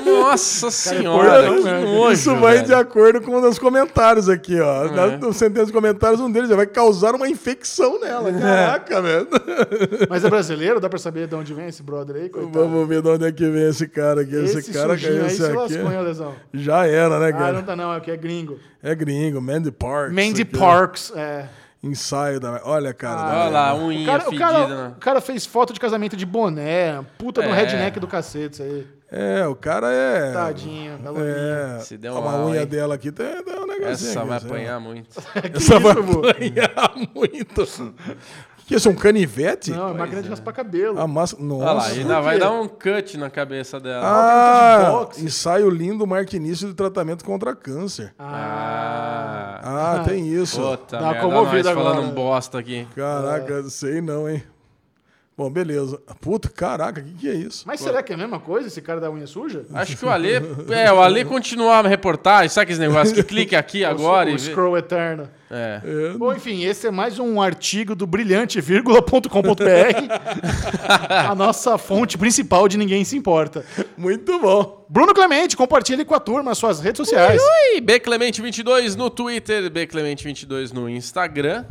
Nossa 0.04 0.70
senhora, 0.70 1.42
que 1.42 1.60
nojo, 1.60 2.12
Isso 2.12 2.36
vai 2.36 2.54
velho. 2.56 2.66
de 2.66 2.74
acordo 2.74 3.20
com 3.20 3.36
um 3.36 3.40
dos 3.40 3.58
comentários 3.58 4.28
aqui, 4.28 4.60
ó. 4.60 4.86
É. 4.86 4.90
Na- 4.90 5.06
No 5.18 5.32
centenas 5.32 5.68
de 5.68 5.72
comentários, 5.72 6.20
um 6.20 6.30
deles 6.30 6.48
já 6.48 6.56
vai 6.56 6.66
causar 6.66 7.14
uma 7.14 7.28
infecção 7.28 8.00
nela. 8.00 8.32
Caraca, 8.32 9.02
velho. 9.02 9.28
Mas 10.08 10.24
é 10.24 10.30
brasileiro, 10.30 10.80
dá 10.80 10.88
pra 10.88 10.98
saber 10.98 11.26
de 11.26 11.34
onde 11.34 11.52
vem 11.54 11.66
esse 11.66 11.82
brother 11.82 12.16
aí, 12.16 12.28
coitado. 12.28 12.52
Vamos 12.52 12.88
ver 12.88 13.02
de 13.02 13.08
onde 13.08 13.24
é 13.26 13.32
que 13.32 13.48
vem 13.48 13.68
esse 13.68 13.88
cara 13.88 14.20
aqui. 14.22 14.34
Esse, 14.36 14.58
esse 14.58 14.72
cara 14.72 14.96
que 14.96 15.06
é 15.06 15.10
aí 15.10 15.26
esse 15.26 15.36
se 15.36 15.44
aqui. 15.44 15.78
Lesão? 16.04 16.34
Já 16.52 16.86
era, 16.86 17.18
né, 17.18 17.28
Ah, 17.28 17.32
cara? 17.32 17.52
não 17.54 17.62
tá 17.62 17.74
não, 17.76 17.94
é 17.94 18.00
que 18.00 18.10
é 18.10 18.16
gringo. 18.16 18.58
É 18.82 18.94
gringo, 18.94 19.40
Mandy 19.40 19.70
Parks. 19.70 20.14
Mandy 20.14 20.42
aqui. 20.42 20.58
Parks, 20.58 21.12
é. 21.16 21.46
Ensaio 21.84 22.40
da. 22.40 22.60
Olha, 22.64 22.94
cara. 22.94 23.20
Ah, 23.20 23.28
da- 23.30 23.40
Olha 23.42 23.50
lá, 23.50 23.68
a 23.70 23.74
O 23.74 23.86
unha 23.88 24.06
cara, 24.06 24.22
o, 24.22 24.24
fedida. 24.24 24.44
cara, 24.44 24.66
né? 24.68 24.92
o 24.96 25.00
cara 25.00 25.20
fez 25.20 25.44
foto 25.46 25.72
de 25.72 25.78
casamento 25.80 26.16
de 26.16 26.24
boné, 26.24 27.04
puta 27.18 27.42
do 27.42 27.48
É. 27.48 27.52
redneck 27.52 28.00
do 28.00 28.06
cacete, 28.08 28.54
isso 28.54 28.62
aí. 28.62 28.86
É, 29.16 29.46
o 29.46 29.54
cara 29.54 29.92
é. 29.92 30.32
Tadinho, 30.32 30.98
tá 30.98 31.10
É. 31.20 31.80
Se 31.80 31.96
deu 31.96 32.14
uma 32.14 32.20
mal, 32.22 32.46
unha 32.46 32.62
hein? 32.62 32.66
dela 32.66 32.94
aqui 32.96 33.12
tem, 33.12 33.42
tem 33.44 33.54
um 33.54 33.66
negocinho. 33.66 33.90
Essa 34.10 34.18
aqui, 34.20 34.28
vai 34.28 34.38
apanhar 34.38 34.80
muito. 34.80 35.08
Essa 35.54 35.78
vai 35.78 35.92
isso, 35.92 36.02
vô? 36.02 36.18
apanhar 36.28 36.92
muito. 37.14 37.68
Que 38.66 38.74
é 38.74 38.76
isso? 38.78 38.88
Um 38.88 38.94
canivete? 38.94 39.70
Não, 39.70 39.90
é 39.90 39.92
máquina 39.92 40.22
de 40.22 40.28
raspar 40.28 40.52
cabelo. 40.52 40.98
A 40.98 41.06
massa. 41.06 41.36
Nossa. 41.38 41.64
Olha 41.64 41.72
lá, 41.74 41.86
ainda 41.86 42.20
vai 42.20 42.38
dar 42.38 42.50
um 42.50 42.66
cut 42.66 43.18
na 43.18 43.28
cabeça 43.28 43.78
dela. 43.78 44.02
Ah, 44.04 44.84
de 44.84 44.90
boxe. 44.90 45.24
ensaio 45.24 45.68
lindo 45.68 46.06
marca 46.06 46.34
início 46.34 46.66
do 46.68 46.74
tratamento 46.74 47.24
contra 47.24 47.54
câncer. 47.54 48.14
Ah. 48.18 49.60
Ah, 49.62 50.02
tem 50.06 50.28
isso. 50.28 50.60
Puta 50.60 50.98
Dá 50.98 51.10
merda, 51.10 51.20
comovida 51.20 51.74
nós 51.74 51.74
falando 51.78 51.98
agora. 51.98 52.08
um 52.08 52.14
bosta 52.14 52.58
aqui. 52.58 52.86
Caraca, 52.94 53.62
sei 53.64 54.00
não, 54.00 54.28
hein? 54.28 54.42
Bom, 55.36 55.50
beleza. 55.50 56.00
Puta, 56.20 56.48
caraca, 56.48 57.00
o 57.00 57.04
que, 57.04 57.12
que 57.14 57.28
é 57.28 57.34
isso? 57.34 57.64
Mas 57.66 57.80
será 57.80 58.04
que 58.04 58.12
é 58.12 58.14
a 58.14 58.18
mesma 58.18 58.38
coisa, 58.38 58.68
esse 58.68 58.80
cara 58.80 59.00
da 59.00 59.10
unha 59.10 59.26
suja? 59.26 59.66
Acho 59.74 59.96
que 59.96 60.04
o 60.04 60.08
Ale... 60.08 60.30
É, 60.70 60.92
o 60.92 61.02
Ale 61.02 61.24
continuar 61.24 61.84
a 61.84 61.88
reportagem. 61.88 62.48
Sabe 62.48 62.62
aqueles 62.62 62.78
negócios 62.78 63.12
que 63.12 63.22
clique 63.24 63.56
aqui 63.56 63.82
agora 63.84 64.28
o, 64.28 64.32
e 64.32 64.36
o 64.36 64.38
scroll 64.38 64.78
eterno. 64.78 65.28
É. 65.50 65.80
Bom, 66.16 66.32
enfim, 66.32 66.64
esse 66.64 66.86
é 66.86 66.90
mais 66.90 67.18
um 67.18 67.42
artigo 67.42 67.96
do 67.96 68.06
brilhante.com.br, 68.06 69.28
a 71.28 71.34
nossa 71.34 71.76
fonte 71.78 72.16
principal 72.16 72.68
de 72.68 72.78
Ninguém 72.78 73.04
Se 73.04 73.16
Importa. 73.16 73.64
Muito 73.96 74.38
bom. 74.38 74.86
Bruno 74.88 75.12
Clemente, 75.12 75.56
compartilhe 75.56 76.04
com 76.04 76.14
a 76.14 76.20
turma 76.20 76.52
as 76.52 76.58
suas 76.58 76.80
redes 76.80 76.98
sociais. 76.98 77.42
Ui, 77.42 77.80
Bclemente22 77.80 78.94
no 78.94 79.10
Twitter, 79.10 79.68
Bclemente22 79.70 80.72
no 80.72 80.88
Instagram. 80.88 81.64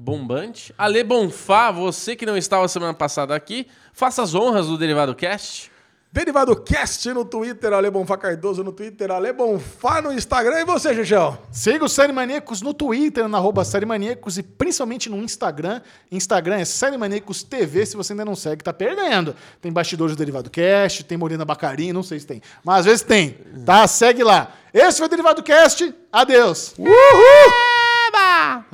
Bombante. 0.00 0.74
Ale 0.78 1.04
Bonfá, 1.04 1.70
você 1.70 2.16
que 2.16 2.24
não 2.24 2.34
estava 2.34 2.66
semana 2.68 2.94
passada 2.94 3.34
aqui, 3.34 3.66
faça 3.92 4.22
as 4.22 4.34
honras 4.34 4.66
do 4.66 4.78
Derivado 4.78 5.14
Cast. 5.14 5.70
Derivado 6.10 6.56
Cast 6.56 7.12
no 7.12 7.22
Twitter, 7.22 7.70
Ale 7.74 7.90
Bonfá 7.90 8.16
Cardoso 8.16 8.64
no 8.64 8.72
Twitter, 8.72 9.10
Ale 9.10 9.30
Bonfá 9.34 10.00
no 10.00 10.10
Instagram. 10.10 10.58
E 10.58 10.64
você, 10.64 10.94
Gigião? 10.94 11.38
Siga 11.52 11.84
o 11.84 11.88
Série 11.88 12.14
Maníacos 12.14 12.62
no 12.62 12.72
Twitter, 12.72 13.28
na 13.28 13.36
arroba 13.36 13.62
Série 13.62 13.84
Maníacos 13.84 14.38
e 14.38 14.42
principalmente 14.42 15.10
no 15.10 15.18
Instagram. 15.18 15.82
Instagram 16.10 16.56
é 16.56 16.64
Série 16.64 16.96
Maníacos 16.96 17.42
TV, 17.42 17.84
se 17.84 17.94
você 17.94 18.14
ainda 18.14 18.24
não 18.24 18.34
segue, 18.34 18.64
tá 18.64 18.72
perdendo. 18.72 19.36
Tem 19.60 19.70
bastidores 19.70 20.16
do 20.16 20.18
Derivado 20.18 20.48
Cast, 20.48 21.04
tem 21.04 21.18
Morena 21.18 21.44
Bacarim, 21.44 21.92
não 21.92 22.02
sei 22.02 22.18
se 22.18 22.26
tem. 22.26 22.40
Mas 22.64 22.78
às 22.78 22.84
vezes 22.86 23.02
tem, 23.02 23.36
tá? 23.66 23.86
Segue 23.86 24.24
lá. 24.24 24.50
Esse 24.72 24.96
foi 24.96 25.06
o 25.06 25.10
Derivado 25.10 25.42
Cast, 25.42 25.94
adeus. 26.10 26.74
Eba! 26.78 28.64